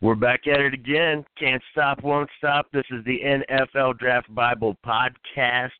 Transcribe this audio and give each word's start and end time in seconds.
We're 0.00 0.14
back 0.14 0.46
at 0.46 0.60
it 0.60 0.74
again. 0.74 1.24
Can't 1.36 1.62
stop, 1.72 2.04
won't 2.04 2.30
stop. 2.38 2.70
This 2.72 2.84
is 2.92 3.04
the 3.04 3.18
NFL 3.50 3.98
Draft 3.98 4.32
Bible 4.32 4.76
podcast, 4.86 5.72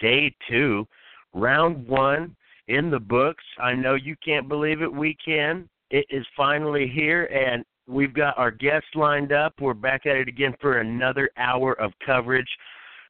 day 0.00 0.34
two, 0.50 0.84
round 1.32 1.86
one 1.86 2.34
in 2.66 2.90
the 2.90 2.98
books. 2.98 3.44
I 3.60 3.74
know 3.74 3.94
you 3.94 4.16
can't 4.24 4.48
believe 4.48 4.82
it. 4.82 4.92
We 4.92 5.16
can. 5.24 5.68
It 5.90 6.06
is 6.10 6.26
finally 6.36 6.90
here, 6.92 7.26
and 7.26 7.64
we've 7.86 8.12
got 8.12 8.36
our 8.36 8.50
guests 8.50 8.88
lined 8.96 9.30
up. 9.30 9.54
We're 9.60 9.74
back 9.74 10.06
at 10.06 10.16
it 10.16 10.26
again 10.26 10.56
for 10.60 10.78
another 10.80 11.30
hour 11.36 11.80
of 11.80 11.92
coverage. 12.04 12.50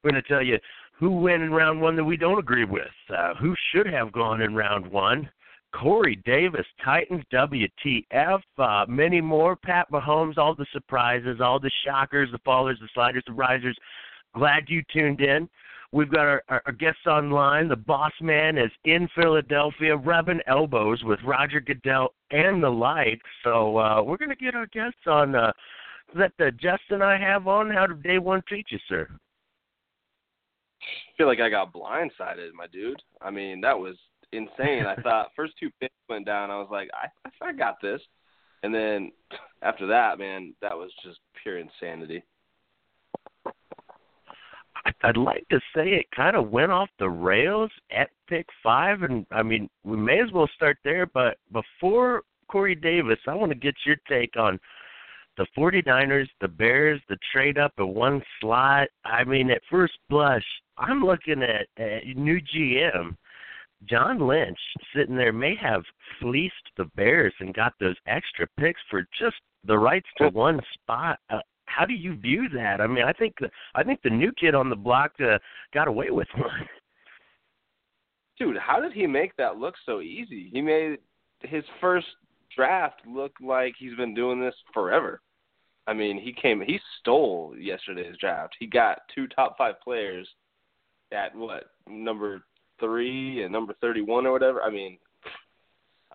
We're 0.04 0.10
going 0.10 0.22
to 0.22 0.28
tell 0.28 0.42
you 0.42 0.58
who 0.92 1.12
went 1.12 1.42
in 1.42 1.50
round 1.50 1.80
one 1.80 1.96
that 1.96 2.04
we 2.04 2.18
don't 2.18 2.38
agree 2.38 2.66
with, 2.66 2.92
uh, 3.08 3.32
who 3.36 3.54
should 3.72 3.86
have 3.86 4.12
gone 4.12 4.42
in 4.42 4.54
round 4.54 4.86
one 4.86 5.30
Corey 5.74 6.16
Davis, 6.24 6.66
Titans, 6.84 7.24
WTF, 7.32 8.40
uh, 8.58 8.84
many 8.88 9.20
more. 9.20 9.56
Pat 9.56 9.90
Mahomes, 9.90 10.38
all 10.38 10.54
the 10.54 10.66
surprises, 10.72 11.40
all 11.40 11.58
the 11.58 11.70
shockers, 11.84 12.30
the 12.30 12.38
fallers, 12.38 12.78
the 12.80 12.88
sliders, 12.94 13.22
the 13.26 13.32
risers. 13.32 13.76
Glad 14.34 14.64
you 14.68 14.82
tuned 14.92 15.20
in. 15.20 15.48
We've 15.92 16.10
got 16.10 16.26
our, 16.26 16.42
our, 16.48 16.62
our 16.66 16.72
guests 16.72 17.06
online. 17.06 17.68
The 17.68 17.76
boss 17.76 18.12
man 18.20 18.56
is 18.56 18.70
in 18.84 19.08
Philadelphia, 19.14 19.96
rubbing 19.96 20.40
elbows 20.46 21.02
with 21.04 21.20
Roger 21.24 21.60
Goodell 21.60 22.14
and 22.30 22.62
the 22.62 22.70
like. 22.70 23.20
So 23.44 23.76
uh, 23.76 24.02
we're 24.02 24.16
going 24.16 24.30
to 24.30 24.36
get 24.36 24.54
our 24.54 24.66
guests 24.66 25.06
on. 25.06 25.34
Uh, 25.34 25.52
that 26.14 26.32
uh, 26.40 26.50
Justin 26.50 27.02
I 27.02 27.18
have 27.18 27.48
on. 27.48 27.70
How 27.70 27.86
did 27.86 28.02
day 28.02 28.18
one 28.18 28.42
treat 28.46 28.66
you, 28.70 28.78
sir? 28.88 29.08
I 30.82 31.16
feel 31.16 31.26
like 31.26 31.40
I 31.40 31.48
got 31.48 31.72
blindsided, 31.72 32.52
my 32.54 32.66
dude. 32.72 33.02
I 33.20 33.30
mean, 33.30 33.60
that 33.60 33.78
was 33.78 33.96
insane. 34.32 34.86
I 34.86 34.96
thought 35.02 35.30
first 35.36 35.54
two 35.58 35.70
picks 35.80 35.94
went 36.08 36.26
down. 36.26 36.50
I 36.50 36.58
was 36.58 36.68
like, 36.70 36.90
I 36.94 37.28
I 37.44 37.52
got 37.52 37.80
this, 37.80 38.00
and 38.62 38.74
then 38.74 39.12
after 39.62 39.86
that, 39.88 40.18
man, 40.18 40.54
that 40.62 40.76
was 40.76 40.90
just 41.04 41.18
pure 41.42 41.58
insanity. 41.58 42.22
I'd 45.04 45.16
like 45.16 45.46
to 45.50 45.60
say 45.74 45.90
it 45.90 46.06
kind 46.14 46.36
of 46.36 46.50
went 46.50 46.72
off 46.72 46.88
the 46.98 47.08
rails 47.08 47.70
at 47.90 48.10
pick 48.28 48.46
five, 48.62 49.02
and 49.02 49.26
I 49.30 49.42
mean 49.42 49.68
we 49.84 49.96
may 49.96 50.20
as 50.20 50.32
well 50.32 50.48
start 50.54 50.78
there. 50.84 51.06
But 51.06 51.38
before 51.52 52.22
Corey 52.48 52.74
Davis, 52.74 53.18
I 53.26 53.34
want 53.34 53.52
to 53.52 53.58
get 53.58 53.74
your 53.86 53.96
take 54.08 54.36
on 54.36 54.58
the 55.38 55.46
49ers, 55.56 56.28
the 56.40 56.48
Bears, 56.48 57.00
the 57.08 57.16
trade 57.32 57.58
up 57.58 57.72
at 57.78 57.88
one 57.88 58.22
slot. 58.40 58.88
I 59.04 59.24
mean, 59.24 59.50
at 59.50 59.62
first 59.70 59.94
blush, 60.10 60.44
I'm 60.76 61.02
looking 61.02 61.42
at 61.42 61.66
a 61.78 62.12
new 62.14 62.38
GM 62.40 63.16
John 63.88 64.26
Lynch 64.26 64.58
sitting 64.94 65.16
there 65.16 65.32
may 65.32 65.54
have 65.56 65.82
fleeced 66.20 66.54
the 66.76 66.84
Bears 66.96 67.34
and 67.40 67.54
got 67.54 67.72
those 67.80 67.96
extra 68.06 68.46
picks 68.58 68.80
for 68.90 69.02
just 69.18 69.36
the 69.64 69.78
rights 69.78 70.08
to 70.18 70.28
one 70.28 70.60
spot. 70.74 71.18
Uh, 71.30 71.38
how 71.66 71.84
do 71.84 71.94
you 71.94 72.16
view 72.16 72.48
that? 72.54 72.80
I 72.80 72.86
mean, 72.86 73.04
I 73.04 73.12
think 73.12 73.34
the, 73.40 73.48
I 73.74 73.82
think 73.82 74.00
the 74.02 74.10
new 74.10 74.32
kid 74.32 74.54
on 74.54 74.68
the 74.68 74.76
block 74.76 75.12
uh, 75.20 75.38
got 75.72 75.88
away 75.88 76.10
with 76.10 76.28
one. 76.36 76.68
Dude, 78.38 78.56
how 78.56 78.80
did 78.80 78.92
he 78.92 79.06
make 79.06 79.36
that 79.36 79.58
look 79.58 79.74
so 79.84 80.00
easy? 80.00 80.50
He 80.52 80.60
made 80.60 80.98
his 81.40 81.64
first 81.80 82.06
draft 82.54 83.00
look 83.06 83.32
like 83.40 83.74
he's 83.78 83.96
been 83.96 84.14
doing 84.14 84.40
this 84.40 84.54
forever. 84.72 85.20
I 85.86 85.92
mean, 85.92 86.20
he 86.20 86.32
came, 86.32 86.60
he 86.60 86.78
stole 87.00 87.54
yesterday's 87.58 88.16
draft. 88.18 88.54
He 88.58 88.66
got 88.66 89.00
two 89.14 89.26
top 89.28 89.58
five 89.58 89.80
players 89.82 90.28
at 91.12 91.34
what 91.34 91.64
number 91.88 92.42
three 92.82 93.42
and 93.42 93.52
number 93.52 93.74
31 93.80 94.26
or 94.26 94.32
whatever. 94.32 94.62
I 94.62 94.70
mean, 94.70 94.98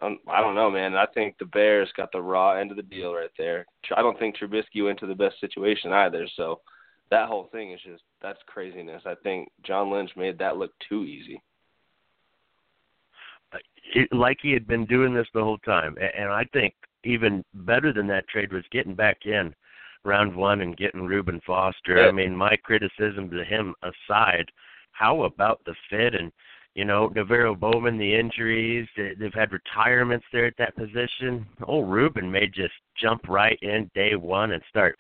I 0.02 0.42
don't 0.42 0.56
know, 0.56 0.70
man. 0.70 0.96
I 0.96 1.08
think 1.14 1.38
the 1.38 1.46
Bears 1.46 1.90
got 1.98 2.12
the 2.12 2.22
raw 2.22 2.54
end 2.54 2.70
of 2.70 2.78
the 2.78 2.84
deal 2.84 3.14
right 3.14 3.32
there. 3.38 3.66
I 3.96 4.02
don't 4.02 4.18
think 4.20 4.38
Trubisky 4.38 4.84
went 4.84 5.00
to 5.00 5.08
the 5.08 5.16
best 5.16 5.40
situation 5.40 5.92
either. 5.92 6.28
So 6.36 6.60
that 7.10 7.28
whole 7.28 7.50
thing 7.52 7.72
is 7.72 7.80
just 7.84 8.04
that's 8.22 8.40
craziness. 8.46 9.04
I 9.06 9.16
think 9.24 9.50
John 9.64 9.92
Lynch 9.92 10.12
made 10.16 10.38
that 10.38 10.58
look 10.58 10.72
too 10.88 11.04
easy. 11.04 11.42
Uh, 13.54 13.58
it, 13.96 14.10
like 14.12 14.38
he 14.42 14.52
had 14.52 14.68
been 14.68 14.86
doing 14.86 15.14
this 15.14 15.28
the 15.34 15.44
whole 15.44 15.58
time, 15.60 15.96
and 15.98 16.30
I 16.30 16.44
think 16.54 16.76
even 17.04 17.44
better 17.54 17.94
than 17.94 18.08
that 18.08 18.28
trade 18.28 18.52
was 18.52 18.64
getting 18.72 18.94
back 18.94 19.20
in 19.26 19.56
round 20.04 20.36
one 20.36 20.62
and 20.62 20.78
getting 20.78 21.06
Reuben 21.06 21.42
Foster. 21.46 21.98
Yeah. 21.98 22.08
I 22.08 22.12
mean, 22.12 22.36
my 22.36 22.56
criticism 22.64 23.30
to 23.32 23.44
him 23.44 23.74
aside, 23.82 24.46
how 24.92 25.24
about 25.24 25.62
the 25.66 25.76
fit 25.90 26.14
and 26.14 26.32
you 26.78 26.86
know, 26.86 27.10
NaVorro 27.10 27.60
Bowman, 27.60 27.98
the 27.98 28.16
injuries, 28.16 28.88
they've 28.96 29.34
had 29.34 29.52
retirements 29.52 30.28
there 30.32 30.46
at 30.46 30.54
that 30.60 30.76
position. 30.76 31.44
Old 31.64 31.90
Reuben 31.90 32.32
may 32.32 32.46
just 32.46 32.74
jump 33.02 33.28
right 33.28 33.58
in 33.64 33.90
day 33.96 34.16
one 34.16 34.52
and 34.52 34.62
start 34.70 34.96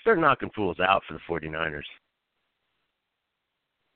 start 0.00 0.18
knocking 0.18 0.48
fools 0.56 0.80
out 0.80 1.02
for 1.06 1.12
the 1.12 1.20
49ers. 1.28 1.82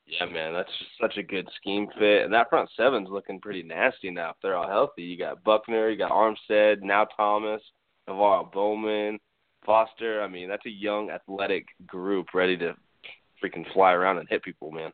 Yeah, 0.05 0.27
man, 0.27 0.53
that's 0.53 0.69
just 0.79 0.91
such 1.01 1.17
a 1.17 1.23
good 1.23 1.49
scheme 1.57 1.87
fit, 1.99 2.25
and 2.25 2.35
that 2.35 2.51
front 2.51 2.69
seven's 2.77 3.09
looking 3.09 3.41
pretty 3.41 3.63
nasty 3.63 4.11
now. 4.11 4.31
If 4.31 4.37
they're 4.43 4.57
all 4.57 4.69
healthy, 4.69 5.03
you 5.03 5.17
got 5.17 5.43
Buckner, 5.43 5.89
you 5.89 5.97
got 5.97 6.11
Armstead, 6.11 6.83
now 6.83 7.07
Thomas, 7.17 7.63
NaVorro 8.11 8.53
Bowman, 8.53 9.19
Foster. 9.65 10.23
I 10.23 10.29
mean, 10.29 10.51
that's 10.51 10.67
a 10.67 10.71
young, 10.71 11.09
athletic 11.09 11.65
group 11.87 12.35
ready 12.35 12.59
to 12.59 12.75
freaking 13.43 13.65
fly 13.73 13.93
around 13.93 14.19
and 14.19 14.29
hit 14.29 14.43
people, 14.43 14.71
man. 14.71 14.93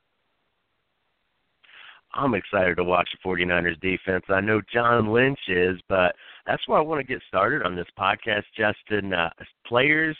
I'm 2.14 2.34
excited 2.34 2.76
to 2.76 2.84
watch 2.84 3.08
the 3.12 3.28
49ers 3.28 3.80
defense. 3.80 4.24
I 4.28 4.40
know 4.40 4.60
John 4.72 5.12
Lynch 5.12 5.38
is, 5.48 5.78
but 5.88 6.14
that's 6.46 6.66
why 6.66 6.78
I 6.78 6.82
want 6.82 7.00
to 7.00 7.06
get 7.06 7.22
started 7.28 7.62
on 7.62 7.76
this 7.76 7.86
podcast, 7.98 8.44
Justin. 8.56 9.12
Uh, 9.12 9.30
players, 9.66 10.16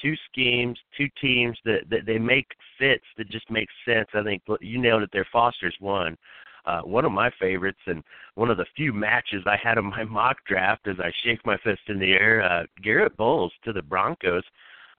two 0.00 0.14
schemes, 0.30 0.78
two 0.96 1.08
teams 1.20 1.56
that, 1.64 1.88
that 1.90 2.06
they 2.06 2.18
make 2.18 2.46
fits 2.78 3.04
that 3.16 3.30
just 3.30 3.50
make 3.50 3.68
sense. 3.86 4.08
I 4.14 4.22
think 4.22 4.42
you 4.60 4.80
nailed 4.80 5.02
it 5.02 5.10
there. 5.12 5.26
Foster's 5.32 5.76
one. 5.80 6.16
Uh, 6.64 6.80
one 6.82 7.04
of 7.04 7.10
my 7.10 7.28
favorites 7.40 7.80
and 7.86 8.04
one 8.36 8.48
of 8.48 8.56
the 8.56 8.66
few 8.76 8.92
matches 8.92 9.42
I 9.46 9.56
had 9.56 9.78
in 9.78 9.84
my 9.84 10.04
mock 10.10 10.36
draft 10.46 10.86
as 10.86 10.96
I 11.00 11.10
shake 11.24 11.44
my 11.44 11.56
fist 11.58 11.82
in 11.88 11.98
the 11.98 12.12
air. 12.12 12.42
Uh, 12.42 12.64
Garett 12.82 13.16
Bolles 13.16 13.52
to 13.64 13.72
the 13.72 13.82
Broncos. 13.82 14.44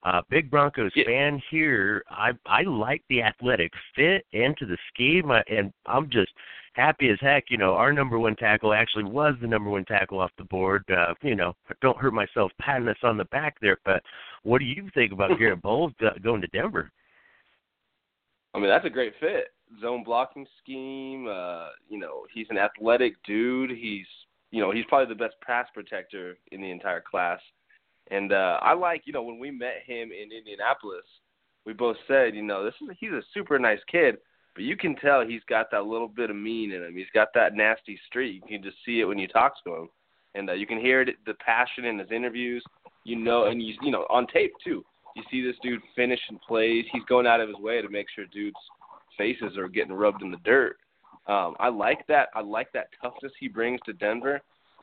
Uh, 0.04 0.22
big 0.30 0.52
Broncos 0.52 0.92
yeah. 0.96 1.06
fan 1.06 1.42
here. 1.50 2.04
I 2.10 2.32
I 2.46 2.64
like 2.64 3.04
the 3.10 3.22
athletic 3.22 3.72
fit 3.96 4.26
into 4.34 4.66
the 4.66 4.78
scheme, 4.94 5.32
I, 5.32 5.42
and 5.48 5.72
I'm 5.86 6.10
just 6.10 6.32
happy 6.74 7.10
as 7.10 7.18
heck. 7.22 7.46
You 7.50 7.58
know, 7.58 7.74
our 7.74 7.94
number 7.94 8.20
one 8.20 8.36
tackle 8.36 8.74
actually 8.74 9.06
was 9.06 9.36
the 9.42 9.48
number 9.48 9.70
one 9.70 9.86
tackle 9.86 10.20
off 10.20 10.32
the 10.38 10.44
board. 10.44 10.84
Uh, 10.90 11.14
you 11.22 11.36
know, 11.36 11.54
don't 11.82 11.98
hurt 11.98 12.14
myself 12.14 12.52
patting 12.60 12.88
us 12.88 12.98
on 13.04 13.18
the 13.18 13.26
back 13.26 13.56
there. 13.62 13.78
But 13.86 14.04
what 14.44 14.60
do 14.60 14.66
you 14.66 14.90
think 14.94 15.14
about 15.14 15.38
Garett 15.40 15.62
Bolles 15.62 15.94
going 16.22 16.42
to 16.42 16.48
Denver? 16.48 16.92
I 18.54 18.60
mean, 18.60 18.70
that's 18.70 18.86
a 18.86 18.90
great 18.90 19.14
fit. 19.20 19.48
Zone 19.82 20.04
blocking 20.04 20.46
scheme. 20.62 21.28
Uh, 21.28 21.70
you 21.90 21.98
know, 21.98 22.26
he's 22.34 22.48
an 22.50 22.58
athletic 22.58 23.16
dude. 23.26 23.72
He's 23.72 24.06
you 24.52 24.62
know 24.62 24.72
he's 24.72 24.86
probably 24.90 25.14
the 25.14 25.18
best 25.18 25.36
pass 25.46 25.68
protector 25.74 26.38
in 26.52 26.62
the 26.62 26.70
entire 26.70 27.02
class. 27.02 27.40
And 28.14 28.32
uh, 28.32 28.60
I 28.62 28.74
like, 28.74 29.02
you 29.06 29.14
know, 29.14 29.24
when 29.24 29.40
we 29.40 29.50
met 29.50 29.82
him 29.88 30.12
in 30.12 30.32
Indianapolis, 30.32 31.06
we 31.66 31.74
both 31.74 31.98
said, 32.08 32.36
you 32.36 32.44
know, 32.44 32.64
this 32.64 32.76
is 32.80 32.96
he's 33.00 33.10
a 33.10 33.24
super 33.34 33.58
nice 33.58 33.80
kid, 33.92 34.18
but 34.54 34.64
you 34.64 34.78
can 34.78 34.96
tell 34.98 35.26
he's 35.26 35.42
got 35.50 35.72
that 35.72 35.86
little 35.86 36.08
bit 36.08 36.30
of 36.30 36.36
mean 36.36 36.72
in 36.72 36.84
him. 36.84 36.96
He's 36.96 37.08
got 37.16 37.30
that 37.34 37.56
nasty 37.56 38.00
streak. 38.06 38.44
You 38.48 38.60
can 38.60 38.64
just 38.64 38.78
see 38.86 39.00
it 39.00 39.06
when 39.06 39.18
you 39.18 39.28
talk 39.28 39.54
to 39.64 39.74
him, 39.74 39.90
and 40.36 40.48
uh, 40.48 40.54
you 40.54 40.68
can 40.68 40.80
hear 40.80 41.02
it, 41.02 41.16
the 41.26 41.34
passion 41.36 41.86
in 41.86 41.98
his 41.98 42.12
interviews. 42.12 42.64
You 43.04 43.16
know, 43.16 43.46
and 43.46 43.62
you 43.64 43.74
you 43.82 43.90
know 43.90 44.06
on 44.12 44.28
tape 44.28 44.54
too. 44.64 44.86
You 45.16 45.24
see 45.32 45.44
this 45.44 45.56
dude 45.64 45.82
finishing 45.96 46.40
plays. 46.48 46.86
He's 46.92 47.04
going 47.10 47.26
out 47.26 47.42
of 47.42 47.48
his 47.48 47.58
way 47.58 47.82
to 47.82 47.90
make 47.90 48.08
sure 48.14 48.26
dudes' 48.28 48.56
faces 49.18 49.58
are 49.58 49.68
getting 49.68 49.94
rubbed 49.94 50.22
in 50.22 50.30
the 50.30 50.38
dirt. 50.46 50.78
Um, 51.28 51.56
I 51.60 51.70
like 51.70 52.06
that. 52.08 52.30
I 52.36 52.42
like 52.42 52.72
that 52.74 52.90
toughness 53.02 53.32
he 53.40 53.48
brings 53.48 53.80
to 53.86 53.94
Denver. 53.94 54.40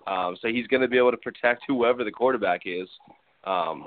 Um, 0.06 0.36
so 0.40 0.48
he's 0.48 0.66
going 0.66 0.80
to 0.82 0.88
be 0.88 0.98
able 0.98 1.10
to 1.10 1.16
protect 1.18 1.62
whoever 1.66 2.04
the 2.04 2.10
quarterback 2.10 2.62
is. 2.64 2.88
Um, 3.44 3.86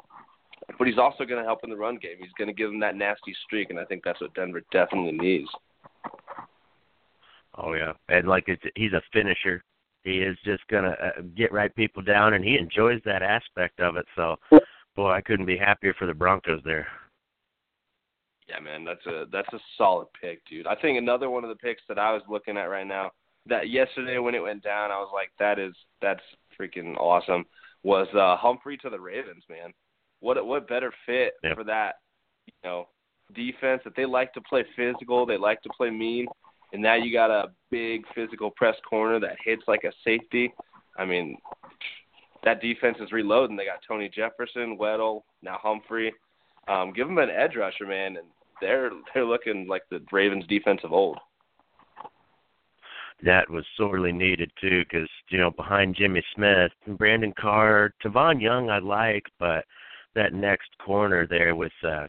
but 0.78 0.88
he's 0.88 0.98
also 0.98 1.26
going 1.26 1.42
to 1.42 1.46
help 1.46 1.60
in 1.64 1.70
the 1.70 1.76
run 1.76 1.98
game. 1.98 2.18
He's 2.20 2.32
going 2.38 2.48
to 2.48 2.54
give 2.54 2.70
them 2.70 2.80
that 2.80 2.96
nasty 2.96 3.36
streak, 3.46 3.70
and 3.70 3.80
I 3.80 3.86
think 3.86 4.04
that's 4.04 4.22
what 4.22 4.34
Denver 4.34 4.62
definitely 4.72 5.12
needs. 5.12 5.50
Oh 7.56 7.74
yeah, 7.74 7.94
and 8.10 8.28
like 8.28 8.46
it's, 8.48 8.64
he's 8.76 8.94
a 8.94 9.02
finisher. 9.12 9.64
He 10.04 10.20
is 10.20 10.38
just 10.44 10.66
going 10.68 10.84
to 10.84 10.92
uh, 10.92 11.22
get 11.36 11.54
right 11.54 11.74
people 11.76 12.02
down, 12.02 12.34
and 12.34 12.44
he 12.44 12.58
enjoys 12.58 13.00
that 13.06 13.22
aspect 13.22 13.80
of 13.80 13.96
it. 13.96 14.06
So, 14.16 14.36
boy, 14.96 15.12
I 15.12 15.22
couldn't 15.22 15.46
be 15.46 15.58
happier 15.58 15.94
for 15.98 16.08
the 16.08 16.14
Broncos 16.14 16.62
there. 16.66 16.88
Yeah, 18.50 18.60
man, 18.60 18.84
that's 18.84 19.06
a 19.06 19.26
that's 19.32 19.54
a 19.54 19.60
solid 19.78 20.08
pick, 20.20 20.46
dude. 20.46 20.68
I 20.68 20.76
think 20.76 20.98
another 20.98 21.30
one 21.30 21.44
of 21.44 21.50
the 21.50 21.56
picks 21.56 21.82
that 21.88 22.00
I 22.00 22.12
was 22.12 22.24
looking 22.28 22.58
at 22.58 22.66
right 22.66 22.88
now 22.88 23.12
that 23.48 23.70
yesterday 23.70 24.18
when 24.18 24.36
it 24.36 24.44
went 24.44 24.64
down, 24.64 24.92
I 24.92 25.00
was 25.00 25.12
like, 25.14 25.32
that 25.40 25.60
is 25.60 25.74
that's 26.02 26.22
freaking 26.60 26.96
awesome. 26.98 27.46
Was 27.84 28.08
uh, 28.16 28.38
Humphrey 28.38 28.78
to 28.78 28.90
the 28.90 29.00
Ravens, 29.00 29.44
man? 29.50 29.74
What 30.20 30.46
what 30.46 30.68
better 30.68 30.94
fit 31.06 31.34
yep. 31.44 31.56
for 31.56 31.64
that? 31.66 31.96
You 32.48 32.54
know, 32.70 32.88
defense 33.34 33.82
that 33.84 33.96
they 33.96 34.06
like 34.06 34.34
to 34.34 34.42
play 34.42 34.66
physical, 34.76 35.26
they 35.26 35.38
like 35.38 35.62
to 35.64 35.70
play 35.76 35.90
mean, 35.90 36.28
and 36.72 36.82
now 36.82 36.96
you 36.96 37.12
got 37.12 37.32
a 37.32 37.52
big 37.72 38.04
physical 38.16 38.52
press 38.52 38.76
corner 38.90 39.20
that 39.20 39.38
hits 39.44 39.64
like 39.68 39.84
a 39.84 39.92
safety. 40.04 40.54
I 40.98 41.06
mean, 41.06 41.38
that 42.44 42.62
defense 42.62 42.98
is 43.00 43.12
reloading. 43.12 43.56
They 43.56 43.66
got 43.66 43.80
Tony 43.88 44.10
Jefferson, 44.10 44.78
Weddle, 44.78 45.22
now 45.42 45.58
Humphrey. 45.62 46.14
Um, 46.68 46.94
give 46.94 47.08
them 47.08 47.18
an 47.18 47.30
edge 47.30 47.56
rusher, 47.58 47.86
man, 47.86 48.18
and 48.18 48.28
they're 48.62 48.92
they're 49.14 49.26
looking 49.26 49.68
like 49.68 49.84
the 49.90 50.02
Ravens 50.12 50.46
defense 50.48 50.82
of 50.84 50.94
old. 50.94 51.18
That 53.24 53.50
was 53.50 53.66
sorely 53.78 54.12
needed 54.12 54.52
too, 54.60 54.84
because 54.84 55.10
you 55.30 55.38
know 55.38 55.52
behind 55.52 55.96
Jimmy 55.96 56.24
Smith, 56.36 56.72
Brandon 56.98 57.34
Carr, 57.40 57.94
Tavon 58.04 58.42
Young, 58.42 58.70
I 58.70 58.80
like, 58.80 59.26
but 59.40 59.66
that 60.16 60.34
next 60.34 60.70
corner 60.84 61.26
there 61.28 61.56
with 61.56 61.72
uh, 61.88 62.08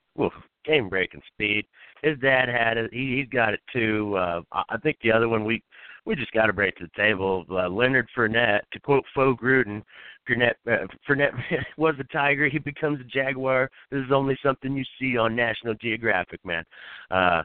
game 0.64 0.88
breaking 0.88 1.22
speed. 1.32 1.66
His 2.02 2.18
dad 2.18 2.48
had 2.48 2.76
it. 2.76 2.92
He 2.92 3.16
he's 3.18 3.28
got 3.28 3.54
it 3.54 3.60
too. 3.72 4.16
Uh, 4.16 4.40
I 4.52 4.76
think 4.78 4.98
the 5.02 5.12
other 5.12 5.28
one 5.28 5.44
we 5.44 5.62
we 6.04 6.14
just 6.14 6.32
got 6.32 6.46
to 6.46 6.52
break 6.52 6.76
to 6.76 6.84
the 6.84 7.02
table. 7.02 7.44
Uh, 7.50 7.68
Leonard 7.68 8.08
Fournette, 8.16 8.62
to 8.72 8.80
quote 8.80 9.04
Faux 9.14 9.40
Gruden, 9.42 9.82
Fournette, 10.28 10.56
uh, 10.70 10.86
Fournette 11.08 11.32
was 11.78 11.94
a 11.98 12.04
tiger. 12.12 12.48
He 12.48 12.58
becomes 12.58 13.00
a 13.00 13.04
jaguar. 13.04 13.70
This 13.90 14.04
is 14.04 14.12
only 14.12 14.36
something 14.42 14.76
you 14.76 14.84
see 15.00 15.16
on 15.16 15.34
National 15.34 15.74
Geographic, 15.74 16.44
man. 16.44 16.64
Uh, 17.10 17.42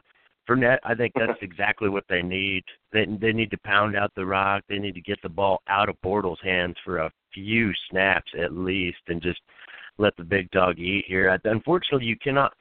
Fournette, 0.50 0.78
I 0.84 0.94
think 0.94 1.12
that's 1.14 1.38
exactly 1.42 1.88
what 1.88 2.04
they 2.08 2.22
need. 2.22 2.64
They 2.92 3.06
they 3.20 3.32
need 3.32 3.50
to 3.50 3.58
pound 3.58 3.96
out 3.96 4.12
the 4.14 4.26
rock. 4.26 4.64
They 4.68 4.78
need 4.78 4.94
to 4.94 5.00
get 5.00 5.20
the 5.22 5.28
ball 5.28 5.62
out 5.68 5.88
of 5.88 6.00
Bortles' 6.04 6.42
hands 6.42 6.76
for 6.84 6.98
a 6.98 7.12
few 7.32 7.72
snaps 7.90 8.30
at 8.38 8.52
least, 8.52 8.98
and 9.08 9.22
just 9.22 9.40
let 9.98 10.16
the 10.16 10.24
big 10.24 10.50
dog 10.50 10.78
eat 10.78 11.04
here. 11.06 11.38
Unfortunately, 11.44 12.06
you 12.06 12.16
cannot 12.16 12.52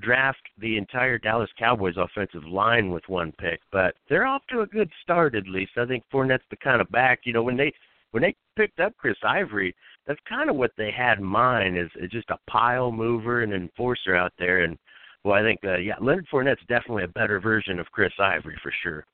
draft 0.00 0.40
the 0.58 0.76
entire 0.76 1.18
Dallas 1.18 1.50
Cowboys 1.58 1.96
offensive 1.96 2.44
line 2.44 2.90
with 2.90 3.04
one 3.08 3.32
pick, 3.38 3.60
but 3.70 3.94
they're 4.08 4.26
off 4.26 4.42
to 4.50 4.60
a 4.60 4.66
good 4.66 4.90
start 5.02 5.34
at 5.34 5.46
least. 5.46 5.72
I 5.76 5.86
think 5.86 6.04
Fournette's 6.12 6.44
the 6.50 6.56
kind 6.56 6.80
of 6.80 6.90
back, 6.90 7.20
you 7.24 7.32
know, 7.32 7.42
when 7.42 7.56
they 7.56 7.72
when 8.10 8.22
they 8.22 8.34
picked 8.56 8.78
up 8.78 8.96
Chris 8.96 9.16
Ivory, 9.24 9.74
that's 10.06 10.20
kind 10.28 10.48
of 10.48 10.54
what 10.54 10.70
they 10.78 10.92
had 10.92 11.18
in 11.18 11.24
mind 11.24 11.76
is, 11.76 11.90
is 11.96 12.10
just 12.10 12.30
a 12.30 12.38
pile 12.48 12.92
mover 12.92 13.42
and 13.42 13.52
enforcer 13.52 14.14
out 14.14 14.32
there. 14.38 14.62
And 14.62 14.78
well, 15.24 15.34
I 15.34 15.42
think 15.42 15.60
uh, 15.64 15.76
yeah, 15.78 15.94
Leonard 16.00 16.26
Fournette's 16.32 16.60
definitely 16.68 17.04
a 17.04 17.08
better 17.08 17.40
version 17.40 17.80
of 17.80 17.90
Chris 17.90 18.12
Ivory 18.18 18.58
for 18.62 18.72
sure. 18.82 19.06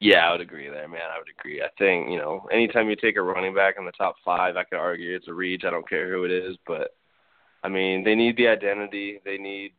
Yeah, 0.00 0.28
I 0.28 0.32
would 0.32 0.40
agree 0.40 0.68
there, 0.68 0.88
man. 0.88 1.00
I 1.14 1.18
would 1.18 1.28
agree. 1.38 1.62
I 1.62 1.68
think 1.78 2.10
you 2.10 2.18
know, 2.18 2.46
anytime 2.52 2.88
you 2.88 2.96
take 2.96 3.16
a 3.16 3.22
running 3.22 3.54
back 3.54 3.76
in 3.78 3.84
the 3.84 3.92
top 3.92 4.16
five, 4.24 4.56
I 4.56 4.64
could 4.64 4.78
argue 4.78 5.14
it's 5.14 5.28
a 5.28 5.34
reach. 5.34 5.64
I 5.64 5.70
don't 5.70 5.88
care 5.88 6.12
who 6.12 6.24
it 6.24 6.30
is, 6.30 6.56
but 6.66 6.90
I 7.62 7.68
mean, 7.68 8.04
they 8.04 8.14
need 8.14 8.36
the 8.36 8.48
identity. 8.48 9.20
They 9.24 9.38
need 9.38 9.72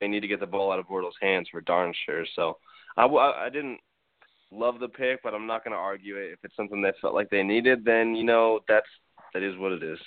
they 0.00 0.08
need 0.08 0.20
to 0.20 0.28
get 0.28 0.40
the 0.40 0.46
ball 0.46 0.70
out 0.70 0.78
of 0.78 0.86
Bortles' 0.86 1.12
hands 1.20 1.48
for 1.50 1.60
darn 1.60 1.92
sure. 2.06 2.24
So 2.36 2.58
I, 2.96 3.06
I 3.06 3.48
didn't 3.50 3.80
love 4.52 4.78
the 4.78 4.88
pick, 4.88 5.22
but 5.22 5.34
I'm 5.34 5.46
not 5.46 5.64
going 5.64 5.72
to 5.72 5.78
argue 5.78 6.16
it. 6.16 6.32
If 6.32 6.38
it's 6.44 6.56
something 6.56 6.82
that 6.82 6.94
felt 7.00 7.14
like 7.14 7.30
they 7.30 7.42
needed, 7.42 7.84
then 7.84 8.14
you 8.14 8.24
know 8.24 8.60
that's 8.68 8.86
that 9.34 9.42
is 9.42 9.56
what 9.56 9.72
it 9.72 9.82
is. 9.82 9.98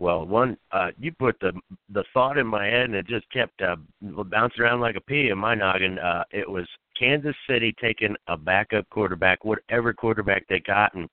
Well, 0.00 0.24
one, 0.24 0.56
uh, 0.72 0.92
you 0.98 1.12
put 1.12 1.38
the 1.40 1.52
the 1.90 2.04
thought 2.14 2.38
in 2.38 2.46
my 2.46 2.64
head, 2.64 2.86
and 2.86 2.94
it 2.94 3.06
just 3.06 3.30
kept 3.30 3.60
uh, 3.60 3.76
bouncing 4.00 4.62
around 4.62 4.80
like 4.80 4.96
a 4.96 5.00
pea 5.02 5.28
in 5.28 5.36
my 5.36 5.54
noggin. 5.54 5.98
Uh, 5.98 6.24
it 6.30 6.48
was 6.48 6.66
Kansas 6.98 7.36
City 7.46 7.74
taking 7.78 8.16
a 8.26 8.34
backup 8.34 8.88
quarterback, 8.88 9.44
whatever 9.44 9.92
quarterback 9.92 10.46
they 10.48 10.58
got, 10.60 10.94
and 10.94 11.06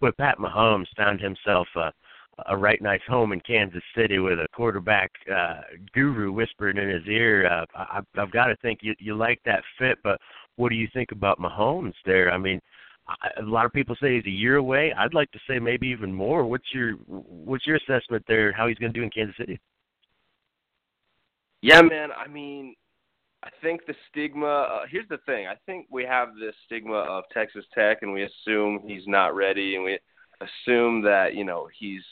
with 0.00 0.16
Pat 0.16 0.38
Mahomes 0.38 0.88
found 0.96 1.20
himself 1.20 1.68
uh, 1.76 1.92
a 2.46 2.56
right 2.56 2.82
nice 2.82 3.00
home 3.06 3.32
in 3.32 3.38
Kansas 3.42 3.82
City 3.96 4.18
with 4.18 4.40
a 4.40 4.48
quarterback 4.52 5.12
uh, 5.32 5.60
guru 5.94 6.32
whispering 6.32 6.78
in 6.78 6.88
his 6.88 7.06
ear. 7.06 7.46
Uh, 7.46 7.64
I, 7.76 8.00
I've 8.18 8.32
got 8.32 8.46
to 8.46 8.56
think 8.56 8.80
you 8.82 8.96
you 8.98 9.14
like 9.14 9.40
that 9.44 9.62
fit, 9.78 9.98
but 10.02 10.20
what 10.56 10.70
do 10.70 10.74
you 10.74 10.88
think 10.92 11.12
about 11.12 11.38
Mahomes 11.38 11.94
there? 12.04 12.32
I 12.32 12.38
mean, 12.38 12.60
I, 13.08 13.40
a 13.40 13.42
lot 13.42 13.66
of 13.66 13.72
people 13.72 13.96
say 14.00 14.16
he's 14.16 14.26
a 14.26 14.30
year 14.30 14.56
away. 14.56 14.92
I'd 14.96 15.14
like 15.14 15.30
to 15.32 15.38
say 15.48 15.58
maybe 15.58 15.88
even 15.88 16.12
more. 16.12 16.44
What's 16.44 16.66
your 16.72 16.92
what's 17.06 17.66
your 17.66 17.76
assessment 17.76 18.24
there? 18.26 18.52
How 18.52 18.66
he's 18.66 18.78
going 18.78 18.92
to 18.92 18.98
do 18.98 19.04
in 19.04 19.10
Kansas 19.10 19.36
City? 19.36 19.60
Yeah, 21.62 21.82
man. 21.82 22.10
I 22.12 22.28
mean, 22.28 22.74
I 23.42 23.50
think 23.62 23.86
the 23.86 23.94
stigma. 24.10 24.46
Uh, 24.46 24.80
here's 24.90 25.08
the 25.08 25.18
thing. 25.26 25.46
I 25.46 25.54
think 25.66 25.86
we 25.90 26.04
have 26.04 26.30
this 26.38 26.54
stigma 26.66 26.94
of 26.94 27.24
Texas 27.32 27.64
Tech, 27.74 27.98
and 28.02 28.12
we 28.12 28.24
assume 28.24 28.82
he's 28.86 29.06
not 29.06 29.34
ready, 29.34 29.76
and 29.76 29.84
we 29.84 29.98
assume 30.40 31.02
that 31.02 31.34
you 31.34 31.44
know 31.44 31.68
he's 31.78 32.02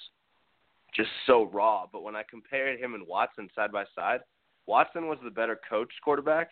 just 0.94 1.10
so 1.26 1.50
raw. 1.52 1.86
But 1.90 2.02
when 2.02 2.16
I 2.16 2.22
compared 2.28 2.80
him 2.80 2.94
and 2.94 3.06
Watson 3.06 3.48
side 3.54 3.72
by 3.72 3.84
side, 3.94 4.20
Watson 4.66 5.08
was 5.08 5.18
the 5.24 5.30
better 5.30 5.58
coached 5.68 6.00
quarterback. 6.02 6.50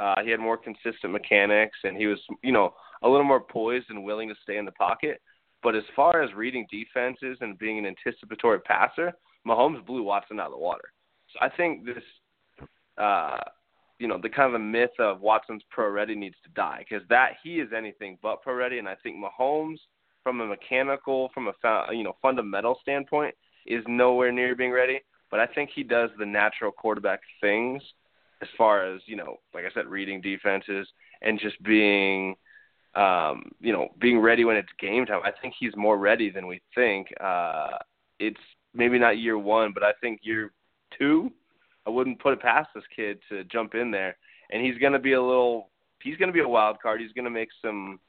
Uh, 0.00 0.22
he 0.24 0.30
had 0.30 0.40
more 0.40 0.56
consistent 0.56 1.12
mechanics, 1.12 1.76
and 1.84 1.94
he 1.94 2.06
was, 2.06 2.18
you 2.42 2.52
know, 2.52 2.72
a 3.02 3.08
little 3.08 3.24
more 3.24 3.40
poised 3.40 3.90
and 3.90 4.02
willing 4.02 4.28
to 4.30 4.34
stay 4.42 4.56
in 4.56 4.64
the 4.64 4.72
pocket. 4.72 5.20
But 5.62 5.76
as 5.76 5.82
far 5.94 6.22
as 6.22 6.32
reading 6.32 6.66
defenses 6.70 7.36
and 7.42 7.58
being 7.58 7.78
an 7.78 7.84
anticipatory 7.84 8.60
passer, 8.60 9.12
Mahomes 9.46 9.84
blew 9.84 10.02
Watson 10.02 10.40
out 10.40 10.46
of 10.46 10.52
the 10.52 10.58
water. 10.58 10.92
So 11.32 11.38
I 11.42 11.50
think 11.54 11.84
this, 11.84 12.02
uh, 12.96 13.36
you 13.98 14.08
know, 14.08 14.18
the 14.20 14.30
kind 14.30 14.46
of 14.46 14.52
the 14.52 14.66
myth 14.66 14.90
of 14.98 15.20
Watson's 15.20 15.62
pro 15.70 15.90
ready 15.90 16.14
needs 16.14 16.36
to 16.44 16.50
die 16.52 16.86
because 16.88 17.06
that 17.10 17.32
he 17.42 17.60
is 17.60 17.68
anything 17.76 18.16
but 18.22 18.40
pro 18.42 18.54
ready, 18.54 18.78
and 18.78 18.88
I 18.88 18.94
think 19.02 19.16
Mahomes, 19.16 19.78
from 20.22 20.40
a 20.40 20.46
mechanical, 20.46 21.28
from 21.34 21.48
a 21.48 21.52
you 21.92 22.04
know 22.04 22.16
fundamental 22.22 22.78
standpoint, 22.80 23.34
is 23.66 23.84
nowhere 23.86 24.32
near 24.32 24.56
being 24.56 24.72
ready. 24.72 25.00
But 25.30 25.40
I 25.40 25.46
think 25.46 25.70
he 25.74 25.82
does 25.82 26.08
the 26.18 26.26
natural 26.26 26.72
quarterback 26.72 27.20
things 27.42 27.82
as 28.42 28.48
far 28.56 28.94
as, 28.94 29.00
you 29.06 29.16
know, 29.16 29.36
like 29.54 29.64
I 29.64 29.70
said, 29.74 29.86
reading 29.86 30.20
defenses 30.20 30.88
and 31.22 31.38
just 31.38 31.62
being 31.62 32.36
um, 32.96 33.52
you 33.60 33.72
know, 33.72 33.90
being 34.00 34.18
ready 34.18 34.44
when 34.44 34.56
it's 34.56 34.68
game 34.80 35.06
time. 35.06 35.20
I 35.24 35.30
think 35.40 35.54
he's 35.58 35.76
more 35.76 35.96
ready 35.96 36.28
than 36.28 36.46
we 36.46 36.60
think. 36.74 37.08
Uh 37.20 37.78
it's 38.18 38.40
maybe 38.74 38.98
not 38.98 39.18
year 39.18 39.38
one, 39.38 39.72
but 39.72 39.82
I 39.82 39.92
think 40.00 40.20
year 40.22 40.52
two, 40.98 41.30
I 41.86 41.90
wouldn't 41.90 42.20
put 42.20 42.34
it 42.34 42.42
past 42.42 42.68
this 42.74 42.84
kid 42.94 43.18
to 43.30 43.44
jump 43.44 43.74
in 43.74 43.90
there. 43.90 44.16
And 44.52 44.64
he's 44.64 44.78
gonna 44.78 44.98
be 44.98 45.12
a 45.12 45.22
little 45.22 45.70
he's 46.02 46.16
gonna 46.16 46.32
be 46.32 46.40
a 46.40 46.48
wild 46.48 46.80
card. 46.80 47.00
He's 47.00 47.12
gonna 47.12 47.30
make 47.30 47.50
some 47.62 48.00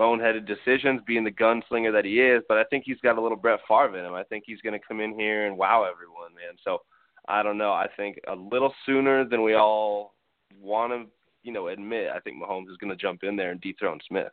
boneheaded 0.00 0.46
decisions, 0.46 1.02
being 1.06 1.24
the 1.24 1.30
gunslinger 1.30 1.92
that 1.92 2.06
he 2.06 2.20
is. 2.20 2.42
But 2.48 2.56
I 2.56 2.64
think 2.64 2.84
he's 2.86 3.00
got 3.02 3.18
a 3.18 3.20
little 3.20 3.36
Brett 3.36 3.60
Favre 3.68 3.98
in 3.98 4.04
him. 4.04 4.14
I 4.14 4.24
think 4.24 4.44
he's 4.46 4.60
going 4.62 4.72
to 4.72 4.86
come 4.86 5.00
in 5.00 5.12
here 5.12 5.46
and 5.46 5.58
wow 5.58 5.84
everyone, 5.84 6.34
man. 6.34 6.56
So 6.64 6.78
I 7.28 7.42
don't 7.42 7.58
know. 7.58 7.72
I 7.72 7.86
think 7.96 8.18
a 8.28 8.34
little 8.34 8.74
sooner 8.86 9.24
than 9.24 9.42
we 9.42 9.54
all 9.54 10.14
want 10.60 10.92
to, 10.92 11.04
you 11.42 11.52
know, 11.52 11.68
admit. 11.68 12.08
I 12.14 12.20
think 12.20 12.36
Mahomes 12.42 12.70
is 12.70 12.76
going 12.78 12.90
to 12.90 12.96
jump 12.96 13.20
in 13.22 13.36
there 13.36 13.50
and 13.50 13.60
dethrone 13.60 14.00
Smith. 14.08 14.32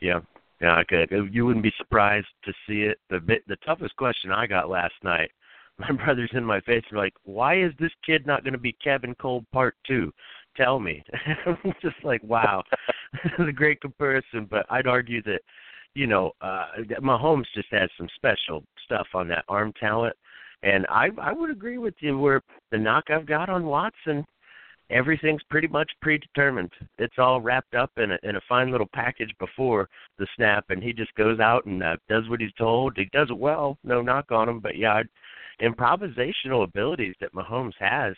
Yeah, 0.00 0.20
yeah, 0.60 0.76
I 0.76 0.84
could. 0.84 1.10
You 1.32 1.46
wouldn't 1.46 1.62
be 1.62 1.72
surprised 1.76 2.26
to 2.44 2.52
see 2.66 2.82
it. 2.82 2.98
The 3.10 3.20
bit, 3.20 3.42
the 3.46 3.56
toughest 3.56 3.96
question 3.96 4.32
I 4.32 4.46
got 4.46 4.70
last 4.70 4.94
night. 5.02 5.30
My 5.78 5.92
brother's 5.92 6.30
in 6.34 6.44
my 6.44 6.60
face. 6.60 6.84
Like, 6.92 7.14
"Why 7.24 7.62
is 7.62 7.72
this 7.78 7.92
kid 8.04 8.26
not 8.26 8.44
going 8.44 8.52
to 8.52 8.58
be 8.58 8.76
Kevin 8.84 9.14
Kolb 9.14 9.46
Part 9.50 9.76
Two? 9.86 10.12
tell 10.56 10.80
me. 10.80 11.02
I'm 11.46 11.74
just 11.82 11.96
like, 12.04 12.22
wow, 12.22 12.62
this 13.12 13.32
is 13.38 13.48
a 13.48 13.52
great 13.52 13.80
comparison. 13.80 14.46
But 14.48 14.66
I'd 14.70 14.86
argue 14.86 15.22
that, 15.22 15.40
you 15.94 16.06
know, 16.06 16.32
uh, 16.40 16.66
Mahomes 17.02 17.46
just 17.54 17.68
has 17.70 17.90
some 17.96 18.08
special 18.16 18.64
stuff 18.84 19.06
on 19.14 19.28
that 19.28 19.44
arm 19.48 19.72
talent, 19.78 20.16
and 20.62 20.86
I 20.88 21.08
I 21.20 21.32
would 21.32 21.50
agree 21.50 21.78
with 21.78 21.94
you 22.00 22.18
where 22.18 22.42
the 22.70 22.78
knock 22.78 23.04
I've 23.10 23.26
got 23.26 23.48
on 23.48 23.66
Watson, 23.66 24.24
everything's 24.90 25.42
pretty 25.50 25.68
much 25.68 25.90
predetermined. 26.02 26.72
It's 26.98 27.18
all 27.18 27.40
wrapped 27.40 27.74
up 27.74 27.90
in 27.96 28.12
a 28.12 28.18
in 28.22 28.36
a 28.36 28.40
fine 28.48 28.70
little 28.70 28.88
package 28.92 29.32
before 29.38 29.88
the 30.18 30.26
snap, 30.36 30.66
and 30.70 30.82
he 30.82 30.92
just 30.92 31.14
goes 31.14 31.40
out 31.40 31.66
and 31.66 31.82
uh, 31.82 31.96
does 32.08 32.28
what 32.28 32.40
he's 32.40 32.54
told. 32.58 32.96
He 32.96 33.06
does 33.12 33.30
it 33.30 33.38
well, 33.38 33.78
no 33.84 34.02
knock 34.02 34.32
on 34.32 34.48
him, 34.48 34.60
but 34.60 34.76
yeah. 34.76 34.94
I'd, 34.94 35.08
improvisational 35.62 36.64
abilities 36.64 37.14
that 37.20 37.34
Mahomes 37.34 37.74
has 37.78 38.14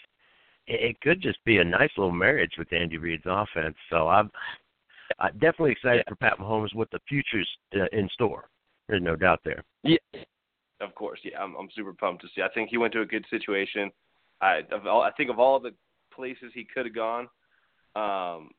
it 0.66 1.00
could 1.00 1.20
just 1.20 1.42
be 1.44 1.58
a 1.58 1.64
nice 1.64 1.90
little 1.96 2.12
marriage 2.12 2.52
with 2.58 2.72
Andy 2.72 2.98
Reid's 2.98 3.24
offense. 3.26 3.76
So 3.90 4.08
I'm, 4.08 4.30
I'm 5.18 5.32
definitely 5.34 5.72
excited 5.72 6.04
yeah. 6.06 6.10
for 6.10 6.16
Pat 6.16 6.38
Mahomes 6.38 6.74
what 6.74 6.90
the 6.90 7.00
future's 7.08 7.48
uh, 7.74 7.86
in 7.92 8.08
store. 8.12 8.48
There's 8.88 9.02
no 9.02 9.16
doubt 9.16 9.40
there. 9.44 9.64
Yeah, 9.82 9.98
of 10.82 10.94
course. 10.94 11.20
Yeah, 11.24 11.40
I'm 11.40 11.54
I'm 11.56 11.68
super 11.74 11.92
pumped 11.92 12.22
to 12.22 12.28
see. 12.34 12.42
I 12.42 12.48
think 12.54 12.70
he 12.70 12.78
went 12.78 12.92
to 12.94 13.00
a 13.00 13.06
good 13.06 13.24
situation. 13.30 13.90
I 14.40 14.60
of 14.70 14.86
all, 14.86 15.02
I 15.02 15.10
think 15.12 15.30
of 15.30 15.38
all 15.38 15.60
the 15.60 15.72
places 16.14 16.52
he 16.54 16.64
could 16.64 16.86
have 16.86 16.94
gone, 16.94 17.28
um, 17.96 18.50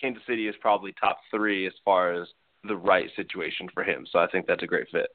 Kansas 0.00 0.22
City 0.26 0.48
is 0.48 0.54
probably 0.60 0.92
top 0.98 1.18
three 1.30 1.66
as 1.66 1.72
far 1.84 2.12
as 2.12 2.28
the 2.64 2.76
right 2.76 3.08
situation 3.16 3.68
for 3.72 3.84
him. 3.84 4.06
So 4.10 4.18
I 4.18 4.26
think 4.28 4.46
that's 4.46 4.62
a 4.62 4.66
great 4.66 4.88
fit. 4.90 5.08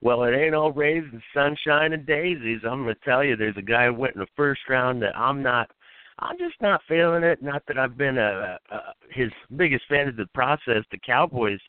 Well, 0.00 0.24
it 0.24 0.34
ain't 0.34 0.54
all 0.54 0.72
rays 0.72 1.04
and 1.12 1.22
sunshine 1.32 1.92
and 1.92 2.04
daisies. 2.04 2.60
I'm 2.64 2.82
gonna 2.82 2.96
tell 3.04 3.22
you, 3.22 3.36
there's 3.36 3.56
a 3.56 3.62
guy 3.62 3.86
who 3.86 3.94
went 3.94 4.16
in 4.16 4.20
the 4.20 4.26
first 4.36 4.62
round 4.68 5.00
that 5.02 5.16
I'm 5.16 5.42
not. 5.42 5.70
I'm 6.18 6.38
just 6.38 6.60
not 6.60 6.82
feeling 6.88 7.22
it. 7.22 7.42
Not 7.42 7.62
that 7.66 7.78
I've 7.78 7.96
been 7.96 8.18
a, 8.18 8.58
a 8.70 8.78
his 9.10 9.30
biggest 9.56 9.84
fan 9.88 10.08
of 10.08 10.16
the 10.16 10.26
process. 10.34 10.84
The 10.90 10.98
Cowboys 11.04 11.60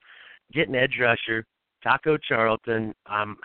getting 0.52 0.76
edge 0.76 0.98
rusher 1.00 1.46
Taco 1.84 2.18
Charlton. 2.18 2.94
I'm 3.06 3.38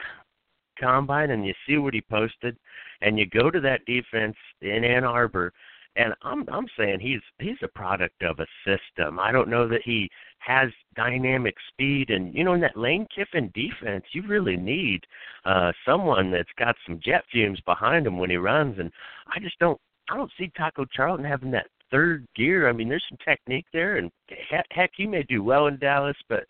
combine 0.80 1.30
and 1.30 1.44
you 1.44 1.54
see 1.66 1.76
what 1.76 1.94
he 1.94 2.00
posted, 2.00 2.56
and 3.02 3.18
you 3.18 3.26
go 3.26 3.50
to 3.50 3.60
that 3.60 3.84
defense 3.84 4.36
in 4.62 4.84
Ann 4.84 5.04
Arbor, 5.04 5.52
and 5.96 6.14
I'm 6.22 6.44
I'm 6.48 6.66
saying 6.78 7.00
he's 7.00 7.20
he's 7.38 7.58
a 7.62 7.68
product 7.68 8.22
of 8.22 8.38
a 8.38 8.46
system. 8.64 9.18
I 9.18 9.32
don't 9.32 9.48
know 9.48 9.68
that 9.68 9.82
he 9.84 10.08
has 10.38 10.68
dynamic 10.94 11.56
speed, 11.68 12.10
and 12.10 12.34
you 12.34 12.44
know 12.44 12.54
in 12.54 12.60
that 12.60 12.76
Lane 12.76 13.06
Kiffin 13.14 13.50
defense, 13.54 14.04
you 14.12 14.22
really 14.26 14.56
need 14.56 15.04
uh 15.44 15.72
someone 15.84 16.30
that's 16.30 16.48
got 16.58 16.76
some 16.86 17.00
jet 17.04 17.24
fumes 17.32 17.60
behind 17.62 18.06
him 18.06 18.18
when 18.18 18.30
he 18.30 18.36
runs, 18.36 18.78
and 18.78 18.92
I 19.34 19.40
just 19.40 19.58
don't 19.58 19.80
I 20.10 20.16
don't 20.16 20.32
see 20.38 20.50
Taco 20.56 20.84
Charlton 20.84 21.24
having 21.24 21.50
that 21.50 21.66
third 21.90 22.26
gear. 22.36 22.68
I 22.68 22.72
mean, 22.72 22.88
there's 22.88 23.04
some 23.08 23.18
technique 23.24 23.66
there, 23.72 23.96
and 23.96 24.10
heck, 24.50 24.66
heck 24.70 24.90
he 24.96 25.06
may 25.06 25.22
do 25.24 25.42
well 25.42 25.66
in 25.66 25.78
Dallas, 25.78 26.16
but 26.28 26.44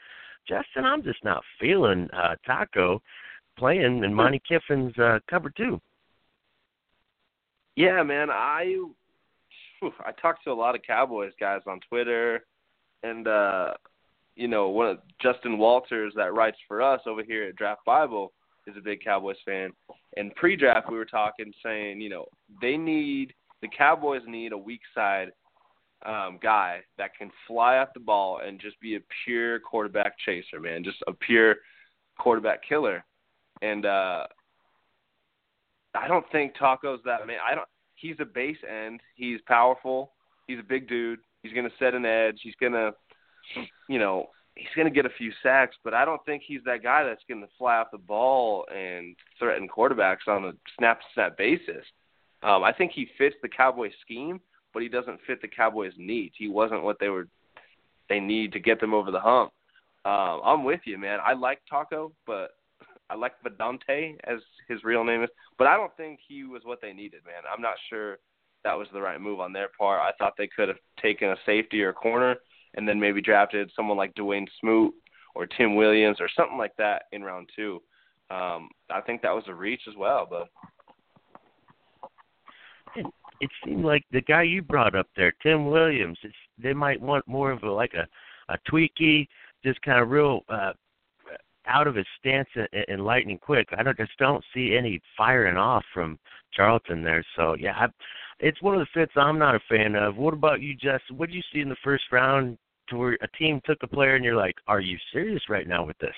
Justin, 0.49 0.85
I'm 0.85 1.03
just 1.03 1.23
not 1.25 1.43
feeling 1.61 2.09
uh 2.13 2.35
Taco 2.47 3.03
playing 3.59 4.05
in 4.05 4.15
Monte 4.15 4.41
Kiffin's 4.49 4.97
uh, 4.99 5.19
cover 5.29 5.51
two. 5.51 5.81
Yeah, 7.77 8.03
man, 8.03 8.31
I 8.31 8.75
I 9.83 10.13
talked 10.21 10.45
to 10.45 10.51
a 10.51 10.55
lot 10.55 10.75
of 10.75 10.83
Cowboys 10.83 11.33
guys 11.39 11.61
on 11.67 11.81
Twitter, 11.89 12.45
and 13.03 13.29
uh, 13.29 13.75
you 14.37 14.49
know, 14.49 14.69
one 14.69 14.87
of 14.87 14.99
Justin 15.21 15.59
Walters 15.59 16.13
that 16.17 16.35
writes 16.35 16.59
for 16.67 16.81
us 16.81 17.01
over 17.07 17.23
here 17.23 17.45
at 17.45 17.57
Draft 17.57 17.85
Bible 17.85 18.33
is 18.67 18.77
a 18.77 18.81
big 18.81 19.03
Cowboys 19.05 19.37
fan. 19.45 19.71
And 20.17 20.35
pre-draft, 20.37 20.91
we 20.91 20.97
were 20.97 21.05
talking, 21.05 21.53
saying, 21.65 22.01
you 22.01 22.09
know, 22.09 22.27
they 22.61 22.77
need 22.77 23.35
the 23.63 23.69
Cowboys 23.69 24.23
need 24.27 24.53
a 24.53 24.59
weak 24.59 24.81
side 24.95 25.33
um, 26.07 26.39
guy 26.43 26.81
that 26.97 27.17
can 27.17 27.31
fly 27.47 27.79
off 27.79 27.89
the 27.95 28.01
ball 28.01 28.41
and 28.47 28.61
just 28.61 28.81
be 28.81 28.97
a 28.97 29.01
pure 29.25 29.59
quarterback 29.61 30.19
chaser, 30.25 30.61
man, 30.61 30.85
just 30.85 30.99
a 31.07 31.13
pure 31.13 31.57
quarterback 32.19 32.61
killer. 32.67 33.05
And 33.63 33.85
uh, 33.85 34.27
I 35.95 36.09
don't 36.09 36.27
think 36.31 36.55
Taco's 36.57 37.01
that 37.05 37.27
man. 37.27 37.39
I 37.45 37.55
don't 37.55 37.69
he's 37.97 38.17
a 38.21 38.25
base 38.25 38.59
end. 38.69 39.01
He's 39.15 39.41
powerful. 39.47 40.13
He's 40.47 40.59
a 40.61 40.69
big 40.69 40.89
dude. 40.89 41.21
He's 41.43 41.53
to 41.69 41.75
set 41.79 41.95
an 41.95 42.05
edge. 42.05 42.41
He's 42.43 42.55
to, 42.73 42.93
you 43.89 43.99
know, 43.99 44.27
he's 44.55 44.69
to 44.87 44.95
get 44.95 45.07
a 45.07 45.15
few 45.17 45.33
sacks, 45.43 45.77
but 45.85 45.95
I 45.95 46.05
don't 46.05 46.25
think 46.25 46.43
he's 46.47 46.61
that 46.65 46.83
guy 46.83 47.05
that's 47.05 47.23
to 47.41 47.49
fly 47.59 47.77
off 47.77 47.89
the 47.93 47.99
ball 47.99 48.67
and 48.75 49.15
threaten 49.39 49.69
quarterbacks 49.69 50.27
on 50.27 50.45
a 50.45 50.53
snap 50.79 51.01
to 51.01 51.07
snap 51.15 51.37
basis. 51.37 51.85
Um, 52.43 52.63
I 52.63 52.73
think 52.73 52.93
he 52.93 53.09
fits 53.19 53.37
the 53.43 53.49
Cowboys 53.49 53.93
scheme, 54.01 54.41
but 54.73 54.83
he 54.83 54.89
doesn't 54.89 55.21
fit 55.27 55.41
the 55.43 55.49
Cowboys' 55.49 55.93
needs. 55.97 56.35
He 56.39 56.49
wasn't 56.49 56.83
what 56.83 56.99
they 57.01 57.09
were 57.09 57.29
they 58.09 58.21
need 58.21 58.53
to 58.53 58.61
get 58.61 58.81
them 58.81 58.95
over 58.95 59.11
the 59.11 59.21
hump. 59.21 59.53
Um, 60.05 60.41
I'm 60.45 60.65
with 60.65 60.81
you, 60.85 60.97
man. 60.97 61.19
I 61.23 61.35
like 61.35 61.61
Taco, 61.69 62.13
but 62.27 62.53
I 63.11 63.15
like 63.15 63.33
Vidauntae 63.43 64.17
as 64.25 64.39
his 64.69 64.83
real 64.85 65.05
name 65.05 65.23
is, 65.23 65.29
but 65.59 65.67
I 65.67 65.77
don't 65.77 65.95
think 65.97 66.21
he 66.27 66.45
was 66.45 66.63
what 66.65 66.81
they 66.81 66.93
needed, 66.93 67.21
man. 67.27 67.43
I'm 67.53 67.61
not 67.61 67.75
sure 67.91 68.19
that 68.65 68.75
was 68.75 68.89
the 68.93 69.01
right 69.01 69.21
move 69.21 69.41
on 69.41 69.53
their 69.53 69.69
part. 69.79 70.01
I 70.01 70.13
thought 70.19 70.35
they 70.39 70.49
could 70.49 70.69
have 70.69 70.79
taken 71.01 71.29
a 71.29 71.37
safety 71.45 71.83
or 71.83 71.91
a 71.91 71.95
corner 71.95 72.37
and 72.75 72.89
then 72.89 73.01
maybe 73.01 73.21
drafted 73.21 73.71
someone 73.75 73.97
like 73.97 74.15
Dawuane 74.15 74.47
Smoot 74.61 74.95
or 75.35 75.47
Tim 75.47 75.75
Williams 75.75 76.19
or 76.21 76.29
something 76.35 76.59
like 76.59 76.77
that 76.77 77.05
in 77.13 77.23
round 77.23 77.49
two. 77.55 77.83
Um, 78.31 78.69
I 78.91 79.01
think 79.01 79.23
that 79.23 79.35
was 79.35 79.45
a 79.49 79.55
reach 79.55 79.83
as 79.89 79.95
well, 79.97 80.27
but 80.29 80.49
it 83.41 83.51
seemed 83.65 83.85
like 83.85 84.05
the 84.11 84.21
guy 84.23 84.43
you 84.43 84.63
brought 84.63 84.95
up 84.95 85.07
there, 85.17 85.33
Tim 85.43 85.67
Williams, 85.67 86.19
it's, 86.23 86.35
they 86.59 86.73
might 86.73 87.01
want 87.01 87.27
more 87.27 87.51
of 87.51 87.63
a 87.63 87.71
like 87.71 87.95
a 87.95 88.07
a 88.53 88.59
tweaky, 88.71 89.29
just 89.65 89.81
kind 89.83 90.01
of 90.01 90.11
real 90.11 90.41
uh, 90.49 90.73
out 91.67 91.87
of 91.87 91.95
his 91.95 92.07
stance 92.19 92.49
and, 92.55 92.69
and 92.89 93.05
lightning 93.05 93.39
quick. 93.39 93.69
I 93.77 93.83
don't 93.83 93.97
just 93.97 94.17
don't 94.19 94.45
see 94.55 94.77
any 94.77 95.01
firing 95.17 95.57
off 95.57 95.85
from 95.93 96.19
Charlton 96.53 97.03
there. 97.03 97.25
So 97.37 97.55
yeah, 97.59 97.75
I, 97.77 97.87
it's 98.41 98.63
one 98.63 98.75
of 98.75 98.81
the 98.81 98.87
fits 98.95 99.13
I'm 99.17 99.39
not 99.39 99.55
a 99.55 99.61
fan 99.69 99.95
of. 99.95 100.17
What 100.17 100.35
about 100.35 100.63
you, 100.63 100.75
Justin? 100.75 101.17
What 101.17 101.29
did 101.29 101.37
you 101.37 101.43
see 101.53 101.61
in 101.61 101.69
the 101.69 101.77
first 101.85 102.05
round 102.11 102.57
to 102.89 102.97
where 102.97 103.19
a 103.21 103.29
team 103.37 103.61
took 103.65 103.83
a 103.83 103.87
player 103.87 104.15
and 104.15 104.25
you're 104.25 104.37
like, 104.37 104.57
are 104.67 104.81
you 104.81 104.97
serious 105.13 105.43
right 105.49 105.69
now 105.69 105.85
with 105.85 105.99
this? 105.99 106.15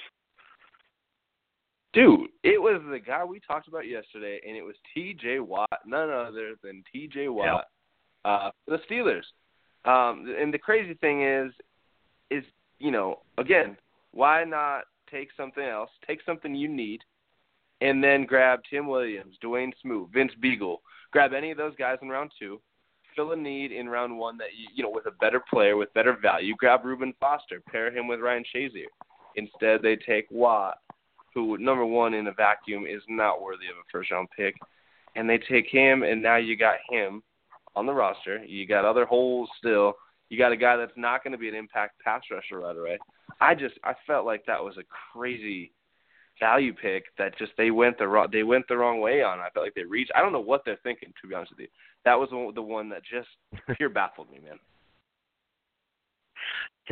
Dude, 1.92 2.28
it 2.44 2.60
was 2.60 2.80
the 2.88 3.00
guy 3.00 3.24
we 3.24 3.40
talked 3.40 3.66
about 3.66 3.88
yesterday, 3.88 4.40
and 4.46 4.56
it 4.56 4.62
was 4.62 4.76
T.J. 4.94 5.40
Watt, 5.40 5.68
none 5.84 6.08
other 6.08 6.54
than 6.62 6.84
T.J. 6.92 7.28
Watt, 7.28 7.46
yep. 7.46 7.64
uh, 8.24 8.50
the 8.68 8.78
Steelers. 8.88 9.24
Um, 9.84 10.32
and 10.38 10.54
the 10.54 10.58
crazy 10.58 10.94
thing 10.94 11.24
is, 11.24 11.52
is 12.30 12.44
you 12.78 12.92
know, 12.92 13.20
again, 13.38 13.76
why 14.12 14.44
not 14.44 14.84
take 15.10 15.30
something 15.36 15.64
else, 15.64 15.90
take 16.06 16.20
something 16.24 16.54
you 16.54 16.68
need, 16.68 17.00
and 17.80 18.02
then 18.02 18.24
grab 18.24 18.60
Tim 18.68 18.86
Williams, 18.86 19.36
Dawuane 19.42 19.72
Smoot, 19.82 20.10
Vince 20.12 20.32
Biegel, 20.42 20.76
grab 21.10 21.32
any 21.32 21.50
of 21.50 21.58
those 21.58 21.74
guys 21.76 21.98
in 22.02 22.08
round 22.08 22.30
two, 22.38 22.60
fill 23.16 23.32
a 23.32 23.36
need 23.36 23.72
in 23.72 23.88
round 23.88 24.16
one 24.16 24.38
that 24.38 24.48
you 24.56 24.68
you 24.74 24.82
know 24.82 24.90
with 24.90 25.06
a 25.06 25.12
better 25.12 25.42
player 25.50 25.76
with 25.76 25.92
better 25.94 26.16
value. 26.20 26.54
Grab 26.56 26.84
Reuben 26.84 27.14
Foster, 27.18 27.60
pair 27.68 27.90
him 27.90 28.06
with 28.06 28.20
Ryan 28.20 28.44
Shazier. 28.54 28.86
Instead, 29.36 29.82
they 29.82 29.96
take 29.96 30.26
Watt, 30.30 30.78
who 31.34 31.58
number 31.58 31.84
one 31.84 32.14
in 32.14 32.26
a 32.26 32.32
vacuum 32.32 32.86
is 32.86 33.02
not 33.08 33.42
worthy 33.42 33.66
of 33.66 33.76
a 33.76 33.86
first 33.90 34.10
round 34.10 34.28
pick, 34.36 34.54
and 35.16 35.28
they 35.28 35.38
take 35.38 35.66
him, 35.68 36.02
and 36.02 36.22
now 36.22 36.36
you 36.36 36.56
got 36.56 36.76
him 36.88 37.22
on 37.76 37.86
the 37.86 37.92
roster. 37.92 38.44
You 38.44 38.66
got 38.66 38.84
other 38.84 39.04
holes 39.04 39.48
still. 39.58 39.94
You 40.28 40.38
got 40.38 40.52
a 40.52 40.56
guy 40.56 40.76
that's 40.76 40.92
not 40.96 41.24
going 41.24 41.32
to 41.32 41.38
be 41.38 41.48
an 41.48 41.54
impact 41.54 42.00
pass 42.00 42.22
rusher 42.30 42.60
right 42.60 42.76
away. 42.76 42.98
I 43.40 43.54
just 43.54 43.74
I 43.84 43.94
felt 44.06 44.26
like 44.26 44.44
that 44.46 44.62
was 44.62 44.76
a 44.76 44.84
crazy 45.12 45.72
value 46.38 46.72
pick 46.72 47.04
that 47.18 47.36
just 47.38 47.52
they 47.56 47.70
went 47.70 47.98
the 47.98 48.08
wrong 48.08 48.28
they 48.32 48.42
went 48.42 48.66
the 48.68 48.76
wrong 48.76 49.00
way 49.00 49.22
on. 49.22 49.40
I 49.40 49.50
felt 49.50 49.66
like 49.66 49.74
they 49.74 49.84
reached. 49.84 50.12
I 50.14 50.20
don't 50.20 50.32
know 50.32 50.40
what 50.40 50.62
they're 50.64 50.78
thinking 50.82 51.12
to 51.20 51.28
be 51.28 51.34
honest 51.34 51.52
with 51.52 51.60
you. 51.60 51.68
That 52.04 52.18
was 52.18 52.30
the 52.54 52.62
one 52.62 52.88
that 52.90 53.02
just 53.04 53.28
pure 53.76 53.88
baffled 53.88 54.30
me, 54.30 54.38
man. 54.44 54.58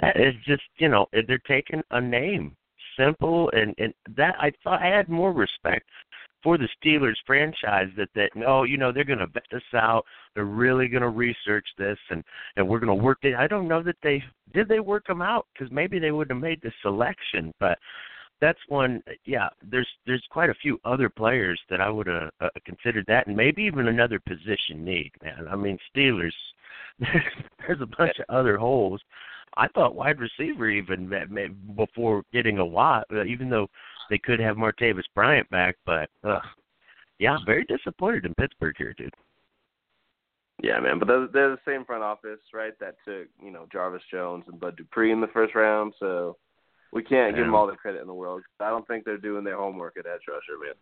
That 0.00 0.20
is 0.20 0.34
just 0.46 0.62
you 0.76 0.88
know 0.88 1.06
they're 1.12 1.40
taking 1.46 1.82
a 1.90 2.00
name 2.00 2.56
simple 2.98 3.50
and 3.52 3.74
and 3.78 3.94
that 4.16 4.34
I 4.40 4.52
thought 4.62 4.82
I 4.82 4.88
had 4.88 5.08
more 5.08 5.32
respect 5.32 5.86
for 6.42 6.56
the 6.56 6.68
Steelers 6.82 7.16
franchise 7.26 7.88
that 7.96 8.08
that 8.14 8.30
no, 8.34 8.62
you 8.62 8.76
know, 8.76 8.92
they're 8.92 9.04
going 9.04 9.18
to 9.18 9.26
vet 9.26 9.44
this 9.50 9.62
out. 9.74 10.04
They're 10.34 10.44
really 10.44 10.88
going 10.88 11.02
to 11.02 11.08
research 11.08 11.66
this, 11.76 11.98
and 12.10 12.22
and 12.56 12.68
we're 12.68 12.78
going 12.78 12.96
to 12.96 13.04
work 13.04 13.18
it. 13.22 13.34
I 13.34 13.46
don't 13.46 13.68
know 13.68 13.82
that 13.82 13.96
they 14.02 14.22
did 14.52 14.68
they 14.68 14.80
work 14.80 15.06
them 15.06 15.22
out 15.22 15.46
because 15.52 15.72
maybe 15.72 15.98
they 15.98 16.10
would 16.10 16.30
have 16.30 16.40
made 16.40 16.60
the 16.62 16.72
selection, 16.82 17.52
but 17.58 17.78
that's 18.40 18.58
one. 18.68 19.02
Yeah, 19.24 19.48
there's 19.68 19.88
there's 20.06 20.24
quite 20.30 20.50
a 20.50 20.54
few 20.54 20.78
other 20.84 21.08
players 21.08 21.60
that 21.70 21.80
I 21.80 21.90
would 21.90 22.06
have 22.06 22.30
uh, 22.40 22.48
considered 22.64 23.04
that, 23.08 23.26
and 23.26 23.36
maybe 23.36 23.62
even 23.62 23.88
another 23.88 24.20
position 24.20 24.84
need. 24.84 25.10
Man, 25.22 25.46
I 25.50 25.56
mean 25.56 25.78
Steelers. 25.94 26.32
There's, 27.66 27.80
a 27.80 27.86
bunch 27.86 28.18
of 28.18 28.24
other 28.28 28.56
holes. 28.56 29.00
I 29.58 29.66
thought 29.68 29.96
wide 29.96 30.18
receiver 30.20 30.70
even 30.70 31.10
before 31.76 32.22
getting 32.32 32.58
a 32.58 32.64
Watt, 32.64 33.06
uh, 33.12 33.24
even 33.24 33.50
though 33.50 33.66
they 34.08 34.18
could 34.18 34.38
have 34.38 34.56
Martavis 34.56 35.02
Bryant 35.14 35.50
back, 35.50 35.76
but 35.84 36.08
uh, 36.22 36.40
yeah, 37.18 37.36
very 37.44 37.64
disappointed 37.64 38.24
in 38.24 38.34
Pittsburgh 38.34 38.76
here, 38.78 38.94
dude. 38.96 39.12
Yeah, 40.62 40.80
man, 40.80 40.98
but 40.98 41.06
they're, 41.06 41.28
they're 41.32 41.50
the 41.50 41.58
same 41.66 41.84
front 41.84 42.02
office, 42.02 42.40
right? 42.54 42.72
That 42.80 42.94
took 43.04 43.28
you 43.42 43.50
know 43.50 43.66
Jarvis 43.72 44.02
Jones 44.10 44.44
and 44.48 44.60
Bud 44.60 44.76
Dupree 44.76 45.12
in 45.12 45.20
the 45.20 45.28
first 45.28 45.54
round, 45.54 45.92
so 45.98 46.36
we 46.92 47.02
can't 47.02 47.32
yeah. 47.32 47.38
give 47.38 47.46
them 47.46 47.54
all 47.54 47.66
the 47.66 47.76
credit 47.76 48.00
in 48.00 48.06
the 48.06 48.14
world. 48.14 48.42
I 48.60 48.70
don't 48.70 48.86
think 48.86 49.04
they're 49.04 49.18
doing 49.18 49.44
their 49.44 49.56
homework 49.56 49.96
at 49.98 50.06
edge 50.06 50.22
rusher, 50.28 50.58
man. 50.64 50.74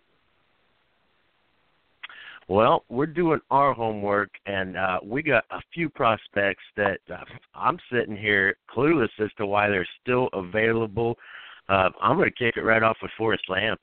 Well, 2.49 2.85
we're 2.89 3.07
doing 3.07 3.41
our 3.51 3.73
homework, 3.73 4.31
and 4.47 4.77
uh, 4.77 5.01
we 5.03 5.23
got 5.23 5.45
a 5.51 5.61
few 5.75 5.89
prospects 5.89 6.63
that 6.77 7.01
uh, 7.13 7.25
I'm 7.57 7.77
sitting 7.93 8.17
here 8.17 8.57
clueless 8.71 9.09
as 9.19 9.31
to 9.39 9.47
why 9.47 9.69
they're 9.69 9.89
still 10.01 10.29
available. 10.33 11.17
Uh, 11.69 11.89
I'm 12.01 12.17
going 12.17 12.31
to 12.31 12.45
kick 12.45 12.57
it 12.57 12.63
right 12.63 12.85
off 12.85 12.99
with 13.03 13.11
Forrest 13.19 13.45
Lamp. 13.49 13.81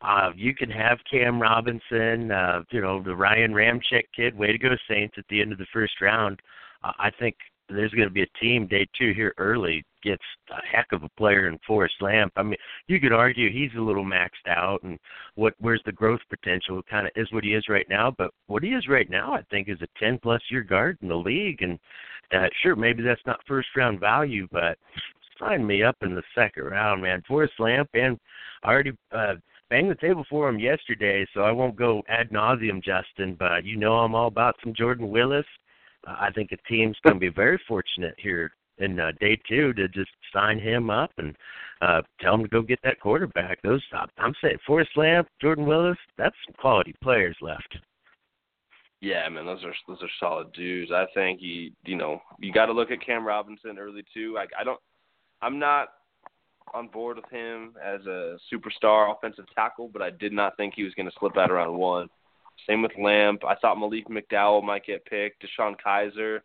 Uh, 0.00 0.30
you 0.36 0.54
can 0.54 0.70
have 0.70 0.98
Cam 1.10 1.42
Robinson, 1.42 2.30
uh, 2.30 2.62
you 2.70 2.80
know, 2.80 3.02
the 3.02 3.16
Ryan 3.16 3.52
Ramczyk 3.52 4.04
kid. 4.14 4.38
Way 4.38 4.52
to 4.52 4.58
go, 4.58 4.68
Saints! 4.88 5.16
At 5.18 5.24
the 5.28 5.40
end 5.40 5.50
of 5.50 5.58
the 5.58 5.66
first 5.72 6.00
round, 6.00 6.38
uh, 6.84 6.92
I 7.00 7.10
think 7.18 7.34
there's 7.68 7.92
going 7.92 8.08
to 8.08 8.14
be 8.14 8.22
a 8.22 8.38
team 8.40 8.66
day 8.66 8.86
two 8.98 9.12
here 9.12 9.34
early 9.38 9.84
gets 10.02 10.22
a 10.50 10.64
heck 10.66 10.86
of 10.92 11.02
a 11.02 11.08
player 11.16 11.48
in 11.48 11.58
Forrest 11.66 11.94
Lamp. 12.00 12.32
I 12.36 12.42
mean, 12.42 12.56
you 12.86 13.00
could 13.00 13.12
argue 13.12 13.50
he's 13.50 13.76
a 13.76 13.82
little 13.82 14.04
maxed 14.04 14.46
out, 14.48 14.82
and 14.82 14.98
what 15.34 15.54
where's 15.58 15.82
the 15.84 15.92
growth 15.92 16.20
potential? 16.30 16.80
Kind 16.88 17.06
of 17.06 17.12
is 17.16 17.30
what 17.32 17.44
he 17.44 17.54
is 17.54 17.68
right 17.68 17.86
now, 17.88 18.14
but 18.16 18.30
what 18.46 18.62
he 18.62 18.70
is 18.70 18.88
right 18.88 19.08
now, 19.10 19.34
I 19.34 19.42
think, 19.50 19.68
is 19.68 19.80
a 19.82 19.98
10 19.98 20.18
plus 20.22 20.42
year 20.50 20.62
guard 20.62 20.98
in 21.02 21.08
the 21.08 21.16
league. 21.16 21.62
And 21.62 21.78
uh, 22.32 22.48
sure, 22.62 22.76
maybe 22.76 23.02
that's 23.02 23.20
not 23.26 23.40
first 23.46 23.68
round 23.76 24.00
value, 24.00 24.46
but 24.52 24.78
sign 25.38 25.66
me 25.66 25.82
up 25.82 25.96
in 26.02 26.14
the 26.14 26.22
second 26.34 26.64
round, 26.64 27.02
man. 27.02 27.22
Forrest 27.26 27.54
Lamp, 27.58 27.88
and 27.94 28.18
I 28.62 28.70
already 28.70 28.92
uh, 29.12 29.34
banged 29.70 29.90
the 29.90 29.94
table 29.96 30.24
for 30.28 30.48
him 30.48 30.58
yesterday, 30.58 31.26
so 31.34 31.40
I 31.42 31.52
won't 31.52 31.76
go 31.76 32.02
ad 32.08 32.30
nauseum, 32.30 32.82
Justin. 32.82 33.36
But 33.38 33.64
you 33.64 33.76
know, 33.76 33.94
I'm 33.94 34.14
all 34.14 34.28
about 34.28 34.56
some 34.62 34.74
Jordan 34.74 35.10
Willis. 35.10 35.46
I 36.06 36.30
think 36.34 36.52
a 36.52 36.56
team's 36.68 36.96
going 37.02 37.16
to 37.16 37.20
be 37.20 37.28
very 37.28 37.60
fortunate 37.66 38.14
here 38.18 38.52
in 38.78 39.00
uh, 39.00 39.12
day 39.20 39.38
two 39.48 39.72
to 39.74 39.88
just 39.88 40.10
sign 40.32 40.58
him 40.58 40.90
up 40.90 41.10
and 41.18 41.36
uh, 41.82 42.02
tell 42.20 42.34
him 42.34 42.42
to 42.42 42.48
go 42.48 42.62
get 42.62 42.78
that 42.84 43.00
quarterback. 43.00 43.60
Those 43.62 43.82
I'm 44.18 44.34
saying 44.42 44.58
Forrest 44.66 44.90
Lamp, 44.96 45.28
Jordan 45.40 45.66
Willis, 45.66 45.98
that's 46.16 46.36
some 46.46 46.54
quality 46.58 46.94
players 47.02 47.36
left. 47.40 47.76
Yeah, 49.00 49.28
man, 49.28 49.46
those 49.46 49.62
are 49.64 49.74
those 49.86 50.02
are 50.02 50.10
solid 50.18 50.52
dudes. 50.52 50.90
I 50.90 51.06
think 51.14 51.38
he, 51.40 51.72
you 51.84 51.96
know, 51.96 52.20
you 52.40 52.52
got 52.52 52.66
to 52.66 52.72
look 52.72 52.90
at 52.90 53.04
Cam 53.04 53.24
Robinson 53.24 53.78
early 53.78 54.04
too. 54.12 54.34
Like 54.34 54.50
I 54.58 54.64
don't, 54.64 54.80
I'm 55.40 55.58
not 55.58 55.88
on 56.74 56.88
board 56.88 57.16
with 57.16 57.30
him 57.30 57.74
as 57.82 58.04
a 58.06 58.36
superstar 58.52 59.14
offensive 59.14 59.46
tackle, 59.54 59.88
but 59.92 60.02
I 60.02 60.10
did 60.10 60.32
not 60.32 60.56
think 60.56 60.74
he 60.74 60.82
was 60.82 60.94
going 60.94 61.08
to 61.08 61.14
slip 61.18 61.36
out 61.36 61.50
around 61.50 61.76
one. 61.76 62.08
Same 62.66 62.82
with 62.82 62.92
Lamp. 62.98 63.44
I 63.44 63.54
thought 63.56 63.78
Malik 63.78 64.08
McDowell 64.08 64.64
might 64.64 64.86
get 64.86 65.04
picked. 65.04 65.42
DeShone 65.42 65.76
Kizer. 65.84 66.40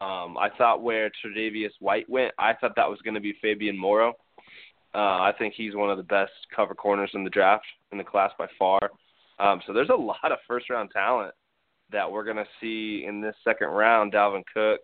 Um, 0.00 0.36
I 0.38 0.48
thought 0.56 0.82
where 0.82 1.10
Tre'Davious 1.10 1.72
White 1.80 2.08
went, 2.08 2.32
I 2.38 2.54
thought 2.54 2.76
that 2.76 2.88
was 2.88 3.00
going 3.02 3.14
to 3.14 3.20
be 3.20 3.34
Fabian 3.42 3.78
Moreau. 3.78 4.14
Uh, 4.94 5.20
I 5.20 5.32
think 5.38 5.54
he's 5.54 5.74
one 5.74 5.90
of 5.90 5.96
the 5.96 6.02
best 6.02 6.32
cover 6.54 6.74
corners 6.74 7.10
in 7.14 7.24
the 7.24 7.30
draft 7.30 7.64
in 7.92 7.98
the 7.98 8.04
class 8.04 8.30
by 8.38 8.46
far. 8.58 8.80
Um, 9.38 9.60
so 9.66 9.72
there's 9.72 9.90
a 9.90 9.94
lot 10.00 10.32
of 10.32 10.38
first 10.46 10.70
round 10.70 10.90
talent 10.92 11.34
that 11.90 12.10
we're 12.10 12.24
going 12.24 12.36
to 12.36 12.46
see 12.60 13.04
in 13.06 13.20
this 13.20 13.34
second 13.44 13.68
round. 13.68 14.12
Dalvin 14.12 14.42
Cook. 14.52 14.80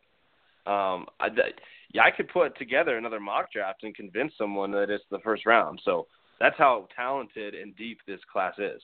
Um, 0.70 1.06
I, 1.18 1.28
yeah, 1.92 2.02
I 2.02 2.10
could 2.10 2.28
put 2.28 2.56
together 2.58 2.98
another 2.98 3.20
mock 3.20 3.50
draft 3.52 3.82
and 3.82 3.94
convince 3.94 4.32
someone 4.36 4.70
that 4.72 4.90
it's 4.90 5.04
the 5.10 5.20
first 5.20 5.46
round. 5.46 5.80
So 5.84 6.06
that's 6.38 6.58
how 6.58 6.86
talented 6.94 7.54
and 7.54 7.74
deep 7.76 7.98
this 8.06 8.20
class 8.30 8.54
is. 8.58 8.82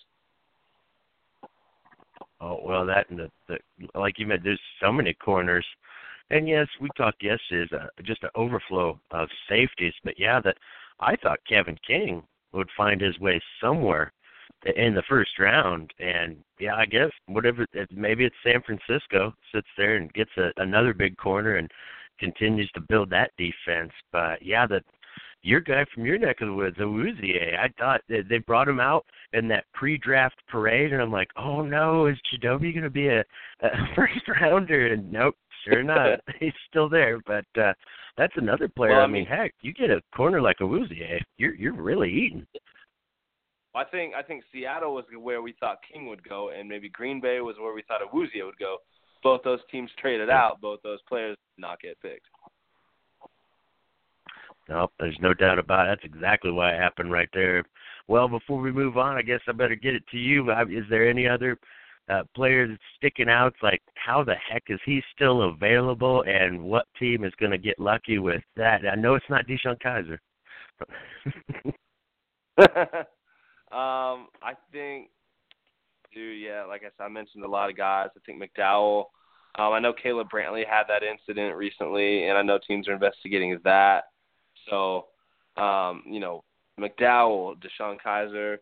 Oh 2.45 2.61
well, 2.63 2.85
that 2.85 3.09
and 3.09 3.19
the, 3.19 3.31
the 3.49 3.59
like 3.99 4.19
you 4.19 4.27
mentioned, 4.27 4.47
there's 4.47 4.61
so 4.83 4.93
many 4.93 5.15
corners, 5.15 5.65
and 6.31 6.47
yes, 6.47 6.69
we 6.79 6.91
talked 6.95 7.23
yesterday 7.23 7.65
is 7.65 7.73
a, 7.73 8.03
just 8.03 8.23
an 8.23 8.29
overflow 8.35 9.01
of 9.13 9.29
safeties. 9.49 9.95
But 10.05 10.19
yeah, 10.19 10.41
that 10.41 10.59
I 11.01 11.17
thought 11.17 11.39
Kevin 11.49 11.79
King 11.87 12.23
would 12.53 12.69
find 12.77 13.01
his 13.01 13.19
way 13.19 13.41
somewhere 13.63 14.13
in 14.77 14.95
the 14.95 15.03
first 15.09 15.39
round, 15.39 15.91
and 15.99 16.37
yeah, 16.61 16.75
I 16.77 16.85
guess 16.85 17.11
whatever. 17.27 17.67
Maybe 17.91 18.27
it's 18.27 18.37
San 18.45 18.61
Francisco 18.61 19.33
sits 19.55 19.69
there 19.79 19.97
and 19.97 20.13
gets 20.13 20.31
a, 20.37 20.51
another 20.59 20.93
big 20.93 21.17
corner 21.17 21.57
and 21.57 21.71
continues 22.21 22.71
to 22.73 22.81
build 22.83 23.09
that 23.11 23.31
defense. 23.39 23.93
But 24.13 24.43
yeah, 24.43 24.67
that 24.67 24.85
your 25.45 25.61
guy 25.61 25.85
from 25.95 26.07
your 26.07 26.19
neck 26.19 26.41
of 26.41 26.49
the 26.49 26.55
woods, 26.55 26.79
Awuzie, 26.79 27.57
I 27.59 27.69
thought 27.79 28.01
that 28.09 28.25
they 28.29 28.39
brought 28.39 28.67
him 28.67 28.81
out 28.81 29.05
in 29.35 29.47
that 29.49 29.65
pre-draft 29.75 30.37
parade, 30.49 30.93
and 30.93 31.03
I'm 31.03 31.13
like, 31.13 31.29
oh 31.37 31.63
no, 31.63 32.07
is 32.07 32.17
Chidobe 32.33 32.73
going 32.73 32.83
to 32.83 32.91
be 32.91 33.09
a, 33.09 33.21
a 33.61 33.69
first 33.97 34.27
rounder? 34.41 34.93
And 34.93 35.13
nope, 35.13 35.37
sure 35.69 35.83
not, 35.83 36.21
he's 36.41 36.53
still 36.69 36.89
there. 36.89 37.21
But 37.27 37.45
uh 37.61 37.73
that's 38.17 38.33
another 38.37 38.69
player. 38.69 38.93
Well, 38.93 39.01
I 39.01 39.05
I 39.05 39.09
mean, 39.09 39.27
heck, 39.27 39.55
you 39.61 39.73
get 39.75 39.91
a 39.91 40.01
corner 40.17 40.41
like 40.41 40.59
Awuzie, 40.59 41.21
you're 41.37 41.55
you're 41.55 41.75
really 41.75 42.11
eating. 42.11 42.47
I 43.75 43.85
think 43.85 44.15
I 44.15 44.23
think 44.23 44.45
Seattle 44.53 44.95
was 44.95 45.05
where 45.21 45.43
we 45.43 45.55
thought 45.59 45.79
King 45.93 46.07
would 46.09 46.27
go, 46.27 46.51
and 46.51 46.69
maybe 46.69 46.89
Green 46.89 47.21
Bay 47.21 47.41
was 47.41 47.57
where 47.59 47.75
we 47.75 47.83
thought 47.87 48.01
Awuzie 48.03 48.45
would 48.45 48.59
go. 48.59 48.79
Both 49.23 49.43
those 49.43 49.61
teams 49.71 49.91
traded 49.99 50.31
out. 50.31 50.61
Both 50.61 50.81
those 50.83 51.01
players 51.09 51.37
did 51.57 51.63
not 51.63 51.81
get 51.81 52.01
picked. 52.01 52.27
No, 54.69 54.89
there's 54.99 55.19
no 55.21 55.35
doubt 55.35 55.59
about 55.59 55.87
it. 55.87 55.99
That's 56.03 56.15
exactly 56.15 56.51
what 56.51 56.73
happened 56.75 57.13
right 57.13 57.29
there. 57.33 57.65
Well, 58.09 58.29
before 58.29 58.61
we 58.61 58.73
move 58.73 58.97
on, 58.97 59.17
I 59.17 59.23
guess 59.23 59.41
I 59.47 59.53
better 59.53 59.75
get 59.75 59.95
it 59.95 60.05
to 60.11 60.19
you. 60.19 60.51
Is 60.51 60.85
there 60.89 61.09
any 61.09 61.29
other 61.29 61.59
uh, 62.09 62.23
player 62.35 62.67
that's 62.69 62.81
sticking 62.97 63.29
out? 63.29 63.49
It's 63.55 63.63
like, 63.63 63.83
how 63.95 64.25
the 64.25 64.35
heck 64.35 64.65
is 64.69 64.81
he 64.85 65.03
still 65.15 65.51
available, 65.51 66.23
and 66.27 66.63
what 66.63 66.87
team 66.99 67.25
is 67.25 67.33
going 67.39 67.53
to 67.53 67.59
get 67.59 67.79
lucky 67.79 68.19
with 68.19 68.43
that? 68.57 68.83
I 68.91 68.95
know 68.95 69.15
it's 69.15 69.25
not 69.31 69.47
DeShone 69.47 69.81
Kizer. 69.83 70.19
um, 73.73 74.29
I 74.43 74.55
think, 74.73 75.09
dude, 76.15 76.41
yeah, 76.41 76.65
like 76.65 76.83
I 76.83 76.91
said, 76.97 77.05
I 77.05 77.09
mentioned 77.09 77.45
a 77.45 77.49
lot 77.49 77.71
of 77.71 77.77
guys. 77.77 78.09
I 78.17 78.21
think 78.25 78.43
McDowell. 78.43 79.05
Um, 79.57 79.73
I 79.73 79.79
know 79.79 79.93
Caleb 79.93 80.29
Brantley 80.33 80.67
had 80.67 80.85
that 80.89 81.03
incident 81.03 81.55
recently, 81.57 82.29
and 82.29 82.37
I 82.37 82.43
know 82.43 82.59
teams 82.67 82.89
are 82.89 82.93
investigating 82.93 83.59
that. 83.65 84.05
So, 84.69 85.07
um, 85.57 86.03
you 86.07 86.21
know, 86.21 86.45
McDowell, 86.79 87.57
DeShone 87.57 87.97
Kizer, 88.05 88.59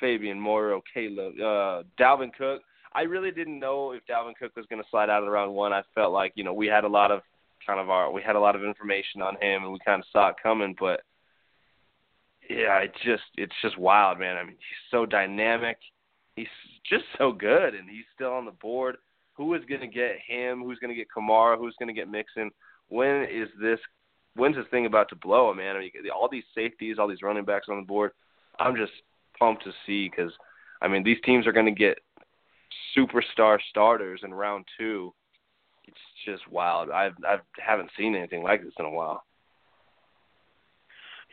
Fabian 0.00 0.38
Moreau, 0.38 0.82
Caleb, 0.92 1.34
uh, 1.38 1.82
Dalvin 1.98 2.32
Cook. 2.36 2.62
I 2.92 3.02
really 3.02 3.30
didn't 3.30 3.58
know 3.58 3.92
if 3.92 4.02
Dalvin 4.06 4.34
Cook 4.40 4.52
was 4.56 4.66
going 4.70 4.82
to 4.82 4.88
slide 4.90 5.10
out 5.10 5.20
of 5.22 5.26
the 5.26 5.30
round 5.30 5.54
one. 5.54 5.72
I 5.72 5.82
felt 5.94 6.12
like 6.12 6.32
you 6.34 6.44
know 6.44 6.54
we 6.54 6.66
had 6.66 6.84
a 6.84 6.88
lot 6.88 7.10
of 7.10 7.20
kind 7.66 7.80
of 7.80 7.90
our 7.90 8.10
we 8.10 8.22
had 8.22 8.36
a 8.36 8.40
lot 8.40 8.56
of 8.56 8.64
information 8.64 9.22
on 9.22 9.34
him 9.40 9.64
and 9.64 9.72
we 9.72 9.78
kind 9.84 10.00
of 10.00 10.06
saw 10.12 10.28
it 10.28 10.36
coming, 10.42 10.74
but 10.78 11.00
yeah, 12.48 12.78
it 12.78 12.92
just 13.04 13.24
it's 13.36 13.54
just 13.62 13.78
wild, 13.78 14.18
man. 14.18 14.36
I 14.36 14.42
mean, 14.42 14.52
he's 14.52 14.90
so 14.90 15.06
dynamic. 15.06 15.78
He's 16.36 16.46
just 16.88 17.04
so 17.18 17.32
good, 17.32 17.74
and 17.74 17.88
he's 17.88 18.04
still 18.14 18.32
on 18.32 18.44
the 18.44 18.52
board. 18.52 18.96
Who 19.34 19.54
is 19.54 19.64
going 19.68 19.80
to 19.80 19.86
get 19.86 20.16
him? 20.26 20.62
Who's 20.62 20.78
going 20.78 20.94
to 20.94 20.94
get 20.94 21.08
Kamara? 21.14 21.58
Who's 21.58 21.74
going 21.78 21.88
to 21.88 21.94
get 21.94 22.10
Mixon? 22.10 22.50
When 22.88 23.22
is 23.24 23.48
this 23.60 23.80
when's 24.36 24.56
this 24.56 24.66
thing 24.70 24.86
about 24.86 25.08
to 25.08 25.16
blow, 25.16 25.52
man? 25.52 25.76
I 25.76 25.80
mean, 25.80 25.90
all 26.14 26.28
these 26.30 26.44
safeties, 26.54 26.98
all 26.98 27.08
these 27.08 27.22
running 27.22 27.44
backs 27.44 27.66
on 27.68 27.76
the 27.76 27.86
board. 27.86 28.12
I'm 28.58 28.76
just 28.76 28.92
pumped 29.38 29.64
to 29.64 29.72
see 29.86 30.08
because, 30.08 30.32
I 30.80 30.88
mean, 30.88 31.02
these 31.02 31.18
teams 31.24 31.46
are 31.46 31.52
going 31.52 31.66
to 31.66 31.72
get 31.72 31.98
superstar 32.96 33.58
starters 33.70 34.20
in 34.22 34.32
round 34.32 34.64
two. 34.78 35.12
It's 35.86 35.96
just 36.24 36.50
wild. 36.50 36.90
I've 36.90 37.14
I 37.24 37.38
haven't 37.58 37.90
seen 37.96 38.14
anything 38.14 38.42
like 38.42 38.62
this 38.62 38.74
in 38.78 38.84
a 38.84 38.90
while. 38.90 39.22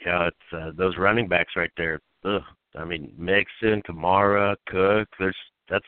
Yeah, 0.06 0.28
it's 0.28 0.54
uh, 0.54 0.72
those 0.78 0.98
running 0.98 1.28
backs 1.28 1.54
right 1.56 1.72
there. 1.78 2.00
Ugh. 2.26 2.42
I 2.76 2.86
mean, 2.86 3.14
Mixon, 3.18 3.82
Kamara, 3.84 4.56
Cook. 4.68 5.08
There's 5.20 5.36
that's 5.70 5.86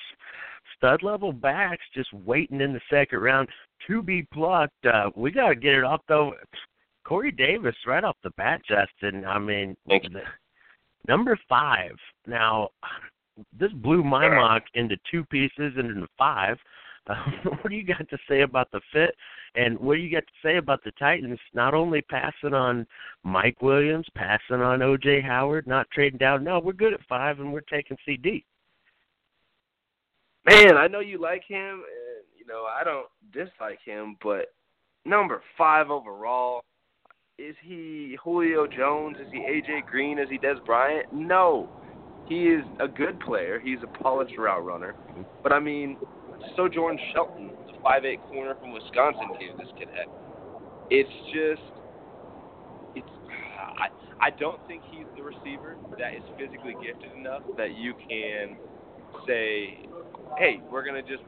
stud 0.77 1.03
level 1.03 1.31
backs 1.31 1.83
just 1.93 2.11
waiting 2.13 2.61
in 2.61 2.73
the 2.73 2.81
second 2.89 3.19
round 3.19 3.49
to 3.87 4.01
be 4.01 4.23
plucked. 4.33 4.85
Uh, 4.85 5.09
we 5.15 5.31
got 5.31 5.49
to 5.49 5.55
get 5.55 5.73
it 5.73 5.83
off 5.83 6.01
though. 6.07 6.33
Corey 7.05 7.31
Davis 7.31 7.75
right 7.85 8.03
off 8.03 8.17
the 8.23 8.31
bat, 8.31 8.61
Justin. 8.67 9.25
I 9.25 9.39
mean, 9.39 9.77
number 11.07 11.37
five. 11.47 11.95
Now, 12.25 12.69
this 13.57 13.71
blew 13.73 14.03
my 14.03 14.27
mock 14.27 14.63
into 14.73 14.97
two 15.09 15.23
pieces 15.25 15.73
and 15.77 15.91
into 15.91 16.07
five. 16.17 16.57
What 17.43 17.69
do 17.69 17.75
you 17.75 17.85
got 17.85 18.09
to 18.09 18.17
say 18.27 18.41
about 18.41 18.71
the 18.71 18.81
fit, 18.91 19.15
and 19.53 19.77
what 19.79 19.93
do 19.95 20.01
you 20.01 20.11
got 20.11 20.25
to 20.25 20.33
say 20.43 20.57
about 20.57 20.83
the 20.83 20.91
Titans 20.97 21.39
not 21.53 21.75
only 21.75 22.01
passing 22.01 22.55
on 22.55 22.87
Mike 23.23 23.61
Williams, 23.61 24.07
passing 24.15 24.61
on 24.61 24.81
O.J. 24.81 25.21
Howard, 25.21 25.67
not 25.67 25.87
trading 25.91 26.17
down? 26.17 26.43
No, 26.43 26.59
we're 26.59 26.73
good 26.73 26.93
at 26.93 27.05
five, 27.07 27.39
and 27.39 27.53
we're 27.53 27.61
taking 27.61 27.97
CD. 28.05 28.43
Man, 30.49 30.77
I 30.77 30.87
know 30.87 30.99
you 30.99 31.19
like 31.19 31.43
him, 31.47 31.83
and 31.83 32.25
you 32.35 32.45
know 32.47 32.63
I 32.63 32.83
don't 32.83 33.07
dislike 33.31 33.79
him, 33.85 34.15
but 34.23 34.47
number 35.05 35.43
five 35.57 35.91
overall 35.91 36.63
is 37.37 37.55
he 37.61 38.17
Julio 38.23 38.65
Jones? 38.65 39.17
Is 39.19 39.27
he 39.31 39.39
AJ 39.39 39.85
Green? 39.85 40.19
Is 40.19 40.29
he 40.29 40.37
Dez 40.37 40.63
Bryant? 40.65 41.11
No. 41.11 41.69
He 42.27 42.47
is 42.47 42.63
a 42.79 42.87
good 42.87 43.19
player. 43.19 43.59
He's 43.59 43.79
a 43.83 44.03
polished 44.03 44.37
route 44.37 44.63
runner. 44.63 44.95
But 45.43 45.51
I 45.51 45.59
mean, 45.59 45.97
Sojourn 46.55 46.97
Shelton, 47.13 47.51
the 47.67 47.73
five 47.83 48.05
eight 48.05 48.21
corner 48.29 48.55
from 48.55 48.71
Wisconsin, 48.71 49.27
gave 49.39 49.57
this 49.57 49.67
kid 49.77 49.89
head. 49.89 50.07
It's 50.89 51.09
just 51.33 51.61
it's 52.95 53.07
I 53.77 53.87
I 54.19 54.29
don't 54.31 54.65
think 54.67 54.81
he's 54.89 55.05
the 55.15 55.21
receiver 55.21 55.75
that 55.99 56.15
is 56.15 56.23
physically 56.39 56.73
gifted 56.81 57.11
enough 57.17 57.43
that 57.57 57.77
you 57.77 57.93
can 57.93 58.55
say, 59.27 59.87
Hey, 60.37 60.61
we're 60.71 60.85
gonna 60.85 61.03
just 61.03 61.23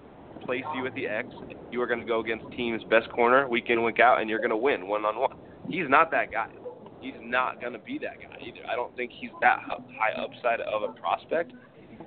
place 0.46 0.63
you 0.76 0.88
at 0.88 0.96
the 0.96 1.08
X. 1.08 1.28
You 1.70 1.82
are 1.82 1.88
to 2.00 2.06
go 2.06 2.22
against 2.22 2.46
team's 2.56 2.84
best 2.86 3.10
corner 3.12 3.48
week 3.48 3.65
in, 3.70 3.84
week 3.84 4.00
out, 4.00 4.22
and 4.22 4.30
you're 4.30 4.39
to 4.50 4.58
win 4.58 4.88
one 4.88 5.04
on 5.04 5.20
one 5.20 5.38
he's 5.70 5.90
not 5.90 6.12
that 6.12 6.32
guy. 6.32 6.50
He's 7.02 7.14
not 7.22 7.62
going 7.62 7.74
to 7.74 7.80
be 7.80 8.00
that 8.00 8.20
guy 8.20 8.38
either. 8.42 8.66
I 8.68 8.76
don't 8.76 8.96
think 8.96 9.12
he's 9.20 9.30
that 9.42 9.60
high 9.62 10.14
upside 10.18 10.62
of 10.62 10.84
a 10.84 10.94
prospect 10.94 11.54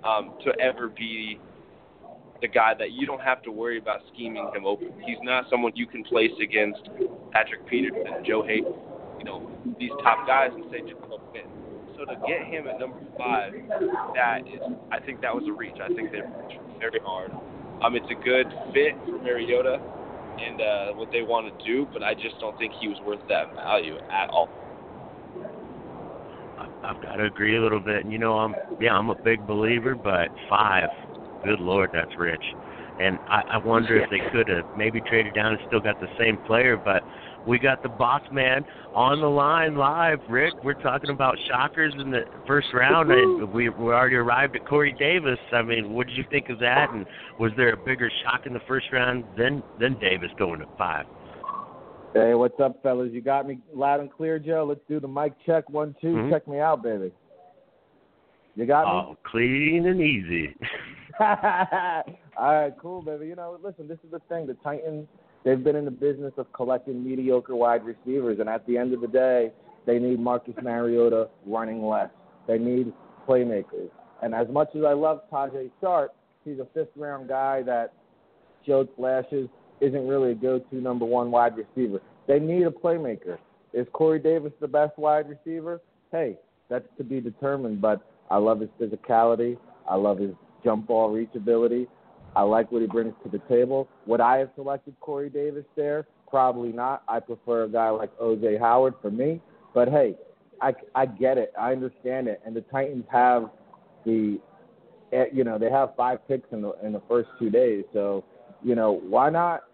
um, 0.04 0.34
to 0.44 0.52
ever 0.60 0.88
be 0.88 1.38
the 2.40 2.48
guy 2.48 2.72
that 2.78 2.92
you 2.92 3.06
don't 3.06 3.20
have 3.20 3.42
to 3.42 3.50
worry 3.52 3.78
about 3.78 4.00
scheming 4.12 4.50
him 4.54 4.64
open. 4.64 4.88
He's 5.06 5.18
not 5.22 5.44
someone 5.50 5.72
you 5.74 5.86
can 5.86 6.02
place 6.04 6.32
against 6.42 6.80
Patrick 7.32 7.66
Peterson, 7.68 8.24
Joe 8.26 8.42
Haden, 8.42 8.72
you 9.18 9.24
know, 9.24 9.50
these 9.78 9.90
top 10.02 10.26
guys 10.26 10.50
and 10.54 10.64
say 10.70 10.80
just 10.80 11.00
go 11.02 11.20
win. 11.32 11.44
So 11.96 12.06
to 12.06 12.16
get 12.26 12.46
him 12.46 12.66
at 12.66 12.80
number 12.80 12.98
five, 13.18 13.52
that 14.14 14.40
is, 14.48 14.60
I 14.90 15.00
think 15.00 15.20
that 15.20 15.34
was 15.34 15.44
a 15.48 15.52
reach. 15.52 15.76
I 15.82 15.92
think 15.92 16.10
they're 16.10 16.32
very 16.78 17.00
hard. 17.04 17.30
Um, 17.84 17.94
it's 17.94 18.08
a 18.10 18.24
good 18.24 18.46
fit 18.72 18.96
for 19.04 19.20
Mariota 19.22 19.80
and 20.46 20.60
uh, 20.60 20.92
what 20.94 21.08
they 21.12 21.22
want 21.22 21.46
to 21.46 21.64
do, 21.64 21.88
but 21.92 22.02
I 22.02 22.14
just 22.14 22.38
don't 22.40 22.56
think 22.58 22.72
he 22.78 22.88
was 22.88 22.98
worth 23.04 23.20
that 23.28 23.54
value 23.54 23.96
at 23.96 24.28
all. 24.32 24.50
I've 26.82 27.00
got 27.00 27.16
to 27.16 27.24
agree 27.24 27.56
a 27.56 27.62
little 27.62 27.80
bit. 27.80 28.04
And 28.04 28.12
you 28.12 28.18
know, 28.18 28.38
I'm 28.38 28.54
yeah, 28.80 28.92
I'm 28.92 29.10
a 29.10 29.16
big 29.24 29.46
believer, 29.46 29.94
but 29.94 30.30
five, 30.48 30.88
good 31.44 31.60
lord, 31.60 31.90
that's 31.92 32.16
rich. 32.18 32.42
and 32.98 33.18
I, 33.28 33.42
I 33.48 33.58
wonder 33.58 33.96
if 34.00 34.10
they 34.10 34.20
could 34.30 34.48
have 34.48 34.66
maybe 34.76 35.00
traded 35.00 35.34
down 35.34 35.52
and 35.52 35.60
still 35.66 35.80
got 35.80 35.98
the 35.98 36.08
same 36.18 36.38
player. 36.46 36.76
But 36.76 37.02
we 37.46 37.58
got 37.58 37.82
the 37.82 37.88
boss 37.88 38.22
man 38.32 38.64
on 38.94 39.20
the 39.20 39.28
line 39.28 39.76
live. 39.76 40.18
Rick, 40.28 40.54
we're 40.62 40.74
talking 40.74 41.10
about 41.10 41.36
shockers 41.48 41.94
in 41.98 42.10
the 42.10 42.22
first 42.46 42.68
round, 42.74 43.10
and 43.10 43.52
we 43.52 43.68
we 43.68 43.92
already 43.92 44.16
arrived 44.16 44.56
at 44.56 44.66
Corey 44.66 44.94
Davis. 44.98 45.38
I 45.52 45.62
mean, 45.62 45.92
what 45.92 46.06
did 46.06 46.16
you 46.16 46.24
think 46.30 46.48
of 46.48 46.58
that? 46.60 46.90
And 46.90 47.06
was 47.38 47.52
there 47.56 47.72
a 47.72 47.76
bigger 47.76 48.10
shock 48.24 48.46
in 48.46 48.52
the 48.52 48.60
first 48.68 48.86
round 48.92 49.24
than 49.36 49.62
than 49.78 49.98
Davis 49.98 50.30
going 50.38 50.60
to 50.60 50.66
five? 50.76 51.06
Hey, 52.12 52.34
what's 52.34 52.58
up, 52.58 52.82
fellas? 52.82 53.10
You 53.12 53.20
got 53.20 53.46
me 53.46 53.60
loud 53.72 54.00
and 54.00 54.12
clear, 54.12 54.40
Joe. 54.40 54.66
Let's 54.68 54.80
do 54.88 54.98
the 54.98 55.06
mic 55.06 55.32
check. 55.46 55.70
One, 55.70 55.94
2 56.00 56.06
mm-hmm. 56.08 56.30
Check 56.30 56.48
me 56.48 56.58
out, 56.58 56.82
baby. 56.82 57.12
You 58.56 58.66
got 58.66 58.84
me? 58.84 58.90
Oh, 58.90 59.16
clean 59.24 59.86
and 59.86 60.00
easy. 60.00 60.56
All 61.20 62.54
right, 62.54 62.72
cool, 62.80 63.02
baby. 63.02 63.26
You 63.26 63.36
know, 63.36 63.56
listen, 63.62 63.86
this 63.86 63.98
is 64.04 64.10
the 64.10 64.20
thing. 64.28 64.48
The 64.48 64.54
Titans, 64.54 65.06
they've 65.44 65.62
been 65.62 65.76
in 65.76 65.84
the 65.84 65.90
business 65.90 66.32
of 66.36 66.52
collecting 66.52 67.04
mediocre 67.04 67.56
wide 67.56 67.84
receivers, 67.84 68.38
and 68.40 68.48
at 68.48 68.66
the 68.66 68.76
end 68.76 68.92
of 68.92 69.00
the 69.00 69.08
day, 69.08 69.52
they 69.86 69.98
need 69.98 70.20
Marcus 70.20 70.54
Mariota 70.62 71.28
running 71.46 71.84
less. 71.84 72.10
They 72.46 72.58
need 72.58 72.92
playmakers. 73.28 73.90
And 74.22 74.34
as 74.34 74.48
much 74.48 74.68
as 74.74 74.84
I 74.84 74.92
love 74.92 75.22
Tajae 75.32 75.70
Sharpe, 75.80 76.14
he's 76.44 76.58
a 76.58 76.66
fifth 76.74 76.90
round 76.96 77.28
guy 77.28 77.62
that 77.62 77.92
showed 78.66 78.88
flashes, 78.96 79.48
isn't 79.80 80.06
really 80.06 80.32
a 80.32 80.34
go 80.34 80.58
to 80.58 80.76
number 80.76 81.06
one 81.06 81.30
wide 81.30 81.54
receiver. 81.56 82.00
They 82.26 82.38
need 82.38 82.66
a 82.66 82.70
playmaker. 82.70 83.38
Is 83.72 83.86
Corey 83.92 84.18
Davis 84.18 84.52
the 84.60 84.68
best 84.68 84.98
wide 84.98 85.26
receiver? 85.28 85.80
Hey, 86.12 86.36
that's 86.68 86.86
to 86.98 87.04
be 87.04 87.20
determined, 87.20 87.80
but 87.80 88.06
I 88.30 88.36
love 88.36 88.60
his 88.60 88.70
physicality. 88.80 89.56
I 89.88 89.96
love 89.96 90.18
his 90.18 90.32
jump 90.62 90.86
ball 90.86 91.10
reachability. 91.10 91.86
I 92.36 92.42
like 92.42 92.70
what 92.70 92.82
he 92.82 92.88
brings 92.88 93.14
to 93.24 93.28
the 93.28 93.40
table. 93.48 93.88
Would 94.06 94.20
I 94.20 94.38
have 94.38 94.50
selected 94.54 94.94
Corey 95.00 95.28
Davis 95.28 95.64
there? 95.76 96.06
Probably 96.28 96.72
not. 96.72 97.02
I 97.08 97.20
prefer 97.20 97.64
a 97.64 97.68
guy 97.68 97.90
like 97.90 98.16
OJ 98.18 98.58
Howard 98.60 98.94
for 99.02 99.10
me. 99.10 99.40
But 99.74 99.88
hey, 99.88 100.16
I, 100.60 100.74
I 100.94 101.06
get 101.06 101.38
it. 101.38 101.52
I 101.58 101.72
understand 101.72 102.28
it. 102.28 102.40
And 102.44 102.54
the 102.54 102.60
Titans 102.62 103.04
have 103.10 103.50
the, 104.04 104.40
eh, 105.12 105.24
you 105.32 105.42
know, 105.42 105.58
they 105.58 105.70
have 105.70 105.90
five 105.96 106.26
picks 106.28 106.50
in 106.52 106.62
the 106.62 106.72
in 106.84 106.92
the 106.92 107.02
first 107.08 107.28
two 107.38 107.50
days. 107.50 107.84
So, 107.92 108.24
you 108.62 108.74
know, 108.74 109.00
why 109.08 109.30
not 109.30 109.64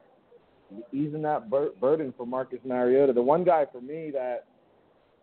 easing 0.92 1.22
that 1.22 1.50
bur- 1.50 1.72
burden 1.80 2.14
for 2.16 2.26
Marcus 2.26 2.60
Mariota? 2.64 3.12
The 3.12 3.22
one 3.22 3.44
guy 3.44 3.66
for 3.70 3.80
me 3.80 4.10
that, 4.12 4.46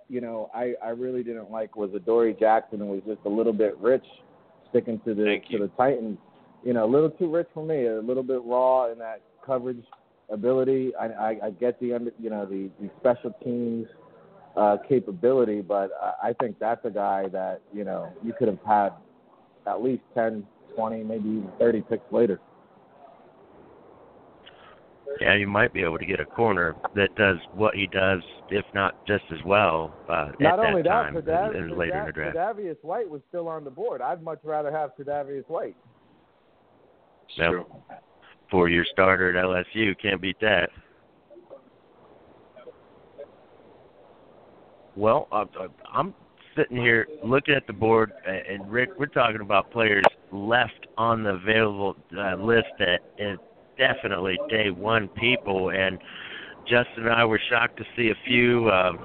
you 0.07 0.21
know, 0.21 0.51
I 0.53 0.73
I 0.83 0.89
really 0.89 1.23
didn't 1.23 1.49
like 1.49 1.75
was 1.75 1.91
Adoree 1.95 2.35
Jackson 2.39 2.81
and 2.81 2.89
was 2.89 3.01
just 3.07 3.21
a 3.25 3.29
little 3.29 3.53
bit 3.53 3.77
rich 3.79 4.05
sticking 4.69 4.99
to 5.05 5.13
the 5.15 5.23
to 5.51 5.57
the 5.57 5.71
Titans. 5.77 6.17
You 6.63 6.73
know, 6.73 6.85
a 6.85 6.91
little 6.91 7.09
too 7.09 7.29
rich 7.29 7.47
for 7.53 7.65
me. 7.65 7.87
A 7.87 7.99
little 8.01 8.23
bit 8.23 8.41
raw 8.43 8.91
in 8.91 8.97
that 8.99 9.21
coverage 9.45 9.83
ability. 10.29 10.93
I 10.95 11.07
I, 11.07 11.29
I 11.45 11.49
get 11.51 11.79
the 11.79 11.93
under 11.93 12.11
you 12.19 12.29
know 12.29 12.45
the 12.45 12.69
the 12.79 12.89
special 12.99 13.31
teams 13.43 13.87
uh, 14.55 14.77
capability, 14.87 15.61
but 15.61 15.91
I, 16.01 16.29
I 16.29 16.33
think 16.39 16.59
that's 16.59 16.83
a 16.85 16.89
guy 16.89 17.27
that 17.29 17.61
you 17.73 17.83
know 17.83 18.13
you 18.23 18.33
could 18.33 18.47
have 18.47 18.59
had 18.65 18.89
at 19.67 19.81
least 19.81 20.03
10, 20.13 20.45
20, 20.75 21.03
maybe 21.03 21.29
even 21.29 21.49
30 21.59 21.81
picks 21.81 22.11
later. 22.11 22.39
Yeah, 25.21 25.35
you 25.35 25.47
might 25.47 25.73
be 25.73 25.83
able 25.83 25.99
to 25.99 26.05
get 26.05 26.19
a 26.19 26.25
corner 26.25 26.75
that 26.95 27.15
does 27.15 27.37
what 27.53 27.75
he 27.75 27.87
does, 27.87 28.21
if 28.49 28.65
not 28.73 29.05
just 29.05 29.23
as 29.31 29.37
well, 29.45 29.93
uh, 30.09 30.31
Not 30.39 30.59
at 30.59 30.65
only 30.65 30.81
that 30.81 30.89
that, 30.89 31.03
time 31.03 31.15
Tredav- 31.15 31.55
and 31.55 31.77
later 31.77 31.99
in 31.99 32.05
the 32.07 32.11
draft. 32.11 32.35
Tre'Davious 32.35 32.77
White 32.81 33.09
was 33.09 33.21
still 33.29 33.47
on 33.47 33.63
the 33.63 33.69
board. 33.69 34.01
I'd 34.01 34.23
much 34.23 34.39
rather 34.43 34.71
have 34.71 34.91
Tre'Davious 34.97 35.47
White. 35.47 35.75
True. 37.35 37.65
Four-year 38.51 38.85
starter 38.91 39.35
at 39.35 39.43
LSU, 39.43 39.99
can't 39.99 40.21
beat 40.21 40.39
that. 40.41 40.69
Well, 44.95 45.27
I'm 45.91 46.13
sitting 46.55 46.77
here 46.77 47.07
looking 47.23 47.55
at 47.55 47.65
the 47.65 47.73
board, 47.73 48.11
and 48.25 48.71
Rick, 48.71 48.89
we're 48.99 49.07
talking 49.07 49.41
about 49.41 49.71
players 49.71 50.03
left 50.31 50.87
on 50.97 51.23
the 51.23 51.31
available 51.31 51.95
uh, 52.15 52.35
list 52.35 52.67
that 52.77 52.99
is 53.17 53.39
definitely 53.77 54.37
day 54.49 54.69
one 54.69 55.07
people, 55.09 55.71
and 55.71 55.97
Justin 56.65 57.05
and 57.05 57.09
I 57.09 57.25
were 57.25 57.41
shocked 57.49 57.77
to 57.77 57.83
see 57.95 58.09
a 58.09 58.27
few. 58.27 58.69
Um, 58.69 58.99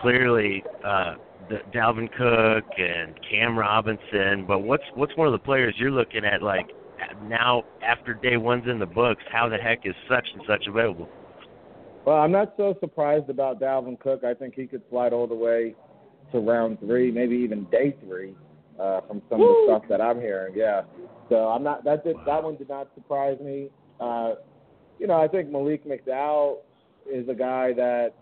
clearly, 0.00 0.64
uh, 0.84 1.14
the 1.48 1.58
Dalvin 1.74 2.10
Cook 2.10 2.64
and 2.78 3.14
Cam 3.30 3.58
Robinson, 3.58 4.44
but 4.46 4.60
what's 4.60 4.84
what's 4.94 5.16
one 5.16 5.26
of 5.26 5.32
the 5.32 5.38
players 5.38 5.74
you're 5.76 5.90
looking 5.90 6.24
at 6.24 6.42
like 6.42 6.70
now 7.28 7.64
after 7.82 8.14
day 8.14 8.36
one's 8.36 8.68
in 8.68 8.78
the 8.78 8.86
books? 8.86 9.22
How 9.30 9.48
the 9.48 9.56
heck 9.56 9.86
is 9.86 9.94
such 10.08 10.26
and 10.34 10.42
such 10.46 10.66
available? 10.66 11.08
Well, 12.04 12.16
I'm 12.16 12.32
not 12.32 12.54
so 12.56 12.74
surprised 12.80 13.30
about 13.30 13.60
Dalvin 13.60 13.98
Cook. 14.00 14.24
I 14.24 14.34
think 14.34 14.54
he 14.54 14.66
could 14.66 14.82
slide 14.90 15.12
all 15.12 15.26
the 15.26 15.34
way 15.34 15.74
to 16.32 16.38
round 16.38 16.80
three, 16.80 17.10
maybe 17.10 17.36
even 17.36 17.64
day 17.70 17.94
three, 18.04 18.34
uh, 18.80 19.02
from 19.02 19.22
some 19.30 19.38
Woo. 19.38 19.48
of 19.48 19.54
the 19.54 19.72
stuff 19.72 19.88
that 19.88 20.00
I'm 20.00 20.20
hearing. 20.20 20.54
Yeah. 20.56 20.82
So 21.28 21.48
I'm 21.48 21.62
not 21.62 21.84
that 21.84 22.04
did, 22.04 22.16
that 22.26 22.42
one 22.42 22.56
did 22.56 22.68
not 22.68 22.88
surprise 22.94 23.38
me. 23.40 23.68
Uh, 24.00 24.34
you 24.98 25.06
know, 25.06 25.20
I 25.20 25.28
think 25.28 25.50
Malik 25.50 25.84
McDowell 25.86 26.58
is 27.10 27.28
a 27.28 27.34
guy 27.34 27.72
that 27.74 28.14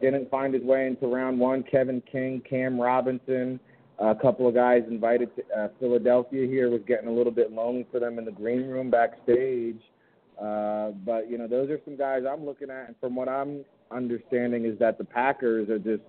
didn't 0.00 0.30
find 0.30 0.54
his 0.54 0.62
way 0.62 0.86
into 0.86 1.06
round 1.06 1.38
one. 1.38 1.62
Kevin 1.62 2.02
King, 2.10 2.42
Cam 2.48 2.80
Robinson, 2.80 3.60
a 3.98 4.14
couple 4.14 4.48
of 4.48 4.54
guys 4.54 4.82
invited 4.88 5.30
to 5.36 5.42
uh, 5.56 5.68
Philadelphia 5.78 6.46
here 6.46 6.70
was 6.70 6.80
getting 6.86 7.08
a 7.08 7.12
little 7.12 7.32
bit 7.32 7.52
lonely 7.52 7.86
for 7.90 8.00
them 8.00 8.18
in 8.18 8.24
the 8.24 8.32
green 8.32 8.66
room 8.68 8.90
backstage. 8.90 9.80
Uh, 10.40 10.90
but 11.04 11.30
you 11.30 11.38
know, 11.38 11.46
those 11.46 11.70
are 11.70 11.80
some 11.84 11.96
guys 11.96 12.22
I'm 12.28 12.44
looking 12.44 12.70
at, 12.70 12.88
and 12.88 12.96
from 13.00 13.14
what 13.14 13.28
I'm 13.28 13.64
understanding 13.90 14.64
is 14.64 14.78
that 14.78 14.98
the 14.98 15.04
Packers 15.04 15.68
are 15.68 15.78
just 15.78 16.02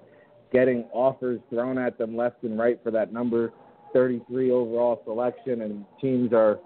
getting 0.51 0.85
offers 0.93 1.39
thrown 1.49 1.77
at 1.77 1.97
them 1.97 2.15
left 2.15 2.43
and 2.43 2.57
right 2.57 2.79
for 2.83 2.91
that 2.91 3.11
number 3.11 3.51
33 3.93 4.51
overall 4.51 5.01
selection, 5.05 5.61
and 5.61 5.85
teams 6.01 6.33
are 6.33 6.59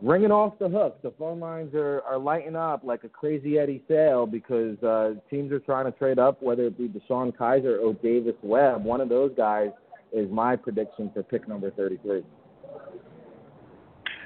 ringing 0.00 0.30
off 0.30 0.58
the 0.58 0.68
hook. 0.68 1.00
The 1.02 1.12
phone 1.18 1.40
lines 1.40 1.74
are, 1.74 2.02
are 2.02 2.18
lighting 2.18 2.56
up 2.56 2.82
like 2.84 3.04
a 3.04 3.08
crazy 3.08 3.58
Eddie 3.58 3.82
sale 3.88 4.26
because 4.26 4.82
uh, 4.82 5.14
teams 5.30 5.52
are 5.52 5.60
trying 5.60 5.90
to 5.90 5.98
trade 5.98 6.18
up, 6.18 6.42
whether 6.42 6.64
it 6.66 6.78
be 6.78 6.88
DeShone 6.88 7.34
Kizer 7.36 7.78
or 7.82 7.94
Davis 7.94 8.36
Webb. 8.42 8.84
One 8.84 9.00
of 9.00 9.08
those 9.08 9.32
guys 9.36 9.68
is 10.14 10.30
my 10.30 10.56
prediction 10.56 11.10
for 11.12 11.22
pick 11.22 11.48
number 11.48 11.70
33. 11.70 12.22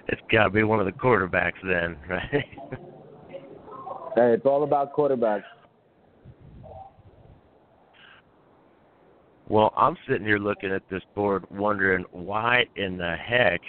It's 0.08 0.20
got 0.30 0.44
to 0.44 0.50
be 0.50 0.62
one 0.62 0.80
of 0.80 0.86
the 0.86 0.92
quarterbacks 0.92 1.60
then, 1.62 1.96
right? 2.08 2.44
Hey, 4.14 4.32
it's 4.32 4.46
all 4.46 4.64
about 4.64 4.94
quarterbacks. 4.94 5.44
well, 9.48 9.72
I'm 9.76 9.96
sitting 10.06 10.26
here 10.26 10.38
looking 10.38 10.70
at 10.70 10.82
this 10.90 11.02
board, 11.14 11.44
wondering 11.50 12.04
why 12.12 12.66
in 12.76 12.98
the 12.98 13.16
heck 13.16 13.60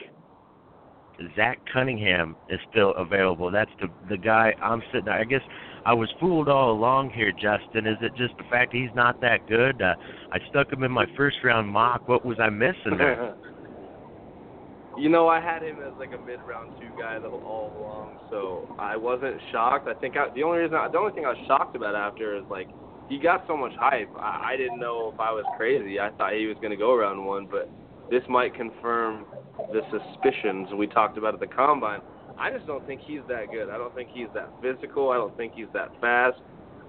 Zach 1.36 1.60
Cunningham 1.72 2.36
is 2.50 2.60
still 2.72 2.94
available. 2.96 3.50
That's 3.52 3.72
the 3.80 3.88
the 4.10 4.18
guy 4.18 4.54
I'm 4.62 4.82
sitting. 4.92 5.10
I 5.10 5.24
guess 5.24 5.42
I 5.86 5.94
was 5.94 6.10
fooled 6.20 6.50
all 6.50 6.72
along 6.72 7.12
here, 7.12 7.32
Justin. 7.32 7.88
Is 7.88 7.98
it 8.02 8.16
just 8.16 8.38
the 8.38 8.44
fact 8.50 8.74
he's 8.74 8.94
not 8.96 9.22
that 9.22 9.48
good? 9.48 9.82
Uh, 9.82 9.96
I 10.32 10.40
stuck 10.50 10.72
him 10.72 10.84
in 10.84 10.92
my 10.92 11.06
first 11.16 11.38
round 11.44 11.68
mock. 11.68 12.08
What 12.08 12.26
was 12.26 12.38
I 12.40 12.50
missing 12.50 12.98
there? 12.98 13.36
you 14.98 15.10
know, 15.10 15.28
I 15.28 15.40
had 15.40 15.64
him 15.64 15.78
as 15.86 15.94
like 15.98 16.12
a 16.14 16.26
mid 16.26 16.40
round 16.42 16.74
two 16.80 16.90
guy 17.00 17.18
all 17.18 17.74
along, 17.78 18.20
so 18.30 18.76
I 18.78 18.98
wasn't 18.98 19.40
shocked. 19.52 19.88
I 19.88 19.94
think 19.94 20.18
I, 20.18 20.34
the 20.36 20.44
only 20.44 20.60
reason, 20.60 20.76
I, 20.76 20.90
the 20.90 20.98
only 20.98 21.14
thing 21.14 21.26
I 21.26 21.30
was 21.30 21.44
shocked 21.48 21.76
about 21.76 21.96
after 21.96 22.38
is 22.38 22.44
like 22.50 22.68
he 23.08 23.18
got 23.18 23.46
so 23.48 23.56
much 23.56 23.74
hype. 23.80 24.10
I, 24.18 24.54
I 24.54 24.58
didn't 24.58 24.80
know 24.80 25.12
if 25.14 25.20
I 25.20 25.32
was 25.32 25.46
crazy. 25.58 26.00
I 26.00 26.12
thought 26.12 26.34
he 26.34 26.46
was 26.48 26.58
going 26.58 26.72
to 26.72 26.78
go 26.78 26.96
round 26.96 27.26
one, 27.26 27.48
but 27.50 27.70
this 28.10 28.24
might 28.28 28.54
confirm 28.56 29.26
the 29.72 29.82
suspicions 29.92 30.70
we 30.78 30.88
talked 30.88 31.18
about 31.18 31.34
at 31.34 31.40
the 31.40 31.48
combine. 31.48 32.02
I 32.40 32.52
just 32.52 32.66
don't 32.66 32.86
think 32.88 33.02
he's 33.06 33.22
that 33.28 33.52
good. 33.52 33.70
I 33.70 33.78
don't 33.78 33.94
think 33.94 34.10
he's 34.14 34.28
that 34.34 34.50
physical. 34.62 35.10
I 35.10 35.16
don't 35.16 35.36
think 35.36 35.54
he's 35.56 35.68
that 35.74 35.90
fast. 36.00 36.38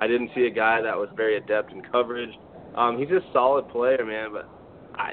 I 0.00 0.06
didn't 0.06 0.30
see 0.34 0.46
a 0.46 0.50
guy 0.50 0.80
that 0.80 0.96
was 0.96 1.08
very 1.16 1.36
adept 1.36 1.72
in 1.72 1.82
coverage. 1.82 2.30
Um, 2.76 2.98
he's 2.98 3.10
a 3.10 3.20
solid 3.32 3.68
player, 3.68 4.04
man, 4.04 4.32
but 4.32 4.48
I 4.94 5.12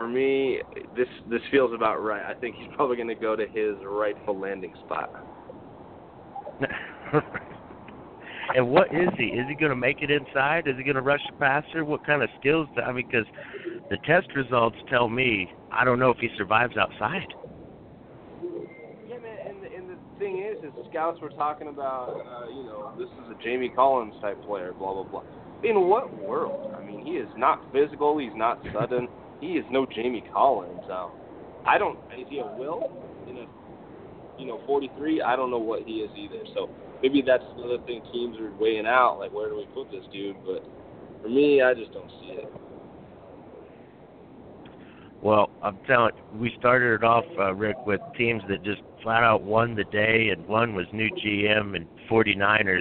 for 0.00 0.08
me, 0.08 0.62
this 0.96 1.06
this 1.28 1.42
feels 1.50 1.74
about 1.74 2.02
right. 2.02 2.24
I 2.24 2.32
think 2.40 2.56
he's 2.56 2.68
probably 2.74 2.96
going 2.96 3.08
to 3.08 3.14
go 3.14 3.36
to 3.36 3.46
his 3.46 3.76
rightful 3.84 4.40
landing 4.40 4.72
spot. 4.86 5.10
and 8.56 8.66
what 8.70 8.86
is 8.94 9.10
he? 9.18 9.24
Is 9.24 9.46
he 9.46 9.54
going 9.54 9.68
to 9.68 9.76
make 9.76 10.00
it 10.00 10.10
inside? 10.10 10.66
Is 10.66 10.76
he 10.78 10.84
going 10.84 10.96
to 10.96 11.02
rush 11.02 11.20
the 11.30 11.36
passer? 11.36 11.84
What 11.84 12.06
kind 12.06 12.22
of 12.22 12.30
skills? 12.40 12.66
I 12.82 12.92
mean, 12.92 13.06
because 13.06 13.26
the 13.90 13.98
test 14.06 14.28
results 14.34 14.76
tell 14.88 15.10
me 15.10 15.52
I 15.70 15.84
don't 15.84 15.98
know 15.98 16.10
if 16.10 16.18
he 16.18 16.30
survives 16.38 16.78
outside. 16.78 17.28
Yeah, 19.06 19.18
man. 19.18 19.36
And 19.46 19.62
the, 19.62 19.76
and 19.76 19.90
the 19.90 19.96
thing 20.20 20.44
is, 20.44 20.62
is 20.62 20.70
scouts 20.90 21.18
were 21.20 21.30
talking 21.30 21.68
about, 21.68 22.10
uh, 22.12 22.48
you 22.48 22.64
know, 22.68 22.92
this 22.98 23.08
is 23.08 23.32
a 23.32 23.42
Jamie 23.42 23.72
Collins 23.74 24.14
type 24.20 24.40
player, 24.44 24.72
blah 24.78 24.92
blah 24.92 25.04
blah. 25.04 25.24
In 25.64 25.88
what 25.88 26.12
world? 26.22 26.72
I 26.76 26.84
mean, 26.84 27.04
he 27.04 27.12
is 27.12 27.28
not 27.36 27.64
physical. 27.72 28.18
He's 28.18 28.36
not 28.36 28.60
sudden. 28.72 29.08
he 29.40 29.56
is 29.56 29.64
no 29.70 29.86
Jamie 29.86 30.24
Collins. 30.32 30.84
Um, 30.92 31.10
I 31.66 31.78
don't. 31.78 31.98
Is 32.16 32.28
he 32.28 32.38
a 32.38 32.46
will 32.46 32.92
in 33.28 33.38
a 33.38 33.46
you 34.38 34.46
know 34.46 34.60
43, 34.66 35.22
I 35.22 35.36
don't 35.36 35.50
know 35.50 35.58
what 35.58 35.82
he 35.82 36.04
is 36.04 36.10
either. 36.16 36.44
So 36.54 36.68
maybe 37.02 37.22
that's 37.26 37.44
another 37.56 37.78
thing 37.86 38.02
teams 38.12 38.36
are 38.38 38.52
weighing 38.60 38.86
out, 38.86 39.18
like 39.18 39.32
where 39.32 39.48
do 39.48 39.56
we 39.56 39.66
put 39.74 39.90
this 39.90 40.04
dude? 40.12 40.36
But 40.44 40.62
for 41.22 41.28
me, 41.28 41.62
I 41.62 41.74
just 41.74 41.92
don't 41.92 42.10
see 42.20 42.36
it. 42.36 42.59
Well, 45.22 45.50
I'm 45.62 45.78
telling 45.86 46.12
we 46.34 46.50
started 46.58 46.94
it 46.94 47.04
off, 47.04 47.24
uh, 47.38 47.54
Rick, 47.54 47.76
with 47.86 48.00
teams 48.16 48.42
that 48.48 48.62
just 48.62 48.80
flat 49.02 49.22
out 49.22 49.42
won 49.42 49.74
the 49.74 49.84
day, 49.84 50.30
and 50.30 50.46
one 50.46 50.74
was 50.74 50.86
new 50.92 51.10
GM 51.10 51.76
and 51.76 51.86
49ers. 52.10 52.80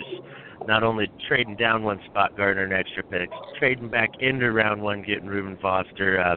Not 0.65 0.83
only 0.83 1.07
trading 1.27 1.55
down 1.55 1.83
one 1.83 1.99
spot, 2.09 2.37
garnering 2.37 2.71
extra 2.71 3.03
picks, 3.03 3.35
trading 3.57 3.89
back 3.89 4.09
into 4.19 4.51
round 4.51 4.81
one, 4.81 5.01
getting 5.01 5.27
Reuben 5.27 5.57
Foster, 5.61 6.19
uh, 6.19 6.35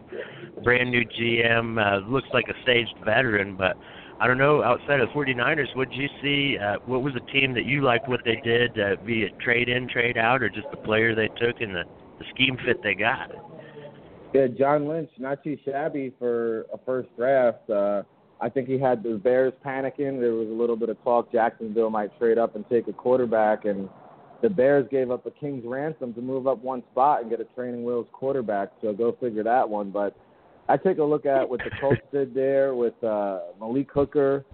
brand 0.62 0.90
new 0.90 1.04
GM, 1.04 1.78
uh, 1.78 2.08
looks 2.08 2.28
like 2.32 2.46
a 2.48 2.62
staged 2.62 2.94
veteran, 3.04 3.56
but 3.56 3.76
I 4.20 4.26
don't 4.26 4.38
know. 4.38 4.62
Outside 4.62 5.00
of 5.00 5.08
49ers, 5.10 5.74
what 5.74 5.90
did 5.90 5.98
you 5.98 6.08
see? 6.20 6.58
Uh, 6.58 6.76
what 6.86 7.02
was 7.02 7.14
a 7.16 7.32
team 7.32 7.54
that 7.54 7.64
you 7.64 7.82
liked 7.82 8.08
what 8.08 8.20
they 8.24 8.36
did, 8.44 8.78
uh, 8.78 8.96
be 9.04 9.22
it 9.22 9.38
trade 9.40 9.68
in, 9.68 9.88
trade 9.88 10.16
out, 10.16 10.42
or 10.42 10.48
just 10.48 10.70
the 10.70 10.76
player 10.78 11.14
they 11.14 11.28
took 11.28 11.60
and 11.60 11.74
the, 11.74 11.84
the 12.18 12.24
scheme 12.34 12.56
fit 12.64 12.82
they 12.82 12.94
got? 12.94 13.30
Yeah, 14.32 14.46
John 14.46 14.88
Lynch, 14.88 15.10
not 15.18 15.44
too 15.44 15.58
shabby 15.64 16.12
for 16.18 16.62
a 16.72 16.78
first 16.86 17.14
draft. 17.16 17.68
Uh, 17.68 18.02
I 18.40 18.48
think 18.48 18.66
he 18.66 18.78
had 18.78 19.02
the 19.02 19.20
Bears 19.22 19.52
panicking. 19.64 20.20
There 20.20 20.32
was 20.32 20.48
a 20.48 20.52
little 20.52 20.74
bit 20.74 20.88
of 20.88 21.02
talk 21.04 21.30
Jacksonville 21.30 21.90
might 21.90 22.18
trade 22.18 22.38
up 22.38 22.56
and 22.56 22.64
take 22.70 22.88
a 22.88 22.94
quarterback, 22.94 23.66
and 23.66 23.90
the 24.40 24.48
Bears 24.48 24.88
gave 24.90 25.10
up 25.10 25.26
a 25.26 25.30
king's 25.30 25.64
ransom 25.66 26.14
to 26.14 26.22
move 26.22 26.46
up 26.46 26.62
one 26.62 26.82
spot 26.92 27.20
and 27.20 27.30
get 27.30 27.40
a 27.40 27.44
training 27.54 27.84
wheels 27.84 28.06
quarterback. 28.12 28.70
So 28.80 28.94
go 28.94 29.16
figure 29.20 29.42
that 29.44 29.68
one. 29.68 29.90
But 29.90 30.16
I 30.66 30.78
take 30.78 30.96
a 30.96 31.04
look 31.04 31.26
at 31.26 31.46
what 31.48 31.60
the 31.60 31.70
Colts 31.78 32.00
did 32.10 32.34
there 32.34 32.74
with 32.74 32.94
uh, 33.04 33.40
Malik 33.60 33.88
Hooker 33.92 34.46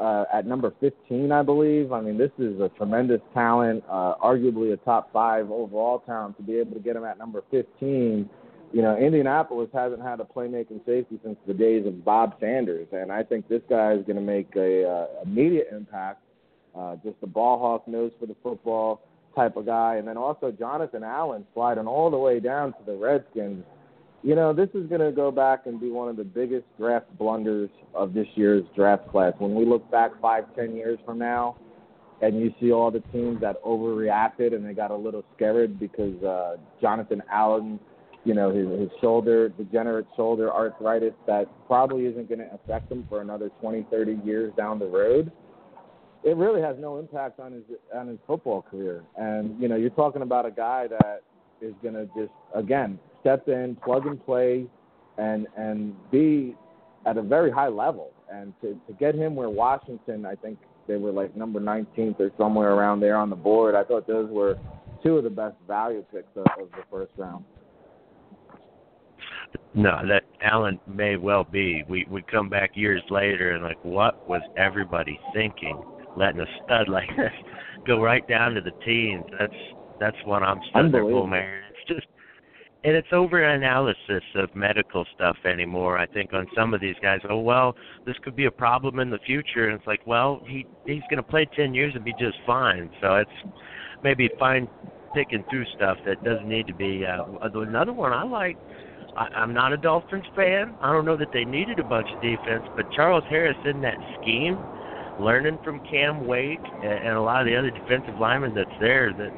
uh, 0.00 0.24
at 0.32 0.46
number 0.46 0.72
15, 0.80 1.30
I 1.32 1.42
believe. 1.42 1.92
I 1.92 2.00
mean, 2.00 2.16
this 2.16 2.32
is 2.38 2.58
a 2.60 2.70
tremendous 2.78 3.20
talent, 3.34 3.84
uh, 3.90 4.14
arguably 4.24 4.72
a 4.72 4.78
top 4.78 5.12
five 5.12 5.50
overall 5.50 6.00
talent. 6.06 6.38
To 6.38 6.42
be 6.42 6.56
able 6.56 6.72
to 6.72 6.80
get 6.80 6.96
him 6.96 7.04
at 7.04 7.18
number 7.18 7.42
15 7.50 8.28
you 8.72 8.82
know, 8.82 8.96
Indianapolis 8.96 9.68
hasn't 9.72 10.02
had 10.02 10.20
a 10.20 10.24
playmaking 10.24 10.84
safety 10.84 11.18
since 11.24 11.36
the 11.46 11.54
days 11.54 11.86
of 11.86 12.04
Bob 12.04 12.34
Sanders, 12.40 12.86
and 12.92 13.10
I 13.10 13.22
think 13.22 13.48
this 13.48 13.62
guy 13.68 13.92
is 13.92 14.04
going 14.04 14.16
to 14.16 14.22
make 14.22 14.48
a 14.56 14.88
uh, 14.88 15.06
immediate 15.24 15.68
impact. 15.72 16.22
Uh, 16.78 16.96
just 16.96 17.16
a 17.22 17.26
ball 17.26 17.58
hawk 17.58 17.88
nose 17.88 18.12
for 18.20 18.26
the 18.26 18.36
football 18.42 19.00
type 19.34 19.56
of 19.56 19.66
guy, 19.66 19.96
and 19.96 20.06
then 20.06 20.16
also 20.16 20.52
Jonathan 20.52 21.02
Allen 21.02 21.46
sliding 21.54 21.86
all 21.86 22.10
the 22.10 22.18
way 22.18 22.40
down 22.40 22.72
to 22.72 22.78
the 22.86 22.94
Redskins. 22.94 23.64
You 24.22 24.34
know, 24.34 24.52
this 24.52 24.68
is 24.74 24.86
going 24.88 25.00
to 25.00 25.12
go 25.12 25.30
back 25.30 25.66
and 25.66 25.80
be 25.80 25.90
one 25.90 26.08
of 26.08 26.16
the 26.16 26.24
biggest 26.24 26.66
draft 26.76 27.06
blunders 27.18 27.70
of 27.94 28.12
this 28.12 28.26
year's 28.34 28.64
draft 28.76 29.08
class. 29.08 29.32
When 29.38 29.54
we 29.54 29.64
look 29.64 29.90
back 29.90 30.10
five, 30.20 30.44
ten 30.54 30.76
years 30.76 30.98
from 31.06 31.18
now, 31.18 31.56
and 32.20 32.38
you 32.38 32.52
see 32.60 32.72
all 32.72 32.90
the 32.90 33.02
teams 33.12 33.40
that 33.40 33.62
overreacted 33.62 34.54
and 34.54 34.66
they 34.66 34.74
got 34.74 34.90
a 34.90 34.96
little 34.96 35.24
scared 35.36 35.78
because 35.78 36.20
uh, 36.22 36.56
Jonathan 36.80 37.22
Allen 37.30 37.78
you 38.28 38.34
know, 38.34 38.50
his, 38.50 38.68
his 38.78 38.90
shoulder, 39.00 39.48
degenerate 39.48 40.06
shoulder 40.14 40.52
arthritis 40.52 41.14
that 41.26 41.46
probably 41.66 42.04
isn't 42.04 42.28
going 42.28 42.40
to 42.40 42.54
affect 42.54 42.92
him 42.92 43.06
for 43.08 43.22
another 43.22 43.50
20, 43.62 43.86
30 43.90 44.18
years 44.22 44.52
down 44.54 44.78
the 44.78 44.86
road. 44.86 45.32
It 46.24 46.36
really 46.36 46.60
has 46.60 46.76
no 46.78 46.98
impact 46.98 47.40
on 47.40 47.52
his 47.52 47.62
on 47.94 48.08
his 48.08 48.18
football 48.26 48.60
career. 48.60 49.02
And 49.16 49.58
you 49.58 49.66
know, 49.66 49.76
you're 49.76 49.88
talking 49.88 50.20
about 50.20 50.44
a 50.44 50.50
guy 50.50 50.88
that 50.88 51.22
is 51.62 51.72
going 51.82 51.94
to 51.94 52.04
just 52.14 52.32
again 52.54 52.98
step 53.20 53.48
in, 53.48 53.78
plug 53.82 54.04
and 54.04 54.22
play, 54.26 54.66
and 55.16 55.46
and 55.56 55.94
be 56.10 56.54
at 57.06 57.16
a 57.16 57.22
very 57.22 57.50
high 57.50 57.68
level. 57.68 58.10
And 58.30 58.52
to 58.60 58.78
to 58.88 58.92
get 59.00 59.14
him 59.14 59.36
where 59.36 59.48
Washington, 59.48 60.26
I 60.26 60.34
think 60.34 60.58
they 60.86 60.96
were 60.96 61.12
like 61.12 61.34
number 61.34 61.60
19th 61.60 62.20
or 62.20 62.30
somewhere 62.36 62.74
around 62.74 63.00
there 63.00 63.16
on 63.16 63.30
the 63.30 63.36
board. 63.36 63.74
I 63.74 63.84
thought 63.84 64.06
those 64.06 64.28
were 64.28 64.58
two 65.02 65.16
of 65.16 65.24
the 65.24 65.30
best 65.30 65.56
value 65.66 66.04
picks 66.12 66.36
of, 66.36 66.44
of 66.60 66.68
the 66.72 66.82
first 66.90 67.12
round. 67.16 67.44
No, 69.78 70.00
that 70.08 70.24
Allen 70.42 70.80
may 70.88 71.14
well 71.14 71.44
be. 71.44 71.84
We 71.88 72.04
we 72.10 72.22
come 72.22 72.48
back 72.48 72.72
years 72.74 73.00
later 73.10 73.52
and 73.52 73.62
like, 73.62 73.78
what 73.84 74.28
was 74.28 74.42
everybody 74.56 75.16
thinking? 75.32 75.80
Letting 76.16 76.40
a 76.40 76.46
stud 76.64 76.88
like 76.88 77.08
this 77.16 77.30
go 77.86 78.02
right 78.02 78.26
down 78.26 78.54
to 78.54 78.60
the 78.60 78.72
teens. 78.84 79.24
That's 79.38 79.52
that's 80.00 80.16
what 80.24 80.42
I'm 80.42 80.58
stunned 80.70 80.92
man. 81.30 81.62
It's 81.70 81.88
just 81.94 82.08
and 82.82 82.96
it's 82.96 83.06
over 83.12 83.40
analysis 83.44 84.24
of 84.34 84.52
medical 84.56 85.04
stuff 85.14 85.36
anymore. 85.44 85.96
I 85.96 86.06
think 86.06 86.32
on 86.32 86.48
some 86.56 86.74
of 86.74 86.80
these 86.80 86.96
guys, 87.00 87.20
oh 87.30 87.38
well, 87.38 87.76
this 88.04 88.16
could 88.24 88.34
be 88.34 88.46
a 88.46 88.50
problem 88.50 88.98
in 88.98 89.10
the 89.10 89.20
future, 89.26 89.68
and 89.68 89.78
it's 89.78 89.86
like, 89.86 90.04
well, 90.08 90.42
he 90.48 90.66
he's 90.86 91.02
going 91.08 91.18
to 91.18 91.22
play 91.22 91.46
ten 91.54 91.72
years 91.72 91.92
and 91.94 92.04
be 92.04 92.14
just 92.18 92.38
fine. 92.44 92.90
So 93.00 93.14
it's 93.14 93.54
maybe 94.02 94.28
fine 94.40 94.66
picking 95.14 95.44
through 95.48 95.66
stuff 95.76 95.98
that 96.04 96.24
doesn't 96.24 96.48
need 96.48 96.66
to 96.66 96.74
be. 96.74 97.04
Uh, 97.06 97.48
another 97.60 97.92
one 97.92 98.12
I 98.12 98.24
like 98.24 98.56
I, 99.18 99.26
I'm 99.34 99.52
not 99.52 99.72
a 99.72 99.76
Dolphins 99.76 100.24
fan. 100.34 100.76
I 100.80 100.92
don't 100.92 101.04
know 101.04 101.16
that 101.16 101.30
they 101.32 101.44
needed 101.44 101.78
a 101.78 101.84
bunch 101.84 102.08
of 102.12 102.20
defense, 102.20 102.64
but 102.76 102.90
Charles 102.90 103.24
Harris 103.28 103.58
in 103.64 103.80
that 103.82 103.98
scheme, 104.20 104.68
learning 105.18 105.58
from 105.64 105.80
Cam 105.90 106.24
Wake 106.24 106.62
and, 106.80 106.92
and 106.92 107.16
a 107.16 107.20
lot 107.20 107.40
of 107.42 107.46
the 107.46 107.56
other 107.56 107.70
defensive 107.70 108.16
linemen 108.18 108.54
that's 108.54 108.70
there, 108.80 109.12
that 109.14 109.32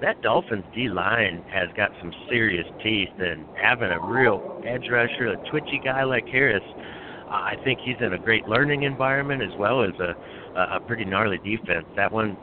that 0.00 0.20
Dolphins 0.22 0.64
D 0.72 0.88
line 0.88 1.44
has 1.50 1.68
got 1.74 1.90
some 2.00 2.12
serious 2.28 2.66
teeth, 2.82 3.10
and 3.18 3.48
having 3.54 3.90
a 3.90 4.00
real 4.00 4.44
edge 4.64 4.86
rusher, 4.90 5.26
a 5.28 5.36
twitchy 5.50 5.80
guy 5.80 6.04
like 6.04 6.24
Harris, 6.30 6.62
I 7.28 7.56
think 7.64 7.80
he's 7.82 7.96
in 8.00 8.12
a 8.14 8.18
great 8.18 8.46
learning 8.46 8.84
environment 8.84 9.42
as 9.42 9.54
well 9.58 9.82
as 9.82 9.98
a 9.98 10.14
a 10.54 10.80
pretty 10.86 11.04
gnarly 11.04 11.38
defense. 11.38 11.86
That 11.96 12.10
one 12.12 12.38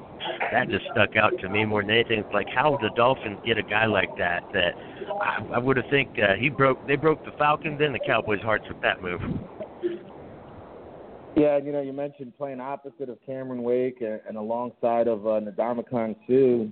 that 0.52 0.70
just 0.70 0.86
stuck 0.92 1.16
out 1.16 1.34
to 1.42 1.50
me 1.50 1.66
more 1.66 1.82
than 1.82 1.92
anything. 1.92 2.20
It's 2.20 2.34
like 2.34 2.48
how 2.50 2.78
the 2.82 2.90
Dolphins 2.96 3.40
get 3.46 3.58
a 3.58 3.64
guy 3.64 3.86
like 3.86 4.16
that 4.18 4.44
that 4.54 4.74
I, 5.22 5.46
I 5.54 5.58
would 5.58 5.78
have 5.78 5.86
think 5.90 6.18
uh, 6.20 6.36
he 6.36 6.50
broke 6.50 6.86
they 6.88 6.96
broke 6.96 7.24
the 7.26 7.32
Falcons 7.38 7.80
and 7.82 7.94
the 7.94 8.00
Cowboys' 8.00 8.42
hearts 8.42 8.66
with 8.68 8.82
that 8.82 9.02
move. 9.02 9.22
Yeah, 11.36 11.58
you 11.58 11.74
know, 11.74 11.82
you 11.82 11.92
mentioned 11.92 12.38
playing 12.38 12.62
opposite 12.62 13.10
of 13.10 13.18
Cameron 13.26 13.62
Wake 13.64 13.98
and, 14.00 14.22
and 14.26 14.38
alongside 14.38 15.10
of 15.10 15.28
uh, 15.28 15.42
Ndamukong 15.42 16.16
Suh. 16.28 16.72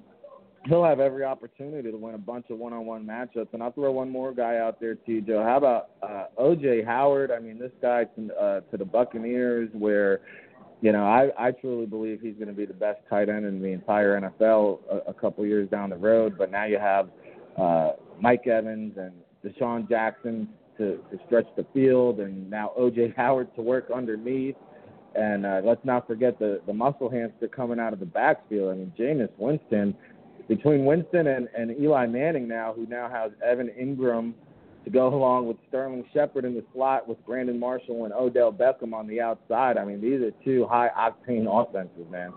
He'll 0.65 0.85
have 0.85 1.01
every 1.01 1.25
opportunity 1.25 1.91
to 1.91 1.97
win 1.97 2.15
a 2.15 2.17
bunch 2.17 2.45
of 2.49 2.57
one-on-one 2.57 3.05
matchups. 3.05 3.49
And 3.51 3.61
I'll 3.61 3.73
throw 3.73 3.91
one 3.91 4.09
more 4.09 4.33
guy 4.33 4.59
out 4.59 4.79
there 4.79 4.95
to 4.95 5.11
you, 5.11 5.21
Joe. 5.21 5.43
How 5.43 5.57
about 5.57 5.89
uh, 6.01 6.27
O.J. 6.37 6.83
Howard? 6.83 7.31
I 7.31 7.39
mean, 7.39 7.59
this 7.59 7.73
guy 7.81 8.05
to, 8.05 8.33
uh, 8.35 8.61
to 8.71 8.77
the 8.77 8.85
Buccaneers, 8.85 9.69
where 9.73 10.21
you 10.84 10.91
know, 10.91 11.06
I, 11.06 11.30
I 11.39 11.52
truly 11.52 11.86
believe 11.86 12.19
he's 12.19 12.34
going 12.34 12.50
to 12.50 12.54
be 12.54 12.65
the 12.65 12.74
best 12.74 13.00
tight 13.10 13.30
end 13.30 13.46
in 13.46 13.62
the 13.62 13.69
entire 13.69 14.19
NFL 14.19 14.80
a, 14.91 15.12
a 15.12 15.13
couple 15.13 15.46
years 15.46 15.69
down 15.69 15.89
the 15.89 15.96
road. 15.96 16.38
But 16.38 16.52
now 16.52 16.65
you 16.65 16.78
have 16.78 17.10
uh, 17.58 17.91
Mike 18.19 18.48
Evans 18.48 18.98
and 18.98 19.13
DeSean 19.46 19.88
Jackson 19.88 20.50
to, 20.78 20.98
to 21.10 21.19
stretch 21.26 21.48
the 21.56 21.65
field, 21.74 22.19
and 22.19 22.50
now 22.50 22.74
O.J. 22.76 23.13
Howard 23.17 23.56
to 23.56 23.62
work 23.62 23.91
underneath. 23.96 24.58
And 25.15 25.46
uh, 25.46 25.62
let's 25.63 25.86
not 25.86 26.06
forget 26.06 26.38
the, 26.38 26.60
the 26.67 26.74
muscle 26.74 27.10
hamster 27.10 27.48
coming 27.48 27.80
out 27.80 27.93
of 27.93 28.02
the 28.02 28.06
backfield. 28.06 28.74
I 28.74 28.76
mean, 28.76 28.91
Jameis 29.00 29.32
Winston, 29.38 29.96
between 30.50 30.84
Winston 30.84 31.28
and, 31.28 31.48
and 31.58 31.80
Eli 31.80 32.08
Manning 32.08 32.46
now, 32.46 32.74
who 32.74 32.86
now 32.88 33.10
has 33.10 33.32
Evan 33.41 33.69
Engram– 33.80 34.34
to 34.84 34.89
go 34.89 35.08
along 35.08 35.48
with 35.48 35.58
Sterling 35.69 36.04
Shepard 36.13 36.46
in 36.46 36.54
the 36.54 36.63
slot 36.74 37.08
with 37.08 37.24
Brandon 37.26 37.60
Marshall 37.60 38.06
and 38.06 38.13
Odell 38.13 38.52
Beckham 38.52 38.93
on 38.93 39.08
the 39.08 39.22
outside. 39.22 39.78
I 39.78 39.86
mean, 39.86 40.02
these 40.02 40.22
are 40.22 40.32
two 40.43 40.67
high 40.69 40.89
octane 40.98 41.48
offenses, 41.48 42.06
man. 42.12 42.34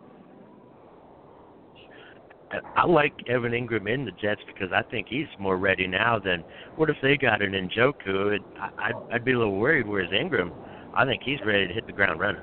I 2.76 2.86
like 2.86 3.12
Evan 3.28 3.52
Engram 3.52 3.92
in 3.92 4.04
the 4.04 4.12
Jets 4.12 4.40
because 4.46 4.70
I 4.72 4.82
think 4.88 5.08
he's 5.08 5.26
more 5.38 5.56
ready 5.56 5.88
now 5.88 6.20
than 6.20 6.44
what 6.76 6.88
if 6.88 6.96
they 7.02 7.16
got 7.16 7.42
an 7.42 7.52
Njoku? 7.52 8.38
I'd, 8.78 8.92
I'd 9.12 9.24
be 9.24 9.32
a 9.32 9.38
little 9.38 9.58
worried. 9.58 9.86
Whereas 9.86 10.12
Ingram? 10.12 10.52
I 10.94 11.04
think 11.04 11.22
he's 11.24 11.40
ready 11.44 11.66
to 11.66 11.74
hit 11.74 11.86
the 11.86 11.92
ground 11.92 12.20
running. 12.20 12.42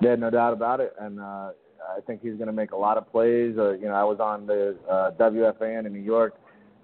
Yeah, 0.00 0.16
no 0.16 0.28
doubt 0.28 0.52
about 0.52 0.80
it. 0.80 0.92
And 1.00 1.20
uh, 1.20 1.50
I 1.96 2.00
think 2.00 2.22
he's 2.22 2.34
going 2.34 2.46
to 2.46 2.52
make 2.52 2.72
a 2.72 2.76
lot 2.76 2.96
of 2.96 3.10
plays. 3.10 3.56
Uh, 3.58 3.72
you 3.72 3.86
know, 3.86 3.94
I 3.94 4.04
was 4.04 4.20
on 4.20 4.46
the 4.46 4.76
uh, 4.88 5.10
WFAN 5.12 5.86
in 5.86 5.92
New 5.92 6.00
York. 6.00 6.34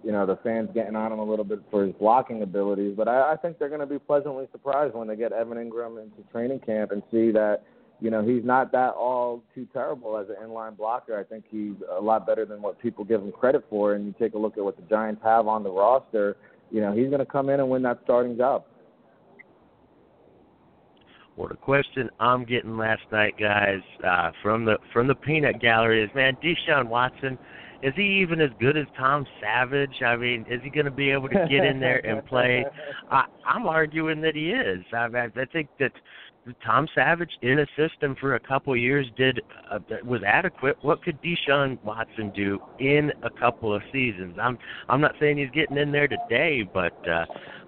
You 0.03 0.13
know, 0.13 0.25
the 0.25 0.37
fans 0.37 0.71
getting 0.73 0.97
on 0.97 1.13
him 1.13 1.19
a 1.19 1.25
little 1.25 1.45
bit 1.45 1.61
for 1.71 1.85
his 1.85 1.95
blocking 1.97 2.43
abilities, 2.43 2.95
but 2.97 3.07
I, 3.07 3.33
I 3.33 3.37
think 3.37 3.59
they're 3.59 3.69
going 3.69 3.81
to 3.81 3.87
be 3.87 3.99
pleasantly 3.99 4.49
surprised 4.51 4.95
when 4.95 5.07
they 5.07 5.17
get 5.17 5.33
Evan 5.33 5.59
Engram 5.59 6.03
into 6.03 6.23
training 6.33 6.61
camp 6.61 6.91
and 6.93 7.03
see 7.11 7.31
that, 7.33 7.65
you 8.01 8.11
know, 8.11 8.25
he's 8.25 8.43
not 8.43 8.73
that 8.73 8.95
all 8.95 9.43
too 9.55 9.69
terrible 9.75 10.17
as 10.17 10.29
an 10.31 10.37
inline 10.43 10.75
blocker. 10.75 11.19
I 11.19 11.25
think 11.25 11.45
he's 11.51 11.75
a 11.99 12.01
lot 12.01 12.27
better 12.27 12.47
than 12.47 12.63
what 12.63 12.81
people 12.81 13.05
give 13.05 13.21
him 13.21 13.31
credit 13.31 13.63
for. 13.69 13.93
And 13.93 14.07
you 14.07 14.15
take 14.19 14.33
a 14.33 14.39
look 14.39 14.57
at 14.57 14.65
what 14.65 14.77
the 14.77 14.85
Giants 14.85 15.21
have 15.23 15.47
on 15.47 15.63
the 15.63 15.71
roster. 15.71 16.39
You 16.71 16.81
know, 16.81 16.93
he's 16.93 17.09
going 17.09 17.19
to 17.19 17.27
come 17.27 17.51
in 17.51 17.61
and 17.61 17.69
win 17.69 17.83
that 17.83 18.01
starting 18.05 18.39
job. 18.39 18.65
Well, 21.41 21.49
the 21.49 21.57
question 21.57 22.11
I'm 22.21 22.45
getting 22.45 22.77
last 22.77 23.01
night, 23.11 23.33
guys, 23.41 23.81
uh, 24.07 24.31
from 24.43 24.67
the 24.67 24.77
from 24.93 25.07
the 25.07 25.15
peanut 25.15 25.59
gallery 25.59 26.05
is, 26.05 26.11
man, 26.15 26.37
Deshaun 26.45 26.87
Watson, 26.87 27.39
is 27.83 27.95
he 27.97 28.21
even 28.21 28.43
as 28.43 28.51
good 28.61 28.77
as 28.77 28.85
Tom 28.95 29.25
Savage? 29.41 30.03
I 30.05 30.17
mean, 30.17 30.45
is 30.51 30.61
he 30.63 30.69
going 30.69 30.85
to 30.85 30.91
be 30.91 31.11
able 31.11 31.31
to 31.31 31.47
get 31.49 31.65
in 31.65 31.81
there 31.81 32.05
and 32.05 32.27
play? 32.27 32.67
I, 33.11 33.25
I'm 33.47 33.67
arguing 33.67 34.21
that 34.21 34.35
he 34.35 34.51
is. 34.51 34.85
I, 34.93 35.07
I, 35.07 35.47
think 35.51 35.71
that 35.79 35.93
Tom 36.63 36.87
Savage 36.95 37.31
in 37.41 37.61
a 37.61 37.67
system 37.75 38.17
for 38.21 38.35
a 38.35 38.41
couple 38.41 38.77
years 38.77 39.07
did 39.17 39.41
uh, 39.73 39.79
was 40.05 40.21
adequate. 40.27 40.77
What 40.83 41.03
could 41.03 41.19
Deshaun 41.23 41.83
Watson 41.83 42.33
do 42.37 42.59
in 42.81 43.13
a 43.23 43.31
couple 43.31 43.75
of 43.75 43.81
seasons? 43.91 44.37
I'm 44.39 44.59
I'm 44.91 45.01
not 45.01 45.15
saying 45.19 45.39
he's 45.39 45.49
getting 45.55 45.79
in 45.79 45.91
there 45.91 46.07
today, 46.07 46.69
but 46.71 46.93
uh, 47.09 47.25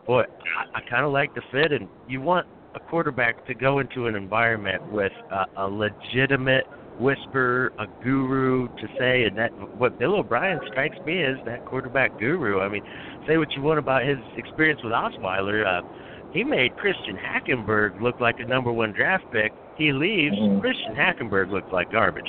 boy, 0.06 0.24
I, 0.58 0.78
I 0.78 0.90
kind 0.90 1.06
of 1.06 1.12
like 1.12 1.34
the 1.34 1.40
fit, 1.50 1.72
and 1.72 1.88
you 2.06 2.20
want 2.20 2.46
a 2.74 2.80
quarterback 2.80 3.46
to 3.46 3.54
go 3.54 3.78
into 3.78 4.06
an 4.06 4.14
environment 4.14 4.90
with 4.90 5.12
a, 5.30 5.44
a 5.56 5.68
legitimate 5.68 6.66
whisper, 6.98 7.72
a 7.78 7.86
guru 8.04 8.68
to 8.68 8.86
say, 8.98 9.24
and 9.24 9.36
that 9.36 9.50
what 9.78 9.98
Bill 9.98 10.16
O'Brien 10.16 10.60
strikes 10.70 10.96
me 11.04 11.22
as 11.22 11.36
that 11.46 11.64
quarterback 11.66 12.18
guru. 12.18 12.60
I 12.60 12.68
mean, 12.68 12.82
say 13.26 13.38
what 13.38 13.52
you 13.52 13.62
want 13.62 13.78
about 13.78 14.04
his 14.04 14.18
experience 14.36 14.80
with 14.82 14.92
Osweiler. 14.92 15.66
Uh, 15.66 15.86
he 16.32 16.44
made 16.44 16.76
Christian 16.76 17.16
Hackenberg 17.16 18.00
look 18.00 18.20
like 18.20 18.40
a 18.40 18.44
number 18.44 18.72
one 18.72 18.92
draft 18.92 19.24
pick. 19.32 19.52
He 19.76 19.92
leaves, 19.92 20.36
mm-hmm. 20.36 20.60
Christian 20.60 20.94
Hackenberg 20.94 21.50
looks 21.50 21.70
like 21.72 21.90
garbage. 21.92 22.28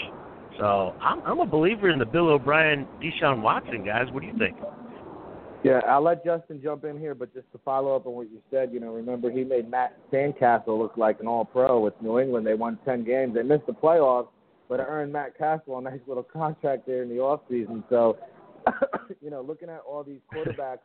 So 0.60 0.96
I'm, 1.02 1.22
I'm 1.22 1.40
a 1.40 1.46
believer 1.46 1.90
in 1.90 2.00
the 2.00 2.06
Bill 2.06 2.30
O'Brien, 2.30 2.88
Deshaun 3.02 3.42
Watson 3.42 3.84
guys. 3.86 4.08
What 4.12 4.22
do 4.22 4.28
you 4.28 4.38
think? 4.38 4.58
Yeah, 5.64 5.80
I'll 5.88 6.04
let 6.04 6.26
Justin 6.26 6.62
jump 6.62 6.84
in 6.84 7.00
here, 7.00 7.16
but 7.16 7.34
just 7.34 7.50
to 7.54 7.58
follow 7.60 7.96
up 7.96 8.06
on 8.06 8.14
what 8.14 8.30
you 8.30 8.40
said, 8.52 8.74
you 8.74 8.82
know, 8.82 8.94
remember 8.94 9.32
he 9.32 9.46
made 9.46 9.72
Matt 9.72 9.98
Sandcastle 10.12 10.78
look 10.78 10.98
like 10.98 11.22
an 11.22 11.28
All-Pro 11.28 11.80
with 11.80 11.94
New 12.02 12.20
England. 12.20 12.46
They 12.46 12.54
won 12.54 12.78
ten 12.84 13.06
games. 13.06 13.34
They 13.34 13.44
missed 13.44 13.66
the 13.66 13.74
playoffs, 13.74 14.28
but 14.68 14.82
earned 14.82 15.14
Matt 15.14 15.38
Cassel 15.38 15.78
a 15.78 15.82
nice 15.82 16.02
little 16.06 16.24
contract 16.34 16.86
there 16.86 17.02
in 17.02 17.10
the 17.10 17.20
off 17.20 17.42
season. 17.50 17.84
So, 17.90 18.18
you 19.22 19.30
know, 19.30 19.42
looking 19.42 19.70
at 19.70 19.82
all 19.88 20.04
these 20.04 20.20
quarterbacks, 20.34 20.80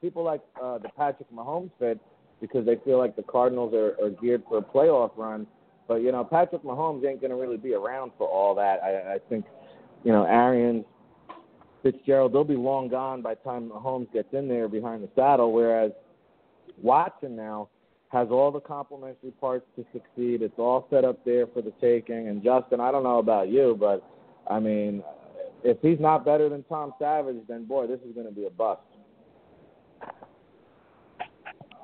people 0.00 0.24
like 0.24 0.40
uh, 0.62 0.78
the 0.78 0.88
Patrick 0.96 1.30
Mahomes 1.30 1.70
fit 1.78 2.00
because 2.40 2.64
they 2.64 2.76
feel 2.86 2.98
like 2.98 3.16
the 3.16 3.22
Cardinals 3.22 3.74
are, 3.74 4.02
are 4.02 4.10
geared 4.10 4.44
for 4.48 4.58
a 4.58 4.62
playoff 4.62 5.10
run. 5.16 5.46
But 5.86 5.96
you 5.96 6.10
know, 6.10 6.24
Patrick 6.24 6.62
Mahomes 6.62 7.06
ain't 7.06 7.20
going 7.20 7.30
to 7.30 7.36
really 7.36 7.58
be 7.58 7.74
around 7.74 8.12
for 8.16 8.26
all 8.26 8.54
that. 8.54 8.82
I, 8.82 9.14
I 9.14 9.18
think, 9.28 9.44
you 10.04 10.12
know, 10.12 10.24
Arians, 10.24 10.86
Fitzgerald, 11.84 12.32
they'll 12.32 12.42
be 12.42 12.56
long 12.56 12.88
gone 12.88 13.22
by 13.22 13.34
the 13.34 13.40
time 13.42 13.70
Mahomes 13.70 14.10
gets 14.12 14.32
in 14.32 14.48
there 14.48 14.68
behind 14.68 15.04
the 15.04 15.08
saddle. 15.14 15.52
Whereas 15.52 15.92
Watson 16.82 17.36
now 17.36 17.68
has 18.08 18.28
all 18.30 18.50
the 18.50 18.60
complementary 18.60 19.32
parts 19.32 19.66
to 19.76 19.84
succeed. 19.92 20.40
It's 20.42 20.58
all 20.58 20.88
set 20.90 21.04
up 21.04 21.24
there 21.24 21.46
for 21.46 21.62
the 21.62 21.72
taking. 21.80 22.28
And 22.28 22.42
Justin, 22.42 22.80
I 22.80 22.90
don't 22.90 23.02
know 23.02 23.18
about 23.18 23.50
you, 23.50 23.76
but 23.78 24.02
I 24.50 24.58
mean, 24.58 25.02
if 25.62 25.76
he's 25.82 26.00
not 26.00 26.24
better 26.24 26.48
than 26.48 26.62
Tom 26.64 26.94
Savage, 26.98 27.36
then 27.48 27.66
boy, 27.66 27.86
this 27.86 28.00
is 28.00 28.14
going 28.14 28.26
to 28.26 28.32
be 28.32 28.46
a 28.46 28.50
bust. 28.50 28.80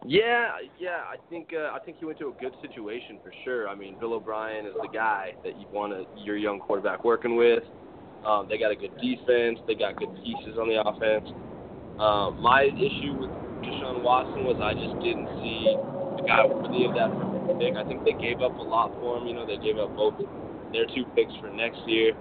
Yeah, 0.06 0.52
yeah, 0.78 1.02
I 1.06 1.16
think 1.28 1.50
uh, 1.54 1.74
I 1.74 1.78
think 1.84 1.98
he 1.98 2.06
went 2.06 2.18
to 2.20 2.28
a 2.28 2.40
good 2.40 2.54
situation 2.62 3.18
for 3.22 3.34
sure. 3.44 3.68
I 3.68 3.74
mean, 3.74 3.98
Bill 4.00 4.14
O'Brien 4.14 4.64
is 4.64 4.72
the 4.80 4.88
guy 4.88 5.34
that 5.44 5.60
you 5.60 5.66
want 5.70 5.92
your 6.24 6.38
young 6.38 6.58
quarterback 6.58 7.04
working 7.04 7.36
with. 7.36 7.62
Um, 8.24 8.46
they 8.48 8.58
got 8.58 8.70
a 8.70 8.76
good 8.76 8.92
defense. 9.00 9.58
They 9.66 9.74
got 9.74 9.96
good 9.96 10.12
pieces 10.20 10.60
on 10.60 10.68
the 10.68 10.80
offense. 10.80 11.28
Um, 12.00 12.40
my 12.40 12.64
issue 12.64 13.16
with 13.16 13.32
Deshaun 13.64 14.02
Watson 14.02 14.44
was 14.44 14.56
I 14.60 14.72
just 14.72 14.96
didn't 15.04 15.28
see 15.40 15.76
the 16.20 16.24
guy 16.28 16.44
worthy 16.44 16.84
of 16.84 16.96
that 16.96 17.12
pick. 17.60 17.76
I 17.76 17.84
think 17.84 18.04
they 18.04 18.16
gave 18.16 18.40
up 18.40 18.56
a 18.56 18.64
lot 18.64 18.92
for 19.00 19.18
him. 19.20 19.28
You 19.28 19.34
know, 19.34 19.44
they 19.44 19.60
gave 19.60 19.76
up 19.76 19.92
both 19.96 20.16
their 20.72 20.84
two 20.94 21.04
picks 21.16 21.32
for 21.40 21.48
next 21.52 21.80
year. 21.86 22.12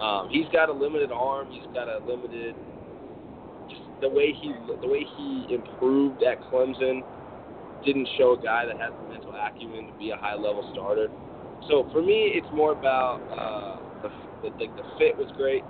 Um, 0.00 0.28
he's 0.32 0.48
got 0.52 0.68
a 0.68 0.72
limited 0.72 1.12
arm. 1.12 1.48
He's 1.52 1.68
got 1.76 1.88
a 1.88 2.00
limited 2.04 2.56
Just 3.68 3.82
the 4.00 4.08
way 4.08 4.32
he 4.32 4.52
the 4.80 4.88
way 4.88 5.04
he 5.16 5.52
improved 5.52 6.22
at 6.22 6.40
Clemson 6.48 7.04
didn't 7.84 8.08
show 8.16 8.36
a 8.36 8.40
guy 8.42 8.64
that 8.64 8.80
has 8.80 8.92
the 8.92 9.08
mental 9.08 9.32
acumen 9.36 9.92
to 9.92 9.94
be 9.98 10.10
a 10.10 10.16
high 10.16 10.34
level 10.34 10.68
starter. 10.72 11.08
So 11.68 11.88
for 11.92 12.00
me, 12.00 12.32
it's 12.32 12.48
more 12.52 12.72
about 12.72 13.20
uh, 13.28 13.89
the, 14.42 14.50
the 14.58 14.66
the 14.76 14.86
fit 14.98 15.16
was 15.16 15.30
great. 15.36 15.62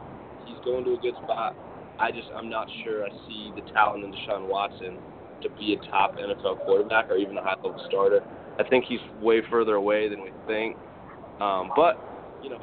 He's 0.47 0.59
going 0.65 0.85
to 0.85 0.95
a 0.95 1.01
good 1.01 1.15
spot. 1.25 1.57
I 1.99 2.11
just 2.11 2.29
I'm 2.35 2.49
not 2.49 2.69
sure 2.85 3.05
I 3.05 3.11
see 3.29 3.53
the 3.55 3.63
talent 3.73 4.05
in 4.05 4.13
Deshaun 4.13 4.49
Watson 4.49 4.99
to 5.43 5.49
be 5.59 5.75
a 5.75 5.91
top 5.91 6.17
NFL 6.17 6.65
quarterback 6.65 7.11
or 7.11 7.17
even 7.17 7.37
a 7.37 7.43
high 7.43 7.57
level 7.63 7.83
starter. 7.89 8.21
I 8.59 8.69
think 8.69 8.85
he's 8.89 9.01
way 9.23 9.41
further 9.51 9.75
away 9.75 10.09
than 10.09 10.23
we 10.23 10.31
think. 10.47 10.77
Um, 11.41 11.71
but 11.77 11.97
you 12.43 12.51
know, 12.51 12.61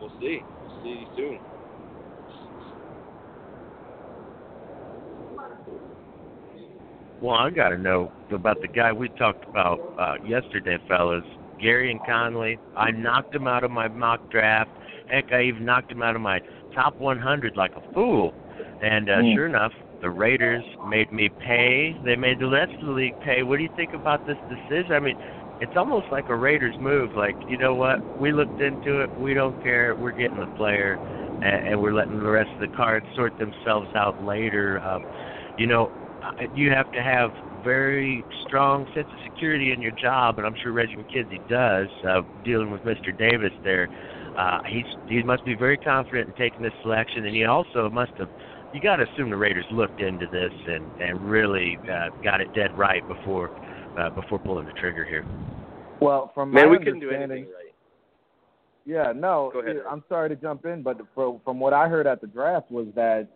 we'll 0.00 0.12
see. 0.20 0.40
We'll 0.42 0.82
see 0.82 1.06
soon. 1.16 1.38
Well, 7.20 7.34
I 7.34 7.50
got 7.50 7.70
to 7.70 7.78
know 7.78 8.12
about 8.30 8.60
the 8.60 8.68
guy 8.68 8.92
we 8.92 9.08
talked 9.08 9.48
about 9.48 9.78
uh, 9.98 10.14
yesterday, 10.26 10.78
fellas. 10.86 11.24
Gareon 11.62 12.04
Conley. 12.06 12.58
I 12.76 12.90
knocked 12.90 13.34
him 13.34 13.46
out 13.46 13.64
of 13.64 13.70
my 13.70 13.88
mock 13.88 14.30
draft. 14.30 14.70
Heck, 15.10 15.32
I 15.32 15.42
even 15.44 15.64
knocked 15.64 15.90
him 15.90 16.02
out 16.02 16.16
of 16.16 16.22
my 16.22 16.40
top 16.74 16.96
100 16.98 17.56
like 17.56 17.72
a 17.72 17.92
fool. 17.92 18.34
And 18.82 19.08
uh, 19.08 19.14
mm. 19.14 19.34
sure 19.34 19.46
enough, 19.46 19.72
the 20.02 20.10
Raiders 20.10 20.64
made 20.88 21.12
me 21.12 21.28
pay. 21.28 21.96
They 22.04 22.16
made 22.16 22.38
the 22.38 22.48
rest 22.48 22.72
of 22.80 22.86
the 22.86 22.92
league 22.92 23.18
pay. 23.20 23.42
What 23.42 23.56
do 23.56 23.62
you 23.62 23.70
think 23.76 23.94
about 23.94 24.26
this 24.26 24.36
decision? 24.48 24.92
I 24.92 25.00
mean, 25.00 25.16
it's 25.60 25.72
almost 25.76 26.06
like 26.12 26.28
a 26.28 26.36
Raiders 26.36 26.74
move. 26.80 27.14
Like, 27.16 27.34
you 27.48 27.56
know 27.56 27.74
what? 27.74 28.20
We 28.20 28.32
looked 28.32 28.60
into 28.60 29.00
it. 29.00 29.10
We 29.18 29.32
don't 29.32 29.60
care. 29.62 29.94
We're 29.94 30.12
getting 30.12 30.38
the 30.38 30.52
player, 30.56 30.94
and, 31.42 31.68
and 31.68 31.80
we're 31.80 31.94
letting 31.94 32.18
the 32.18 32.28
rest 32.28 32.50
of 32.50 32.60
the 32.60 32.76
cards 32.76 33.06
sort 33.16 33.38
themselves 33.38 33.88
out 33.94 34.22
later. 34.22 34.80
Um, 34.80 35.04
you 35.56 35.66
know, 35.66 35.90
you 36.54 36.70
have 36.70 36.92
to 36.92 37.02
have 37.02 37.30
very 37.66 38.24
strong 38.46 38.86
sense 38.94 39.08
of 39.10 39.32
security 39.32 39.72
in 39.72 39.82
your 39.82 39.90
job, 39.90 40.38
and 40.38 40.46
I'm 40.46 40.54
sure 40.62 40.72
Reggie 40.72 40.94
McKenzie 40.94 41.46
does. 41.48 41.88
Uh, 42.08 42.22
dealing 42.44 42.70
with 42.70 42.80
Mr. 42.82 43.16
Davis 43.16 43.52
there, 43.64 43.88
uh, 44.38 44.60
he's 44.68 44.86
he 45.08 45.22
must 45.22 45.44
be 45.44 45.54
very 45.54 45.76
confident 45.76 46.28
in 46.28 46.34
taking 46.36 46.62
this 46.62 46.72
selection, 46.82 47.26
and 47.26 47.34
he 47.34 47.44
also 47.44 47.90
must 47.90 48.12
have. 48.18 48.28
You 48.72 48.80
got 48.80 48.96
to 48.96 49.06
assume 49.12 49.30
the 49.30 49.36
Raiders 49.36 49.64
looked 49.72 50.00
into 50.00 50.26
this 50.26 50.52
and 50.68 50.84
and 51.00 51.20
really 51.28 51.76
uh, 51.90 52.10
got 52.22 52.40
it 52.40 52.54
dead 52.54 52.76
right 52.78 53.06
before 53.08 53.50
uh, 53.98 54.10
before 54.10 54.38
pulling 54.38 54.66
the 54.66 54.72
trigger 54.72 55.04
here. 55.04 55.26
Well, 56.00 56.30
from 56.34 56.52
man, 56.52 56.70
we 56.70 56.78
couldn't 56.78 57.00
do 57.00 57.10
anything 57.10 57.44
right. 57.44 57.72
Yeah, 58.84 59.12
no. 59.14 59.50
Ahead, 59.50 59.78
I'm 59.90 60.04
sorry 60.08 60.28
to 60.28 60.36
jump 60.36 60.64
in, 60.64 60.82
but 60.82 60.98
from, 61.12 61.40
from 61.44 61.58
what 61.58 61.72
I 61.72 61.88
heard 61.88 62.06
at 62.06 62.20
the 62.20 62.28
draft 62.28 62.70
was 62.70 62.86
that 62.94 63.26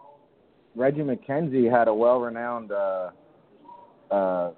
Reggie 0.77 1.01
McKenzie 1.01 1.69
had 1.69 1.89
a 1.89 1.95
well-renowned 1.95 2.71
uh, 2.71 3.11
uh, 4.11 4.51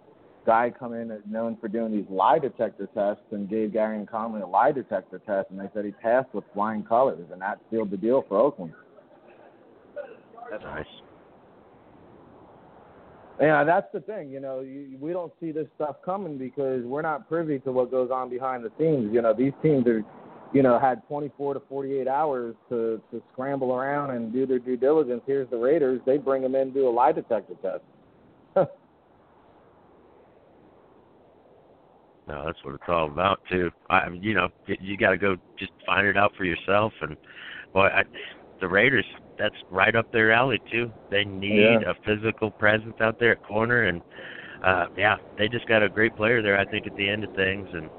guy 0.44 0.72
come 0.76 0.94
in 0.94 1.16
known 1.28 1.56
for 1.60 1.68
doing 1.68 1.92
these 1.92 2.06
lie 2.10 2.38
detector 2.38 2.88
tests 2.94 3.22
and 3.30 3.48
gave 3.48 3.70
Gareon 3.70 4.08
Conley 4.08 4.42
a 4.42 4.46
lie 4.46 4.72
detector 4.72 5.20
test, 5.26 5.50
and 5.50 5.60
they 5.60 5.68
said 5.74 5.84
he 5.84 5.92
passed 5.92 6.32
with 6.34 6.44
flying 6.52 6.82
colors, 6.82 7.26
and 7.32 7.40
that 7.40 7.60
sealed 7.70 7.90
the 7.90 7.96
deal 7.96 8.24
for 8.28 8.38
Oakland. 8.38 8.72
That's 10.50 10.62
nice. 10.64 10.86
Yeah, 13.40 13.64
that's 13.64 13.86
the 13.92 14.00
thing. 14.00 14.30
You 14.30 14.40
know, 14.40 14.60
you, 14.60 14.96
we 15.00 15.12
don't 15.12 15.32
see 15.40 15.52
this 15.52 15.66
stuff 15.76 15.96
coming 16.04 16.38
because 16.38 16.84
we're 16.84 17.02
not 17.02 17.28
privy 17.28 17.58
to 17.60 17.72
what 17.72 17.90
goes 17.90 18.10
on 18.10 18.28
behind 18.28 18.64
the 18.64 18.70
scenes. 18.78 19.12
You 19.12 19.22
know, 19.22 19.34
these 19.34 19.52
teams 19.62 19.86
are 19.86 20.04
you 20.52 20.62
know, 20.62 20.78
had 20.78 21.06
24 21.08 21.54
to 21.54 21.62
48 21.68 22.06
hours 22.06 22.54
to 22.68 23.00
to 23.10 23.22
scramble 23.32 23.72
around 23.72 24.10
and 24.10 24.32
do 24.32 24.46
their 24.46 24.58
due 24.58 24.76
diligence. 24.76 25.22
Here's 25.26 25.48
the 25.50 25.56
Raiders. 25.56 26.00
They 26.04 26.18
bring 26.18 26.42
them 26.42 26.54
in 26.54 26.72
do 26.72 26.88
a 26.88 26.90
lie 26.90 27.12
detector 27.12 27.54
test. 27.62 27.82
No, 32.28 32.44
that's 32.46 32.58
what 32.64 32.74
it's 32.74 32.84
all 32.88 33.06
about 33.06 33.40
too. 33.50 33.70
I 33.90 34.08
mean, 34.08 34.22
you 34.22 34.34
know, 34.34 34.48
you 34.66 34.96
got 34.96 35.10
to 35.10 35.18
go 35.18 35.36
just 35.58 35.72
find 35.84 36.06
it 36.06 36.16
out 36.16 36.32
for 36.36 36.44
yourself. 36.44 36.92
And 37.00 37.16
boy, 37.72 37.86
I, 37.86 38.02
the 38.60 38.68
Raiders, 38.68 39.04
that's 39.38 39.56
right 39.70 39.94
up 39.96 40.12
their 40.12 40.32
alley 40.32 40.60
too. 40.70 40.92
They 41.10 41.24
need 41.24 41.80
yeah. 41.82 41.90
a 41.90 41.94
physical 42.06 42.50
presence 42.50 42.94
out 43.00 43.18
there 43.18 43.32
at 43.32 43.44
corner, 43.44 43.84
and 43.84 44.00
uh 44.64 44.86
yeah, 44.96 45.16
they 45.36 45.48
just 45.48 45.66
got 45.66 45.82
a 45.82 45.88
great 45.88 46.16
player 46.16 46.42
there. 46.42 46.58
I 46.58 46.64
think 46.64 46.86
at 46.86 46.96
the 46.96 47.08
end 47.08 47.24
of 47.24 47.34
things, 47.34 47.68
and 47.72 47.90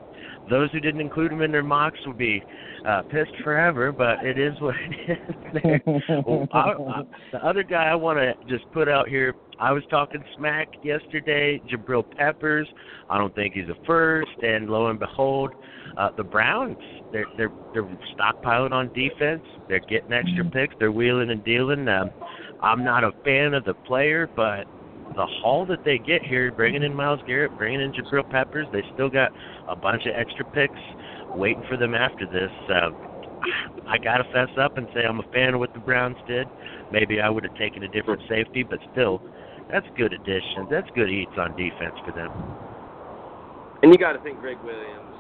those 0.50 0.72
who 0.72 0.80
didn't 0.80 1.02
include 1.02 1.32
him 1.32 1.42
in 1.42 1.52
their 1.52 1.64
mocks 1.64 2.00
will 2.06 2.14
be 2.14 2.44
uh, 2.88 3.02
pissed 3.04 3.36
forever, 3.44 3.92
but 3.92 4.24
it 4.26 4.38
is 4.38 4.54
what 4.60 4.76
it 4.78 5.82
is. 5.86 6.02
well, 6.26 6.48
I, 6.54 6.60
I, 6.60 7.02
the 7.32 7.46
other 7.46 7.64
guy 7.64 7.86
I 7.86 7.96
want 7.96 8.20
to 8.20 8.34
just 8.50 8.70
put 8.72 8.90
out 8.90 9.08
here, 9.08 9.34
I 9.64 9.72
was 9.72 9.84
talking 9.90 10.22
smack 10.36 10.68
yesterday. 10.84 11.62
Jabril 11.72 12.04
Peppers, 12.18 12.68
I 13.10 13.18
don't 13.18 13.34
think 13.34 13.54
he's 13.54 13.70
a 13.70 13.86
first, 13.86 14.28
and 14.42 14.70
lo 14.70 14.88
and 14.88 15.00
behold, 15.00 15.52
uh, 15.98 16.10
the 16.18 16.24
Browns 16.26 16.76
they're 17.14 17.26
they're 17.38 17.52
they're 17.74 17.88
stockpiling 18.14 18.74
on 18.74 18.92
defense. 18.92 19.42
They're 19.70 19.80
getting 19.80 20.12
extra 20.12 20.44
picks. 20.44 20.76
They're 20.80 20.92
wheeling 20.92 21.30
and 21.30 21.42
dealing. 21.46 21.88
Um, 21.88 22.10
I'm 22.62 22.84
not 22.84 23.06
a 23.06 23.12
fan 23.24 23.54
of 23.54 23.64
the 23.64 23.74
player, 23.74 24.30
but 24.36 24.66
the 25.16 25.26
haul 25.26 25.66
that 25.68 25.86
they 25.86 25.98
get 25.98 26.26
here, 26.26 26.52
bringing 26.52 26.84
in 26.84 26.94
Myles 26.94 27.22
Garrett, 27.26 27.58
bringing 27.58 27.80
in 27.80 27.94
Jabril 27.94 28.30
Peppers, 28.30 28.68
they 28.74 28.84
still 28.94 29.10
got 29.10 29.32
a 29.70 29.78
bunch 29.78 30.06
of 30.06 30.12
extra 30.14 30.44
picks 30.44 30.80
waiting 31.36 31.64
for 31.70 31.78
them 31.78 31.96
after 31.96 32.26
this. 32.26 32.52
Uh, 32.70 32.90
I 33.88 33.98
gotta 33.98 34.26
fess 34.34 34.50
up 34.60 34.78
and 34.78 34.88
say 34.94 35.06
I'm 35.08 35.22
a 35.22 35.32
fan 35.32 35.54
of 35.54 35.62
what 35.62 35.74
the 35.74 35.80
Browns 35.80 36.18
did. 36.28 36.48
Maybe 36.92 37.22
I 37.22 37.30
would 37.30 37.46
have 37.46 37.56
taken 37.56 37.84
a 37.84 37.88
different 37.88 38.22
safety, 38.28 38.64
but 38.64 38.80
still, 38.92 39.22
that's 39.70 39.88
good 39.98 40.14
addition. 40.14 40.68
That's 40.70 40.88
good 40.96 41.10
eats 41.10 41.32
on 41.38 41.56
defense 41.56 41.96
for 42.06 42.12
them. 42.12 42.30
And 43.82 43.92
you 43.92 43.98
got 43.98 44.14
to 44.14 44.20
think 44.20 44.40
Gregg 44.40 44.58
Williams 44.64 45.16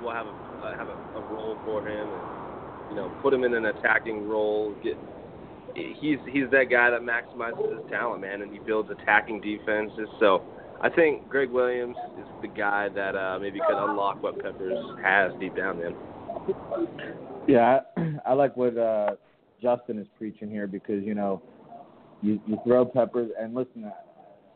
will 0.00 0.12
have 0.12 0.26
a 0.26 0.64
uh, 0.64 0.76
have 0.76 0.88
a, 0.88 1.18
a 1.18 1.22
role 1.22 1.56
for 1.64 1.86
him, 1.86 2.08
and 2.08 2.90
you 2.90 2.96
know, 2.96 3.10
put 3.22 3.32
him 3.32 3.44
in 3.44 3.54
an 3.54 3.66
attacking 3.66 4.28
role. 4.28 4.74
Get 4.82 4.96
he's 5.74 6.18
he's 6.26 6.50
that 6.50 6.64
guy 6.70 6.90
that 6.90 7.02
maximizes 7.02 7.76
his 7.76 7.90
talent, 7.90 8.22
man, 8.22 8.42
and 8.42 8.52
he 8.52 8.58
builds 8.58 8.90
attacking 8.90 9.40
defenses. 9.40 10.08
So 10.18 10.42
I 10.80 10.88
think 10.88 11.28
Gregg 11.28 11.50
Williams 11.50 11.96
is 12.18 12.26
the 12.42 12.48
guy 12.48 12.88
that 12.88 13.14
uh, 13.14 13.38
maybe 13.38 13.60
could 13.66 13.82
unlock 13.82 14.22
what 14.22 14.40
Peppers 14.40 14.78
has 15.02 15.32
deep 15.38 15.56
down, 15.56 15.78
man. 15.78 15.94
Yeah, 17.46 17.80
I, 17.96 18.12
I 18.26 18.32
like 18.32 18.56
what 18.56 18.76
uh, 18.76 19.16
Justin 19.62 19.98
is 19.98 20.06
preaching 20.16 20.50
here 20.50 20.66
because 20.66 21.04
you 21.04 21.14
know 21.14 21.42
you 22.22 22.40
you 22.46 22.58
throw 22.64 22.84
Peppers 22.84 23.30
and 23.38 23.54
listen. 23.54 23.90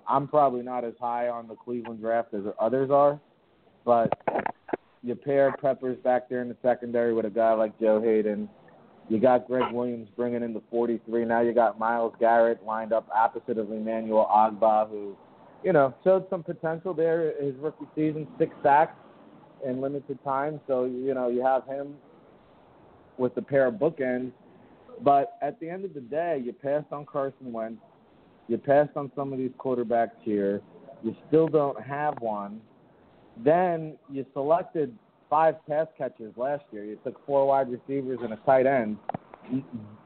I'm 0.07 0.29
probably 0.29 0.63
not 0.63 0.85
as 0.85 0.95
high 1.01 1.29
on 1.29 1.49
the 1.49 1.55
Cleveland 1.55 2.01
draft 2.01 2.35
as 2.35 2.43
others 2.61 2.91
are, 2.91 3.19
but 3.85 4.11
you 5.03 5.15
pair 5.15 5.53
Peppers 5.61 5.99
back 6.05 6.29
there 6.29 6.43
in 6.43 6.49
the 6.49 6.57
secondary 6.63 7.15
with 7.15 7.25
a 7.25 7.31
guy 7.31 7.55
like 7.55 7.79
Joe 7.81 8.03
Haden 8.03 8.49
you 9.09 9.21
got 9.21 9.47
Gregg 9.47 9.73
Williams 9.73 10.09
bringing 10.17 10.43
in 10.43 10.53
the 10.55 10.63
43. 10.71 11.25
Now 11.25 11.41
you 11.41 11.53
got 11.53 11.79
Myles 11.79 12.15
Garrett 12.19 12.65
lined 12.65 12.93
up 12.93 13.09
opposite 13.15 13.59
of 13.59 13.71
Emmanuel 13.71 14.27
Ogbah, 14.31 14.89
who, 14.89 15.17
you 15.63 15.73
know, 15.73 15.95
showed 16.05 16.27
some 16.31 16.43
potential 16.43 16.95
there 16.95 17.35
his 17.43 17.55
rookie 17.57 17.87
season, 17.95 18.27
six 18.39 18.55
sacks 18.63 18.97
in 19.67 19.81
limited 19.81 20.19
time. 20.25 20.61
So, 20.67 20.85
you 20.85 21.13
know, 21.15 21.29
you 21.29 21.43
have 21.45 21.67
him 21.67 21.95
with 23.19 23.37
a 23.37 23.43
pair 23.43 23.67
of 23.67 23.75
bookends. 23.75 24.33
But 25.03 25.37
at 25.43 25.59
the 25.61 25.69
end 25.69 25.85
of 25.85 25.95
the 25.95 26.01
day, 26.01 26.43
you 26.45 26.53
passed 26.53 26.87
on 26.93 27.07
Carson 27.07 27.53
Wentz. 27.53 27.81
You 28.49 28.59
passed 28.59 28.97
on 28.97 29.11
some 29.17 29.33
of 29.33 29.39
these 29.39 29.51
quarterbacks 29.59 30.17
here. 30.23 30.61
You 31.03 31.15
still 31.29 31.49
don't 31.49 31.81
have 31.83 32.21
one. 32.21 32.61
Then 33.43 33.97
you 34.11 34.25
selected 34.33 34.97
five 35.29 35.57
pass 35.67 35.87
catches 35.99 36.33
last 36.37 36.65
year. 36.71 36.85
You 36.85 36.99
took 37.05 37.25
four 37.27 37.47
wide 37.47 37.71
receivers 37.71 38.19
and 38.23 38.33
a 38.33 38.37
tight 38.47 38.67
end. 38.67 38.99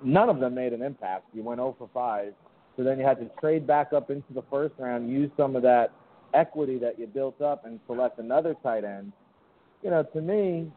None 0.03 0.29
of 0.29 0.41
them 0.41 0.55
made 0.55 0.73
an 0.73 0.83
impact. 0.83 1.27
You 1.35 1.43
went 1.43 1.59
0 1.59 1.77
for 1.79 1.89
5. 1.93 2.33
So 2.77 2.85
then 2.85 2.99
you 2.99 3.05
had 3.05 3.19
to 3.19 3.29
trade 3.41 3.67
back 3.67 3.93
up 3.93 4.11
into 4.11 4.33
the 4.33 4.43
first 4.51 4.75
round, 4.79 5.11
use 5.11 5.31
some 5.37 5.57
of 5.57 5.63
that 5.63 5.93
equity 6.33 6.79
that 6.79 6.99
you 6.99 7.07
built 7.07 7.41
up, 7.41 7.67
and 7.67 7.81
select 7.87 8.19
another 8.19 8.55
tight 8.63 8.85
end. 8.85 9.13
You 9.83 9.91
know, 9.91 10.03
to 10.03 10.21
me, 10.21 10.71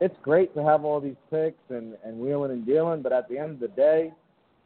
it's 0.00 0.16
great 0.22 0.54
to 0.54 0.62
have 0.62 0.84
all 0.84 1.00
these 1.00 1.16
picks 1.30 1.58
and, 1.70 1.96
and 2.04 2.18
wheeling 2.18 2.52
and 2.52 2.64
dealing, 2.64 3.02
but 3.02 3.12
at 3.12 3.28
the 3.28 3.38
end 3.38 3.50
of 3.52 3.60
the 3.60 3.68
day, 3.68 4.12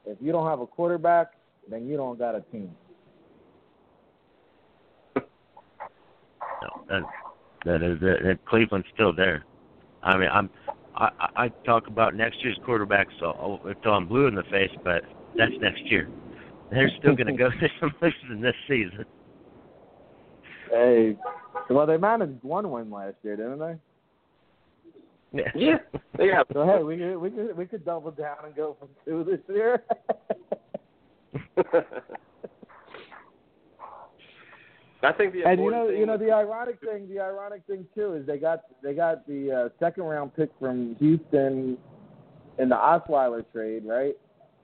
if 0.07 0.19
you 0.21 0.33
don't 0.33 0.47
have 0.47 0.61
a 0.61 0.67
quarterback, 0.67 1.33
then 1.71 1.87
you 1.87 1.97
don't 1.97 2.19
got 2.19 2.35
a 2.35 2.41
team. 2.53 2.71
No, 5.17 7.07
that 7.65 7.83
is 7.83 8.01
that, 8.01 8.19
that 8.25 8.39
Cleveland's 8.47 8.87
still 8.93 9.13
there. 9.13 9.45
I 10.03 10.17
mean, 10.17 10.29
I'm 10.33 10.51
I, 10.97 11.09
I 11.37 11.49
talk 11.65 11.87
about 11.87 12.15
next 12.15 12.43
year's 12.43 12.59
quarterback 12.65 13.07
so 13.19 13.61
until 13.65 13.93
I'm 13.93 14.07
blue 14.07 14.27
in 14.27 14.35
the 14.35 14.43
face, 14.45 14.71
but 14.85 15.03
that's 15.37 15.53
next 15.61 15.83
year. 15.87 16.09
They're 16.71 16.91
still 16.99 17.15
going 17.15 17.27
to 17.37 17.37
go 17.37 17.51
through 17.59 17.69
some 17.81 17.93
in 18.31 18.41
this 18.41 18.55
season. 18.69 19.05
Hey, 20.71 21.17
well, 21.71 21.87
they 21.87 21.97
managed 21.97 22.43
one 22.43 22.71
win 22.71 22.91
last 22.91 23.17
year, 23.23 23.37
didn't 23.37 23.59
they? 23.59 23.77
Yeah, 25.33 25.51
yeah, 25.55 25.79
yeah. 26.19 26.43
So 26.53 26.67
hey, 26.67 26.83
we 26.83 26.99
could 26.99 27.17
we 27.17 27.31
could 27.31 27.57
we 27.57 27.67
could 27.67 27.85
double 27.85 28.11
down 28.11 28.37
and 28.45 28.55
go 28.55 28.77
for 28.79 28.89
two 29.05 29.25
this 29.25 29.41
year. 29.49 29.83
I 35.05 35.13
think 35.13 35.33
the 35.33 35.43
and 35.45 35.61
you 35.61 35.71
know, 35.71 35.89
you 35.89 36.07
know, 36.07 36.17
the 36.17 36.31
ironic 36.31 36.79
thing, 36.81 37.09
the 37.09 37.19
ironic 37.19 37.63
thing 37.67 37.87
too 37.95 38.15
is 38.15 38.27
they 38.27 38.39
got 38.39 38.61
they 38.83 38.95
got 38.95 39.27
the 39.27 39.51
uh, 39.51 39.69
second 39.81 40.05
round 40.05 40.35
pick 40.37 40.51
from 40.61 40.95
Houston 41.01 41.77
in 42.59 42.69
the 42.69 42.77
Osweiler 42.77 43.45
trade, 43.53 43.85
right? 43.85 44.15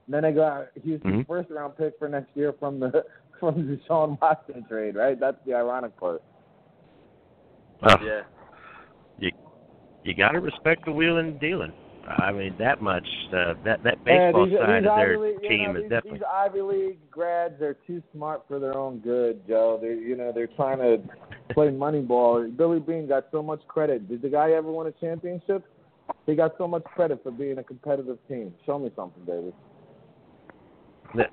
And 0.06 0.14
then 0.14 0.22
they 0.22 0.32
got 0.32 0.68
Houston's 0.84 1.12
mm-hmm. 1.12 1.32
first 1.32 1.50
round 1.50 1.76
pick 1.76 1.98
for 1.98 2.08
next 2.08 2.36
year 2.36 2.54
from 2.58 2.78
the 2.78 3.04
from 3.40 3.66
the 3.66 3.80
Sean 3.88 4.16
Watson 4.20 4.64
trade, 4.68 4.94
right? 4.94 5.18
That's 5.18 5.38
the 5.44 5.54
ironic 5.54 5.96
part. 5.96 6.22
Well, 7.82 7.98
yeah. 8.04 8.22
You 10.04 10.10
you 10.10 10.14
got 10.14 10.32
to 10.32 10.40
respect 10.40 10.84
the 10.84 10.92
wheeling 10.92 11.28
and 11.28 11.40
dealing. 11.40 11.72
I 12.08 12.32
mean 12.32 12.54
that 12.58 12.80
much. 12.80 13.06
Uh, 13.28 13.54
that 13.64 13.82
that 13.84 14.02
baseball 14.04 14.46
these, 14.46 14.58
side 14.58 14.82
these 14.82 14.90
of 14.90 14.96
their 14.96 15.18
League, 15.18 15.42
team 15.42 15.64
know, 15.64 15.78
is 15.78 15.82
these, 15.82 15.90
definitely. 15.90 16.18
These 16.18 16.26
Ivy 16.32 16.62
League 16.62 17.10
grads, 17.10 17.54
they're 17.60 17.76
too 17.86 18.02
smart 18.14 18.44
for 18.48 18.58
their 18.58 18.76
own 18.76 19.00
good, 19.00 19.46
Joe. 19.46 19.78
They're 19.80 19.92
you 19.92 20.16
know, 20.16 20.32
they're 20.34 20.46
trying 20.46 20.78
to 20.78 21.02
play 21.52 21.68
Moneyball. 21.68 22.56
Billy 22.56 22.80
Beane 22.80 23.06
got 23.06 23.26
so 23.30 23.42
much 23.42 23.60
credit. 23.68 24.08
Did 24.08 24.22
the 24.22 24.30
guy 24.30 24.52
ever 24.52 24.72
win 24.72 24.86
a 24.86 24.92
championship? 24.92 25.64
He 26.24 26.34
got 26.34 26.54
so 26.56 26.66
much 26.66 26.84
credit 26.84 27.22
for 27.22 27.30
being 27.30 27.58
a 27.58 27.62
competitive 27.62 28.16
team. 28.26 28.54
Show 28.64 28.78
me 28.78 28.90
something, 28.96 29.24
David. 29.26 29.52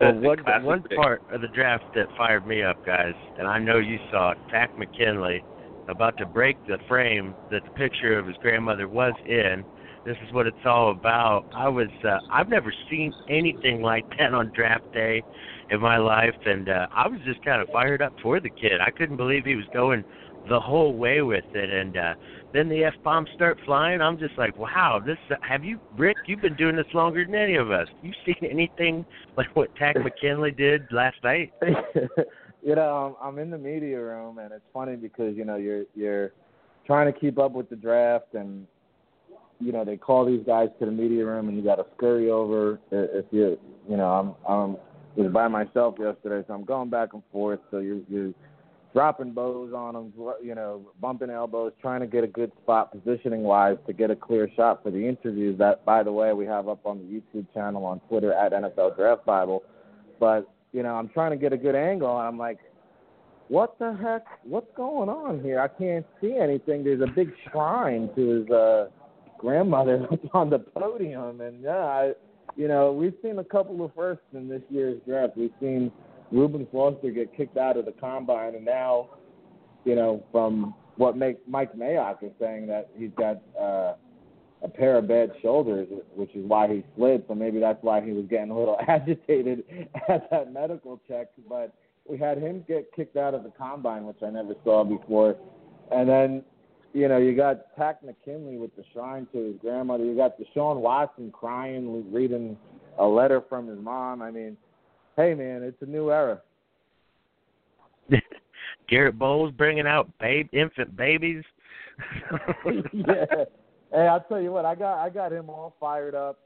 well, 0.00 0.14
one, 0.20 0.64
one 0.64 0.84
part 0.96 1.22
of 1.32 1.40
the 1.40 1.48
draft 1.48 1.84
that 1.96 2.06
fired 2.16 2.46
me 2.46 2.62
up, 2.62 2.86
guys, 2.86 3.14
and 3.38 3.48
I 3.48 3.58
know 3.58 3.78
you 3.78 3.98
saw 4.12 4.32
it, 4.32 4.38
Takk 4.50 4.78
McKinley 4.78 5.42
about 5.88 6.16
to 6.18 6.26
break 6.26 6.56
the 6.66 6.78
frame 6.88 7.36
that 7.50 7.64
the 7.64 7.70
picture 7.72 8.18
of 8.18 8.26
his 8.26 8.36
grandmother 8.38 8.88
was 8.88 9.14
in. 9.26 9.66
This 10.04 10.16
is 10.26 10.32
what 10.32 10.46
it's 10.46 10.56
all 10.64 10.90
about. 10.90 11.46
I 11.54 11.68
was 11.68 11.88
uh, 12.06 12.18
I've 12.30 12.48
never 12.48 12.72
seen 12.90 13.12
anything 13.28 13.80
like 13.80 14.04
that 14.18 14.34
on 14.34 14.52
draft 14.54 14.84
day 14.92 15.22
in 15.70 15.80
my 15.80 15.96
life 15.96 16.34
and 16.44 16.68
uh 16.68 16.86
I 16.94 17.08
was 17.08 17.20
just 17.24 17.42
kind 17.42 17.62
of 17.62 17.68
fired 17.70 18.02
up 18.02 18.12
for 18.22 18.38
the 18.40 18.50
kid. 18.50 18.80
I 18.80 18.90
couldn't 18.90 19.16
believe 19.16 19.44
he 19.44 19.56
was 19.56 19.64
going 19.72 20.04
the 20.46 20.60
whole 20.60 20.94
way 20.94 21.22
with 21.22 21.44
it 21.54 21.70
and 21.70 21.96
uh 21.96 22.14
then 22.52 22.68
the 22.68 22.84
F 22.84 22.94
bombs 23.02 23.30
start 23.34 23.58
flying. 23.64 24.00
I'm 24.00 24.18
just 24.18 24.38
like, 24.38 24.56
"Wow, 24.56 25.00
this 25.04 25.18
uh, 25.30 25.34
have 25.40 25.64
you 25.64 25.80
Rick, 25.96 26.16
you've 26.26 26.42
been 26.42 26.54
doing 26.54 26.76
this 26.76 26.86
longer 26.94 27.24
than 27.24 27.34
any 27.34 27.56
of 27.56 27.70
us. 27.70 27.88
You 28.00 28.12
seen 28.24 28.48
anything 28.48 29.04
like 29.36 29.48
what 29.54 29.74
Takk 29.74 29.96
McKinley 29.96 30.52
did 30.52 30.82
last 30.92 31.16
night?" 31.24 31.52
you 32.64 32.74
know, 32.74 33.16
I'm, 33.22 33.38
in 33.38 33.50
the 33.50 33.58
media 33.58 34.00
room, 34.00 34.38
and 34.38 34.52
it's 34.52 34.64
funny 34.72 34.96
because 34.96 35.36
you 35.36 35.44
know 35.44 35.56
you're 35.56 35.84
you're 35.94 36.32
trying 36.86 37.12
to 37.12 37.18
keep 37.18 37.38
up 37.38 37.52
with 37.52 37.68
the 37.68 37.76
draft, 37.76 38.34
and 38.34 38.66
you 39.60 39.72
know 39.72 39.84
they 39.84 39.96
call 39.96 40.24
these 40.24 40.44
guys 40.46 40.68
to 40.80 40.86
the 40.86 40.92
media 40.92 41.24
room, 41.24 41.48
and 41.48 41.56
you 41.56 41.62
got 41.62 41.76
to 41.76 41.86
scurry 41.96 42.30
over. 42.30 42.80
If 42.90 43.26
you 43.30 43.58
you 43.88 43.96
know, 43.96 44.10
I'm 44.46 44.50
I'm 44.50 44.76
was 45.16 45.32
by 45.32 45.48
myself 45.48 45.94
yesterday, 45.98 46.44
so 46.46 46.54
I'm 46.54 46.64
going 46.64 46.90
back 46.90 47.12
and 47.12 47.22
forth. 47.30 47.60
So 47.70 47.78
you're 47.78 48.00
you're 48.08 48.32
dropping 48.92 49.32
bows 49.32 49.72
on 49.74 49.94
them, 49.94 50.12
you 50.42 50.54
know, 50.54 50.80
bumping 51.00 51.30
elbows, 51.30 51.72
trying 51.80 52.00
to 52.00 52.06
get 52.06 52.24
a 52.24 52.28
good 52.28 52.52
spot 52.62 52.92
positioning 52.92 53.42
wise 53.42 53.76
to 53.86 53.92
get 53.92 54.10
a 54.10 54.16
clear 54.16 54.48
shot 54.56 54.82
for 54.82 54.90
the 54.90 55.06
interviews. 55.06 55.58
That, 55.58 55.84
by 55.84 56.02
the 56.02 56.12
way, 56.12 56.32
we 56.32 56.46
have 56.46 56.68
up 56.68 56.86
on 56.86 56.98
the 56.98 57.04
YouTube 57.04 57.46
channel 57.52 57.84
on 57.84 58.00
Twitter 58.08 58.32
at 58.32 58.52
NFL 58.52 58.96
Draft 58.96 59.26
Bible. 59.26 59.64
But 60.20 60.48
you 60.74 60.82
know, 60.82 60.96
I'm 60.96 61.08
trying 61.08 61.30
to 61.30 61.36
get 61.36 61.52
a 61.52 61.56
good 61.56 61.76
angle, 61.76 62.18
and 62.18 62.26
I'm 62.26 62.36
like, 62.36 62.58
what 63.48 63.78
the 63.78 63.96
heck? 64.02 64.24
What's 64.42 64.66
going 64.76 65.08
on 65.08 65.40
here? 65.40 65.60
I 65.60 65.68
can't 65.68 66.04
see 66.20 66.36
anything. 66.36 66.82
There's 66.82 67.00
a 67.00 67.06
big 67.06 67.32
shrine 67.48 68.10
to 68.16 68.26
his 68.26 68.50
uh, 68.50 68.88
grandmother 69.38 70.08
on 70.34 70.50
the 70.50 70.58
podium, 70.58 71.40
and 71.40 71.62
yeah, 71.62 71.76
I, 71.76 72.12
you 72.56 72.66
know, 72.66 72.92
we've 72.92 73.14
seen 73.22 73.38
a 73.38 73.44
couple 73.44 73.84
of 73.84 73.92
firsts 73.94 74.24
in 74.32 74.48
this 74.48 74.62
year's 74.68 75.00
draft. 75.06 75.36
We've 75.36 75.52
seen 75.60 75.92
Reuben 76.32 76.66
Foster 76.72 77.10
get 77.12 77.36
kicked 77.36 77.56
out 77.56 77.76
of 77.76 77.84
the 77.84 77.92
combine, 77.92 78.56
and 78.56 78.64
now, 78.64 79.10
you 79.84 79.94
know, 79.94 80.24
from 80.32 80.74
what 80.96 81.16
make, 81.16 81.46
Mike 81.48 81.76
Mayock 81.76 82.24
is 82.24 82.32
saying 82.40 82.66
that 82.66 82.90
he's 82.96 83.10
got 83.16 83.40
uh, 83.60 83.94
a 84.62 84.68
pair 84.68 84.96
of 84.96 85.08
bad 85.08 85.32
shoulders, 85.42 85.88
which 86.14 86.34
is 86.34 86.44
why 86.46 86.68
he 86.68 86.84
slid. 86.96 87.24
So 87.28 87.34
maybe 87.34 87.60
that's 87.60 87.82
why 87.82 88.00
he 88.00 88.12
was 88.12 88.24
getting 88.28 88.50
a 88.50 88.58
little 88.58 88.78
agitated 88.88 89.64
at 90.08 90.30
that 90.30 90.52
medical 90.52 91.00
check. 91.06 91.28
But 91.48 91.74
we 92.08 92.18
had 92.18 92.38
him 92.38 92.64
get 92.66 92.90
kicked 92.94 93.16
out 93.16 93.34
of 93.34 93.42
the 93.42 93.52
combine, 93.56 94.06
which 94.06 94.22
I 94.22 94.30
never 94.30 94.54
saw 94.64 94.84
before. 94.84 95.36
And 95.90 96.08
then, 96.08 96.42
you 96.92 97.08
know, 97.08 97.18
you 97.18 97.36
got 97.36 97.74
Takk 97.76 98.02
McKinley 98.02 98.56
with 98.56 98.74
the 98.76 98.84
shrine 98.92 99.26
to 99.32 99.38
his 99.38 99.56
grandmother. 99.60 100.04
You 100.04 100.16
got 100.16 100.38
Deshaun 100.38 100.76
Watson 100.76 101.30
crying, 101.30 102.12
reading 102.12 102.56
a 102.98 103.04
letter 103.04 103.42
from 103.48 103.66
his 103.68 103.78
mom. 103.78 104.22
I 104.22 104.30
mean, 104.30 104.56
hey 105.16 105.34
man, 105.34 105.62
it's 105.62 105.80
a 105.82 105.86
new 105.86 106.10
era. 106.10 106.40
Garett 108.88 109.18
Bolles 109.18 109.52
bringing 109.52 109.86
out 109.86 110.10
babe, 110.18 110.48
infant 110.52 110.96
babies. 110.96 111.42
yeah, 112.92 113.44
Hey, 113.94 114.08
I'll 114.08 114.20
tell 114.22 114.40
you 114.40 114.50
what, 114.50 114.64
I 114.64 114.74
got 114.74 114.98
I 114.98 115.08
got 115.08 115.32
him 115.32 115.48
all 115.48 115.76
fired 115.78 116.16
up. 116.16 116.40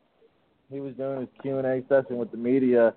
He 0.71 0.81
was 0.81 0.93
doing 0.97 1.21
his 1.21 1.31
Q 1.41 1.57
and 1.57 1.67
A 1.67 1.83
session 1.89 2.19
with 2.19 2.31
the 2.31 2.37
media, 2.37 2.93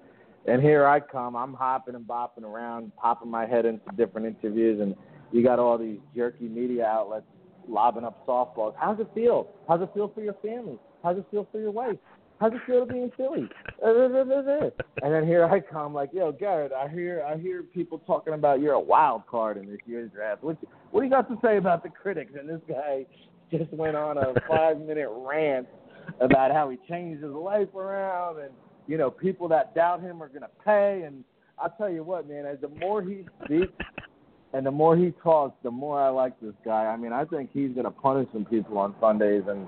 and 0.45 0.61
here 0.61 0.85
I 0.85 0.99
come. 0.99 1.37
I'm 1.37 1.53
hopping 1.53 1.95
and 1.95 2.05
bopping 2.05 2.43
around, 2.43 2.91
popping 2.97 3.31
my 3.31 3.45
head 3.45 3.65
into 3.65 3.85
different 3.95 4.27
interviews, 4.27 4.81
and 4.81 4.93
you 5.31 5.41
got 5.41 5.57
all 5.57 5.77
these 5.77 5.99
jerky 6.13 6.49
media 6.49 6.85
outlets 6.85 7.25
lobbing 7.65 8.03
up 8.03 8.27
softballs. 8.27 8.73
How's 8.77 8.99
it 8.99 9.07
feel? 9.15 9.47
How's 9.69 9.81
it 9.83 9.89
feel 9.93 10.11
for 10.13 10.21
your 10.21 10.35
family? 10.43 10.77
How's 11.01 11.17
it 11.17 11.25
feel 11.31 11.47
for 11.49 11.61
your 11.61 11.71
wife? 11.71 11.95
How's 12.41 12.51
it 12.51 12.59
feel 12.67 12.85
to 12.85 12.91
be 12.91 12.99
in 12.99 13.11
Philly? 13.15 13.47
and 15.01 15.13
then 15.13 15.25
here 15.25 15.45
I 15.45 15.61
come, 15.61 15.93
like, 15.93 16.09
yo, 16.11 16.33
Garett, 16.33 16.73
I 16.73 16.89
hear 16.89 17.23
I 17.25 17.37
hear 17.37 17.63
people 17.63 17.99
talking 17.99 18.33
about 18.33 18.59
you're 18.59 18.73
a 18.73 18.79
wild 18.81 19.25
card 19.27 19.55
in 19.55 19.67
this 19.67 19.79
year's 19.85 20.11
draft. 20.11 20.43
What 20.43 20.57
what 20.89 20.99
do 20.99 21.05
you 21.05 21.11
got 21.11 21.29
to 21.29 21.37
say 21.41 21.55
about 21.55 21.83
the 21.83 21.89
critics? 21.89 22.33
And 22.37 22.49
this 22.49 22.59
guy 22.67 23.05
just 23.51 23.71
went 23.73 23.95
on 23.95 24.17
a 24.17 24.33
five 24.47 24.79
minute 24.79 25.09
rant 25.11 25.67
about 26.19 26.51
how 26.51 26.69
he 26.69 26.77
changed 26.89 27.23
his 27.23 27.31
life 27.31 27.73
around 27.75 28.39
and 28.39 28.51
you 28.87 28.97
know, 28.97 29.11
people 29.11 29.47
that 29.47 29.73
doubt 29.75 30.01
him 30.01 30.21
are 30.21 30.29
gonna 30.29 30.49
pay 30.65 31.03
and 31.05 31.23
I'll 31.59 31.73
tell 31.77 31.89
you 31.89 32.03
what, 32.03 32.27
man, 32.27 32.45
as 32.45 32.57
the 32.61 32.69
more 32.69 33.03
he 33.03 33.25
speaks 33.45 33.73
and 34.53 34.65
the 34.65 34.71
more 34.71 34.97
he 34.97 35.13
talks, 35.23 35.55
the 35.63 35.71
more 35.71 36.01
I 36.01 36.09
like 36.09 36.39
this 36.41 36.55
guy. 36.65 36.87
I 36.87 36.97
mean, 36.97 37.13
I 37.13 37.25
think 37.25 37.51
he's 37.53 37.71
gonna 37.71 37.91
punish 37.91 38.27
some 38.33 38.45
people 38.45 38.77
on 38.77 38.95
Sundays 38.99 39.43
and 39.47 39.67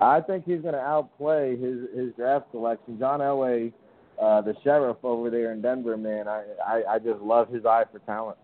I 0.00 0.20
think 0.20 0.44
he's 0.44 0.60
going 0.60 0.74
to 0.74 0.80
outplay 0.80 1.56
his 1.56 1.88
his 1.96 2.12
draft 2.16 2.46
selection. 2.50 2.98
John 2.98 3.20
Elway, 3.20 3.72
uh, 4.20 4.40
the 4.40 4.54
sheriff 4.62 4.96
over 5.02 5.30
there 5.30 5.52
in 5.52 5.62
Denver, 5.62 5.96
man, 5.96 6.28
I, 6.28 6.44
I 6.66 6.82
I 6.94 6.98
just 6.98 7.20
love 7.20 7.48
his 7.48 7.64
eye 7.64 7.84
for 7.90 8.00
talent. 8.00 8.38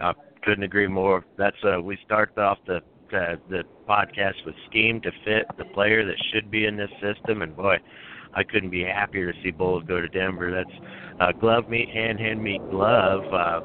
I 0.00 0.12
couldn't 0.46 0.62
agree 0.62 0.86
more. 0.86 1.24
That's 1.36 1.56
uh, 1.64 1.80
we 1.82 1.98
start 2.04 2.38
off 2.38 2.58
the 2.66 2.76
uh, 2.76 3.36
the 3.50 3.62
podcast 3.88 4.34
with 4.44 4.54
scheme 4.70 5.00
to 5.00 5.10
fit 5.24 5.44
the 5.58 5.64
player 5.66 6.04
that 6.06 6.16
should 6.32 6.50
be 6.50 6.66
in 6.66 6.76
this 6.76 6.90
system, 7.02 7.42
and 7.42 7.54
boy, 7.54 7.76
I 8.34 8.42
couldn't 8.42 8.70
be 8.70 8.82
happier 8.82 9.32
to 9.32 9.38
see 9.42 9.50
Bolles 9.50 9.84
go 9.86 10.00
to 10.00 10.08
Denver. 10.08 10.50
That's 10.50 10.78
uh, 11.20 11.32
glove 11.32 11.68
meet, 11.68 11.88
hand 11.90 12.18
hand 12.18 12.42
meet 12.42 12.60
glove. 12.70 13.22
Uh, 13.32 13.60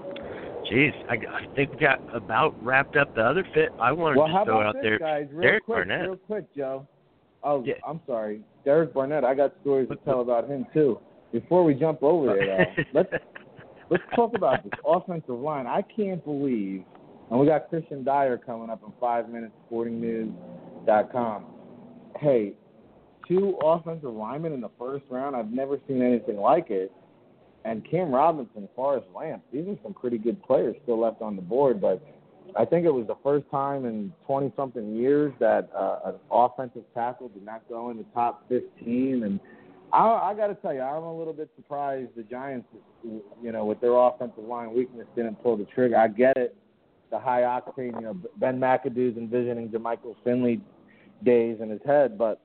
Jeez, 0.71 0.93
I, 1.09 1.15
I 1.15 1.55
think 1.55 1.71
we 1.71 1.77
got 1.77 1.99
about 2.15 2.55
wrapped 2.63 2.95
up 2.95 3.13
the 3.15 3.21
other 3.21 3.45
fit. 3.53 3.69
I 3.79 3.91
wanted 3.91 4.19
well, 4.19 4.27
to 4.27 4.45
throw 4.45 4.61
out 4.61 4.75
this, 4.75 4.83
there. 4.83 4.99
Guys, 4.99 5.27
real 5.31 5.41
Derek 5.41 5.65
quick, 5.65 5.75
Barnett. 5.75 6.01
Real 6.01 6.15
quick, 6.27 6.55
Joe. 6.55 6.87
Oh, 7.43 7.63
yeah. 7.65 7.73
I'm 7.85 7.99
sorry, 8.07 8.41
Derek 8.63 8.93
Barnett. 8.93 9.23
I 9.23 9.33
got 9.33 9.53
stories 9.61 9.89
to 9.89 9.95
tell 9.97 10.21
about 10.21 10.47
him 10.47 10.65
too. 10.73 10.99
Before 11.31 11.63
we 11.63 11.73
jump 11.73 12.03
over 12.03 12.27
there, 12.27 12.67
though, 12.75 12.83
let's 12.93 13.23
let's 13.91 14.03
talk 14.15 14.35
about 14.35 14.63
this 14.63 14.73
offensive 14.83 15.39
line. 15.39 15.67
I 15.67 15.83
can't 15.83 16.23
believe, 16.25 16.83
and 17.29 17.39
we 17.39 17.45
got 17.45 17.71
Kristian 17.71 18.03
Dyer 18.03 18.37
coming 18.37 18.71
up 18.71 18.81
in 18.83 18.91
five 18.99 19.29
minutes. 19.29 19.53
SportingNews.com. 19.71 21.45
Hey, 22.19 22.53
two 23.27 23.57
offensive 23.63 24.11
linemen 24.11 24.53
in 24.53 24.61
the 24.61 24.71
first 24.79 25.05
round. 25.11 25.35
I've 25.35 25.51
never 25.51 25.77
seen 25.87 26.01
anything 26.01 26.37
like 26.37 26.71
it 26.71 26.91
and 27.65 27.87
Cam 27.89 28.11
Robinson, 28.13 28.67
Forrest 28.75 29.07
Lamp. 29.15 29.43
These 29.53 29.67
are 29.67 29.77
some 29.83 29.93
pretty 29.93 30.17
good 30.17 30.41
players 30.43 30.75
still 30.83 30.99
left 30.99 31.21
on 31.21 31.35
the 31.35 31.41
board, 31.41 31.79
but 31.79 32.01
I 32.55 32.65
think 32.65 32.85
it 32.85 32.91
was 32.91 33.07
the 33.07 33.17
first 33.23 33.45
time 33.51 33.85
in 33.85 34.11
20 34.25 34.51
something 34.55 34.95
years 34.95 35.31
that 35.39 35.69
uh, 35.75 35.99
an 36.05 36.15
offensive 36.31 36.83
tackle 36.93 37.29
did 37.29 37.45
not 37.45 37.67
go 37.69 37.91
in 37.91 37.97
the 37.97 38.05
top 38.13 38.47
15. 38.49 39.23
And 39.23 39.39
I, 39.93 40.31
I 40.31 40.33
got 40.33 40.47
to 40.47 40.55
tell 40.55 40.73
you, 40.73 40.81
I'm 40.81 41.03
a 41.03 41.17
little 41.17 41.33
bit 41.33 41.49
surprised 41.55 42.11
the 42.15 42.23
Giants, 42.23 42.67
you 43.03 43.51
know, 43.51 43.65
with 43.65 43.81
their 43.81 43.93
offensive 43.93 44.43
line 44.43 44.73
weakness, 44.73 45.05
didn't 45.15 45.41
pull 45.43 45.57
the 45.57 45.65
trigger. 45.65 45.97
I 45.97 46.07
get 46.07 46.37
it, 46.37 46.55
the 47.09 47.19
high 47.19 47.41
octane, 47.41 47.95
you 47.95 48.01
know, 48.01 48.17
Ben 48.37 48.59
McAdoo's 48.59 49.17
envisioning 49.17 49.69
Jermichael 49.69 50.15
Finley 50.23 50.61
days 51.23 51.57
in 51.61 51.69
his 51.69 51.81
head, 51.85 52.17
but 52.17 52.41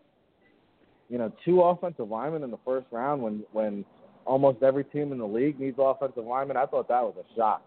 you 1.08 1.18
know, 1.18 1.32
two 1.44 1.62
offensive 1.62 2.08
linemen 2.08 2.42
in 2.42 2.50
the 2.50 2.58
first 2.64 2.86
round 2.90 3.22
when 3.22 3.44
when 3.52 3.84
almost 4.24 4.62
every 4.62 4.84
team 4.84 5.12
in 5.12 5.18
the 5.18 5.26
league 5.26 5.58
needs 5.60 5.76
offensive 5.78 6.24
linemen. 6.24 6.56
I 6.56 6.66
thought 6.66 6.88
that 6.88 7.02
was 7.02 7.14
a 7.18 7.36
shock. 7.36 7.62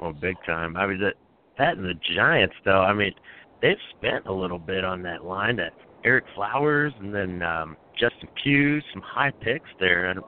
Well, 0.00 0.12
big 0.12 0.36
time. 0.46 0.76
I 0.76 0.86
mean 0.86 1.00
that 1.00 1.14
that 1.58 1.76
and 1.76 1.84
the 1.84 1.94
Giants 2.14 2.54
though. 2.64 2.82
I 2.82 2.92
mean 2.92 3.12
they've 3.60 3.76
spent 3.98 4.26
a 4.26 4.32
little 4.32 4.58
bit 4.58 4.84
on 4.84 5.02
that 5.02 5.24
line. 5.24 5.56
That 5.56 5.72
Ereck 6.04 6.22
Flowers 6.34 6.92
and 7.00 7.14
then 7.14 7.42
um, 7.42 7.76
Justin 7.98 8.28
Pugh, 8.42 8.80
some 8.92 9.02
high 9.02 9.30
picks 9.30 9.68
there, 9.78 10.10
and 10.10 10.20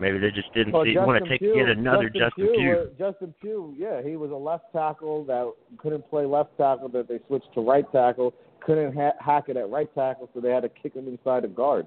maybe 0.00 0.18
they 0.18 0.30
just 0.30 0.52
didn't 0.54 0.72
well, 0.72 0.84
see, 0.84 0.96
want 0.96 1.22
to 1.22 1.28
take 1.28 1.40
Pugh, 1.40 1.54
get 1.54 1.68
another 1.68 2.08
Justin, 2.08 2.20
Justin 2.28 2.46
Pugh. 2.46 2.56
Pugh. 2.56 2.76
Was, 2.76 2.88
Justin 2.98 3.34
Pugh, 3.40 3.74
yeah, 3.76 4.02
he 4.02 4.16
was 4.16 4.30
a 4.30 4.34
left 4.34 4.64
tackle 4.72 5.24
that 5.24 5.50
couldn't 5.78 6.08
play 6.10 6.26
left 6.26 6.56
tackle. 6.56 6.88
That 6.88 7.08
they 7.08 7.18
switched 7.26 7.52
to 7.54 7.60
right 7.60 7.90
tackle. 7.92 8.34
Couldn't 8.60 8.94
ha- 8.94 9.16
hack 9.20 9.44
it 9.48 9.56
at 9.56 9.68
right 9.70 9.92
tackle, 9.94 10.28
so 10.34 10.40
they 10.40 10.50
had 10.50 10.62
to 10.62 10.68
kick 10.68 10.94
him 10.94 11.08
inside 11.08 11.44
a 11.44 11.48
guard. 11.48 11.86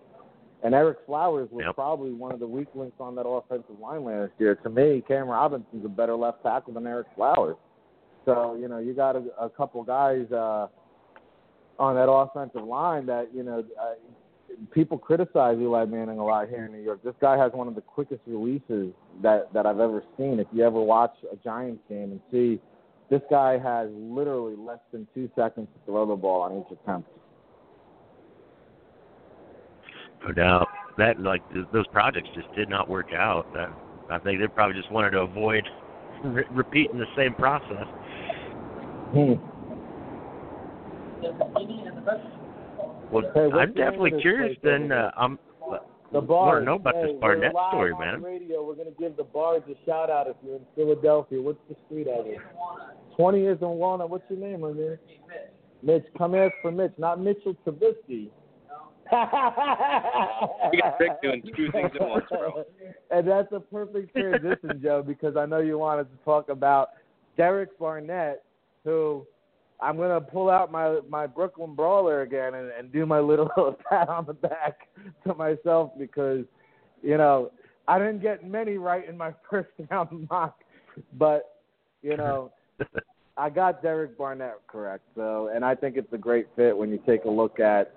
And 0.63 0.73
Ereck 0.73 0.95
Flowers 1.05 1.49
was 1.51 1.63
yep. 1.65 1.75
probably 1.75 2.11
one 2.11 2.31
of 2.31 2.39
the 2.39 2.47
weak 2.47 2.67
links 2.73 2.97
on 2.99 3.15
that 3.15 3.27
offensive 3.27 3.79
line 3.79 4.03
last 4.03 4.31
year. 4.39 4.55
To 4.55 4.69
me, 4.69 5.03
Cam 5.07 5.27
Robinson's 5.27 5.85
a 5.85 5.89
better 5.89 6.15
left 6.15 6.41
tackle 6.41 6.73
than 6.73 6.83
Ereck 6.83 7.05
Flowers. 7.15 7.57
So, 8.25 8.55
you 8.55 8.67
know, 8.67 8.79
you 8.79 8.93
got 8.93 9.15
a, 9.15 9.23
a 9.39 9.49
couple 9.49 9.83
guys 9.83 10.29
uh, 10.31 10.67
on 11.79 11.95
that 11.95 12.09
offensive 12.09 12.63
line 12.63 13.05
that, 13.05 13.29
you 13.33 13.43
know, 13.43 13.63
uh, 13.81 13.93
people 14.71 14.97
criticize 14.97 15.57
Eli 15.59 15.85
Manning 15.85 16.19
a 16.19 16.23
lot 16.25 16.49
here 16.49 16.65
in 16.65 16.71
New 16.71 16.81
York. 16.81 17.03
This 17.03 17.13
guy 17.21 17.37
has 17.37 17.51
one 17.53 17.67
of 17.67 17.75
the 17.75 17.81
quickest 17.81 18.21
releases 18.25 18.93
that, 19.21 19.51
that 19.53 19.65
I've 19.65 19.79
ever 19.79 20.03
seen. 20.17 20.39
If 20.39 20.47
you 20.51 20.65
ever 20.65 20.81
watch 20.81 21.13
a 21.31 21.35
Giants 21.37 21.81
game 21.89 22.11
and 22.11 22.21
see 22.31 22.59
this 23.09 23.21
guy 23.29 23.57
has 23.57 23.89
literally 23.93 24.55
less 24.55 24.79
than 24.91 25.07
two 25.13 25.29
seconds 25.35 25.67
to 25.73 25.91
throw 25.91 26.05
the 26.05 26.15
ball 26.15 26.41
on 26.41 26.57
each 26.57 26.77
attempt. 26.79 27.09
No 30.25 30.33
doubt. 30.33 30.67
That 30.97 31.21
like 31.21 31.41
those 31.71 31.87
projects 31.87 32.27
just 32.35 32.53
did 32.55 32.69
not 32.69 32.89
work 32.89 33.13
out. 33.13 33.53
That 33.53 33.69
I 34.09 34.17
think 34.19 34.39
they 34.39 34.47
probably 34.47 34.79
just 34.79 34.91
wanted 34.91 35.11
to 35.11 35.19
avoid 35.19 35.63
re- 36.23 36.43
repeating 36.51 36.97
the 36.97 37.05
same 37.15 37.33
process. 37.35 37.87
Hmm. 39.13 39.33
Well, 43.11 43.23
Hey, 43.33 43.49
I'm 43.53 43.73
definitely 43.73 44.19
curious. 44.21 44.57
place 44.59 44.79
Then 44.79 44.91
uh, 44.91 45.11
I'm 45.17 45.39
The 46.11 46.19
want 46.19 46.27
Bards. 46.27 46.61
to 46.61 46.65
know 46.65 46.75
about 46.75 46.95
hey, 46.95 47.03
this 47.03 47.11
Barnett 47.19 47.53
we're 47.53 47.59
live 47.61 47.71
story, 47.71 47.91
on 47.93 47.99
man. 47.99 48.21
The 48.21 48.27
radio. 48.27 48.65
We're 48.65 48.75
going 48.75 48.93
to 48.93 48.99
give 48.99 49.17
the 49.17 49.23
bars 49.23 49.61
a 49.69 49.85
shout 49.85 50.09
out 50.09 50.27
if 50.27 50.35
you're 50.43 50.55
in 50.55 50.61
Philadelphia. 50.75 51.41
What's 51.41 51.59
the 51.69 51.75
street 51.85 52.07
address? 52.07 52.39
20 53.17 53.39
years 53.39 53.57
in 53.61 53.67
Walnut. 53.67 54.09
What's 54.09 54.23
your 54.29 54.39
name, 54.39 54.61
my 54.61 54.71
man? 54.71 54.97
Mitch. 55.83 56.05
Come 56.17 56.35
ask 56.35 56.53
for 56.61 56.71
Mitch, 56.71 56.93
not 56.97 57.19
Mitchell 57.21 57.55
Trubisky. 57.65 58.29
We 59.09 60.81
got 60.81 60.99
Rick 60.99 61.21
doing 61.21 61.41
two 61.55 61.71
things 61.71 61.91
at 61.99 62.07
once, 62.07 62.25
bro. 62.29 62.63
and 63.11 63.27
that's 63.27 63.51
a 63.53 63.59
perfect 63.59 64.13
transition, 64.13 64.81
Joe, 64.81 65.01
because 65.05 65.37
I 65.37 65.45
know 65.45 65.59
you 65.59 65.77
wanted 65.77 66.05
to 66.11 66.17
talk 66.25 66.49
about 66.49 66.89
Derek 67.37 67.77
Barnett, 67.79 68.43
who 68.83 69.25
I'm 69.79 69.97
gonna 69.97 70.21
pull 70.21 70.49
out 70.49 70.71
my 70.71 70.99
my 71.07 71.27
Brooklyn 71.27 71.75
brawler 71.75 72.21
again 72.21 72.55
and, 72.55 72.71
and 72.71 72.91
do 72.91 73.05
my 73.05 73.19
little 73.21 73.49
pat 73.89 74.09
on 74.09 74.25
the 74.25 74.33
back 74.33 74.87
to 75.25 75.33
myself 75.35 75.91
because, 75.97 76.45
you 77.01 77.17
know, 77.17 77.51
I 77.87 77.99
didn't 77.99 78.21
get 78.21 78.47
many 78.47 78.77
right 78.77 79.07
in 79.07 79.17
my 79.17 79.33
first 79.49 79.69
round 79.89 80.27
mock, 80.29 80.59
but 81.13 81.61
you 82.01 82.17
know, 82.17 82.51
I 83.37 83.49
got 83.49 83.81
Derek 83.81 84.17
Barnett 84.17 84.55
correct. 84.67 85.03
So, 85.15 85.51
and 85.53 85.63
I 85.63 85.75
think 85.75 85.95
it's 85.97 86.11
a 86.13 86.17
great 86.17 86.47
fit 86.55 86.75
when 86.75 86.89
you 86.89 86.99
take 87.05 87.25
a 87.25 87.29
look 87.29 87.59
at 87.59 87.93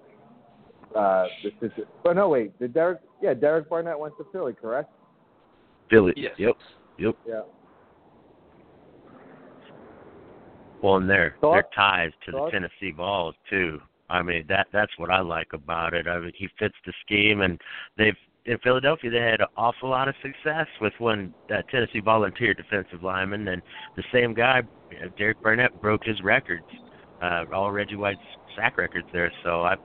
uh 0.94 1.26
the 1.42 1.50
situ- 1.60 1.86
Oh 2.04 2.12
no, 2.12 2.28
wait, 2.28 2.58
did 2.58 2.74
Derek? 2.74 3.00
Yeah, 3.22 3.34
Derek 3.34 3.68
Barnett 3.68 3.98
went 3.98 4.16
to 4.18 4.26
Philly, 4.32 4.52
correct? 4.52 4.90
Philly. 5.88 6.12
Yes. 6.16 6.34
Yep. 6.38 6.56
Yep. 6.98 7.16
Yeah. 7.26 7.42
Well, 10.82 10.96
and 10.96 11.08
their 11.08 11.36
their 11.42 11.66
ties 11.74 12.12
to 12.26 12.32
the 12.32 12.48
Tennessee 12.50 12.92
Vols 12.92 13.34
too. 13.48 13.80
I 14.08 14.22
mean 14.22 14.44
that 14.48 14.66
that's 14.72 14.92
what 14.96 15.10
I 15.10 15.20
like 15.20 15.52
about 15.52 15.94
it. 15.94 16.06
I 16.06 16.18
mean 16.18 16.32
he 16.34 16.48
fits 16.58 16.74
the 16.86 16.92
scheme, 17.04 17.42
and 17.42 17.60
they've 17.96 18.16
in 18.46 18.58
Philadelphia 18.58 19.10
they 19.10 19.18
had 19.18 19.40
an 19.40 19.46
awful 19.56 19.90
lot 19.90 20.08
of 20.08 20.14
success 20.22 20.66
with 20.80 20.92
one 20.98 21.34
uh, 21.50 21.62
Tennessee 21.70 22.00
volunteer 22.00 22.54
defensive 22.54 23.02
lineman, 23.02 23.48
and 23.48 23.62
the 23.96 24.02
same 24.12 24.34
guy, 24.34 24.62
uh, 24.92 25.08
Derek 25.18 25.42
Barnett, 25.42 25.80
broke 25.80 26.04
his 26.04 26.20
records, 26.22 26.64
uh, 27.22 27.44
all 27.52 27.70
Reggie 27.70 27.96
White's 27.96 28.18
sack 28.56 28.78
records 28.78 29.06
there. 29.12 29.30
So 29.44 29.62
I, 29.62 29.76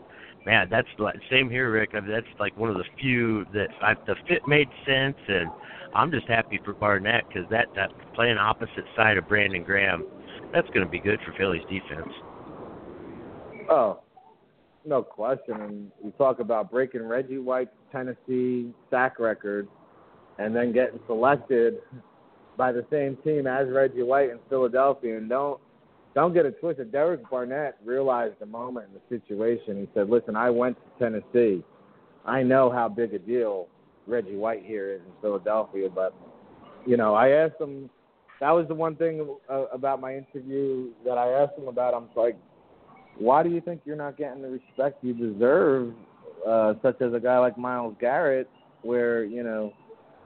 man, 0.46 0.68
that's 0.70 0.88
like 0.98 1.16
same 1.30 1.50
here, 1.50 1.72
Rick. 1.72 1.91
I 1.93 2.00
mean, 2.00 2.12
that's 2.12 2.39
like 2.39 2.58
one 2.58 2.70
of 2.70 2.78
the 2.78 2.86
few 3.00 3.46
that 3.54 3.68
I, 3.82 3.93
the 4.08 4.16
fit 4.28 4.48
made 4.48 4.70
sense, 4.86 5.18
and 5.28 5.50
I'm 5.93 6.12
just 6.12 6.28
happy 6.28 6.60
for 6.64 6.74
Barnett 6.74 7.28
because 7.28 7.50
that 7.52 7.68
that 7.76 7.91
playing 8.14 8.38
opposite 8.38 8.86
side 8.96 9.18
of 9.18 9.28
Brandon 9.28 9.64
Graham 9.64 10.06
that's 10.54 10.68
going 10.68 10.86
to 10.86 10.91
be 10.91 11.00
good 11.00 11.20
for 11.26 11.34
Philly's 11.38 11.64
defense. 11.64 12.14
Oh, 13.70 14.00
no 14.86 15.02
question. 15.02 15.62
And 15.62 15.91
you 16.04 16.12
talk 16.18 16.39
about 16.39 16.72
breaking 16.72 17.04
Reggie 17.08 17.39
White's 17.39 17.72
Tennessee 17.91 18.74
sack 18.89 19.20
record 19.20 19.68
and 20.38 20.56
then 20.56 20.72
getting 20.72 21.00
selected 21.08 21.76
by 22.58 22.72
the 22.72 22.86
same 22.89 23.18
team 23.24 23.48
as 23.48 23.68
Reggie 23.70 24.04
White 24.04 24.30
in 24.30 24.39
Philadelphia. 24.50 25.18
And 25.18 25.30
don't 25.30 25.60
don't 26.14 26.34
get 26.34 26.46
it 26.46 26.60
twisted. 26.62 26.93
Derek 26.93 27.30
Barnett 27.30 27.78
realized 27.84 28.36
the 28.39 28.46
moment 28.46 28.88
in 28.88 28.93
the 28.93 29.20
situation. 29.20 29.78
He 29.78 29.89
said, 29.93 30.10
"Listen, 30.10 30.36
I 30.36 30.50
went 30.50 30.78
to 30.78 31.04
Tennessee. 31.04 31.64
I 32.26 32.41
know 32.41 32.70
how 32.72 32.88
big 32.88 33.14
a 33.14 33.20
deal 33.20 33.68
Reggie 34.08 34.38
White 34.38 34.64
here 34.64 34.93
is 34.93 35.02
in 35.02 35.12
Philadelphia, 35.22 35.89
but 35.89 36.14
you 36.86 36.98
know, 36.98 37.16
I 37.16 37.30
asked 37.30 37.60
him 37.60 37.89
that 38.40 38.52
was 38.52 38.68
the 38.68 38.76
one 38.76 38.96
thing 38.96 39.28
uh, 39.50 39.66
about 39.72 40.02
my 40.02 40.16
interview 40.16 40.90
that 41.06 41.18
I 41.18 41.30
asked 41.30 41.58
him 41.58 41.68
about. 41.68 41.94
I'm 41.94 42.10
like, 42.16 42.38
why 43.18 43.44
do 43.44 43.50
you 43.50 43.62
think 43.62 43.82
you're 43.86 43.96
not 43.96 44.18
getting 44.18 44.42
the 44.42 44.50
respect 44.50 45.04
you 45.04 45.14
deserve, 45.14 45.94
uh, 46.46 46.74
such 46.82 47.02
as 47.02 47.14
a 47.14 47.20
guy 47.20 47.38
like 47.40 47.58
Myles 47.58 47.96
Garrett, 48.00 48.50
where 48.82 49.24
you 49.24 49.44
know 49.44 49.74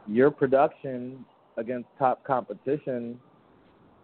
your 0.07 0.31
production 0.31 1.23
against 1.57 1.87
top 1.99 2.23
competition, 2.23 3.19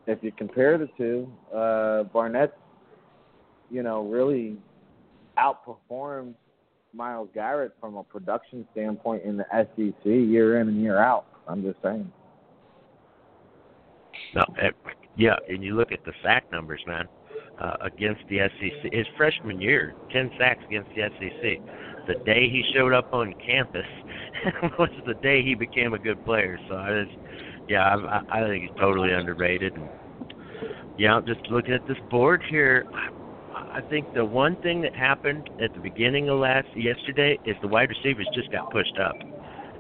if 0.08 0.20
you 0.22 0.32
compare 0.32 0.78
the 0.78 0.90
two, 0.98 1.28
uh, 1.56 2.04
Barnett, 2.04 2.58
you 3.72 3.82
know, 3.82 4.04
really 4.04 4.58
outperformed 5.38 6.36
Myles 6.94 7.30
Garrett 7.34 7.74
from 7.82 7.96
a 7.96 8.04
production 8.04 8.68
standpoint 8.72 9.24
in 9.24 9.38
the 9.38 9.46
SEC 9.52 10.06
year 10.06 10.62
in 10.62 10.68
and 10.68 10.82
year 10.82 11.00
out. 11.00 11.26
I'm 11.48 11.64
just 11.64 11.82
saying. 11.82 12.12
No, 14.36 14.44
eh, 14.62 14.70
yeah, 15.18 15.36
and 15.48 15.64
you 15.64 15.76
look 15.76 15.92
at 15.92 16.04
the 16.06 16.12
sack 16.22 16.52
numbers, 16.52 16.82
man, 16.86 17.08
uh, 17.60 17.78
against 17.82 18.22
the 18.30 18.40
SEC. 18.40 18.92
His 18.92 19.08
freshman 19.16 19.62
year, 19.62 19.96
ten 20.12 20.30
sacks 20.38 20.62
against 20.68 20.90
the 20.90 21.04
SEC. 21.18 22.08
The 22.08 22.16
day 22.26 22.50
he 22.50 22.64
showed 22.74 22.94
up 22.94 23.14
on 23.14 23.34
campus 23.46 23.88
was 24.78 24.90
the 25.08 25.16
day 25.16 25.42
he 25.42 25.56
became 25.56 25.94
a 25.94 26.00
good 26.00 26.24
player. 26.26 26.60
So 26.70 26.76
I 26.76 27.06
just, 27.06 27.18
yeah, 27.68 27.96
I, 27.96 28.42
I 28.42 28.48
think 28.48 28.64
he's 28.64 28.80
totally 28.80 29.12
underrated. 29.12 29.74
And, 29.74 29.90
yeah, 30.98 31.20
just 31.26 31.42
looking 31.50 31.74
at 31.74 31.88
this 31.88 31.98
board 32.12 32.44
here, 32.50 32.86
I 33.56 33.82
think 33.90 34.14
the 34.14 34.24
one 34.24 34.56
thing 34.62 34.82
that 34.82 34.96
happened 34.96 35.50
at 35.64 35.74
the 35.74 35.80
beginning 35.80 36.30
of 36.30 36.40
last 36.40 36.68
yesterday 36.76 37.40
is 37.46 37.56
the 37.62 37.68
wide 37.68 37.90
receivers 37.90 38.28
just 38.36 38.52
got 38.52 38.70
pushed 38.72 38.98
up. 39.00 39.16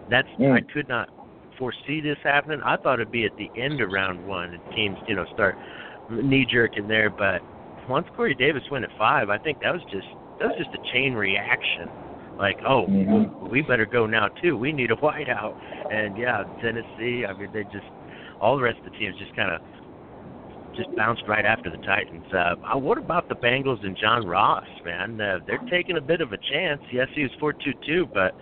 That's 0.09 0.27
mm. 0.39 0.53
I 0.53 0.61
could 0.73 0.87
not 0.87 1.09
foresee 1.57 2.01
this 2.01 2.17
happening. 2.23 2.61
I 2.63 2.77
thought 2.77 2.95
it'd 2.99 3.11
be 3.11 3.25
at 3.25 3.35
the 3.37 3.49
end 3.59 3.81
of 3.81 3.89
round 3.89 4.25
one 4.25 4.53
and 4.53 4.75
teams, 4.75 4.97
you 5.07 5.15
know, 5.15 5.25
start 5.33 5.55
knee 6.09 6.45
jerking 6.49 6.87
there. 6.87 7.09
But 7.09 7.41
once 7.89 8.07
Corey 8.15 8.35
Davis 8.35 8.63
went 8.71 8.85
at 8.85 8.91
five, 8.97 9.29
I 9.29 9.37
think 9.37 9.59
that 9.61 9.73
was 9.73 9.83
just 9.91 10.07
that 10.39 10.47
was 10.49 10.57
just 10.57 10.75
a 10.75 10.93
chain 10.93 11.13
reaction. 11.13 11.89
Like, 12.37 12.57
oh, 12.67 12.85
mm-hmm. 12.87 13.49
we 13.49 13.61
better 13.61 13.85
go 13.85 14.05
now 14.05 14.27
too. 14.41 14.57
We 14.57 14.71
need 14.71 14.91
a 14.91 14.95
wideout. 15.03 15.55
And 15.93 16.17
yeah, 16.17 16.43
Tennessee. 16.61 17.25
I 17.25 17.33
mean, 17.33 17.51
they 17.53 17.63
just 17.63 17.87
all 18.41 18.57
the 18.57 18.63
rest 18.63 18.79
of 18.79 18.91
the 18.91 18.97
teams 18.97 19.15
just 19.17 19.35
kind 19.35 19.51
of 19.51 19.61
just 20.75 20.93
bounced 20.95 21.23
right 21.27 21.45
after 21.45 21.69
the 21.69 21.77
Titans. 21.77 22.25
Uh, 22.33 22.55
uh, 22.73 22.77
what 22.77 22.97
about 22.97 23.29
the 23.29 23.35
Bengals 23.35 23.83
and 23.85 23.97
John 23.97 24.27
Ross, 24.27 24.67
man? 24.83 25.19
Uh, 25.19 25.39
they're 25.47 25.63
taking 25.69 25.97
a 25.97 26.01
bit 26.01 26.19
of 26.19 26.33
a 26.33 26.37
chance. 26.37 26.81
Yes, 26.91 27.07
he 27.15 27.23
was 27.23 27.31
four 27.39 27.53
two 27.53 27.73
two, 27.85 28.07
but 28.13 28.35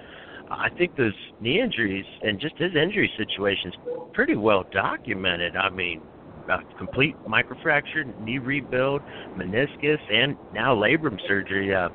I 0.59 0.69
think 0.77 0.95
those 0.95 1.13
knee 1.39 1.61
injuries 1.61 2.05
and 2.21 2.39
just 2.39 2.57
his 2.57 2.75
injury 2.75 3.11
situation 3.17 3.69
is 3.69 3.75
pretty 4.13 4.35
well 4.35 4.63
documented. 4.71 5.55
I 5.55 5.69
mean, 5.69 6.01
a 6.49 6.59
complete 6.77 7.15
microfracture, 7.27 8.17
knee 8.19 8.37
rebuild, 8.37 9.01
meniscus, 9.37 9.99
and 10.11 10.37
now 10.53 10.75
labrum 10.75 11.17
surgery. 11.27 11.73
Uh, 11.73 11.89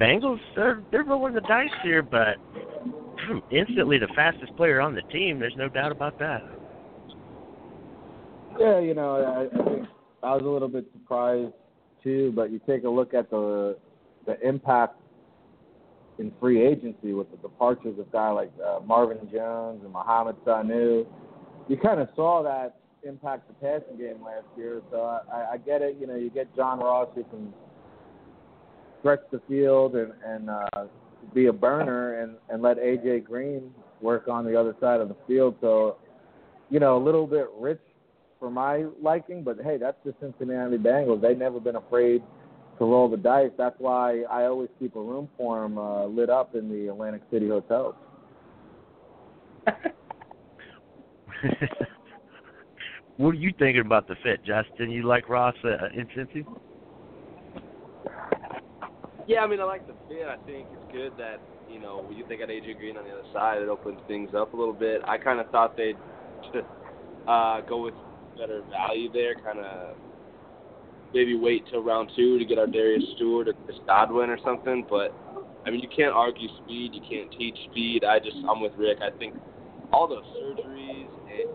Bengals, 0.00 0.40
they're, 0.54 0.82
they're 0.90 1.04
rolling 1.04 1.34
the 1.34 1.40
dice 1.42 1.70
here, 1.82 2.02
but 2.02 2.36
instantly 3.50 3.98
the 3.98 4.08
fastest 4.14 4.54
player 4.56 4.80
on 4.80 4.94
the 4.94 5.02
team. 5.12 5.38
There's 5.38 5.56
no 5.56 5.68
doubt 5.68 5.92
about 5.92 6.18
that. 6.18 6.42
Yeah, 8.58 8.78
you 8.78 8.94
know, 8.94 9.16
I, 9.16 9.58
I 9.58 9.64
think 9.64 9.88
I 10.22 10.34
was 10.34 10.42
a 10.44 10.48
little 10.48 10.68
bit 10.68 10.86
surprised 10.92 11.52
too, 12.02 12.32
but 12.34 12.50
you 12.50 12.60
take 12.66 12.84
a 12.84 12.88
look 12.88 13.14
at 13.14 13.30
the 13.30 13.76
the 14.26 14.40
impact 14.46 15.00
in 16.18 16.32
free 16.40 16.66
agency 16.66 17.12
with 17.12 17.30
the 17.30 17.36
departures 17.38 17.98
of 17.98 18.10
guys 18.10 18.34
like 18.34 18.52
uh, 18.64 18.80
Marvin 18.84 19.28
Jones 19.30 19.80
and 19.84 19.92
Mohamed 19.92 20.36
Sanu. 20.44 21.06
You 21.68 21.76
kind 21.76 22.00
of 22.00 22.08
saw 22.16 22.42
that 22.42 22.76
impact 23.02 23.48
the 23.48 23.54
passing 23.54 23.98
game 23.98 24.22
last 24.24 24.46
year. 24.56 24.82
So 24.90 25.20
I, 25.32 25.52
I 25.52 25.56
get 25.58 25.82
it. 25.82 25.96
You 26.00 26.06
know, 26.06 26.16
you 26.16 26.30
get 26.30 26.54
John 26.56 26.80
Ross 26.80 27.08
who 27.14 27.24
can 27.24 27.52
stretch 29.00 29.20
the 29.30 29.40
field 29.48 29.94
and 29.94 30.12
and 30.24 30.50
uh, 30.50 30.86
be 31.34 31.46
a 31.46 31.52
burner, 31.52 32.22
and 32.22 32.36
and 32.48 32.62
let 32.62 32.78
AJ 32.78 33.24
Green 33.24 33.72
work 34.00 34.28
on 34.28 34.44
the 34.44 34.58
other 34.58 34.74
side 34.80 35.00
of 35.00 35.08
the 35.08 35.16
field. 35.26 35.56
So, 35.60 35.96
you 36.70 36.80
know, 36.80 36.96
a 36.96 37.02
little 37.02 37.26
bit 37.26 37.48
rich 37.58 37.80
for 38.38 38.50
my 38.50 38.86
liking, 39.00 39.42
but 39.42 39.58
hey, 39.62 39.78
that's 39.78 39.96
the 40.04 40.14
Cincinnati 40.20 40.76
Bengals. 40.76 41.22
They've 41.22 41.38
never 41.38 41.60
been 41.60 41.76
afraid 41.76 42.22
to 42.78 42.84
roll 42.84 43.08
the 43.08 43.16
dice. 43.16 43.50
That's 43.56 43.76
why 43.78 44.22
I 44.30 44.44
always 44.44 44.68
keep 44.78 44.96
a 44.96 45.00
room 45.00 45.28
for 45.36 45.62
them 45.62 45.78
uh, 45.78 46.06
lit 46.06 46.30
up 46.30 46.54
in 46.54 46.68
the 46.68 46.88
Atlantic 46.88 47.22
City 47.30 47.48
hotels. 47.48 47.94
what 53.16 53.30
are 53.30 53.34
you 53.34 53.52
thinking 53.58 53.80
about 53.84 54.06
the 54.06 54.14
fit, 54.22 54.44
Justin? 54.44 54.90
You 54.90 55.04
like 55.04 55.28
Ross 55.28 55.54
uh, 55.64 55.88
in 55.94 56.06
Cincy? 56.16 56.44
Yeah, 59.26 59.40
I 59.40 59.48
mean, 59.48 59.60
I 59.60 59.64
like 59.64 59.86
the 59.86 59.94
fit. 60.08 60.26
I 60.26 60.36
think 60.46 60.68
it's 60.72 60.92
good 60.92 61.12
that 61.18 61.40
you 61.68 61.80
know 61.80 62.04
when 62.06 62.16
you 62.16 62.24
think 62.28 62.40
got 62.40 62.48
AJ 62.48 62.78
Green 62.78 62.96
on 62.96 63.04
the 63.04 63.10
other 63.10 63.28
side, 63.32 63.60
it 63.60 63.68
opens 63.68 63.98
things 64.06 64.30
up 64.36 64.54
a 64.54 64.56
little 64.56 64.72
bit. 64.72 65.02
I 65.04 65.18
kind 65.18 65.40
of 65.40 65.50
thought 65.50 65.76
they'd 65.76 65.96
uh, 67.28 67.60
go 67.62 67.82
with 67.82 67.94
better 68.38 68.62
value 68.70 69.10
there, 69.12 69.34
kind 69.34 69.58
of 69.58 69.96
maybe 71.14 71.36
wait 71.36 71.64
till 71.70 71.82
round 71.82 72.10
two 72.16 72.38
to 72.38 72.44
get 72.44 72.58
ArDarius 72.58 73.14
Stewart 73.16 73.48
or 73.48 73.54
Chris 73.64 73.78
Godwin 73.86 74.30
or 74.30 74.38
something. 74.44 74.86
But 74.88 75.14
I 75.66 75.70
mean, 75.70 75.80
you 75.80 75.88
can't 75.94 76.14
argue 76.14 76.48
speed. 76.64 76.92
You 76.94 77.02
can't 77.08 77.30
teach 77.32 77.56
speed. 77.70 78.04
I 78.04 78.18
just 78.18 78.36
I'm 78.48 78.60
with 78.60 78.72
Rick. 78.76 78.98
I 79.02 79.16
think 79.18 79.34
all 79.92 80.08
those 80.08 80.24
surgeries 80.40 81.08
and 81.30 81.48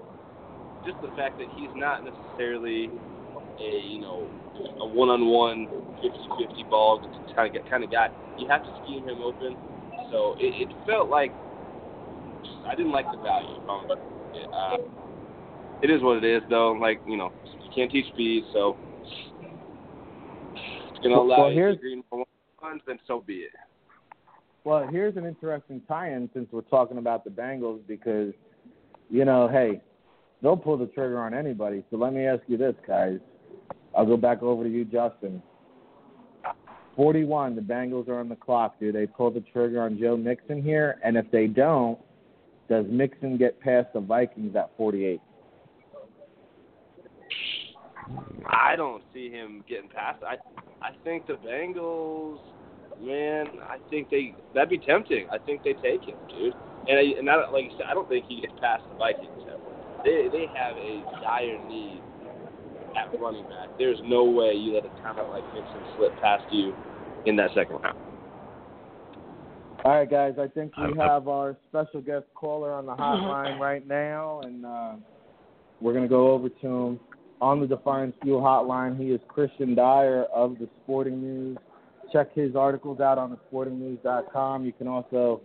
just 0.86 1.02
the 1.02 1.12
fact 1.16 1.38
that 1.38 1.48
he's 1.56 1.70
not 1.76 2.04
necessarily 2.04 2.90
a 3.60 3.88
you 3.88 4.02
know 4.02 4.28
a 4.80 4.86
one-on-one 4.86 5.68
50-50 6.02 6.70
ball 6.70 7.02
kind 7.36 7.56
of 7.56 7.66
kind 7.70 7.84
of 7.84 7.92
guy. 7.92 8.10
You 8.38 8.48
have 8.48 8.64
to 8.64 8.72
scheme 8.84 9.08
him 9.08 9.22
open. 9.22 9.56
So 10.12 10.36
it, 10.40 10.68
it 10.68 10.70
felt 10.86 11.10
like 11.10 11.32
I 12.68 12.76
didn't 12.76 12.92
like 12.92 13.06
the 13.12 13.22
value. 13.22 13.62
Um, 13.70 13.88
uh, 14.54 14.78
it 15.82 15.90
is 15.90 16.02
what 16.02 16.24
it 16.24 16.26
is, 16.26 16.42
though. 16.50 16.74
Like 16.74 17.00
you 17.08 17.18
know, 17.18 17.32
you 17.46 17.70
can't 17.76 17.92
teach 17.92 18.06
speed, 18.14 18.44
so 18.54 18.78
going 21.02 21.16
to 21.16 21.22
allow 21.22 21.50
well, 21.50 21.50
to 21.50 21.76
green 21.76 22.04
for 22.10 22.20
one 22.20 22.82
then 22.86 23.00
so 23.08 23.24
be 23.26 23.38
it. 23.38 23.52
Well, 24.64 24.88
here's 24.88 25.18
an 25.18 25.26
interesting 25.26 25.82
tie-in 25.88 26.30
since 26.34 26.48
we're 26.52 26.62
talking 26.62 27.00
about 27.00 27.24
the 27.24 27.32
Bengals 27.32 27.80
because, 27.88 28.34
you 29.10 29.26
know, 29.26 29.48
hey, 29.48 29.82
they'll 30.42 30.58
pull 30.58 30.78
the 30.78 30.86
trigger 30.88 31.20
on 31.20 31.34
anybody. 31.34 31.84
So 31.90 31.98
let 31.98 32.14
me 32.14 32.28
ask 32.28 32.44
you 32.48 32.58
this, 32.58 32.76
guys. 32.88 33.18
I'll 33.96 34.06
go 34.06 34.18
back 34.18 34.44
over 34.44 34.64
to 34.64 34.70
you, 34.70 34.86
Justin. 34.86 35.42
41, 36.96 37.56
the 37.56 37.62
Bengals 37.62 38.08
are 38.08 38.20
on 38.20 38.30
the 38.30 38.36
clock. 38.36 38.80
Do 38.80 38.92
they 38.92 39.08
pull 39.08 39.32
the 39.32 39.44
trigger 39.52 39.82
on 39.82 39.98
Joe 39.98 40.16
Mixon 40.16 40.62
here? 40.62 41.00
And 41.04 41.18
if 41.18 41.30
they 41.32 41.48
don't, 41.48 41.98
does 42.70 42.86
Mixon 42.90 43.38
get 43.38 43.60
past 43.60 43.88
the 43.94 44.00
Vikings 44.00 44.56
at 44.56 44.72
48? 44.78 45.20
I 48.48 48.76
don't 48.76 49.04
see 49.14 49.30
him 49.30 49.64
getting 49.68 49.90
past. 49.90 50.24
I 50.24 50.36
I 50.82 50.92
think 51.04 51.28
the 51.28 51.34
Bengals, 51.34 52.40
man. 53.00 53.48
I 53.64 53.78
think 53.90 54.10
they 54.10 54.36
that'd 54.54 54.70
be 54.70 54.80
tempting. 54.80 55.28
I 55.32 55.38
think 55.38 55.64
they 55.64 55.74
take 55.74 56.04
him, 56.04 56.18
dude. 56.30 56.54
And 56.88 56.98
I, 56.98 57.20
and 57.20 57.30
I, 57.30 57.50
like 57.50 57.66
you 57.66 57.72
said, 57.78 57.86
I 57.90 57.94
don't 57.94 58.10
think 58.10 58.26
he 58.28 58.42
gets 58.42 58.54
past 58.60 58.84
the 58.90 58.98
Vikings. 58.98 59.30
They 60.04 60.28
they 60.32 60.48
have 60.56 60.76
a 60.78 61.04
dire 61.22 61.64
need 61.68 62.02
at 62.98 63.20
running 63.20 63.44
back. 63.44 63.70
There's 63.78 64.00
no 64.04 64.24
way 64.24 64.54
you 64.54 64.74
let 64.74 64.86
a 64.86 64.90
talent 65.02 65.30
like 65.30 65.44
Mixon 65.54 65.82
slip 65.98 66.20
past 66.20 66.44
you 66.52 66.74
in 67.26 67.36
that 67.36 67.52
second 67.56 67.78
round. 67.78 67.98
All 69.84 69.92
right, 69.92 70.10
guys. 70.10 70.34
I 70.40 70.48
think 70.48 70.76
we 70.78 70.98
have 70.98 71.28
our 71.28 71.58
special 71.70 72.02
guest 72.02 72.26
caller 72.36 72.72
on 72.74 72.86
the 72.86 72.96
hotline 72.96 73.60
right 73.60 73.88
now, 73.88 74.42
and 74.42 74.66
uh, 74.66 74.94
we're 75.80 75.94
gonna 75.94 76.08
go 76.08 76.32
over 76.32 76.50
to 76.50 76.68
him 76.68 77.00
on 77.42 77.60
the 77.60 77.68
Defiance 77.68 78.16
Fuel 78.22 78.42
hotline. 78.42 78.98
He 78.98 79.08
is 79.08 79.20
Kristian 79.28 79.76
Dyer 79.76 80.26
of 80.34 80.58
the 80.60 80.70
Sporting 80.84 81.22
News. 81.22 81.58
Check 82.14 82.34
his 82.34 82.56
articles 82.56 83.00
out 83.00 83.18
on 83.18 83.36
thesportingnews.com. 83.36 84.66
You 84.66 84.74
can 84.74 84.88
also 84.88 85.42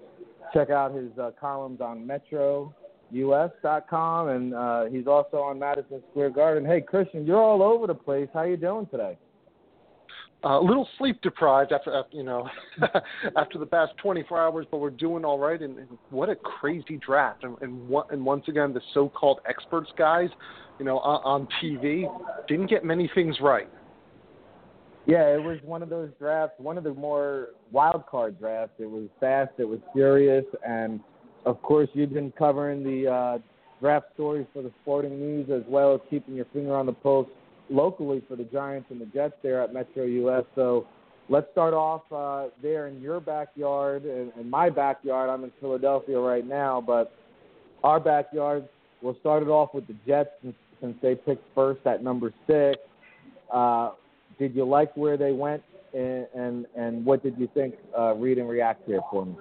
check 0.52 0.70
out 0.70 0.94
his 0.94 1.10
uh, 1.18 1.30
columns 1.40 1.80
on 1.80 2.06
MetroUS.com, 2.06 4.28
and 4.28 4.54
uh, 4.54 4.84
he's 4.84 5.06
also 5.06 5.38
on 5.38 5.58
Madison 5.58 6.02
Square 6.10 6.30
Garden. 6.30 6.64
Hey, 6.64 6.80
Kristian, 6.80 7.26
you're 7.26 7.42
all 7.42 7.62
over 7.62 7.86
the 7.86 7.94
place. 7.94 8.28
How 8.34 8.42
you 8.42 8.56
doing 8.56 8.86
today? 8.86 9.16
A 10.48 10.60
little 10.60 10.88
sleep 10.96 11.20
deprived 11.22 11.72
after, 11.72 11.92
after 11.94 12.16
you 12.16 12.22
know 12.22 12.48
after 13.36 13.58
the 13.58 13.66
past 13.66 13.92
24 14.00 14.40
hours, 14.40 14.66
but 14.70 14.78
we're 14.78 14.90
doing 14.90 15.24
all 15.24 15.38
right. 15.38 15.60
And, 15.60 15.78
and 15.78 15.88
what 16.10 16.28
a 16.28 16.36
crazy 16.36 16.98
draft! 17.04 17.42
And, 17.42 17.56
and, 17.60 17.90
and 18.10 18.24
once 18.24 18.44
again, 18.46 18.72
the 18.72 18.80
so-called 18.94 19.40
experts 19.48 19.90
guys 19.98 20.30
you 20.78 20.84
know, 20.84 20.98
on, 20.98 21.20
on 21.24 21.48
TV, 21.62 22.04
didn't 22.48 22.68
get 22.68 22.84
many 22.84 23.10
things 23.14 23.36
right. 23.40 23.68
Yeah, 25.06 25.34
it 25.34 25.42
was 25.42 25.58
one 25.64 25.82
of 25.82 25.88
those 25.88 26.10
drafts, 26.18 26.54
one 26.58 26.76
of 26.76 26.84
the 26.84 26.92
more 26.92 27.48
wild 27.70 28.06
card 28.06 28.38
drafts. 28.38 28.74
It 28.78 28.90
was 28.90 29.08
fast, 29.20 29.52
it 29.58 29.64
was 29.64 29.78
furious, 29.92 30.44
and 30.66 31.00
of 31.44 31.62
course, 31.62 31.88
you've 31.94 32.12
been 32.12 32.32
covering 32.32 32.82
the 32.82 33.10
uh, 33.10 33.38
draft 33.80 34.06
stories 34.14 34.46
for 34.52 34.62
the 34.62 34.72
Sporting 34.82 35.18
News, 35.20 35.48
as 35.50 35.62
well 35.68 35.94
as 35.94 36.00
keeping 36.10 36.34
your 36.34 36.46
finger 36.52 36.74
on 36.74 36.86
the 36.86 36.92
pulse 36.92 37.28
locally 37.70 38.22
for 38.28 38.36
the 38.36 38.44
Giants 38.44 38.88
and 38.90 39.00
the 39.00 39.06
Jets 39.06 39.34
there 39.42 39.62
at 39.62 39.72
Metro 39.72 40.04
US. 40.04 40.44
So 40.54 40.86
let's 41.28 41.50
start 41.52 41.74
off 41.74 42.02
uh, 42.12 42.50
there 42.62 42.86
in 42.86 43.00
your 43.00 43.20
backyard 43.20 44.04
and, 44.04 44.32
and 44.38 44.50
my 44.50 44.70
backyard. 44.70 45.30
I'm 45.30 45.44
in 45.44 45.52
Philadelphia 45.60 46.18
right 46.18 46.46
now, 46.46 46.82
but 46.84 47.12
our 47.82 48.00
backyard. 48.00 48.68
We'll 49.02 49.16
start 49.20 49.42
it 49.42 49.48
off 49.48 49.74
with 49.74 49.86
the 49.86 49.94
Jets 50.06 50.30
since, 50.42 50.56
since 50.80 50.96
they 51.02 51.14
picked 51.14 51.44
first 51.54 51.86
at 51.86 52.02
number 52.02 52.32
six. 52.46 52.80
Uh, 53.52 53.92
did 54.38 54.54
you 54.54 54.64
like 54.64 54.96
where 54.96 55.16
they 55.16 55.32
went, 55.32 55.62
and 55.94 56.26
and, 56.34 56.66
and 56.76 57.04
what 57.04 57.22
did 57.22 57.38
you 57.38 57.48
think? 57.54 57.74
Uh, 57.96 58.14
read 58.14 58.38
and 58.38 58.48
react 58.48 58.86
here 58.86 59.00
for 59.10 59.26
me. 59.26 59.34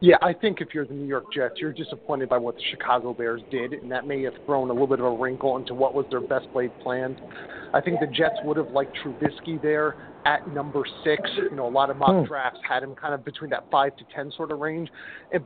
Yeah, 0.00 0.16
I 0.20 0.34
think 0.34 0.60
if 0.60 0.74
you're 0.74 0.84
the 0.84 0.92
New 0.92 1.06
York 1.06 1.24
Jets, 1.32 1.54
you're 1.58 1.72
disappointed 1.72 2.28
by 2.28 2.36
what 2.36 2.54
the 2.56 2.62
Chicago 2.70 3.14
Bears 3.14 3.40
did, 3.50 3.72
and 3.72 3.90
that 3.90 4.06
may 4.06 4.22
have 4.24 4.34
thrown 4.44 4.68
a 4.68 4.72
little 4.72 4.86
bit 4.86 5.00
of 5.00 5.06
a 5.06 5.10
wrinkle 5.10 5.56
into 5.56 5.74
what 5.74 5.94
was 5.94 6.04
their 6.10 6.20
best 6.20 6.46
laid 6.54 6.70
plan. 6.80 7.16
I 7.72 7.80
think 7.80 8.00
the 8.00 8.06
Jets 8.06 8.34
would 8.44 8.58
have 8.58 8.70
liked 8.70 8.96
Trubisky 9.02 9.60
there 9.60 9.96
at 10.26 10.52
number 10.52 10.82
six. 11.04 11.22
You 11.36 11.56
know, 11.56 11.68
a 11.68 11.70
lot 11.70 11.88
of 11.88 11.96
mock 11.96 12.10
hmm. 12.10 12.24
drafts 12.24 12.58
had 12.68 12.82
him 12.82 12.94
kind 12.94 13.14
of 13.14 13.24
between 13.24 13.48
that 13.50 13.64
five 13.70 13.96
to 13.96 14.04
ten 14.14 14.32
sort 14.36 14.50
of 14.50 14.58
range, 14.58 14.90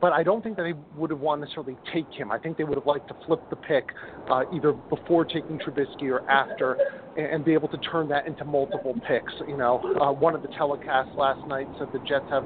but 0.01 0.11
I 0.11 0.23
don't 0.23 0.43
think 0.43 0.57
that 0.57 0.63
they 0.63 0.73
would 0.97 1.11
have 1.11 1.19
wanted 1.19 1.41
to 1.41 1.45
necessarily 1.45 1.77
take 1.93 2.11
him. 2.11 2.31
I 2.31 2.39
think 2.39 2.57
they 2.57 2.63
would 2.63 2.77
have 2.77 2.87
liked 2.87 3.07
to 3.09 3.15
flip 3.25 3.47
the 3.49 3.55
pick 3.55 3.85
uh, 4.29 4.43
either 4.53 4.73
before 4.73 5.23
taking 5.23 5.59
Trubisky 5.59 6.09
or 6.09 6.27
after, 6.29 6.77
and, 7.15 7.27
and 7.27 7.45
be 7.45 7.53
able 7.53 7.67
to 7.69 7.77
turn 7.77 8.09
that 8.09 8.25
into 8.25 8.43
multiple 8.43 8.95
picks. 9.07 9.33
You 9.47 9.57
know, 9.57 9.79
uh, 10.01 10.11
one 10.11 10.33
of 10.33 10.41
the 10.41 10.49
telecasts 10.49 11.15
last 11.15 11.47
night 11.47 11.67
said 11.77 11.89
the 11.93 11.99
Jets 11.99 12.25
have 12.29 12.45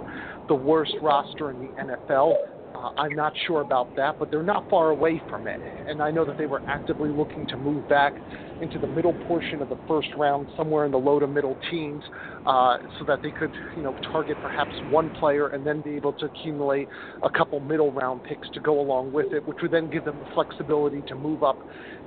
the 0.50 0.56
worst 0.56 0.94
roster 1.02 1.52
in 1.52 1.60
the 1.60 1.68
NFL. 1.68 2.36
Uh, 2.76 2.92
I'm 2.98 3.16
not 3.16 3.32
sure 3.48 3.62
about 3.62 3.96
that, 3.96 4.20
but 4.20 4.30
they're 4.30 4.44
not 4.44 4.70
far 4.70 4.90
away 4.90 5.22
from 5.30 5.48
it. 5.48 5.62
And 5.88 6.02
I 6.02 6.12
know 6.12 6.26
that 6.26 6.38
they 6.38 6.46
were 6.46 6.62
actively 6.68 7.10
looking 7.10 7.48
to 7.48 7.58
move 7.58 7.88
back 7.88 8.14
into 8.62 8.80
the 8.80 8.88
middle 8.88 9.14
portion 9.14 9.62
of 9.62 9.70
the 9.70 9.78
first 9.88 10.08
round, 10.18 10.48
somewhere 10.56 10.86
in 10.86 10.92
the 10.92 10.98
low 10.98 11.20
to 11.20 11.28
middle 11.28 11.58
teens, 11.70 12.04
uh, 12.46 12.78
so 12.98 13.06
that 13.06 13.22
they 13.22 13.32
could, 13.32 13.52
you 13.76 13.84
know, 13.84 13.96
target 14.12 14.38
perhaps 14.42 14.74
one 14.90 15.10
player 15.10 15.48
and 15.48 15.66
then 15.66 15.82
be 15.82 15.92
able 15.96 16.14
to 16.14 16.26
accumulate 16.26 16.88
a 17.24 17.30
couple 17.30 17.60
middle 17.60 17.92
round 17.92 18.24
picks 18.24 18.50
to 18.52 18.60
go 18.60 18.80
along 18.80 19.12
with 19.12 19.34
it, 19.34 19.46
which 19.48 19.58
would 19.62 19.72
then 19.72 19.90
give 19.90 20.06
them 20.06 20.20
the 20.20 20.26
flexibility 20.34 21.02
to 21.08 21.16
move 21.16 21.44
up 21.44 21.58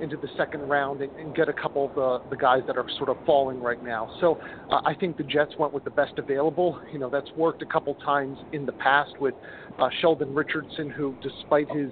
into 0.01 0.17
the 0.17 0.29
second 0.37 0.61
round 0.61 1.01
and, 1.01 1.11
and 1.17 1.35
get 1.35 1.49
a 1.49 1.53
couple 1.53 1.85
of 1.85 1.95
the, 1.95 2.29
the 2.29 2.37
guys 2.37 2.61
that 2.67 2.77
are 2.77 2.85
sort 2.97 3.09
of 3.09 3.17
falling 3.25 3.61
right 3.61 3.83
now. 3.83 4.09
So 4.19 4.39
uh, 4.71 4.79
I 4.85 4.93
think 4.95 5.17
the 5.17 5.23
Jets 5.23 5.53
went 5.59 5.73
with 5.73 5.83
the 5.83 5.91
best 5.91 6.13
available. 6.17 6.79
You 6.91 6.99
know, 6.99 7.09
that's 7.09 7.29
worked 7.35 7.61
a 7.61 7.65
couple 7.65 7.95
times 7.95 8.37
in 8.53 8.65
the 8.65 8.71
past 8.73 9.11
with 9.19 9.35
uh, 9.77 9.89
Sheldon 10.01 10.33
Richardson, 10.33 10.89
who, 10.89 11.15
despite 11.21 11.69
his 11.71 11.91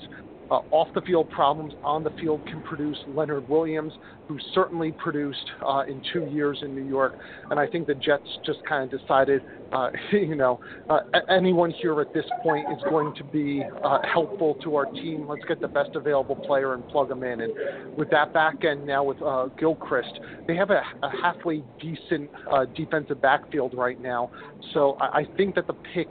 uh, 0.49 0.61
off 0.71 0.87
the 0.93 1.01
field 1.01 1.29
problems 1.29 1.73
on 1.83 2.03
the 2.03 2.11
field 2.11 2.45
can 2.45 2.61
produce 2.61 2.97
Leonard 3.09 3.47
Williams, 3.49 3.93
who 4.27 4.37
certainly 4.53 4.91
produced 4.91 5.45
uh, 5.65 5.83
in 5.87 6.01
two 6.13 6.25
years 6.25 6.59
in 6.61 6.75
New 6.75 6.85
York. 6.87 7.17
And 7.49 7.59
I 7.59 7.67
think 7.67 7.87
the 7.87 7.95
Jets 7.95 8.27
just 8.45 8.59
kind 8.67 8.91
of 8.91 8.99
decided, 8.99 9.41
uh, 9.71 9.89
you 10.11 10.35
know, 10.35 10.59
uh, 10.89 10.99
anyone 11.29 11.71
here 11.71 11.99
at 12.01 12.13
this 12.13 12.25
point 12.43 12.67
is 12.71 12.83
going 12.89 13.15
to 13.15 13.23
be 13.23 13.63
uh, 13.83 13.99
helpful 14.11 14.55
to 14.63 14.75
our 14.75 14.85
team. 14.85 15.27
Let's 15.27 15.45
get 15.45 15.61
the 15.61 15.67
best 15.67 15.91
available 15.95 16.35
player 16.35 16.73
and 16.73 16.87
plug 16.89 17.09
them 17.09 17.23
in. 17.23 17.41
And 17.41 17.97
with 17.97 18.09
that 18.11 18.33
back 18.33 18.63
end 18.65 18.85
now 18.85 19.03
with 19.03 19.21
uh, 19.21 19.47
Gilchrist, 19.57 20.19
they 20.47 20.55
have 20.55 20.69
a, 20.69 20.81
a 21.03 21.09
halfway 21.21 21.63
decent 21.79 22.29
uh, 22.51 22.65
defensive 22.75 23.21
backfield 23.21 23.73
right 23.73 23.99
now. 24.01 24.31
So 24.73 24.97
I, 24.99 25.19
I 25.19 25.25
think 25.35 25.55
that 25.55 25.67
the 25.67 25.75
pick 25.93 26.07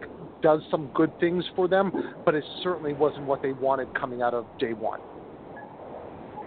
does 0.47 0.63
some 0.71 0.89
good 0.95 1.11
things 1.19 1.45
for 1.57 1.67
them, 1.67 1.91
but 2.25 2.37
it 2.37 2.45
certainly 2.63 2.93
wasn't 2.93 3.27
what 3.27 3.43
they 3.43 3.51
wanted 3.51 3.93
coming 3.99 4.23
out 4.23 4.33
of 4.33 4.47
day 4.61 4.75
one. 4.75 5.01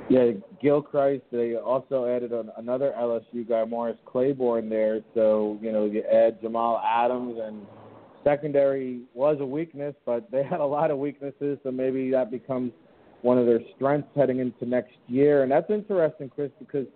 Yeah, 0.09 0.31
Gilchrist. 0.61 1.25
They 1.33 1.55
also 1.55 2.05
added 2.05 2.31
an, 2.31 2.49
another 2.55 2.93
LSU 2.97 3.45
guy, 3.47 3.65
Morris 3.65 3.97
Claiborne, 4.05 4.69
there. 4.69 5.01
So 5.13 5.59
you 5.61 5.73
know 5.73 5.83
you 5.83 6.01
add 6.03 6.39
Jamal 6.41 6.81
Adams, 6.81 7.39
and 7.43 7.67
secondary 8.23 9.01
was 9.13 9.35
a 9.41 9.45
weakness, 9.45 9.93
but 10.05 10.31
they 10.31 10.43
had 10.45 10.61
a 10.61 10.65
lot 10.65 10.91
of 10.91 10.97
weaknesses. 10.97 11.59
So 11.63 11.69
maybe 11.69 12.09
that 12.11 12.31
becomes 12.31 12.71
one 13.21 13.37
of 13.37 13.47
their 13.47 13.59
strengths 13.75 14.07
heading 14.15 14.39
into 14.39 14.65
next 14.65 14.95
year. 15.07 15.43
And 15.43 15.51
that's 15.51 15.69
interesting, 15.69 16.29
Chris, 16.29 16.51
because 16.57 16.87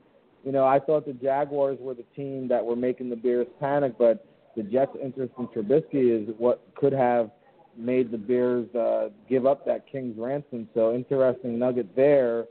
you 0.45 0.53
know 0.53 0.65
I 0.65 0.79
thought 0.79 1.05
the 1.05 1.11
Jaguars 1.11 1.77
were 1.81 1.95
the 1.95 2.05
team 2.15 2.47
that 2.47 2.63
were 2.63 2.77
making 2.77 3.09
the 3.09 3.17
Bears 3.17 3.47
panic, 3.59 3.95
but 3.99 4.25
the 4.55 4.63
Jets' 4.63 4.95
interest 5.01 5.33
in 5.37 5.47
Trubisky 5.47 6.23
is 6.29 6.35
what 6.37 6.65
could 6.75 6.93
have 6.93 7.31
made 7.77 8.11
the 8.11 8.17
Bears 8.17 8.73
uh, 8.75 9.09
give 9.27 9.45
up 9.45 9.65
that 9.65 9.85
King's 9.91 10.17
ransom. 10.17 10.67
So 10.73 10.93
interesting 10.93 11.57
nugget 11.57 11.95
there. 11.95 12.45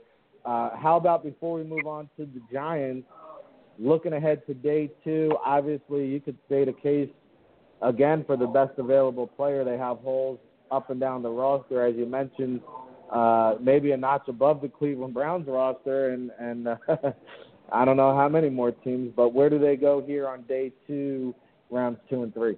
Uh, 0.45 0.75
how 0.75 0.97
about 0.97 1.23
before 1.23 1.57
we 1.57 1.63
move 1.63 1.87
on 1.87 2.09
to 2.17 2.25
the 2.25 2.41
Giants, 2.51 3.07
looking 3.79 4.13
ahead 4.13 4.45
to 4.47 4.53
day 4.53 4.91
two, 5.03 5.37
obviously 5.45 6.05
you 6.05 6.19
could 6.19 6.37
state 6.45 6.67
a 6.67 6.73
case 6.73 7.09
again 7.81 8.23
for 8.25 8.35
the 8.35 8.47
best 8.47 8.77
available 8.77 9.27
player. 9.27 9.63
They 9.63 9.77
have 9.77 9.99
holes 9.99 10.39
up 10.71 10.89
and 10.89 10.99
down 10.99 11.21
the 11.21 11.29
roster, 11.29 11.85
as 11.85 11.95
you 11.95 12.05
mentioned, 12.05 12.61
uh, 13.11 13.55
maybe 13.61 13.91
a 13.91 13.97
notch 13.97 14.27
above 14.27 14.61
the 14.61 14.69
Cleveland 14.69 15.13
Browns 15.13 15.47
roster, 15.47 16.09
and 16.09 16.31
and 16.39 16.67
uh, 16.67 16.75
I 17.71 17.85
don't 17.85 17.97
know 17.97 18.15
how 18.15 18.27
many 18.27 18.49
more 18.49 18.71
teams, 18.71 19.13
but 19.15 19.33
where 19.33 19.49
do 19.49 19.59
they 19.59 19.75
go 19.75 20.03
here 20.05 20.27
on 20.27 20.43
day 20.43 20.71
two? 20.87 21.33
Rounds 21.73 21.99
two 22.09 22.23
and 22.23 22.33
three. 22.33 22.57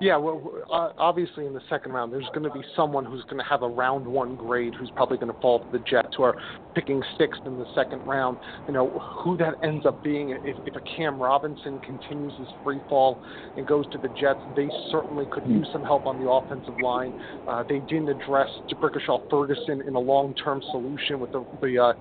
Yeah, 0.00 0.16
well, 0.16 0.62
uh, 0.72 0.90
obviously 0.98 1.46
in 1.46 1.54
the 1.54 1.60
second 1.70 1.92
round, 1.92 2.12
there's 2.12 2.28
going 2.34 2.42
to 2.42 2.50
be 2.50 2.64
someone 2.74 3.04
who's 3.04 3.22
going 3.24 3.38
to 3.38 3.48
have 3.48 3.62
a 3.62 3.68
round 3.68 4.06
one 4.06 4.34
grade 4.34 4.74
who's 4.74 4.90
probably 4.90 5.18
going 5.18 5.32
to 5.32 5.40
fall 5.40 5.60
to 5.60 5.70
the 5.70 5.78
Jets 5.78 6.08
who 6.16 6.24
are 6.24 6.34
picking 6.74 7.00
sixth 7.16 7.40
in 7.46 7.58
the 7.58 7.66
second 7.76 8.00
round. 8.04 8.38
You 8.66 8.74
know, 8.74 8.88
who 9.22 9.36
that 9.36 9.54
ends 9.62 9.86
up 9.86 10.02
being, 10.02 10.30
if, 10.30 10.56
if 10.66 10.74
a 10.74 10.80
Cam 10.96 11.20
Robinson 11.20 11.78
continues 11.80 12.32
his 12.38 12.48
free 12.64 12.80
fall 12.88 13.22
and 13.56 13.66
goes 13.66 13.86
to 13.92 13.98
the 13.98 14.08
Jets, 14.20 14.40
they 14.56 14.68
certainly 14.90 15.26
could 15.30 15.46
use 15.46 15.68
some 15.72 15.84
help 15.84 16.06
on 16.06 16.22
the 16.22 16.28
offensive 16.28 16.74
line. 16.82 17.14
Uh, 17.46 17.62
they 17.68 17.78
didn't 17.78 18.08
address 18.08 18.48
D'Brickashaw 18.68 19.30
Ferguson 19.30 19.80
in 19.86 19.94
a 19.94 20.00
long 20.00 20.34
term 20.34 20.60
solution 20.72 21.20
with 21.20 21.30
the, 21.30 21.46
the 21.62 21.78
uh, 21.78 21.92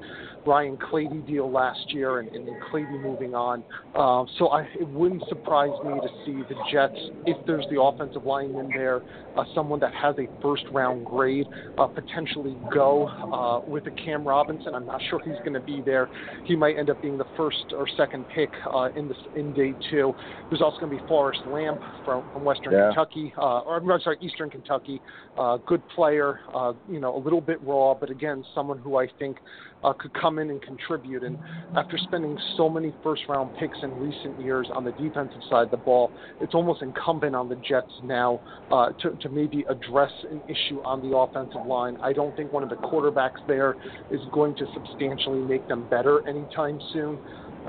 Ryan 0.46 0.78
Clady 0.78 1.20
deal 1.22 1.52
last 1.52 1.92
year 1.94 2.20
and, 2.20 2.30
and 2.30 2.48
Clady 2.70 2.98
moving 2.98 3.34
on. 3.34 3.64
Uh, 3.96 4.26
so 4.38 4.50
I, 4.50 4.64
it 4.80 4.88
wouldn't 4.88 5.24
surprise 5.30 5.72
me 5.84 5.94
to 6.00 6.08
see 6.26 6.44
the 6.50 6.56
Jets, 6.72 6.98
if 7.26 7.38
there's 7.46 7.66
the 7.72 7.82
offensive 7.82 8.26
lineman 8.26 8.70
there, 8.70 9.02
uh, 9.38 9.44
someone 9.56 9.80
that 9.80 9.94
has 9.94 10.16
a 10.18 10.28
first 10.42 10.64
round 10.72 11.06
grade, 11.06 11.48
uh, 11.78 11.88
potentially 11.88 12.56
go 12.74 13.08
uh, 13.08 13.60
with 13.68 13.88
a 13.88 13.92
Cam 13.92 14.28
Robinson. 14.28 14.76
I'm 14.76 14.86
not 14.86 15.02
sure 15.10 15.20
he's 15.20 15.40
going 15.40 15.54
to 15.54 15.60
be 15.60 15.82
there. 15.86 16.10
He 16.46 16.56
might 16.56 16.78
end 16.78 16.90
up 16.90 17.02
being 17.02 17.18
the 17.18 17.28
first 17.36 17.66
or 17.76 17.88
second 17.98 18.26
pick 18.36 18.50
uh, 18.74 18.90
in 18.96 19.08
this 19.08 19.18
in 19.36 19.54
day 19.54 19.74
two. 19.90 20.14
There's 20.50 20.62
also 20.62 20.80
going 20.80 20.96
to 20.96 21.02
be 21.02 21.08
Forrest 21.08 21.42
Lamp 21.48 21.80
from, 22.06 22.24
from 22.32 22.44
Western 22.44 22.74
yeah. 22.74 22.88
Kentucky, 22.88 23.34
uh, 23.38 23.62
or 23.62 23.78
I'm 23.78 24.02
sorry, 24.02 24.18
Eastern 24.22 24.50
Kentucky. 24.50 25.02
Uh, 25.38 25.58
good 25.58 25.82
player, 25.90 26.40
uh, 26.54 26.74
you 26.90 27.00
know, 27.00 27.16
a 27.16 27.22
little 27.22 27.42
bit 27.42 27.62
raw, 27.64 27.94
but 27.94 28.10
again, 28.10 28.44
someone 28.54 28.78
who 28.80 28.98
I 28.98 29.08
think 29.20 29.38
uh, 29.84 29.94
could 29.94 30.14
come 30.14 30.40
in 30.40 30.50
and 30.50 30.62
contribute. 30.62 31.24
And 31.24 31.38
after 31.76 31.98
spending 31.98 32.38
so 32.58 32.70
many 32.70 32.94
first 33.04 33.24
round 33.28 33.52
picks 33.60 33.78
in 33.82 33.92
recent 34.00 34.40
years 34.42 34.70
on 34.74 34.84
the 34.84 34.92
defensive 34.92 35.42
side 35.50 35.64
of 35.64 35.72
the 35.72 35.78
ball, 35.78 36.12
it's 36.42 36.54
almost 36.54 36.82
incumbent 36.82 37.36
on 37.36 37.50
the 37.50 37.56
Jets 37.56 37.92
now 38.04 38.42
uh, 38.72 38.90
to, 39.02 39.12
to 39.22 39.30
maybe 39.30 39.66
address 39.70 40.12
an 40.30 40.42
issue 40.48 40.82
on 40.84 41.02
the 41.08 41.16
offensive 41.16 41.66
line. 41.66 41.98
I 42.02 42.14
don't 42.14 42.36
think 42.36 42.52
one 42.52 42.64
of 42.64 42.70
the 42.70 42.76
quarterbacks 42.76 43.46
there 43.48 43.76
is 44.12 44.22
going 44.32 44.56
to 44.56 44.66
substantially 44.74 45.40
make 45.40 45.68
them 45.68 45.88
better 45.90 46.28
anytime 46.28 46.80
soon. 46.92 47.20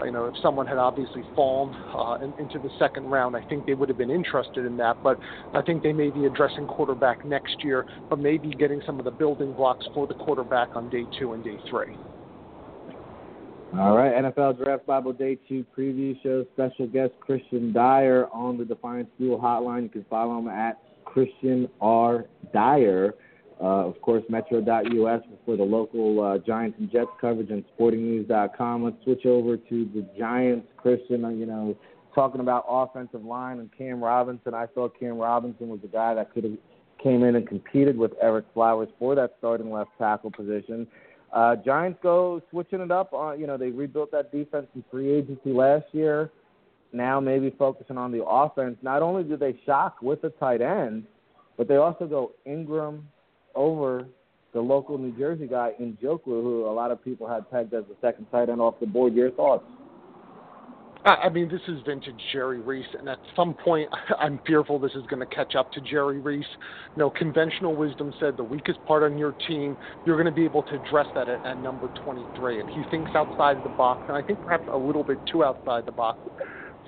You 0.02 0.10
know, 0.10 0.26
if 0.26 0.34
someone 0.42 0.66
had 0.66 0.78
obviously 0.78 1.22
fallen 1.36 1.74
uh, 1.94 2.16
in, 2.24 2.34
into 2.38 2.58
the 2.58 2.70
second 2.78 3.04
round, 3.06 3.36
I 3.36 3.42
think 3.42 3.66
they 3.66 3.74
would 3.74 3.88
have 3.88 3.98
been 3.98 4.10
interested 4.10 4.64
in 4.64 4.76
that. 4.78 5.02
But 5.02 5.18
I 5.52 5.62
think 5.62 5.82
they 5.82 5.92
may 5.92 6.10
be 6.10 6.24
addressing 6.24 6.66
quarterback 6.66 7.24
next 7.24 7.62
year, 7.62 7.86
but 8.10 8.18
maybe 8.18 8.50
getting 8.50 8.82
some 8.84 8.98
of 8.98 9.04
the 9.04 9.10
building 9.10 9.52
blocks 9.52 9.86
for 9.94 10.06
the 10.06 10.14
quarterback 10.14 10.74
on 10.74 10.90
day 10.90 11.04
two 11.18 11.32
and 11.32 11.44
day 11.44 11.58
three. 11.70 11.96
All 13.78 13.96
right, 13.96 14.12
NFL 14.12 14.62
Draft 14.62 14.86
Bible 14.86 15.12
Day 15.12 15.36
2 15.48 15.66
preview 15.76 16.14
show. 16.22 16.44
Special 16.54 16.86
guest 16.86 17.10
Kristian 17.28 17.72
Dyer 17.72 18.28
on 18.32 18.56
the 18.56 18.64
Defiance 18.64 19.08
Fuel 19.18 19.36
Hotline. 19.36 19.82
You 19.82 19.88
can 19.88 20.04
follow 20.08 20.38
him 20.38 20.46
at 20.46 20.80
Kristian 21.04 21.68
R. 21.80 22.26
Dyer. 22.52 23.14
Uh, 23.64 23.86
of 23.86 23.98
course, 24.02 24.22
Metro.us 24.28 25.22
for 25.46 25.56
the 25.56 25.62
local 25.62 26.22
uh, 26.22 26.36
Giants 26.36 26.76
and 26.78 26.92
Jets 26.92 27.08
coverage 27.18 27.48
and 27.48 27.64
SportingNews.com. 27.78 28.84
Let's 28.84 29.02
switch 29.04 29.24
over 29.24 29.56
to 29.56 29.90
the 29.94 30.06
Giants. 30.18 30.66
Kristian, 30.84 31.24
uh, 31.24 31.30
you 31.30 31.46
know, 31.46 31.74
talking 32.14 32.42
about 32.42 32.66
offensive 32.68 33.24
line 33.24 33.60
and 33.60 33.70
Cam 33.76 34.04
Robinson. 34.04 34.52
I 34.52 34.66
thought 34.66 35.00
Cam 35.00 35.16
Robinson 35.16 35.68
was 35.68 35.80
the 35.80 35.88
guy 35.88 36.12
that 36.12 36.34
could 36.34 36.44
have 36.44 36.52
came 37.02 37.24
in 37.24 37.36
and 37.36 37.48
competed 37.48 37.96
with 37.96 38.12
Ereck 38.22 38.44
Flowers 38.52 38.90
for 38.98 39.14
that 39.14 39.36
starting 39.38 39.70
left 39.70 39.92
tackle 39.96 40.30
position. 40.30 40.86
Uh, 41.32 41.56
Giants 41.56 41.98
go 42.02 42.42
switching 42.50 42.82
it 42.82 42.90
up. 42.90 43.14
On, 43.14 43.40
you 43.40 43.46
know, 43.46 43.56
they 43.56 43.70
rebuilt 43.70 44.12
that 44.12 44.30
defense 44.30 44.66
in 44.74 44.84
free 44.90 45.10
agency 45.10 45.54
last 45.54 45.86
year. 45.92 46.30
Now 46.92 47.18
maybe 47.18 47.54
focusing 47.58 47.96
on 47.96 48.12
the 48.12 48.22
offense. 48.22 48.76
Not 48.82 49.00
only 49.00 49.24
do 49.24 49.38
they 49.38 49.58
shock 49.64 50.02
with 50.02 50.20
the 50.20 50.28
tight 50.28 50.60
end, 50.60 51.04
but 51.56 51.66
they 51.66 51.76
also 51.76 52.06
go 52.06 52.32
Engram 52.46 53.04
over 53.54 54.06
the 54.52 54.60
local 54.60 54.96
New 54.98 55.12
Jersey 55.18 55.46
guy 55.46 55.72
Njoku, 55.80 56.24
who 56.24 56.66
a 56.66 56.72
lot 56.72 56.90
of 56.90 57.02
people 57.04 57.28
had 57.28 57.50
pegged 57.50 57.74
as 57.74 57.84
the 57.88 57.96
second 58.00 58.26
tight 58.30 58.48
end 58.48 58.60
off 58.60 58.74
the 58.80 58.86
board. 58.86 59.14
Your 59.14 59.30
thoughts? 59.32 59.64
I 61.06 61.28
mean, 61.28 61.50
this 61.50 61.60
is 61.68 61.82
vintage 61.84 62.18
Jerry 62.32 62.60
Reese, 62.60 62.86
and 62.98 63.10
at 63.10 63.18
some 63.36 63.52
point, 63.52 63.90
I'm 64.18 64.40
fearful 64.46 64.78
this 64.78 64.94
is 64.94 65.04
going 65.08 65.20
to 65.20 65.26
catch 65.26 65.54
up 65.54 65.70
to 65.72 65.80
Jerry 65.82 66.18
Reese. 66.18 66.46
You 66.96 67.00
know, 67.00 67.10
conventional 67.10 67.76
wisdom 67.76 68.14
said 68.18 68.38
the 68.38 68.44
weakest 68.44 68.82
part 68.86 69.02
on 69.02 69.18
your 69.18 69.32
team, 69.46 69.76
you're 70.06 70.16
going 70.16 70.24
to 70.24 70.32
be 70.32 70.44
able 70.44 70.62
to 70.62 70.76
address 70.76 71.06
that 71.14 71.28
at, 71.28 71.44
at 71.44 71.58
number 71.58 71.90
23. 72.02 72.60
And 72.60 72.70
he 72.70 72.84
thinks 72.90 73.10
outside 73.14 73.62
the 73.62 73.68
box, 73.68 74.04
and 74.08 74.16
I 74.16 74.22
think 74.22 74.40
perhaps 74.40 74.64
a 74.72 74.78
little 74.78 75.04
bit 75.04 75.20
too 75.30 75.44
outside 75.44 75.84
the 75.84 75.92
box 75.92 76.20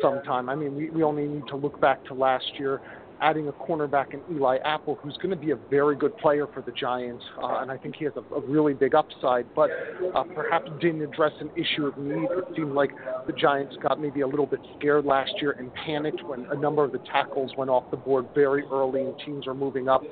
sometime. 0.00 0.48
I 0.48 0.54
mean, 0.54 0.74
we, 0.74 0.88
we 0.88 1.02
only 1.02 1.26
need 1.26 1.46
to 1.48 1.56
look 1.56 1.78
back 1.80 2.02
to 2.06 2.14
last 2.14 2.46
year 2.58 2.80
adding 3.20 3.48
a 3.48 3.52
cornerback 3.52 4.14
in 4.14 4.20
Eli 4.34 4.58
Apple, 4.64 4.98
who's 5.02 5.16
going 5.16 5.30
to 5.30 5.36
be 5.36 5.50
a 5.50 5.56
very 5.70 5.96
good 5.96 6.16
player 6.18 6.46
for 6.52 6.62
the 6.62 6.72
Giants, 6.72 7.24
uh, 7.42 7.58
and 7.60 7.70
I 7.70 7.76
think 7.76 7.96
he 7.96 8.04
has 8.04 8.14
a, 8.16 8.34
a 8.34 8.40
really 8.40 8.74
big 8.74 8.94
upside, 8.94 9.52
but 9.54 9.70
uh, 10.14 10.24
perhaps 10.34 10.70
didn't 10.80 11.02
address 11.02 11.32
an 11.40 11.50
issue 11.56 11.86
of 11.86 11.96
need. 11.98 12.28
It 12.30 12.44
seemed 12.56 12.72
like 12.72 12.90
the 13.26 13.32
Giants 13.32 13.76
got 13.82 14.00
maybe 14.00 14.20
a 14.20 14.26
little 14.26 14.46
bit 14.46 14.60
scared 14.78 15.04
last 15.04 15.32
year 15.40 15.52
and 15.52 15.72
panicked 15.74 16.22
when 16.24 16.46
a 16.50 16.56
number 16.56 16.84
of 16.84 16.92
the 16.92 17.00
tackles 17.10 17.52
went 17.56 17.70
off 17.70 17.90
the 17.90 17.96
board 17.96 18.26
very 18.34 18.62
early 18.72 19.00
and 19.00 19.14
teams 19.24 19.46
are 19.46 19.54
moving 19.54 19.88
up 19.88 20.02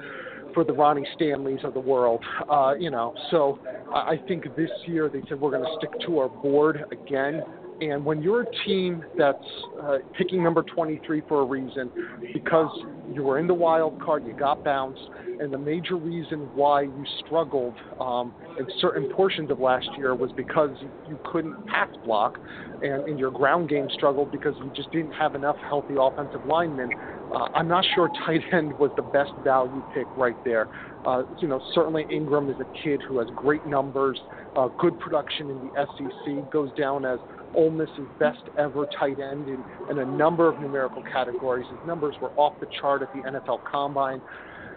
for 0.54 0.64
the 0.64 0.72
Ronnie 0.72 1.06
Stanleys 1.16 1.60
of 1.64 1.74
the 1.74 1.80
world. 1.80 2.24
Uh, 2.48 2.74
you 2.78 2.90
know, 2.90 3.14
so 3.30 3.58
I 3.92 4.16
think 4.28 4.44
this 4.56 4.70
year 4.86 5.10
they 5.12 5.20
said 5.28 5.40
we're 5.40 5.50
going 5.50 5.64
to 5.64 5.76
stick 5.78 5.90
to 6.06 6.18
our 6.20 6.28
board 6.28 6.84
again. 6.92 7.42
And 7.80 8.04
when 8.04 8.22
you're 8.22 8.42
a 8.42 8.64
team 8.64 9.04
that's 9.18 9.38
uh, 9.82 9.98
picking 10.16 10.42
number 10.42 10.62
23 10.62 11.22
for 11.28 11.40
a 11.40 11.44
reason, 11.44 11.90
because 12.32 12.70
you 13.12 13.22
were 13.22 13.38
in 13.38 13.46
the 13.46 13.54
wild 13.54 14.00
card, 14.00 14.24
you 14.24 14.32
got 14.32 14.62
bounced, 14.62 15.00
and 15.40 15.52
the 15.52 15.58
major 15.58 15.96
reason 15.96 16.48
why 16.54 16.82
you 16.82 17.04
struggled 17.26 17.74
um, 18.00 18.32
in 18.58 18.66
certain 18.80 19.10
portions 19.14 19.50
of 19.50 19.58
last 19.58 19.88
year 19.98 20.14
was 20.14 20.30
because 20.36 20.70
you, 21.08 21.18
couldn't 21.24 21.66
pass 21.66 21.88
block, 22.04 22.38
and, 22.82 23.08
and 23.08 23.18
your 23.18 23.30
ground 23.30 23.68
game 23.68 23.88
struggled 23.94 24.30
because 24.30 24.54
you 24.58 24.70
just 24.76 24.90
didn't 24.92 25.12
have 25.12 25.34
enough 25.34 25.56
healthy 25.68 25.94
offensive 25.98 26.44
linemen. 26.46 26.90
Uh, 27.34 27.48
I'm 27.54 27.66
not 27.66 27.84
sure 27.94 28.08
tight 28.24 28.42
end 28.52 28.78
was 28.78 28.90
the 28.96 29.02
best 29.02 29.32
value 29.42 29.82
pick 29.92 30.06
right 30.16 30.36
there. 30.44 30.68
Uh, 31.04 31.22
you 31.40 31.48
know, 31.48 31.60
certainly 31.74 32.04
Engram 32.04 32.50
is 32.50 32.56
a 32.60 32.82
kid 32.82 33.00
who 33.08 33.18
has 33.18 33.28
great 33.34 33.66
numbers, 33.66 34.18
uh, 34.56 34.68
good 34.78 34.98
production 35.00 35.50
in 35.50 35.58
the 35.68 35.86
SEC, 35.98 36.50
goes 36.50 36.70
down 36.78 37.04
as 37.04 37.18
Ole 37.54 37.70
Miss's 37.70 38.08
best 38.18 38.42
ever 38.58 38.86
tight 38.98 39.20
end 39.20 39.48
in, 39.48 39.62
in 39.90 39.98
a 39.98 40.04
number 40.04 40.48
of 40.48 40.60
numerical 40.60 41.02
categories. 41.02 41.66
His 41.70 41.86
numbers 41.86 42.14
were 42.20 42.30
off 42.30 42.58
the 42.60 42.66
chart 42.80 43.02
at 43.02 43.12
the 43.12 43.20
NFL 43.20 43.60
Combine 43.70 44.20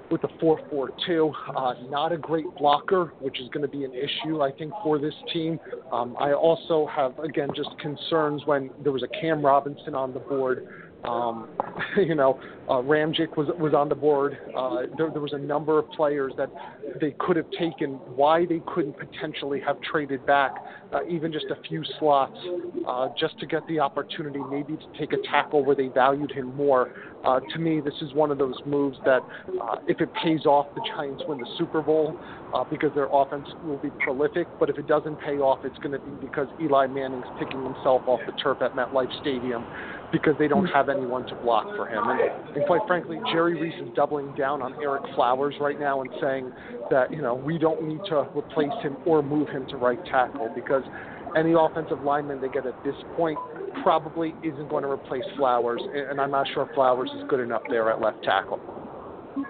with 0.09 0.21
the 0.21 0.28
4.42. 0.41 1.34
Uh, 1.55 1.73
not 1.89 2.11
a 2.11 2.17
great 2.17 2.45
blocker, 2.57 3.13
which 3.19 3.39
is 3.39 3.49
going 3.49 3.61
to 3.61 3.67
be 3.67 3.84
an 3.84 3.93
issue, 3.93 4.41
I 4.41 4.51
think, 4.51 4.71
for 4.84 4.99
this 4.99 5.13
team. 5.34 5.59
Um, 5.91 6.15
I 6.19 6.34
also 6.34 6.88
have, 6.95 7.17
again, 7.19 7.49
just 7.55 7.69
concerns 7.80 8.43
when 8.45 8.69
there 8.84 8.91
was 8.91 9.03
a 9.03 9.21
Cam 9.21 9.45
Robinson 9.45 9.95
on 9.95 10.13
the 10.13 10.19
board. 10.19 10.67
Um, 11.03 11.49
you 11.97 12.15
know, 12.15 12.39
uh, 12.70 12.82
was 12.82 13.47
was 13.59 13.74
on 13.74 13.89
the 13.89 13.95
board. 13.95 14.38
Uh, 14.55 14.82
there, 14.97 15.09
there 15.09 15.22
was 15.22 15.34
a 15.34 15.38
number 15.38 15.80
of 15.80 15.89
players 15.91 16.34
that 16.38 16.49
they 16.99 17.15
could 17.20 17.38
have 17.38 17.49
taken. 17.51 17.91
Why 18.15 18.45
they 18.45 18.61
couldn't 18.74 18.97
potentially 18.97 19.61
have 19.61 19.78
traded 19.82 20.26
back, 20.26 20.55
uh, 20.93 21.05
even 21.09 21.32
just 21.32 21.45
a 21.45 21.61
few 21.68 21.84
slots, 21.99 22.38
uh, 22.88 23.09
just 23.20 23.39
to 23.39 23.45
get 23.45 23.65
the 23.68 23.80
opportunity, 23.80 24.39
maybe 24.49 24.76
to 24.76 24.99
take 24.99 25.13
a 25.13 25.22
tackle 25.30 25.63
where 25.63 25.76
they 25.76 25.88
valued 25.88 26.32
him 26.32 26.55
more. 26.55 26.93
Uh, 27.24 27.39
to 27.53 27.59
me, 27.59 27.82
this 27.82 27.95
is 28.01 28.13
one 28.13 28.32
of 28.32 28.38
those 28.38 28.55
moves 28.65 28.97
that, 29.03 29.22
uh, 29.61 29.76
if 29.88 29.99
it 29.99 30.09
pays 30.24 30.45
off, 30.45 30.68
the 30.76 30.82
Giants 30.95 31.24
win 31.28 31.39
the 31.39 31.47
Super 31.57 31.82
Bowl 31.82 32.18
uh, 32.53 32.63
because 32.63 32.93
their 32.95 33.07
offense 33.11 33.47
will 33.65 33.78
be 33.78 33.89
prolific. 34.03 34.47
But 34.59 34.70
if 34.70 34.78
it 34.78 34.88
doesn't 34.88 35.20
pay 35.22 35.38
off, 35.38 35.65
it's 35.65 35.78
going 35.80 35.91
to 35.91 35.99
be 35.99 36.26
because 36.26 36.47
Eli 36.61 36.88
Manning's 36.88 37.26
picking 37.39 37.63
himself 37.63 38.03
off 38.07 38.20
the 38.26 38.34
turf 38.34 38.59
at 38.61 38.76
MetLife 38.76 39.11
Stadium 39.22 39.65
because 40.11 40.36
they 40.39 40.47
don't 40.47 40.68
have 40.68 40.89
anyone 40.89 41.26
to 41.28 41.36
block 41.36 41.65
for 41.76 41.88
him. 41.88 42.03
And, 42.07 42.57
and 42.58 42.66
quite 42.66 42.82
frankly, 42.88 43.20
Jerry 43.32 43.62
Reese 43.62 43.80
is 43.80 43.93
doubling 43.95 44.34
down 44.34 44.64
on 44.64 44.74
Ereck 44.74 45.14
Flowers 45.14 45.53
right 45.62 45.80
now 45.80 46.01
and 46.01 46.10
saying 46.20 46.51
that, 46.89 47.12
you 47.12 47.22
know, 47.22 47.36
we 47.36 47.60
don't 47.60 47.88
need 47.88 47.99
to 48.10 48.28
replace 48.36 48.74
him 48.82 48.97
or 49.05 49.22
move 49.22 49.47
him 49.49 49.68
to 49.68 49.78
right 49.78 50.03
tackle 50.05 50.49
because 50.55 50.82
any 51.38 51.53
offensive 51.53 52.01
lineman 52.01 52.41
they 52.41 52.49
get 52.49 52.66
at 52.66 52.74
this 52.84 52.95
point 53.16 53.38
probably 53.84 54.34
isn't 54.43 54.70
going 54.70 54.82
to 54.82 54.89
replace 54.89 55.24
Flowers. 55.38 55.84
And 55.93 56.20
I'm 56.20 56.32
not 56.32 56.47
sure 56.55 56.68
Flowers 56.74 57.12
is 57.16 57.26
good 57.30 57.41
enough 57.41 57.62
there 57.70 57.91
at 57.91 58.01
left 58.01 58.24
tackle. 58.24 58.60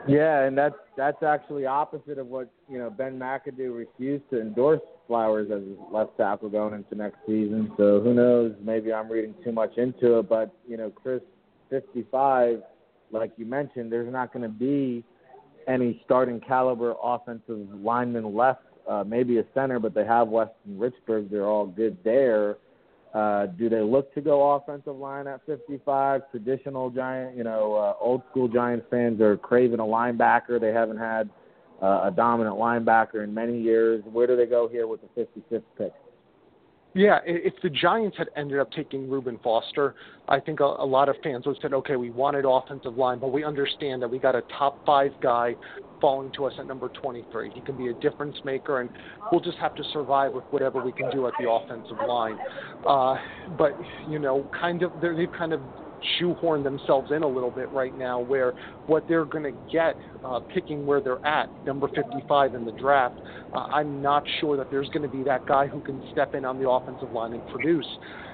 Yeah, 0.05 0.43
and 0.43 0.58
that's 0.58 0.76
that's 0.97 1.24
actually 1.24 1.66
opposite 1.66 2.18
of 2.18 2.28
what 2.28 2.51
you 2.70 2.78
know 2.78 2.89
Ben 2.89 3.18
McAdoo 3.18 3.74
refused 3.74 4.30
to 4.32 4.41
endorse 4.41 4.82
Flowers 5.08 5.49
as 5.49 5.62
left 5.93 6.18
tackle 6.18 6.49
going 6.49 6.74
into 6.74 6.93
next 6.93 7.20
season. 7.26 7.72
So 7.78 8.01
who 8.01 8.14
knows? 8.14 8.51
Maybe 8.62 8.91
I'm 8.91 9.10
reading 9.10 9.34
too 9.45 9.53
much 9.53 9.78
into 9.78 10.20
it, 10.20 10.28
but 10.28 10.53
you 10.68 10.76
know, 10.76 10.89
Chris, 10.89 11.22
55, 11.70 12.64
like 13.12 13.32
you 13.38 13.45
mentioned, 13.45 13.91
there's 13.91 14.12
not 14.12 14.34
going 14.34 14.43
to 14.43 14.49
be 14.49 15.03
any 15.68 16.01
starting 16.05 16.39
caliber 16.39 16.95
offensive 17.01 17.68
lineman 17.74 18.36
left. 18.36 18.62
Uh, 18.88 19.03
maybe 19.05 19.38
a 19.38 19.43
center, 19.53 19.80
but 19.80 19.93
they 19.93 20.05
have 20.05 20.30
Weston 20.30 20.78
Richburg. 20.78 21.30
They're 21.30 21.45
all 21.45 21.68
good 21.68 21.97
there. 22.05 22.55
Uh, 23.14 23.47
do 23.47 23.68
they 23.68 23.82
look 23.82 24.14
to 24.14 24.22
go 24.22 24.53
offensive 24.53 24.95
line 24.95 25.28
at 25.28 25.45
55? 25.45 26.30
Traditional 26.32 26.89
Giant, 26.89 27.36
you 27.36 27.43
know, 27.43 27.76
uh, 27.76 27.93
old 27.99 28.22
school 28.30 28.47
Giants 28.47 28.86
fans 28.89 29.20
are 29.20 29.36
craving 29.36 29.80
a 29.80 29.84
linebacker. 29.84 30.60
They 30.60 30.72
haven't 30.72 30.97
had 30.97 31.30
uh, 31.82 32.01
a 32.03 32.14
dominant 32.16 32.55
linebacker 32.55 33.24
in 33.24 33.34
many 33.34 33.60
years. 33.60 34.03
Where 34.05 34.28
do 34.28 34.38
they 34.38 34.45
go 34.45 34.68
here 34.68 34.88
with 34.88 35.01
the 35.01 35.22
55th 35.22 35.64
pick? 35.78 35.93
Yeah, 36.94 37.20
if 37.26 37.54
the 37.62 37.70
Giants 37.70 38.18
had 38.18 38.30
ended 38.36 38.60
up 38.60 38.72
taking 38.72 39.10
Reuben 39.10 39.40
Foster, 39.44 39.94
I 40.28 40.40
think 40.40 40.62
a, 40.62 40.64
a 40.64 40.86
lot 40.86 41.10
of 41.10 41.16
fans 41.22 41.46
would 41.46 41.58
have 41.58 41.62
said, 41.62 41.74
okay, 41.74 41.96
we 41.96 42.10
wanted 42.10 42.46
offensive 42.48 42.98
line, 42.98 43.20
but 43.20 43.32
we 43.32 43.44
understand 43.44 44.02
that 44.02 44.10
we 44.10 44.20
got 44.20 44.36
a 44.36 44.42
top 44.58 44.80
five 44.86 45.12
guy 45.22 45.56
falling 46.02 46.32
to 46.36 46.46
us 46.46 46.54
at 46.58 46.66
number 46.66 46.90
23. 46.90 47.52
He 47.54 47.62
can 47.62 47.76
be 47.76 47.88
a 47.88 47.94
difference 47.96 48.36
maker, 48.44 48.82
and 48.82 48.90
we'll 49.32 49.42
just 49.42 49.58
have 49.60 49.76
to 49.76 49.84
survive 49.94 50.34
with 50.34 50.46
whatever 50.50 50.84
we 50.84 50.92
can 50.92 51.10
do 51.12 51.28
at 51.28 51.34
the 51.40 51.50
offensive 51.50 51.98
line. 52.08 52.38
Uh, 52.88 53.16
but 53.58 53.74
you 54.08 54.20
know, 54.20 54.50
kind 54.60 54.82
of 54.84 54.92
they've 55.02 55.32
kind 55.38 55.54
of 55.54 55.62
shoehorn 56.20 56.64
themselves 56.64 57.12
in 57.12 57.24
a 57.24 57.28
little 57.28 57.52
bit 57.52 57.70
right 57.72 57.98
now 57.98 58.20
where 58.20 58.54
what 58.86 59.08
they're 59.08 59.26
going 59.26 59.43
to 59.43 59.58
get 59.72 59.95
uh, 60.24 60.39
picking 60.54 60.86
where 60.86 61.02
they're 61.02 61.26
at, 61.26 61.50
number 61.66 61.88
55 61.88 62.56
in 62.56 62.66
the 62.66 62.72
draft, 62.74 63.20
uh, 63.54 63.60
I'm 63.60 64.02
not 64.02 64.24
sure 64.39 64.58
that 64.58 64.70
there's 64.72 64.89
going 64.89 65.04
to 65.04 65.16
be 65.16 65.24
that 65.24 65.45
guy 65.45 65.68
who 65.68 65.82
can 65.82 66.02
step 66.12 66.36
in 66.36 66.45
on 66.45 66.62
the 66.62 66.70
offensive 66.70 67.12
line 67.12 67.34
and 67.34 67.45
produce. 67.48 67.88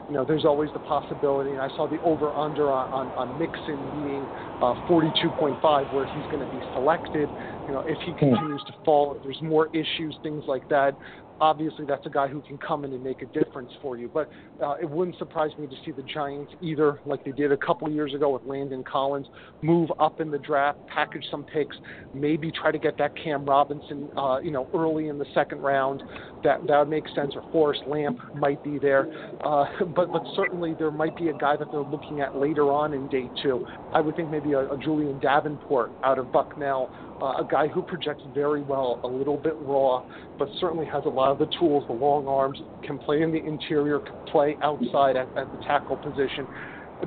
You 0.08 0.16
know, 0.16 0.26
there's 0.26 0.44
always 0.44 0.70
the 0.74 0.80
possibility, 0.80 1.52
and 1.52 1.62
I 1.62 1.70
saw 1.70 1.88
the 1.88 2.02
over-under 2.02 2.70
on, 2.70 2.92
on, 2.92 3.08
on 3.16 3.40
Mixon 3.40 3.80
being 4.04 4.28
uh, 4.60 4.76
42.5 4.92 5.94
where 5.94 6.06
he's 6.06 6.26
going 6.32 6.44
to 6.44 6.52
be 6.52 6.60
selected. 6.74 7.30
You 7.68 7.74
know, 7.74 7.84
if 7.88 7.98
he 8.04 8.12
hmm. 8.12 8.36
continues 8.36 8.62
to 8.68 8.74
fall, 8.84 9.16
if 9.16 9.24
there's 9.24 9.42
more 9.42 9.68
issues, 9.68 10.16
things 10.22 10.44
like 10.46 10.68
that, 10.70 10.98
obviously 11.44 11.84
that's 11.86 12.06
a 12.06 12.10
guy 12.10 12.26
who 12.26 12.40
can 12.40 12.58
come 12.58 12.86
in 12.86 12.94
and 12.94 13.04
make 13.04 13.22
a 13.22 13.26
difference 13.26 13.70
for 13.82 13.98
you. 13.98 14.10
But 14.12 14.32
uh, 14.64 14.76
it 14.82 14.90
wouldn't 14.90 15.18
surprise 15.18 15.52
me 15.60 15.68
to 15.68 15.76
see 15.84 15.92
the 15.92 16.04
Giants 16.04 16.54
either, 16.62 17.02
like 17.06 17.26
they 17.26 17.32
did 17.32 17.52
a 17.52 17.58
couple 17.58 17.92
years 17.92 18.14
ago 18.14 18.30
with 18.30 18.44
Landon 18.46 18.82
Collins, 18.90 19.28
move 19.62 19.90
up 20.00 20.22
in 20.22 20.32
the 20.32 20.38
draft, 20.38 20.80
package 20.88 21.26
some 21.30 21.44
picks, 21.44 21.76
maybe 22.14 22.50
try 22.50 22.72
to 22.72 22.80
get 22.80 22.98
that 22.98 23.14
Cam 23.22 23.46
Robinson, 23.46 24.10
uh, 24.18 24.40
you 24.40 24.52
know, 24.52 24.70
early 24.74 25.10
in 25.10 25.20
the 25.20 25.26
second 25.34 25.60
round. 25.60 26.02
That 26.46 26.66
that 26.68 26.80
would 26.80 26.90
make 26.90 27.04
sense. 27.14 27.34
Or 27.36 27.44
Forrest 27.52 27.82
Lamp 27.88 28.20
might 28.36 28.64
be 28.64 28.80
there, 28.80 29.12
uh, 29.44 29.66
but 29.96 30.14
but 30.14 30.24
certainly 30.38 30.76
there 30.80 30.92
might 30.92 31.18
be 31.18 31.28
a 31.28 31.34
guy 31.34 31.58
that 31.58 31.70
they're 31.72 31.82
looking 31.82 32.22
at 32.22 32.38
later 32.38 32.72
on 32.72 32.94
in 32.94 33.10
day 33.10 33.30
two. 33.42 33.66
I 33.94 34.00
would 34.00 34.16
think 34.16 34.32
maybe 34.32 34.54
a, 34.54 34.72
a 34.72 34.78
Julie'n 34.78 35.20
Davenport 35.20 35.92
out 36.06 36.20
of 36.20 36.32
Bucknell 36.32 36.90
uh, 37.24 37.42
a 37.42 37.48
guy 37.50 37.68
who 37.68 37.82
projects 37.82 38.24
very 38.34 38.62
well, 38.62 39.00
a 39.04 39.08
little 39.08 39.38
bit 39.38 39.56
raw, 39.62 40.04
but 40.38 40.50
certainly 40.60 40.86
has 40.86 41.04
a 41.06 41.10
lot 41.10 41.32
the 41.36 41.48
tools, 41.60 41.84
the 41.88 41.94
long 41.94 42.28
arms, 42.28 42.60
can 42.84 42.98
play 43.00 43.22
in 43.22 43.32
the 43.32 43.44
interior, 43.44 44.00
can 44.00 44.16
play 44.32 44.58
outside 44.62 45.16
at, 45.16 45.28
at 45.38 45.52
the 45.52 45.64
tackle 45.66 45.98
position. 45.98 46.48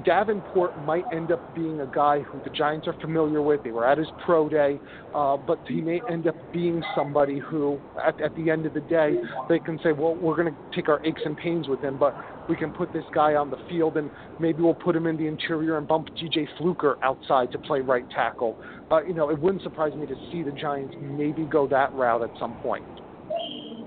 Davenport 0.05 0.85
might 0.85 1.05
end 1.13 1.33
up 1.33 1.55
being 1.55 1.81
a 1.81 1.87
guy 1.87 2.21
who 2.21 2.41
the 2.45 2.51
Giants 2.51 2.87
are 2.87 2.95
familiar 3.01 3.41
with. 3.41 3.63
They 3.63 3.71
were 3.71 3.87
at 3.87 3.99
his 3.99 4.09
pro 4.25 4.49
day, 4.49 4.79
uh, 5.15 5.37
but 5.37 5.59
he 5.67 5.81
may 5.81 6.01
end 6.11 6.27
up 6.27 6.37
being 6.53 6.83
somebody 6.95 7.39
who, 7.39 7.79
at, 8.05 8.21
at 8.21 8.35
the 8.37 8.51
end 8.51 8.67
of 8.67 8.75
the 8.75 8.81
day, 8.83 9.15
they 9.49 9.59
can 9.59 9.79
say, 9.83 9.93
well, 9.93 10.15
we're 10.15 10.37
going 10.37 10.53
to 10.53 10.59
take 10.75 10.89
our 10.89 11.05
aches 11.07 11.23
and 11.25 11.37
pains 11.37 11.69
with 11.69 11.81
him, 11.81 11.99
but 11.99 12.15
we 12.49 12.57
can 12.57 12.73
put 12.73 12.93
this 12.93 13.05
guy 13.15 13.35
on 13.35 13.51
the 13.51 13.57
field 13.69 13.97
and 13.97 14.11
maybe 14.39 14.63
we'll 14.63 14.75
put 14.75 14.95
him 14.95 15.07
in 15.07 15.17
the 15.17 15.27
interior 15.27 15.79
and 15.79 15.89
bump 15.89 16.09
DJ 16.17 16.47
Fluker 16.59 16.99
outside 17.03 17.51
to 17.53 17.59
play 17.59 17.81
right 17.81 18.09
tackle. 18.11 18.57
Uh, 18.91 19.03
you 19.03 19.15
know, 19.15 19.31
it 19.31 19.41
wouldn't 19.41 19.63
surprise 19.63 19.95
me 19.95 20.07
to 20.07 20.15
see 20.31 20.43
the 20.43 20.53
Giants 20.53 20.95
maybe 21.01 21.45
go 21.45 21.67
that 21.69 21.93
route 21.95 22.23
at 22.23 22.31
some 22.39 22.55
point. 22.63 22.85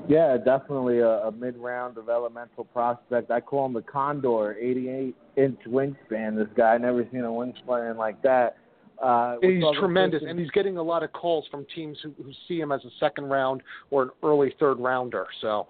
Yeah, 0.10 0.38
definitely 0.38 1.00
a, 1.00 1.28
a 1.28 1.32
mid-round 1.32 1.94
developmental 1.94 2.64
prospect. 2.64 3.30
I 3.30 3.40
call 3.40 3.68
him 3.68 3.74
the 3.74 3.84
Condor, 3.84 4.58
88 4.60 5.16
inch 5.38 5.60
wingspan. 5.68 6.36
This 6.36 6.48
guy, 6.58 6.74
I 6.74 6.78
never 6.80 7.08
seen 7.12 7.22
a 7.22 7.28
wingspan 7.28 7.96
like 7.96 8.20
that. 8.24 8.58
Uh, 9.00 9.36
he's 9.40 9.64
tremendous, 9.80 10.24
and 10.28 10.40
he's 10.40 10.50
getting 10.50 10.78
a 10.78 10.82
lot 10.82 11.04
of 11.04 11.14
calls 11.14 11.46
from 11.52 11.64
teams 11.76 11.96
who, 12.02 12.12
who 12.24 12.32
see 12.48 12.60
him 12.60 12.72
as 12.72 12.84
a 12.86 12.90
second 13.00 13.26
round 13.26 13.62
or 13.92 14.02
an 14.02 14.10
early 14.24 14.54
third 14.60 14.80
rounder. 14.80 15.28
So, 15.42 15.68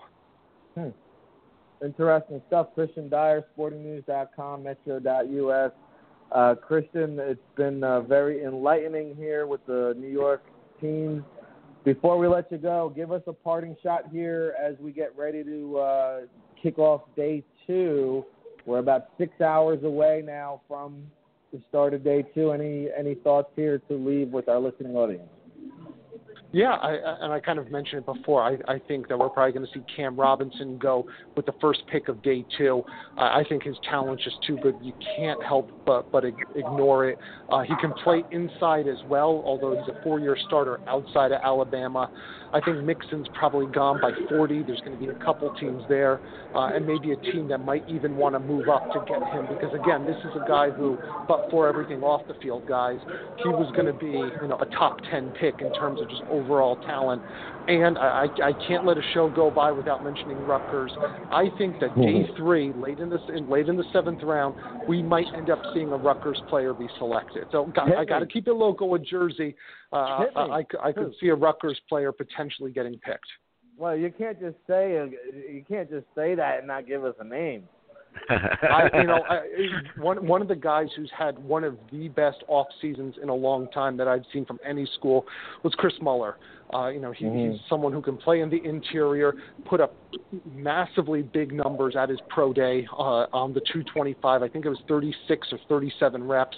hmm. 0.73 0.87
interesting 1.83 2.41
stuff. 2.47 2.69
Kristian 2.77 3.09
Dyer, 3.09 3.43
SportingNews.com, 3.57 4.63
Metro.us. 4.63 5.71
Uh, 6.31 6.55
Kristian, 6.67 7.19
it's 7.19 7.41
been 7.57 7.83
uh, 7.83 8.01
very 8.01 8.45
enlightening 8.45 9.15
here 9.17 9.47
with 9.47 9.65
the 9.65 9.95
New 9.99 10.07
York 10.07 10.43
teams. 10.79 11.23
Before 11.85 12.17
we 12.17 12.27
let 12.27 12.51
you 12.51 12.57
go, 12.57 12.91
give 12.93 13.11
us 13.11 13.21
a 13.27 13.33
parting 13.33 13.75
shot 13.81 14.09
here 14.11 14.53
as 14.61 14.75
we 14.79 14.91
get 14.91 15.15
ready 15.17 15.43
to 15.43 15.77
uh, 15.77 16.19
kick 16.61 16.77
off 16.77 17.01
day 17.15 17.43
two. 17.65 18.25
We're 18.65 18.79
about 18.79 19.09
six 19.17 19.39
hours 19.39 19.83
away 19.83 20.21
now 20.25 20.61
from 20.67 21.03
the 21.53 21.61
start 21.69 21.93
of 21.93 22.03
day 22.03 22.23
two. 22.35 22.51
Any 22.51 22.89
any 22.97 23.15
thoughts 23.15 23.49
here 23.55 23.79
to 23.87 23.93
leave 23.95 24.29
with 24.29 24.49
our 24.49 24.59
listening 24.59 24.95
audience? 24.95 25.29
Yeah, 26.51 26.71
I, 26.71 26.97
and 27.21 27.31
I 27.31 27.39
kind 27.39 27.59
of 27.59 27.69
mentioned 27.69 27.99
it 27.99 28.05
before. 28.05 28.41
I, 28.41 28.57
I 28.71 28.79
think 28.87 29.07
that 29.09 29.19
we're 29.19 29.29
probably 29.29 29.51
going 29.51 29.67
to 29.67 29.71
see 29.71 29.85
Cam 29.95 30.19
Robinson 30.19 30.79
go 30.79 31.05
with 31.35 31.45
the 31.45 31.53
first 31.61 31.81
pick 31.91 32.07
of 32.07 32.23
day 32.23 32.43
two. 32.57 32.83
Uh, 33.17 33.21
I 33.21 33.43
think 33.47 33.61
his 33.61 33.75
talent's 33.87 34.23
just 34.23 34.37
too 34.47 34.57
good. 34.63 34.75
You 34.81 34.93
can't 35.15 35.43
help 35.43 35.69
but 35.85 36.11
but 36.11 36.25
ignore 36.25 37.09
it. 37.09 37.19
Uh, 37.49 37.61
he 37.61 37.75
can 37.79 37.93
play 38.03 38.23
inside 38.31 38.87
as 38.87 38.97
well, 39.07 39.43
although 39.45 39.77
he's 39.77 39.95
a 39.95 40.03
four-year 40.03 40.37
starter 40.47 40.79
outside 40.87 41.31
of 41.31 41.39
Alabama. 41.43 42.09
I 42.53 42.61
think 42.61 42.83
Mixon's 42.83 43.27
probably 43.37 43.67
gone 43.67 43.99
by 44.01 44.11
40. 44.29 44.63
There's 44.63 44.79
going 44.79 44.97
to 44.97 44.97
be 44.97 45.09
a 45.09 45.25
couple 45.25 45.53
teams 45.55 45.83
there, 45.87 46.19
uh, 46.55 46.71
and 46.73 46.85
maybe 46.85 47.11
a 47.11 47.15
team 47.31 47.47
that 47.49 47.59
might 47.59 47.87
even 47.87 48.15
want 48.15 48.35
to 48.35 48.39
move 48.39 48.69
up 48.69 48.91
to 48.93 48.99
get 49.07 49.21
him 49.31 49.45
because 49.47 49.73
again, 49.73 50.05
this 50.05 50.17
is 50.17 50.31
a 50.35 50.47
guy 50.47 50.69
who, 50.69 50.97
but 51.27 51.49
for 51.51 51.67
everything 51.67 52.01
off 52.01 52.25
the 52.27 52.33
field, 52.41 52.67
guys, 52.67 52.99
he 53.43 53.49
was 53.49 53.71
going 53.73 53.85
to 53.85 53.93
be 53.93 54.11
you 54.11 54.47
know 54.47 54.57
a 54.59 54.65
top 54.77 54.99
10 55.11 55.31
pick 55.39 55.61
in 55.61 55.71
terms 55.73 56.01
of 56.01 56.09
just 56.09 56.23
overall 56.29 56.75
talent. 56.87 57.21
And 57.67 57.99
I, 57.99 58.25
I 58.43 58.51
can't 58.67 58.83
let 58.83 58.97
a 58.97 59.03
show 59.13 59.29
go 59.29 59.51
by 59.51 59.71
without 59.71 60.03
mentioning 60.03 60.37
Rutgers. 60.39 60.91
I 61.31 61.49
think 61.59 61.79
that 61.81 61.93
day 61.95 62.25
mm-hmm. 62.25 62.35
three, 62.35 62.73
late 62.73 62.97
in 62.97 63.11
the 63.11 63.19
in, 63.27 63.47
late 63.47 63.69
in 63.69 63.77
the 63.77 63.83
seventh 63.93 64.23
round, 64.23 64.55
we 64.87 65.03
might 65.03 65.27
end 65.35 65.51
up 65.51 65.61
seeing 65.73 65.91
a 65.91 65.97
Rutgers 65.97 66.41
player 66.49 66.73
be 66.73 66.87
selected. 66.97 67.45
So 67.51 67.65
got, 67.75 67.95
I 67.95 68.05
got 68.05 68.19
to 68.19 68.25
keep 68.25 68.47
it 68.47 68.53
local 68.53 68.89
with 68.89 69.05
Jersey. 69.05 69.55
Uh, 69.91 70.25
I, 70.35 70.63
I 70.81 70.91
could 70.91 71.13
see 71.19 71.29
a 71.29 71.35
Rutgers 71.35 71.79
player 71.89 72.11
potentially 72.11 72.71
getting 72.71 72.93
picked. 72.99 73.25
Well, 73.77 73.95
you 73.95 74.11
can't 74.15 74.39
just 74.39 74.57
say 74.67 75.09
you 75.51 75.63
can't 75.67 75.89
just 75.89 76.05
say 76.13 76.35
that 76.35 76.59
and 76.59 76.67
not 76.67 76.85
give 76.85 77.03
us 77.05 77.15
a 77.19 77.23
name. 77.23 77.63
I, 78.29 78.89
you 78.93 79.03
know, 79.03 79.23
I, 79.29 79.41
one 79.97 80.27
one 80.27 80.41
of 80.41 80.47
the 80.47 80.55
guys 80.55 80.87
who's 80.95 81.11
had 81.17 81.39
one 81.39 81.63
of 81.63 81.77
the 81.91 82.09
best 82.09 82.43
off 82.47 82.67
seasons 82.81 83.15
in 83.21 83.29
a 83.29 83.33
long 83.33 83.69
time 83.71 83.97
that 83.97 84.07
I've 84.07 84.23
seen 84.33 84.45
from 84.45 84.59
any 84.65 84.87
school 84.95 85.25
was 85.63 85.73
Chris 85.75 85.93
Muller. 86.01 86.37
Uh, 86.73 86.89
you 86.89 86.99
know, 86.99 87.11
he, 87.11 87.25
mm-hmm. 87.25 87.53
he's 87.53 87.61
someone 87.67 87.91
who 87.91 88.01
can 88.01 88.17
play 88.17 88.41
in 88.41 88.49
the 88.49 88.63
interior, 88.63 89.33
put 89.65 89.81
up 89.81 89.95
massively 90.53 91.23
big 91.23 91.51
numbers 91.51 91.95
at 91.95 92.09
his 92.09 92.19
pro 92.27 92.53
day 92.53 92.85
uh, 92.93 93.25
on 93.33 93.53
the 93.53 93.61
225. 93.61 94.43
I 94.43 94.47
think 94.47 94.65
it 94.65 94.69
was 94.69 94.79
36 94.87 95.47
or 95.51 95.59
37 95.67 96.23
reps 96.27 96.57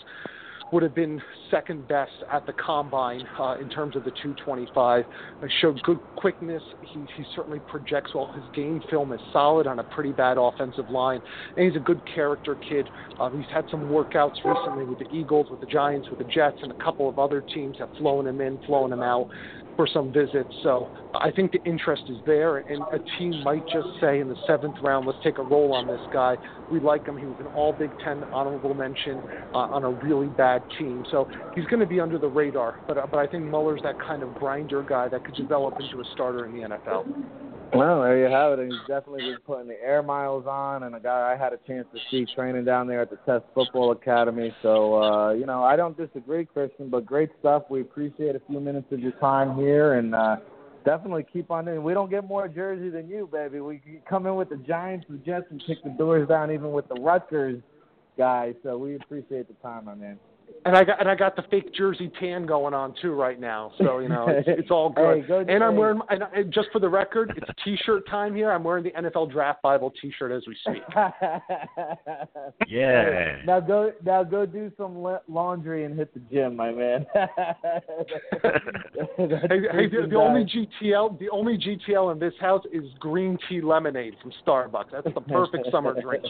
would 0.71 0.83
have 0.83 0.95
been 0.95 1.21
second 1.49 1.87
best 1.87 2.11
at 2.31 2.45
the 2.45 2.53
combine 2.53 3.27
uh, 3.39 3.57
in 3.59 3.69
terms 3.69 3.95
of 3.95 4.03
the 4.03 4.11
225. 4.11 5.05
Uh, 5.05 5.47
showed 5.61 5.81
good 5.83 5.99
quickness. 6.15 6.63
He, 6.81 6.99
he 7.17 7.23
certainly 7.35 7.59
projects 7.67 8.11
well. 8.15 8.31
His 8.33 8.43
game 8.55 8.81
film 8.89 9.11
is 9.11 9.19
solid 9.33 9.67
on 9.67 9.79
a 9.79 9.83
pretty 9.83 10.11
bad 10.11 10.37
offensive 10.37 10.89
line, 10.89 11.21
and 11.55 11.65
he's 11.65 11.75
a 11.75 11.83
good 11.83 12.01
character 12.13 12.55
kid. 12.55 12.87
Uh, 13.19 13.29
he's 13.29 13.45
had 13.53 13.65
some 13.69 13.89
workouts 13.89 14.43
recently 14.45 14.85
with 14.85 14.99
the 14.99 15.09
Eagles, 15.13 15.47
with 15.51 15.59
the 15.59 15.65
Giants, 15.65 16.07
with 16.09 16.19
the 16.19 16.31
Jets, 16.31 16.57
and 16.61 16.71
a 16.71 16.83
couple 16.83 17.09
of 17.09 17.19
other 17.19 17.41
teams 17.41 17.77
have 17.79 17.89
flown 17.97 18.27
him 18.27 18.39
in, 18.41 18.57
flown 18.65 18.93
him 18.93 19.01
out 19.01 19.29
for 19.75 19.87
some 19.87 20.11
visits. 20.11 20.49
So 20.63 20.89
I 21.15 21.31
think 21.31 21.51
the 21.51 21.63
interest 21.63 22.03
is 22.09 22.17
there, 22.25 22.57
and 22.57 22.81
a 22.91 22.99
team 23.17 23.43
might 23.43 23.63
just 23.67 23.87
say 23.99 24.19
in 24.19 24.29
the 24.29 24.35
seventh 24.47 24.75
round, 24.81 25.05
let's 25.05 25.19
take 25.23 25.37
a 25.37 25.43
roll 25.43 25.73
on 25.73 25.87
this 25.87 26.01
guy. 26.13 26.37
We 26.71 26.79
like 26.79 27.05
him. 27.05 27.17
He 27.17 27.25
was 27.25 27.37
an 27.39 27.47
All 27.47 27.73
Big 27.73 27.91
Ten 28.03 28.23
honorable 28.31 28.73
mention 28.73 29.21
uh, 29.53 29.57
on 29.57 29.83
a 29.83 29.91
really 30.05 30.27
bad 30.27 30.63
team, 30.77 31.03
so 31.11 31.27
he's 31.55 31.65
going 31.65 31.79
to 31.79 31.85
be 31.85 31.99
under 31.99 32.17
the 32.17 32.27
radar. 32.27 32.79
But 32.87 32.97
uh, 32.97 33.07
but 33.07 33.17
I 33.17 33.27
think 33.27 33.45
Muller's 33.45 33.81
that 33.83 33.95
kind 33.99 34.23
of 34.23 34.33
grinder 34.35 34.83
guy 34.83 35.07
that 35.09 35.25
could 35.25 35.35
develop 35.35 35.75
into 35.79 35.99
a 35.99 36.05
starter 36.13 36.45
in 36.45 36.53
the 36.53 36.67
NFL. 36.67 37.50
Well, 37.73 38.01
there 38.01 38.17
you 38.17 38.33
have 38.33 38.53
it. 38.53 38.59
And 38.59 38.71
he's 38.71 38.81
definitely 38.87 39.21
been 39.21 39.39
putting 39.45 39.67
the 39.67 39.81
air 39.81 40.03
miles 40.03 40.45
on, 40.45 40.83
and 40.83 40.95
a 40.95 40.99
guy 40.99 41.33
I 41.33 41.41
had 41.41 41.53
a 41.53 41.59
chance 41.65 41.87
to 41.93 41.99
see 42.09 42.25
training 42.35 42.65
down 42.65 42.87
there 42.87 43.01
at 43.01 43.09
the 43.09 43.17
Test 43.25 43.45
Football 43.53 43.91
Academy. 43.91 44.53
So, 44.61 45.01
uh, 45.01 45.31
you 45.31 45.45
know, 45.45 45.63
I 45.63 45.75
don't 45.77 45.95
disagree, 45.95 46.45
Kristian, 46.45 46.89
but 46.89 47.05
great 47.05 47.29
stuff. 47.39 47.63
We 47.69 47.81
appreciate 47.81 48.35
a 48.35 48.41
few 48.49 48.59
minutes 48.59 48.91
of 48.91 48.99
your 48.99 49.13
time 49.13 49.55
here, 49.55 49.93
and 49.93 50.13
uh, 50.13 50.37
definitely 50.83 51.25
keep 51.31 51.49
on 51.49 51.67
in. 51.69 51.81
We 51.81 51.93
don't 51.93 52.09
get 52.09 52.27
more 52.27 52.47
jersey 52.49 52.89
than 52.89 53.07
you, 53.07 53.29
baby. 53.31 53.61
We 53.61 53.81
come 54.07 54.27
in 54.27 54.35
with 54.35 54.49
the 54.49 54.57
Giants, 54.57 55.05
the 55.09 55.17
Jets, 55.17 55.45
and 55.49 55.63
kick 55.65 55.77
the 55.83 55.91
doors 55.91 56.27
down, 56.27 56.51
even 56.51 56.73
with 56.73 56.89
the 56.89 56.95
Rutgers 56.95 57.61
guys. 58.17 58.53
So 58.63 58.77
we 58.77 58.95
appreciate 58.95 59.47
the 59.47 59.55
time, 59.63 59.85
my 59.85 59.95
man. 59.95 60.19
And 60.63 60.77
I 60.77 60.83
got 60.83 60.99
and 60.99 61.09
I 61.09 61.15
got 61.15 61.35
the 61.35 61.41
fake 61.49 61.73
jersey 61.73 62.11
tan 62.19 62.45
going 62.45 62.73
on 62.73 62.93
too 63.01 63.13
right 63.13 63.39
now, 63.39 63.71
so 63.79 63.97
you 63.97 64.09
know 64.09 64.25
it's, 64.27 64.47
it's 64.59 64.69
all 64.69 64.89
good. 64.91 65.21
hey, 65.21 65.27
good 65.27 65.49
and 65.49 65.63
I'm 65.63 65.75
wearing 65.75 65.99
and, 66.09 66.23
and 66.35 66.53
just 66.53 66.67
for 66.71 66.79
the 66.79 66.89
record, 66.89 67.33
it's 67.35 67.49
t-shirt 67.63 68.07
time 68.07 68.35
here. 68.35 68.51
I'm 68.51 68.63
wearing 68.63 68.83
the 68.83 68.91
NFL 68.91 69.31
Draft 69.31 69.63
Bible 69.63 69.91
t-shirt 70.01 70.31
as 70.31 70.43
we 70.47 70.55
speak. 70.67 70.83
yeah. 72.67 73.37
Now 73.45 73.59
go 73.59 73.91
now 74.05 74.23
go 74.23 74.45
do 74.45 74.71
some 74.77 75.03
laundry 75.27 75.85
and 75.85 75.97
hit 75.97 76.13
the 76.13 76.19
gym, 76.31 76.55
my 76.55 76.71
man. 76.71 77.05
hey, 77.15 77.29
hey 78.37 79.89
the, 79.89 80.07
the 80.09 80.15
only 80.15 80.45
GTL 80.45 81.17
the 81.17 81.29
only 81.31 81.57
GTL 81.57 82.11
in 82.11 82.19
this 82.19 82.33
house 82.39 82.63
is 82.71 82.83
green 82.99 83.37
tea 83.49 83.61
lemonade 83.61 84.13
from 84.21 84.31
Starbucks. 84.45 84.91
That's 84.91 85.13
the 85.13 85.21
perfect 85.21 85.69
summer 85.71 85.99
drink. 85.99 86.23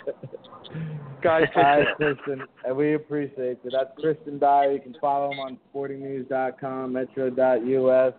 Guys, 1.21 1.43
right, 1.55 1.85
Kristian, 1.99 2.41
and 2.65 2.75
we 2.75 2.95
appreciate 2.95 3.59
it. 3.63 3.71
That's 3.71 3.91
Kristian 3.99 4.39
Dyer. 4.39 4.73
You 4.73 4.79
can 4.79 4.95
follow 4.99 5.31
him 5.31 5.39
on 5.39 5.57
sportingnews.com, 5.73 6.93
metro.us. 6.93 8.13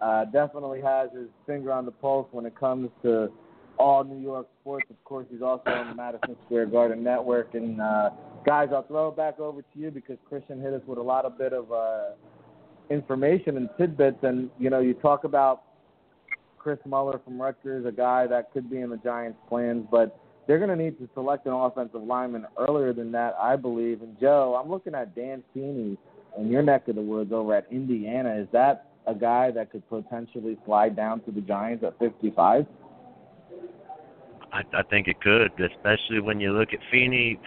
Uh, 0.00 0.24
definitely 0.26 0.80
has 0.80 1.10
his 1.12 1.28
finger 1.46 1.72
on 1.72 1.84
the 1.84 1.90
pulse 1.90 2.28
when 2.30 2.46
it 2.46 2.58
comes 2.58 2.88
to 3.02 3.30
all 3.78 4.04
New 4.04 4.20
York 4.20 4.46
sports. 4.60 4.86
Of 4.90 5.02
course, 5.04 5.26
he's 5.30 5.42
also 5.42 5.70
on 5.70 5.88
the 5.88 5.94
Madison 5.94 6.36
Square 6.46 6.66
Garden 6.66 7.02
Network. 7.02 7.54
And 7.54 7.80
uh, 7.80 8.10
guys, 8.46 8.68
I'll 8.72 8.86
throw 8.86 9.08
it 9.08 9.16
back 9.16 9.38
over 9.40 9.60
to 9.60 9.78
you 9.78 9.90
because 9.90 10.16
Kristian 10.30 10.62
hit 10.62 10.72
us 10.72 10.82
with 10.86 10.98
a 10.98 11.02
lot 11.02 11.24
of 11.24 11.36
bit 11.36 11.52
of 11.52 11.70
uh, 11.72 12.10
information 12.90 13.56
and 13.56 13.68
tidbits. 13.76 14.18
And 14.22 14.50
you 14.58 14.70
know, 14.70 14.80
you 14.80 14.94
talk 14.94 15.24
about 15.24 15.64
Chris 16.58 16.78
Muller 16.86 17.20
from 17.24 17.40
Rutgers, 17.40 17.86
a 17.86 17.92
guy 17.92 18.26
that 18.26 18.52
could 18.52 18.70
be 18.70 18.80
in 18.80 18.90
the 18.90 18.96
Giants' 18.98 19.38
plans, 19.48 19.86
but 19.90 20.18
they're 20.48 20.58
going 20.58 20.76
to 20.76 20.82
need 20.82 20.98
to 20.98 21.08
select 21.12 21.46
an 21.46 21.52
offensive 21.52 22.02
lineman 22.02 22.46
earlier 22.58 22.94
than 22.94 23.12
that, 23.12 23.36
I 23.40 23.54
believe. 23.54 24.00
And 24.00 24.18
Joe, 24.18 24.58
I'm 24.60 24.70
looking 24.70 24.94
at 24.94 25.14
Dan 25.14 25.44
Feeney 25.52 25.98
in 26.38 26.50
your 26.50 26.62
neck 26.62 26.88
of 26.88 26.96
the 26.96 27.02
woods 27.02 27.32
over 27.32 27.54
at 27.54 27.66
Indiana. 27.70 28.34
Is 28.34 28.48
that 28.52 28.86
a 29.06 29.14
guy 29.14 29.50
that 29.50 29.70
could 29.70 29.86
potentially 29.90 30.58
slide 30.64 30.96
down 30.96 31.20
to 31.24 31.30
the 31.30 31.42
Giants 31.42 31.84
at 31.84 31.98
55? 31.98 32.66
I, 34.50 34.62
I 34.72 34.82
think 34.88 35.06
it 35.06 35.20
could, 35.20 35.52
especially 35.60 36.20
when 36.20 36.40
you 36.40 36.52
look 36.52 36.70
at 36.72 36.80
Feeney. 36.90 37.38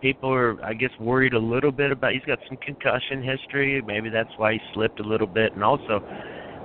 People 0.00 0.32
are, 0.32 0.62
I 0.64 0.74
guess, 0.74 0.90
worried 1.00 1.34
a 1.34 1.38
little 1.38 1.72
bit 1.72 1.90
about. 1.90 2.12
He's 2.12 2.24
got 2.24 2.38
some 2.46 2.58
concussion 2.58 3.20
history. 3.20 3.82
Maybe 3.82 4.10
that's 4.10 4.30
why 4.36 4.52
he 4.52 4.60
slipped 4.74 5.00
a 5.00 5.02
little 5.02 5.26
bit, 5.26 5.54
and 5.54 5.64
also 5.64 6.04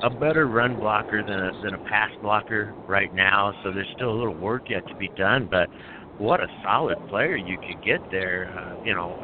a 0.01 0.09
better 0.09 0.47
run 0.47 0.79
blocker 0.79 1.23
than 1.23 1.39
a 1.39 1.51
than 1.63 1.73
a 1.73 1.83
pass 1.89 2.11
blocker 2.21 2.73
right 2.87 3.13
now. 3.13 3.53
So 3.63 3.71
there's 3.71 3.89
still 3.95 4.11
a 4.11 4.17
little 4.17 4.35
work 4.35 4.69
yet 4.69 4.87
to 4.87 4.95
be 4.95 5.09
done, 5.17 5.47
but 5.49 5.69
what 6.17 6.41
a 6.41 6.47
solid 6.63 6.97
player 7.09 7.35
you 7.35 7.57
could 7.57 7.83
get 7.83 7.99
there. 8.11 8.49
Uh, 8.57 8.83
you 8.85 8.93
know, 8.93 9.17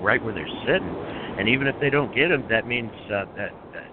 right 0.00 0.22
where 0.22 0.34
they're 0.34 0.46
sitting, 0.66 0.94
and 1.38 1.48
even 1.48 1.66
if 1.66 1.76
they 1.80 1.90
don't 1.90 2.14
get 2.14 2.30
him, 2.30 2.44
that 2.48 2.66
means 2.66 2.90
uh, 3.06 3.24
that, 3.36 3.50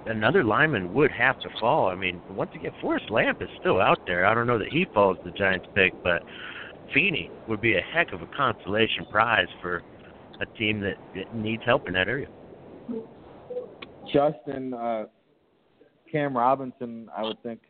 another 0.07 0.43
lineman 0.43 0.93
would 0.93 1.11
have 1.11 1.39
to 1.41 1.49
fall. 1.59 1.87
I 1.87 1.95
mean, 1.95 2.21
once 2.31 2.51
again, 2.55 2.71
Forrest 2.81 3.09
Lamp 3.09 3.41
is 3.41 3.49
still 3.59 3.79
out 3.79 3.99
there. 4.05 4.25
I 4.25 4.33
don't 4.33 4.47
know 4.47 4.59
that 4.59 4.69
he 4.69 4.85
falls 4.93 5.17
the 5.23 5.31
Giants' 5.31 5.67
pick, 5.75 5.93
but 6.03 6.23
Feeney 6.93 7.29
would 7.47 7.61
be 7.61 7.75
a 7.75 7.81
heck 7.81 8.13
of 8.13 8.21
a 8.21 8.27
consolation 8.35 9.05
prize 9.11 9.47
for 9.61 9.81
a 10.41 10.45
team 10.57 10.79
that, 10.81 10.95
that 11.15 11.35
needs 11.35 11.63
help 11.65 11.87
in 11.87 11.93
that 11.93 12.07
area. 12.07 12.27
Justin, 14.11 14.73
uh, 14.73 15.05
Cam 16.11 16.35
Robinson, 16.35 17.09
I 17.15 17.23
would 17.23 17.41
think, 17.43 17.61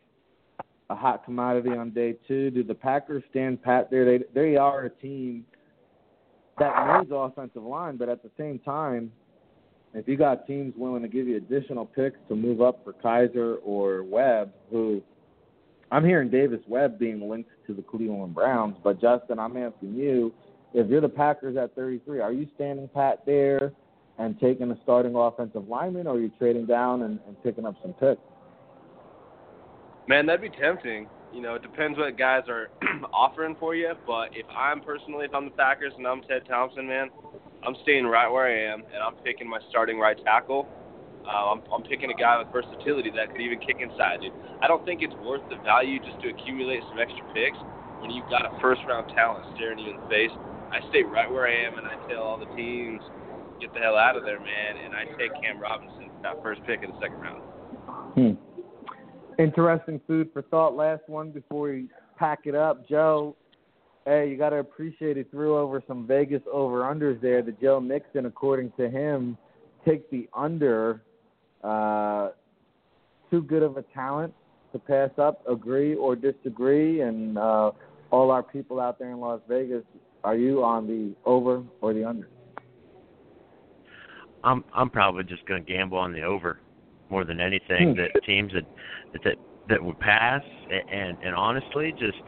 a 0.88 0.94
hot 0.94 1.24
commodity 1.24 1.70
on 1.70 1.90
day 1.90 2.16
two. 2.26 2.50
Do 2.50 2.64
the 2.64 2.74
Packers 2.74 3.22
stand 3.30 3.62
pat 3.62 3.90
there? 3.90 4.04
They 4.04 4.24
they 4.34 4.56
are 4.56 4.84
a 4.84 4.90
team 4.90 5.44
that 6.58 6.98
needs 6.98 7.10
offensive 7.14 7.62
line, 7.62 7.96
but 7.96 8.08
at 8.08 8.22
the 8.22 8.30
same 8.36 8.58
time, 8.58 9.12
if 9.94 10.08
you 10.08 10.16
got 10.16 10.46
teams 10.46 10.74
willing 10.76 11.02
to 11.02 11.08
give 11.08 11.26
you 11.28 11.36
additional 11.36 11.86
picks 11.86 12.18
to 12.28 12.34
move 12.34 12.60
up 12.60 12.84
for 12.84 12.92
Kizer 12.92 13.56
or 13.64 14.02
Webb, 14.02 14.52
who 14.70 15.00
I'm 15.92 16.04
hearing 16.04 16.28
Davis 16.28 16.60
Webb 16.68 16.98
being 16.98 17.28
linked 17.28 17.50
to 17.66 17.74
the 17.74 17.82
Cleveland 17.82 18.34
Browns, 18.34 18.76
but 18.82 19.00
Justin, 19.00 19.38
I'm 19.38 19.56
asking 19.56 19.94
you, 19.94 20.32
if 20.74 20.88
you're 20.88 21.00
the 21.00 21.08
Packers 21.08 21.56
at 21.56 21.74
33, 21.74 22.20
are 22.20 22.32
you 22.32 22.48
standing 22.56 22.88
pat 22.88 23.24
there? 23.26 23.72
and 24.20 24.38
taking 24.38 24.70
a 24.70 24.78
starting 24.82 25.14
offensive 25.14 25.66
lineman, 25.66 26.06
or 26.06 26.16
are 26.16 26.20
you 26.20 26.30
trading 26.38 26.66
down 26.66 27.02
and, 27.02 27.18
and 27.26 27.42
picking 27.42 27.64
up 27.64 27.74
some 27.80 27.94
picks? 27.94 28.20
Man, 30.10 30.26
that'd 30.26 30.42
be 30.42 30.50
tempting. 30.58 31.06
You 31.32 31.38
know, 31.38 31.54
it 31.54 31.62
depends 31.62 31.94
what 31.96 32.18
guys 32.18 32.42
are 32.50 32.66
offering 33.14 33.54
for 33.62 33.78
you. 33.78 33.94
But 34.10 34.34
if 34.34 34.42
I'm 34.50 34.82
personally, 34.82 35.22
if 35.24 35.32
I'm 35.32 35.44
the 35.44 35.54
Packers 35.54 35.94
and 35.96 36.02
I'm 36.02 36.20
Ted 36.26 36.42
Thompson, 36.50 36.82
man, 36.88 37.14
I'm 37.62 37.78
staying 37.86 38.10
right 38.10 38.26
where 38.26 38.50
I 38.50 38.74
am, 38.74 38.82
and 38.90 38.98
I'm 39.06 39.14
picking 39.22 39.48
my 39.48 39.62
starting 39.70 40.02
right 40.02 40.18
tackle. 40.26 40.66
Uh, 41.22 41.54
I'm, 41.54 41.62
I'm 41.70 41.86
picking 41.86 42.10
a 42.10 42.18
guy 42.18 42.42
with 42.42 42.50
versatility 42.50 43.14
that 43.14 43.30
could 43.30 43.40
even 43.40 43.62
kick 43.62 43.78
inside. 43.78 44.18
Dude. 44.26 44.34
I 44.58 44.66
don't 44.66 44.82
think 44.82 44.98
it's 44.98 45.14
worth 45.22 45.46
the 45.46 45.62
value 45.62 46.02
just 46.02 46.18
to 46.26 46.34
accumulate 46.34 46.82
some 46.90 46.98
extra 46.98 47.22
picks 47.30 47.62
when 48.02 48.10
you've 48.10 48.26
got 48.26 48.42
a 48.42 48.50
first 48.58 48.82
round 48.90 49.14
talent 49.14 49.46
staring 49.54 49.78
you 49.78 49.94
in 49.94 50.02
the 50.02 50.08
face. 50.10 50.34
I 50.74 50.82
stay 50.90 51.06
right 51.06 51.30
where 51.30 51.46
I 51.46 51.54
am, 51.70 51.78
and 51.78 51.86
I 51.86 51.94
tell 52.10 52.26
all 52.26 52.38
the 52.42 52.50
teams, 52.58 52.98
get 53.62 53.70
the 53.74 53.78
hell 53.78 53.94
out 53.94 54.18
of 54.18 54.26
there, 54.26 54.42
man. 54.42 54.74
And 54.74 54.90
I 54.90 55.06
take 55.14 55.30
Cam 55.38 55.62
Robinson, 55.62 56.10
that 56.26 56.42
first 56.42 56.66
pick 56.66 56.82
in 56.82 56.90
the 56.90 56.98
second 56.98 57.22
round. 57.22 57.46
Hmm. 58.18 58.49
Interesting 59.40 60.02
food 60.06 60.28
for 60.34 60.42
thought. 60.42 60.76
Last 60.76 61.00
one 61.06 61.30
before 61.30 61.70
we 61.70 61.88
pack 62.18 62.40
it 62.44 62.54
up, 62.54 62.86
Joe. 62.86 63.34
Hey, 64.04 64.28
you 64.28 64.36
got 64.36 64.50
to 64.50 64.56
appreciate 64.56 65.16
he 65.16 65.22
threw 65.22 65.56
over 65.56 65.82
some 65.88 66.06
Vegas 66.06 66.42
over 66.52 66.82
unders 66.82 67.18
there. 67.22 67.40
The 67.40 67.52
Joe 67.52 67.80
Mixon, 67.80 68.26
according 68.26 68.70
to 68.76 68.90
him, 68.90 69.38
take 69.82 70.10
the 70.10 70.28
under. 70.36 71.00
Uh, 71.64 72.30
too 73.30 73.40
good 73.40 73.62
of 73.62 73.78
a 73.78 73.82
talent 73.94 74.34
to 74.72 74.78
pass 74.78 75.10
up. 75.16 75.42
Agree 75.48 75.94
or 75.94 76.16
disagree? 76.16 77.00
And 77.00 77.38
uh, 77.38 77.70
all 78.10 78.30
our 78.30 78.42
people 78.42 78.78
out 78.78 78.98
there 78.98 79.10
in 79.10 79.20
Las 79.20 79.40
Vegas, 79.48 79.84
are 80.22 80.36
you 80.36 80.62
on 80.62 80.86
the 80.86 81.14
over 81.24 81.62
or 81.80 81.94
the 81.94 82.04
under? 82.04 82.28
I'm 84.44 84.64
I'm 84.74 84.90
probably 84.90 85.24
just 85.24 85.46
going 85.46 85.64
to 85.64 85.72
gamble 85.72 85.96
on 85.96 86.12
the 86.12 86.22
over 86.22 86.58
more 87.10 87.24
than 87.24 87.40
anything. 87.40 87.90
Hmm. 87.90 87.96
that 87.96 88.24
teams 88.24 88.52
that 88.52 88.64
that 89.24 89.36
that 89.68 89.82
would 89.82 89.98
pass, 89.98 90.42
and 90.88 91.16
and 91.22 91.34
honestly, 91.34 91.92
just 91.98 92.18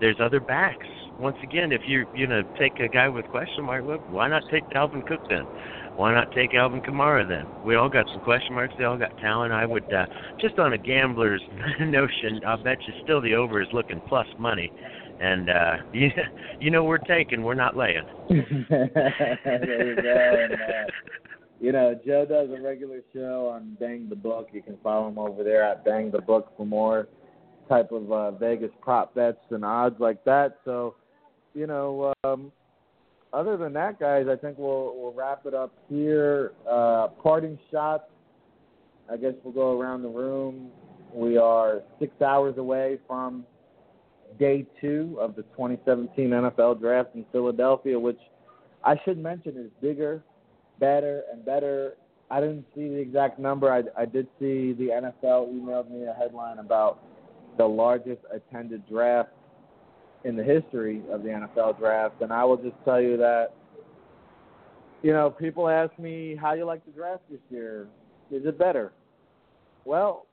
there's 0.00 0.16
other 0.20 0.40
backs. 0.40 0.86
Once 1.18 1.36
again, 1.42 1.72
if 1.72 1.82
you're 1.86 2.06
you 2.14 2.26
know 2.26 2.42
take 2.58 2.78
a 2.80 2.88
guy 2.88 3.08
with 3.08 3.26
question 3.28 3.64
mark, 3.64 3.84
look, 3.84 4.00
why 4.10 4.28
not 4.28 4.42
take 4.50 4.68
Dalvin 4.70 5.06
Cook 5.06 5.20
then? 5.28 5.44
Why 5.96 6.12
not 6.12 6.32
take 6.32 6.54
Alvin 6.54 6.80
Kamara 6.80 7.26
then? 7.26 7.46
We 7.64 7.76
all 7.76 7.88
got 7.88 8.06
some 8.12 8.20
question 8.20 8.54
marks. 8.54 8.74
They 8.76 8.84
all 8.84 8.98
got 8.98 9.16
talent. 9.18 9.52
I 9.52 9.64
would 9.64 9.84
uh, 9.92 10.06
just 10.40 10.58
on 10.58 10.72
a 10.72 10.78
gambler's 10.78 11.42
notion. 11.80 12.40
I'll 12.44 12.62
bet 12.62 12.78
you 12.86 12.94
still 13.04 13.20
the 13.20 13.34
over 13.34 13.62
is 13.62 13.68
looking 13.72 14.00
plus 14.08 14.26
money, 14.38 14.72
and 15.20 15.48
uh, 15.48 15.76
you 15.92 16.10
you 16.60 16.70
know 16.70 16.82
we're 16.82 16.98
taking, 16.98 17.42
we're 17.42 17.54
not 17.54 17.76
laying. 17.76 18.02
there 18.28 19.88
you 19.88 19.96
go. 20.02 20.36
And, 20.42 20.52
uh, 20.54 21.33
you 21.60 21.72
know, 21.72 21.98
Joe 22.06 22.26
does 22.26 22.50
a 22.50 22.60
regular 22.60 23.00
show 23.12 23.50
on 23.54 23.76
Bang 23.80 24.08
the 24.08 24.16
Book. 24.16 24.48
You 24.52 24.62
can 24.62 24.76
follow 24.82 25.08
him 25.08 25.18
over 25.18 25.44
there 25.44 25.62
at 25.62 25.84
Bang 25.84 26.10
the 26.10 26.20
Book 26.20 26.52
for 26.56 26.66
more 26.66 27.08
type 27.68 27.92
of 27.92 28.10
uh, 28.12 28.30
Vegas 28.32 28.70
prop 28.80 29.14
bets 29.14 29.38
and 29.50 29.64
odds 29.64 29.96
like 29.98 30.22
that. 30.24 30.58
So, 30.64 30.96
you 31.54 31.66
know, 31.66 32.12
um, 32.24 32.52
other 33.32 33.56
than 33.56 33.72
that, 33.74 33.98
guys, 33.98 34.26
I 34.30 34.36
think 34.36 34.58
we'll 34.58 34.94
we'll 34.96 35.12
wrap 35.12 35.46
it 35.46 35.54
up 35.54 35.72
here. 35.88 36.52
Uh, 36.70 37.08
parting 37.22 37.58
shots. 37.70 38.04
I 39.10 39.16
guess 39.16 39.34
we'll 39.42 39.52
go 39.54 39.78
around 39.78 40.02
the 40.02 40.08
room. 40.08 40.70
We 41.12 41.36
are 41.36 41.82
six 41.98 42.20
hours 42.22 42.58
away 42.58 42.98
from 43.06 43.44
day 44.38 44.66
two 44.80 45.16
of 45.20 45.36
the 45.36 45.42
2017 45.42 46.30
NFL 46.30 46.80
Draft 46.80 47.14
in 47.14 47.24
Philadelphia, 47.30 47.98
which 47.98 48.18
I 48.82 48.96
should 49.04 49.18
mention 49.18 49.56
is 49.56 49.70
bigger, 49.80 50.22
better, 50.78 51.22
and 51.32 51.44
better. 51.44 51.94
I 52.30 52.40
didn't 52.40 52.64
see 52.74 52.88
the 52.88 52.96
exact 52.96 53.38
number. 53.38 53.72
I, 53.72 53.82
I 54.00 54.06
did 54.06 54.26
see 54.38 54.72
the 54.72 54.88
NFL 54.88 55.52
emailed 55.52 55.90
me 55.90 56.06
a 56.06 56.14
headline 56.14 56.58
about 56.58 57.00
the 57.58 57.66
largest 57.66 58.20
attended 58.32 58.88
draft 58.88 59.30
in 60.24 60.36
the 60.36 60.42
history 60.42 61.02
of 61.10 61.22
the 61.22 61.28
NFL 61.28 61.78
draft. 61.78 62.20
And 62.20 62.32
I 62.32 62.44
will 62.44 62.56
just 62.56 62.76
tell 62.84 63.00
you 63.00 63.16
that, 63.18 63.50
you 65.02 65.12
know, 65.12 65.30
people 65.30 65.68
ask 65.68 65.96
me 65.98 66.34
how 66.34 66.54
you 66.54 66.64
like 66.64 66.84
the 66.86 66.92
draft 66.92 67.22
this 67.30 67.40
year. 67.50 67.86
Is 68.30 68.44
it 68.46 68.58
better? 68.58 68.92
Well, 69.84 70.26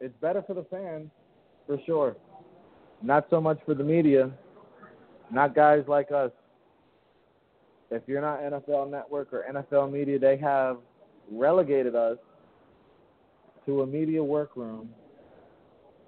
it's 0.00 0.14
better 0.20 0.42
for 0.46 0.54
the 0.54 0.64
fans, 0.70 1.10
for 1.66 1.78
sure. 1.84 2.16
Not 3.02 3.26
so 3.28 3.40
much 3.40 3.58
for 3.66 3.74
the 3.74 3.84
media, 3.84 4.30
not 5.30 5.54
guys 5.54 5.84
like 5.88 6.12
us. 6.12 6.30
If 7.90 8.02
you're 8.06 8.20
not 8.20 8.40
NFL 8.40 8.90
Network 8.90 9.32
or 9.32 9.44
NFL 9.50 9.92
Media, 9.92 10.18
they 10.18 10.36
have 10.38 10.78
relegated 11.30 11.94
us 11.94 12.18
to 13.64 13.82
a 13.82 13.86
media 13.86 14.22
workroom 14.22 14.88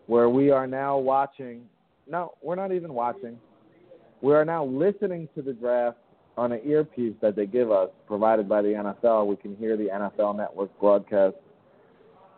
where 0.06 0.28
we 0.28 0.50
are 0.50 0.66
now 0.66 0.96
watching 0.98 1.62
no, 2.08 2.32
we're 2.42 2.54
not 2.54 2.72
even 2.72 2.94
watching. 2.94 3.38
We 4.22 4.34
are 4.34 4.44
now 4.44 4.64
listening 4.64 5.28
to 5.34 5.42
the 5.42 5.52
draft 5.52 5.98
on 6.36 6.52
an 6.52 6.60
earpiece 6.64 7.14
that 7.20 7.36
they 7.36 7.46
give 7.46 7.70
us, 7.70 7.90
provided 8.06 8.48
by 8.48 8.62
the 8.62 8.68
NFL. 8.68 9.26
We 9.26 9.36
can 9.36 9.56
hear 9.56 9.76
the 9.76 9.88
NFL 9.88 10.36
Network 10.36 10.70
broadcast, 10.80 11.36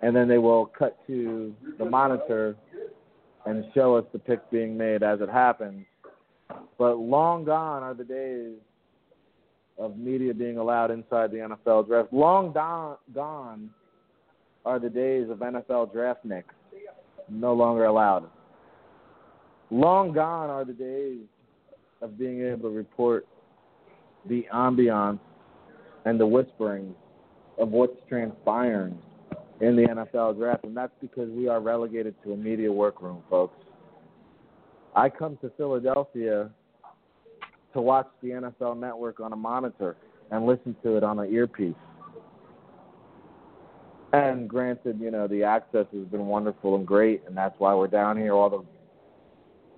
and 0.03 0.15
then 0.15 0.27
they 0.29 0.39
will 0.39 0.67
cut 0.67 0.99
to 1.07 1.55
the 1.79 1.85
monitor 1.85 2.57
and 3.47 3.65
show 3.75 3.97
us 3.97 4.05
the 4.13 4.19
pick 4.19 4.51
being 4.51 4.77
made 4.77 5.03
as 5.03 5.21
it 5.21 5.29
happens. 5.29 5.87
But 6.79 6.99
long 6.99 7.45
gone 7.45 7.83
are 7.83 7.95
the 7.95 8.05
days 8.05 8.55
of 9.81 9.97
media 9.97 10.35
being 10.35 10.59
allowed 10.59 10.91
inside 10.91 11.31
the 11.31 11.39
NFL 11.39 11.87
draft. 11.87 12.13
Long 12.13 12.53
don- 12.53 12.97
gone 13.15 13.71
are 14.65 14.79
the 14.79 14.91
days 14.91 15.31
of 15.31 15.39
NFL 15.39 15.93
draft 15.93 16.25
nicks. 16.25 16.55
No 17.29 17.55
longer 17.55 17.87
allowed. 17.87 18.29
Long 19.71 20.13
gone 20.13 20.51
are 20.51 20.65
the 20.65 20.73
days 20.73 21.21
of 22.03 22.19
being 22.19 22.43
able 22.43 22.71
to 22.71 22.77
report 22.77 23.27
the 24.29 24.47
ambiance 24.53 25.21
and 26.05 26.21
the 26.21 26.27
whisperings 26.27 26.95
of 27.59 27.71
what's 27.71 27.97
transpiring 28.09 28.99
in 29.61 29.77
the 29.77 29.83
NFL 29.83 30.37
draft, 30.37 30.65
and 30.65 30.77
that's 30.77 30.93
because 31.01 31.31
we 31.31 31.49
are 31.49 31.61
relegated 31.61 32.15
to 32.25 32.33
a 32.33 32.37
media 32.37 32.73
workroom, 32.73 33.23
folks. 33.29 33.57
I 34.97 35.09
come 35.09 35.39
to 35.43 35.51
Philadelphia 35.57 36.51
to 37.73 37.81
watch 37.81 38.09
the 38.23 38.29
NFL 38.31 38.79
network 38.79 39.21
on 39.21 39.33
a 39.33 39.37
monitor 39.37 39.97
and 40.31 40.47
listen 40.47 40.77
to 40.83 40.97
it 40.97 41.05
on 41.05 41.19
an 41.19 41.33
earpiece. 41.33 41.75
And 44.13 44.49
granted, 44.49 44.99
you 45.01 45.11
know, 45.11 45.29
the 45.29 45.45
access 45.45 45.87
has 45.93 46.05
been 46.07 46.27
wonderful 46.27 46.75
and 46.75 46.87
great, 46.87 47.23
and 47.27 47.37
that's 47.37 47.55
why 47.59 47.75
we're 47.75 47.87
down 47.87 48.17
here. 48.17 48.35
All 48.35 48.51
the 48.51 48.65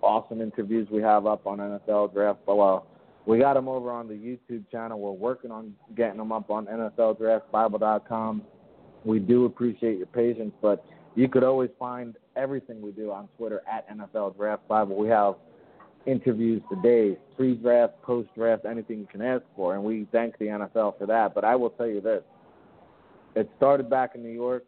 awesome 0.01 0.41
interviews 0.41 0.89
we 0.91 1.03
have 1.03 1.27
up 1.27 1.47
on 1.47 1.59
NFL 1.59 2.15
Draft 2.15 2.45
Bible. 2.47 2.87
We 3.27 3.39
got 3.39 3.55
them 3.55 3.69
over 3.69 3.91
on 3.91 4.09
the 4.09 4.15
YouTube 4.15 4.65
channel. 4.71 4.99
We're 4.99 5.13
working 5.13 5.51
on 5.51 5.75
getting 5.97 6.17
them 6.17 6.33
up 6.33 6.51
on 6.51 6.67
NFLDraftBible.com. 6.67 8.43
We 9.05 9.19
do 9.21 9.45
appreciate 9.45 9.99
your 9.99 10.07
patience, 10.07 10.53
but 10.61 10.85
you 11.15 11.29
could 11.29 11.45
always 11.45 11.71
find 11.79 12.17
everything 12.37 12.81
we 12.81 12.91
do 12.93 13.13
on 13.13 13.29
Twitter 13.37 13.63
at 13.71 13.89
NFL 13.91 14.37
Draft 14.37 14.67
Bible. 14.67 14.97
We 14.97 15.09
have 15.09 15.35
interviews 16.07 16.63
today, 16.69 17.17
pre-draft, 17.37 18.01
post-draft, 18.03 18.65
anything 18.65 18.99
you 18.99 19.07
can 19.11 19.23
ask 19.23 19.45
for, 19.55 19.75
and 19.75 19.85
we 19.85 20.07
thank 20.13 20.39
the 20.39 20.47
NFL 20.47 20.99
for 20.99 21.07
that. 21.07 21.35
But 21.35 21.45
I 21.45 21.57
will 21.57 21.71
tell 21.71 21.87
you 21.87 22.01
this: 22.01 22.23
it 23.35 23.49
started 23.57 23.89
back 23.89 24.15
in 24.15 24.23
New 24.23 24.31
York. 24.31 24.67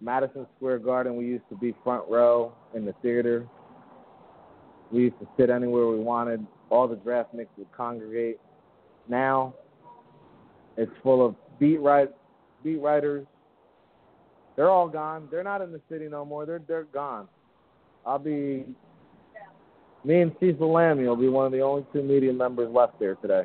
Madison 0.00 0.46
Square 0.56 0.80
Garden, 0.80 1.16
we 1.16 1.24
used 1.24 1.48
to 1.48 1.56
be 1.56 1.74
front 1.82 2.04
row 2.08 2.52
in 2.74 2.84
the 2.84 2.92
theater. 3.00 3.46
We 4.92 5.04
used 5.04 5.18
to 5.20 5.28
sit 5.38 5.48
anywhere 5.48 5.86
we 5.86 5.98
wanted. 5.98 6.46
All 6.68 6.86
the 6.86 6.96
draft 6.96 7.32
nicks 7.32 7.50
would 7.56 7.72
congregate. 7.72 8.38
Now, 9.08 9.54
it's 10.76 10.92
full 11.02 11.24
of 11.24 11.34
beat 11.58 11.78
right, 11.78 12.10
beat 12.62 12.80
writers. 12.80 13.26
They're 14.54 14.70
all 14.70 14.88
gone. 14.88 15.28
They're 15.30 15.44
not 15.44 15.62
in 15.62 15.72
the 15.72 15.80
city 15.90 16.08
no 16.08 16.24
more. 16.24 16.46
They're 16.46 16.62
they're 16.66 16.84
gone. 16.84 17.28
I'll 18.04 18.18
be 18.18 18.64
me 20.06 20.20
and 20.20 20.32
Cecil 20.38 20.68
Lammey 20.68 21.06
will 21.06 21.16
be 21.16 21.28
one 21.28 21.46
of 21.46 21.52
the 21.52 21.60
only 21.60 21.84
two 21.92 22.02
media 22.02 22.32
members 22.32 22.72
left 22.72 22.98
there 23.00 23.16
today. 23.16 23.44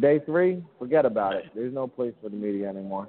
Day 0.00 0.20
three, 0.24 0.64
forget 0.78 1.04
about 1.04 1.34
it. 1.34 1.44
There's 1.54 1.74
no 1.74 1.86
place 1.86 2.14
for 2.22 2.30
the 2.30 2.36
media 2.36 2.68
anymore. 2.68 3.08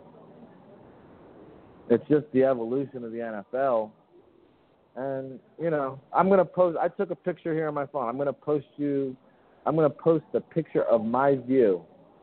It's 1.90 2.04
just 2.10 2.26
the 2.34 2.44
evolution 2.44 3.06
of 3.06 3.12
the 3.12 3.44
NFL. 3.54 3.92
And, 4.98 5.40
you 5.62 5.70
know, 5.70 6.02
I'm 6.14 6.28
going 6.28 6.40
to 6.40 6.46
post, 6.46 6.78
I 6.78 6.90
took 6.90 7.12
a 7.12 7.16
picture 7.16 7.54
here 7.54 7.70
on 7.70 7.74
my 7.74 7.86
phone. 7.86 8.10
I'm 8.10 8.18
going 8.18 8.28
to 8.28 8.34
post 8.34 8.66
you, 8.76 9.16
I'm 9.66 9.76
going 9.76 9.90
to 9.90 9.96
post 9.96 10.26
a 10.34 10.42
picture 10.42 10.84
of 10.84 11.06
my 11.06 11.36
view 11.36 11.82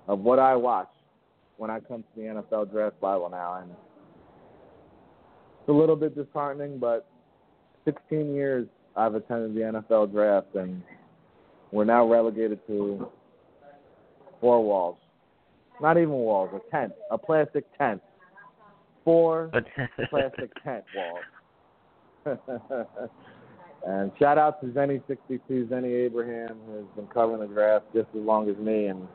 of 0.08 0.18
what 0.18 0.38
I 0.38 0.54
watch 0.56 0.90
when 1.56 1.70
I 1.70 1.80
come 1.80 2.02
to 2.02 2.08
the 2.20 2.22
NFL 2.22 2.70
Draft 2.70 3.00
Bible 3.00 3.30
now. 3.30 3.62
And 3.62 3.70
it's 3.70 5.68
a 5.68 5.72
little 5.72 5.96
bit 5.96 6.14
disheartening, 6.14 6.78
but 6.78 7.08
16 7.86 8.34
years 8.34 8.66
I've 8.98 9.14
attended 9.14 9.54
the 9.54 9.60
NFL 9.60 10.10
Draft, 10.10 10.54
and 10.56 10.82
we're 11.70 11.84
now 11.84 12.04
relegated 12.06 12.58
to 12.66 13.08
four 14.40 14.64
walls. 14.64 14.96
not 15.80 15.96
even 15.96 16.10
walls, 16.10 16.50
a 16.52 16.70
tent, 16.70 16.92
a 17.12 17.16
plastic 17.16 17.64
tent, 17.78 18.02
four 19.04 19.52
plastic 20.10 20.50
tent 20.64 20.84
walls. 20.96 22.38
and 23.86 24.10
shout 24.18 24.36
out 24.36 24.60
to 24.60 24.66
Zennie62, 24.66 25.68
Zennie 25.68 26.06
Abraham, 26.06 26.56
who 26.66 26.76
has 26.78 26.86
been 26.96 27.06
covering 27.06 27.40
the 27.40 27.46
draft 27.46 27.84
just 27.94 28.08
as 28.08 28.20
long 28.20 28.50
as 28.50 28.56
me, 28.56 28.86
and 28.86 29.06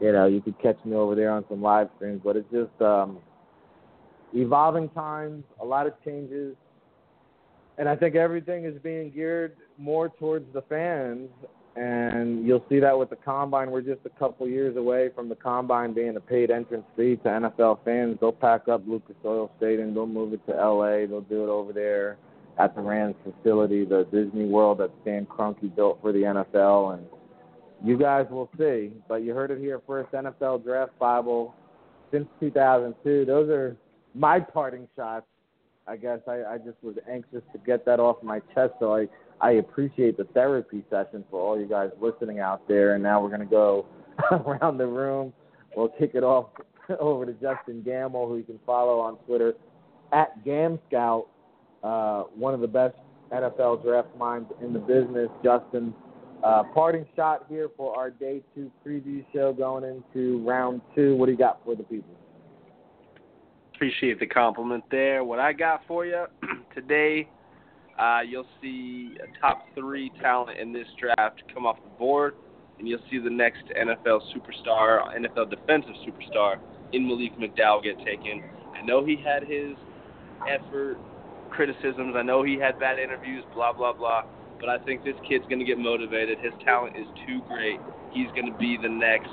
you 0.00 0.10
know 0.10 0.26
you 0.26 0.40
could 0.40 0.60
catch 0.60 0.78
me 0.84 0.96
over 0.96 1.14
there 1.14 1.30
on 1.30 1.44
some 1.48 1.62
live 1.62 1.88
streams. 1.94 2.20
But 2.24 2.36
it's 2.36 2.50
just 2.50 2.82
um, 2.82 3.18
evolving 4.34 4.88
times, 4.88 5.44
a 5.62 5.64
lot 5.64 5.86
of 5.86 5.92
changes, 6.04 6.56
and 7.78 7.88
I 7.88 7.96
think 7.96 8.14
everything 8.14 8.64
is 8.64 8.74
being 8.82 9.10
geared 9.10 9.56
more 9.78 10.08
towards 10.08 10.52
the 10.52 10.62
fans. 10.62 11.28
And 11.76 12.46
you'll 12.46 12.64
see 12.70 12.80
that 12.80 12.98
with 12.98 13.10
the 13.10 13.16
combine. 13.16 13.70
We're 13.70 13.82
just 13.82 14.00
a 14.06 14.18
couple 14.18 14.48
years 14.48 14.78
away 14.78 15.10
from 15.14 15.28
the 15.28 15.34
combine 15.34 15.92
being 15.92 16.16
a 16.16 16.20
paid 16.20 16.50
entrance 16.50 16.86
fee 16.96 17.16
to 17.16 17.28
NFL 17.28 17.84
fans. 17.84 18.16
They'll 18.18 18.32
pack 18.32 18.66
up 18.66 18.82
Lucas 18.86 19.16
Oil 19.22 19.50
Stadium. 19.58 19.92
They'll 19.92 20.06
move 20.06 20.32
it 20.32 20.40
to 20.46 20.52
LA. 20.52 21.06
They'll 21.06 21.20
do 21.20 21.44
it 21.44 21.50
over 21.50 21.74
there 21.74 22.16
at 22.58 22.74
the 22.74 22.80
Rams 22.80 23.14
facility, 23.22 23.84
the 23.84 24.06
Disney 24.10 24.46
World 24.46 24.78
that 24.78 24.90
Stan 25.02 25.26
Kroenke 25.26 25.74
built 25.76 25.98
for 26.00 26.12
the 26.12 26.20
NFL. 26.20 26.94
And 26.94 27.06
you 27.84 27.98
guys 27.98 28.24
will 28.30 28.48
see. 28.58 28.92
But 29.06 29.16
you 29.16 29.34
heard 29.34 29.50
it 29.50 29.58
here 29.58 29.82
first. 29.86 30.12
NFL 30.12 30.64
Draft 30.64 30.98
Bible 30.98 31.54
since 32.10 32.26
2002. 32.40 33.26
Those 33.26 33.50
are 33.50 33.76
my 34.14 34.40
parting 34.40 34.88
shots. 34.96 35.26
I 35.88 35.96
guess 35.96 36.18
I, 36.26 36.42
I 36.44 36.58
just 36.58 36.82
was 36.82 36.96
anxious 37.10 37.42
to 37.52 37.58
get 37.64 37.84
that 37.86 38.00
off 38.00 38.22
my 38.22 38.40
chest. 38.54 38.74
So 38.80 38.94
I, 38.94 39.06
I 39.40 39.52
appreciate 39.52 40.16
the 40.16 40.24
therapy 40.24 40.84
session 40.90 41.24
for 41.30 41.40
all 41.40 41.58
you 41.58 41.66
guys 41.66 41.90
listening 42.00 42.40
out 42.40 42.66
there. 42.66 42.94
And 42.94 43.02
now 43.02 43.22
we're 43.22 43.28
going 43.28 43.40
to 43.40 43.46
go 43.46 43.86
around 44.32 44.78
the 44.78 44.86
room. 44.86 45.32
We'll 45.76 45.88
kick 45.88 46.12
it 46.14 46.24
off 46.24 46.46
over 47.00 47.26
to 47.26 47.32
Justin 47.34 47.82
Gamble, 47.82 48.28
who 48.28 48.38
you 48.38 48.44
can 48.44 48.58
follow 48.66 48.98
on 48.98 49.16
Twitter 49.26 49.54
at 50.12 50.44
GamScout, 50.44 51.26
uh, 51.82 52.24
one 52.34 52.54
of 52.54 52.60
the 52.60 52.68
best 52.68 52.94
NFL 53.32 53.82
draft 53.82 54.08
minds 54.16 54.50
in 54.62 54.72
the 54.72 54.78
business. 54.78 55.28
Justin, 55.42 55.94
uh, 56.44 56.62
parting 56.74 57.06
shot 57.16 57.46
here 57.48 57.68
for 57.76 57.96
our 57.96 58.10
day 58.10 58.42
two 58.54 58.70
preview 58.86 59.24
show 59.32 59.52
going 59.52 59.84
into 59.84 60.46
round 60.46 60.80
two. 60.94 61.16
What 61.16 61.26
do 61.26 61.32
you 61.32 61.38
got 61.38 61.60
for 61.64 61.74
the 61.74 61.82
people? 61.82 62.14
Appreciate 63.76 64.18
the 64.18 64.26
compliment 64.26 64.82
there. 64.90 65.22
What 65.22 65.38
I 65.38 65.52
got 65.52 65.82
for 65.86 66.06
you 66.06 66.24
today, 66.74 67.28
uh, 67.98 68.20
you'll 68.26 68.46
see 68.62 69.18
a 69.22 69.38
top 69.38 69.66
three 69.74 70.10
talent 70.18 70.58
in 70.58 70.72
this 70.72 70.86
draft 70.98 71.42
come 71.52 71.66
off 71.66 71.76
the 71.84 71.98
board, 71.98 72.36
and 72.78 72.88
you'll 72.88 73.04
see 73.10 73.18
the 73.18 73.28
next 73.28 73.64
NFL 73.78 74.22
superstar, 74.34 75.14
NFL 75.14 75.50
defensive 75.50 75.92
superstar, 76.08 76.56
in 76.94 77.06
Malik 77.06 77.38
McDowell 77.38 77.82
get 77.82 77.98
taken. 77.98 78.42
I 78.74 78.80
know 78.82 79.04
he 79.04 79.16
had 79.22 79.42
his 79.42 79.76
effort 80.48 80.96
criticisms. 81.50 82.14
I 82.16 82.22
know 82.22 82.42
he 82.42 82.54
had 82.54 82.78
bad 82.80 82.98
interviews, 82.98 83.44
blah 83.54 83.74
blah 83.74 83.92
blah. 83.92 84.22
But 84.58 84.70
I 84.70 84.78
think 84.78 85.04
this 85.04 85.16
kid's 85.28 85.44
going 85.46 85.58
to 85.58 85.66
get 85.66 85.78
motivated. 85.78 86.38
His 86.38 86.54
talent 86.64 86.96
is 86.96 87.06
too 87.26 87.40
great. 87.46 87.78
He's 88.10 88.28
going 88.28 88.50
to 88.50 88.58
be 88.58 88.78
the 88.80 88.88
next 88.88 89.28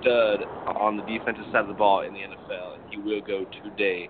stud 0.00 0.42
on 0.76 0.96
the 0.96 1.02
defensive 1.02 1.44
side 1.52 1.62
of 1.62 1.68
the 1.68 1.74
ball 1.74 2.02
in 2.02 2.12
the 2.12 2.20
NFL. 2.20 2.78
He 2.90 2.96
will 2.98 3.20
go 3.20 3.44
today. 3.64 4.08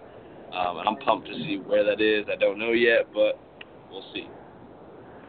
Um, 0.53 0.79
I'm 0.79 0.97
pumped 0.97 1.29
to 1.29 1.35
see 1.35 1.59
where 1.65 1.85
that 1.85 2.01
is. 2.01 2.27
I 2.33 2.37
don't 2.37 2.59
know 2.59 2.73
yet, 2.73 3.07
but 3.13 3.39
we'll 3.91 4.05
see. 4.13 4.29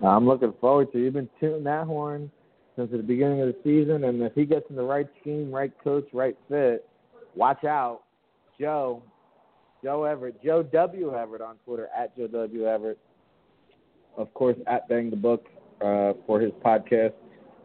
I'm 0.04 0.28
looking 0.28 0.54
forward 0.60 0.92
to. 0.94 0.98
It. 0.98 1.02
You've 1.02 1.14
been 1.14 1.30
tuning 1.40 1.64
that 1.66 1.86
horn 1.86 2.32
since 2.76 2.92
the 2.92 2.98
beginning 2.98 3.42
of 3.42 3.48
the 3.48 3.56
season, 3.64 4.06
and 4.06 4.22
if 4.22 4.34
he 4.34 4.46
gets 4.46 4.66
in 4.70 4.76
the 4.76 4.84
right 4.84 5.08
scheme, 5.20 5.52
right 5.52 5.72
coach, 5.84 6.08
right 6.14 6.38
fit, 6.50 6.88
watch 7.36 7.64
out, 7.64 8.02
Joe, 8.60 9.04
Joe 9.84 10.06
Everett, 10.06 10.42
Joe 10.44 10.64
W 10.64 11.16
Everett 11.16 11.42
on 11.42 11.58
Twitter 11.66 11.90
at 11.96 12.16
Joe 12.18 12.28
W 12.28 12.68
Everett. 12.68 12.98
Of 14.18 14.34
course, 14.34 14.58
at 14.68 14.88
Bang 14.90 15.10
the 15.10 15.16
Book 15.16 15.46
uh, 15.82 16.14
for 16.26 16.40
his 16.40 16.52
podcast. 16.66 17.14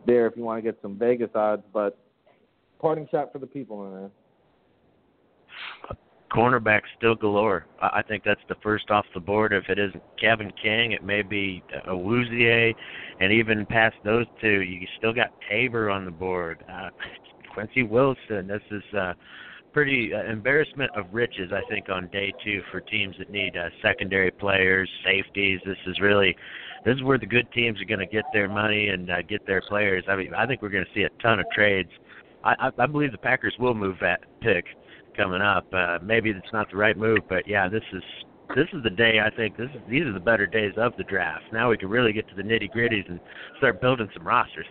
There, 0.07 0.27
if 0.27 0.37
you 0.37 0.45
want 0.45 0.63
to 0.63 0.71
get 0.71 0.79
some 0.83 0.97
Vegas 0.99 1.31
odds, 1.35 1.63
but 1.73 1.99
parting 2.87 3.09
shot 3.11 3.33
for 3.33 3.41
the 3.41 3.47
people, 3.49 3.83
man. 3.91 4.11
Cornerback 6.31 6.83
still 6.97 7.17
galore. 7.17 7.67
I 7.83 8.01
think 8.07 8.23
that's 8.25 8.41
the 8.49 8.55
first 8.63 8.93
off 8.93 9.05
the 9.13 9.19
board. 9.19 9.53
If 9.53 9.69
it 9.69 9.77
isn't 9.77 10.03
Kevin 10.21 10.53
King, 10.63 10.93
it 10.93 11.03
may 11.03 11.23
be 11.23 11.65
Awuzie, 11.89 12.73
and 13.19 13.33
even 13.33 13.67
past 13.67 13.97
those 14.05 14.27
two, 14.41 14.63
you 14.63 14.87
still 14.99 15.13
got 15.13 15.33
Tabor 15.51 15.91
on 15.91 16.05
the 16.05 16.13
board. 16.13 16.65
Uh, 16.71 16.91
Quincy 17.55 17.83
Wilson. 17.83 18.47
This 18.47 18.63
is 18.71 18.83
uh, 18.97 19.15
pretty 19.73 20.13
uh, 20.15 20.31
embarrassment 20.31 20.93
of 20.95 21.07
riches, 21.11 21.51
I 21.53 21.69
think, 21.69 21.89
on 21.89 22.07
day 22.09 22.33
two 22.45 22.61
for 22.71 22.81
teams 22.81 23.17
that 23.19 23.31
need 23.31 23.57
uh, 23.57 23.71
secondary 23.83 24.31
players, 24.31 24.89
safeties. 25.05 25.59
This 25.67 25.79
is 25.89 25.99
really 25.99 26.37
this 26.85 26.95
is 26.95 27.03
where 27.03 27.19
the 27.19 27.27
good 27.27 27.51
teams 27.51 27.81
are 27.81 27.85
going 27.85 27.99
to 27.99 28.07
get 28.07 28.25
their 28.33 28.49
money 28.49 28.91
and 28.91 29.11
uh, 29.11 29.23
get 29.23 29.45
their 29.45 29.63
players. 29.63 30.05
I 30.09 30.15
mean, 30.15 30.35
I 30.35 30.47
think 30.47 30.63
we're 30.63 30.69
going 30.69 30.85
to 30.85 30.95
see 30.95 31.03
a 31.03 31.23
ton 31.23 31.41
of 31.41 31.47
trades 31.53 31.91
I, 32.45 32.71
I, 32.79 32.87
believe 32.87 33.13
the 33.13 33.19
Packers 33.19 33.55
will 33.59 33.75
move 33.75 33.97
that 34.01 34.21
pick 34.41 34.65
coming 35.17 35.41
up. 35.41 35.67
Uh, 35.73 35.99
maybe 36.03 36.31
it's 36.31 36.53
not 36.53 36.71
the 36.71 36.77
right 36.77 36.97
move, 36.97 37.19
but 37.29 37.47
yeah, 37.47 37.69
this 37.69 37.83
is 37.93 38.03
this 38.55 38.67
is 38.73 38.83
the 38.85 38.91
day 38.91 39.19
I 39.25 39.35
think 39.35 39.57
this 39.57 39.71
is 39.75 39.81
these 39.89 40.03
are 40.03 40.13
the 40.13 40.21
better 40.21 40.47
days 40.47 40.73
of 40.77 40.93
the 40.97 41.05
draft. 41.05 41.45
Now 41.53 41.71
we 41.71 41.77
can 41.77 41.89
really 41.89 42.13
get 42.13 42.29
to 42.29 42.35
the 42.35 42.43
nitty 42.43 42.71
gritties 42.73 43.09
and 43.09 43.19
start 43.59 43.81
building 43.81 44.09
some 44.15 44.27
rosters. 44.27 44.67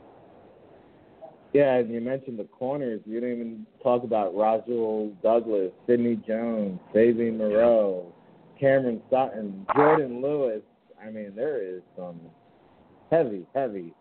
Yeah, 1.53 1.75
and 1.75 1.89
you 1.89 2.01
mentioned 2.01 2.37
the 2.37 2.45
corners. 2.45 3.01
You 3.05 3.21
didn't 3.21 3.35
even 3.35 3.65
talk 3.81 4.03
about 4.03 4.35
Rasul 4.35 5.13
Douglas, 5.23 5.71
Sidney 5.87 6.21
Jones, 6.27 6.79
Fabian 6.93 7.37
Moreau, 7.37 8.13
Cameron 8.59 9.01
Sutton, 9.09 9.65
Jourdan 9.75 10.21
Lewis. 10.21 10.61
I 11.01 11.09
mean, 11.11 11.33
there 11.35 11.61
is 11.61 11.81
some 11.95 12.19
heavy, 13.09 13.45
heavy 13.53 13.93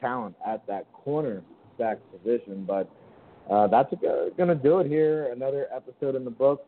talent 0.00 0.36
at 0.46 0.66
that 0.66 0.92
corner 0.92 1.42
back 1.78 1.98
position, 2.12 2.64
but 2.66 2.90
uh, 3.50 3.66
that's 3.66 3.92
going 4.36 4.48
to 4.48 4.54
do 4.54 4.78
it 4.78 4.86
here. 4.86 5.32
Another 5.32 5.66
episode 5.74 6.14
in 6.14 6.24
the 6.24 6.30
book. 6.30 6.64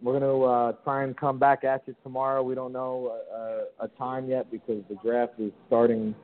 We're 0.00 0.18
going 0.18 0.22
to 0.22 0.44
uh, 0.44 0.72
try 0.84 1.02
and 1.04 1.16
come 1.16 1.38
back 1.38 1.64
at 1.64 1.82
you 1.86 1.96
tomorrow. 2.02 2.42
We 2.42 2.54
don't 2.54 2.72
know 2.72 3.18
a, 3.34 3.84
a 3.84 3.88
time 3.88 4.28
yet 4.28 4.50
because 4.50 4.84
the 4.88 4.96
draft 5.02 5.32
is 5.38 5.50
starting 5.66 6.14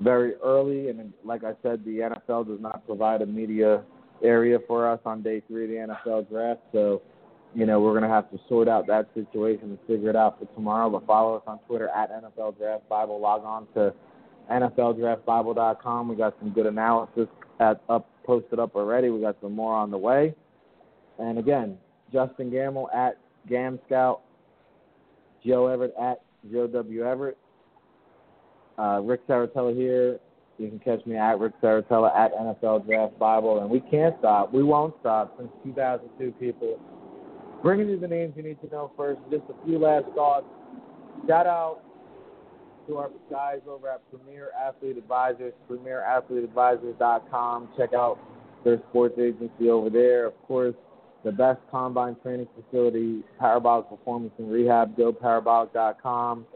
very 0.00 0.34
early, 0.44 0.90
and 0.90 1.12
like 1.24 1.42
I 1.42 1.54
said, 1.62 1.84
the 1.84 2.10
NFL 2.28 2.46
does 2.46 2.60
not 2.60 2.86
provide 2.86 3.22
a 3.22 3.26
media 3.26 3.82
area 4.22 4.58
for 4.66 4.88
us 4.88 5.00
on 5.04 5.22
day 5.22 5.42
three 5.48 5.64
of 5.64 5.88
the 5.88 5.94
NFL 5.94 6.28
draft. 6.28 6.60
So, 6.72 7.02
you 7.54 7.66
know, 7.66 7.80
we're 7.80 7.92
going 7.98 8.02
to 8.02 8.08
have 8.08 8.30
to 8.30 8.38
sort 8.48 8.68
out 8.68 8.86
that 8.88 9.08
situation 9.14 9.70
and 9.70 9.78
figure 9.86 10.10
it 10.10 10.16
out 10.16 10.38
for 10.38 10.44
tomorrow. 10.54 10.90
But 10.90 11.06
follow 11.06 11.36
us 11.36 11.42
on 11.46 11.58
Twitter 11.60 11.88
at 11.88 12.10
NFL 12.12 12.58
Draft 12.58 12.88
Bible. 12.88 13.18
Log 13.18 13.44
on 13.44 13.66
to 13.74 13.94
NFLDraftBible.com. 14.52 16.08
We 16.08 16.16
got 16.16 16.36
some 16.38 16.50
good 16.50 16.66
analysis 16.66 17.28
at 17.60 17.82
up 17.88 18.08
posted 18.24 18.58
up 18.58 18.74
already. 18.74 19.10
We 19.10 19.20
got 19.20 19.36
some 19.40 19.52
more 19.52 19.74
on 19.74 19.90
the 19.90 19.98
way. 19.98 20.34
And 21.18 21.38
again, 21.38 21.78
Justin 22.12 22.50
Gamble 22.50 22.90
at 22.94 23.18
Gam 23.48 23.78
Scout, 23.86 24.22
Joe 25.44 25.68
Everett 25.68 25.94
at 26.00 26.20
Joe 26.50 26.66
W 26.66 27.04
Everett, 27.04 27.38
uh, 28.78 29.00
Rick 29.02 29.26
Serritella 29.26 29.74
here. 29.74 30.18
You 30.58 30.68
can 30.68 30.78
catch 30.78 31.04
me 31.06 31.16
at 31.16 31.38
Rick 31.38 31.52
Serritella 31.62 32.14
at 32.16 32.32
NFL 32.34 32.86
Draft 32.86 33.18
Bible, 33.18 33.60
and 33.60 33.70
we 33.70 33.80
can't 33.80 34.14
stop. 34.18 34.52
We 34.52 34.62
won't 34.62 34.94
stop 35.00 35.34
since 35.38 35.50
2002. 35.64 36.32
People, 36.40 36.80
bringing 37.62 37.88
you 37.88 38.00
the 38.00 38.08
names 38.08 38.34
you 38.36 38.42
need 38.42 38.60
to 38.62 38.68
know 38.68 38.90
first. 38.96 39.20
Just 39.30 39.44
a 39.50 39.66
few 39.66 39.78
last 39.78 40.06
thoughts. 40.14 40.46
Shout 41.26 41.46
out 41.46 41.80
to 42.86 42.96
our 42.98 43.10
guys 43.30 43.60
over 43.68 43.88
at 43.88 44.02
Premier 44.10 44.50
Athlete 44.58 44.96
Advisors, 44.96 45.52
PremierAthleteAdvisors.com. 45.70 47.68
Check 47.76 47.94
out 47.94 48.18
their 48.64 48.80
sports 48.90 49.18
agency 49.18 49.68
over 49.70 49.90
there. 49.90 50.26
Of 50.26 50.40
course, 50.42 50.74
the 51.24 51.32
best 51.32 51.60
combine 51.70 52.16
training 52.22 52.48
facility, 52.54 53.22
Parabolic 53.38 53.88
Performance 53.88 54.32
and 54.38 54.50
Rehab, 54.50 54.96
GoParabolic.com. 54.96 56.46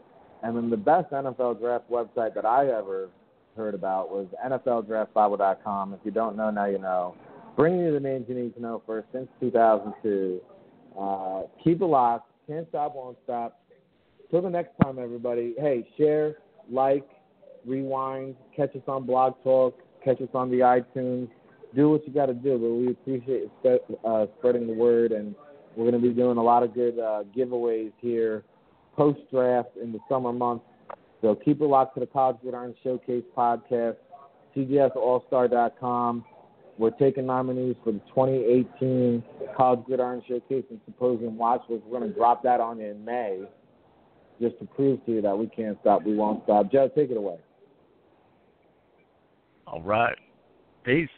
And 0.43 0.57
then 0.57 0.69
the 0.69 0.77
best 0.77 1.11
NFL 1.11 1.59
draft 1.59 1.89
website 1.91 2.33
that 2.35 2.45
I 2.45 2.67
ever 2.67 3.09
heard 3.55 3.75
about 3.75 4.09
was 4.09 4.27
NFLDraftBible.com. 4.45 5.93
If 5.93 5.99
you 6.03 6.11
don't 6.11 6.35
know, 6.35 6.49
now 6.49 6.65
you 6.65 6.79
know. 6.79 7.15
Bringing 7.55 7.81
you 7.81 7.91
the 7.93 7.99
names 7.99 8.25
you 8.29 8.35
need 8.35 8.55
to 8.55 8.61
know 8.61 8.81
first 8.87 9.07
since 9.11 9.27
2002. 9.41 10.39
Uh, 10.97 11.43
keep 11.63 11.81
it 11.81 11.85
locked. 11.85 12.31
Can't 12.47 12.67
stop, 12.69 12.95
won't 12.95 13.17
stop. 13.23 13.60
Till 14.31 14.41
the 14.41 14.49
next 14.49 14.71
time, 14.81 14.97
everybody. 14.97 15.53
Hey, 15.59 15.85
share, 15.97 16.37
like, 16.71 17.05
rewind, 17.65 18.35
catch 18.55 18.73
us 18.77 18.81
on 18.87 19.05
Blog 19.05 19.33
Talk, 19.43 19.77
catch 20.05 20.21
us 20.21 20.29
on 20.33 20.49
the 20.49 20.59
iTunes. 20.59 21.27
Do 21.75 21.89
what 21.89 22.07
you 22.07 22.13
got 22.13 22.27
to 22.27 22.33
do, 22.33 22.57
but 22.57 22.69
we 22.69 22.91
appreciate 22.91 23.51
uh, 24.05 24.27
spreading 24.37 24.67
the 24.67 24.73
word, 24.73 25.11
and 25.11 25.35
we're 25.75 25.89
going 25.91 26.01
to 26.01 26.07
be 26.07 26.13
doing 26.13 26.37
a 26.37 26.41
lot 26.41 26.63
of 26.63 26.73
good 26.73 26.97
uh, 26.97 27.23
giveaways 27.35 27.91
here 27.99 28.45
post 28.95 29.19
draft 29.31 29.71
in 29.81 29.91
the 29.91 29.99
summer 30.07 30.31
months. 30.31 30.63
So 31.21 31.35
keep 31.35 31.59
it 31.59 31.65
locked 31.65 31.95
to 31.95 31.99
the 31.99 32.07
College 32.07 32.37
Gridiron 32.41 32.73
Showcase 32.83 33.23
podcast, 33.35 33.97
CGSAllstar.com. 34.55 36.23
We're 36.77 36.91
taking 36.91 37.25
nominees 37.25 37.75
for 37.83 37.91
the 37.91 37.99
2018 38.09 39.23
College 39.57 39.81
Gridiron 39.85 40.23
Showcase 40.25 40.63
and 40.69 40.79
Symposium 40.85 41.37
Watch. 41.37 41.63
We're 41.67 41.79
going 41.79 42.09
to 42.09 42.17
drop 42.17 42.43
that 42.43 42.61
on 42.61 42.79
in 42.79 43.03
May 43.03 43.43
just 44.41 44.57
to 44.59 44.65
prove 44.65 45.05
to 45.05 45.11
you 45.13 45.21
that 45.21 45.37
we 45.37 45.47
can't 45.47 45.77
stop, 45.81 46.03
we 46.03 46.15
won't 46.15 46.43
stop. 46.43 46.71
Joe, 46.71 46.89
take 46.93 47.11
it 47.11 47.17
away. 47.17 47.37
All 49.67 49.81
right. 49.81 50.17
Peace. 50.83 51.09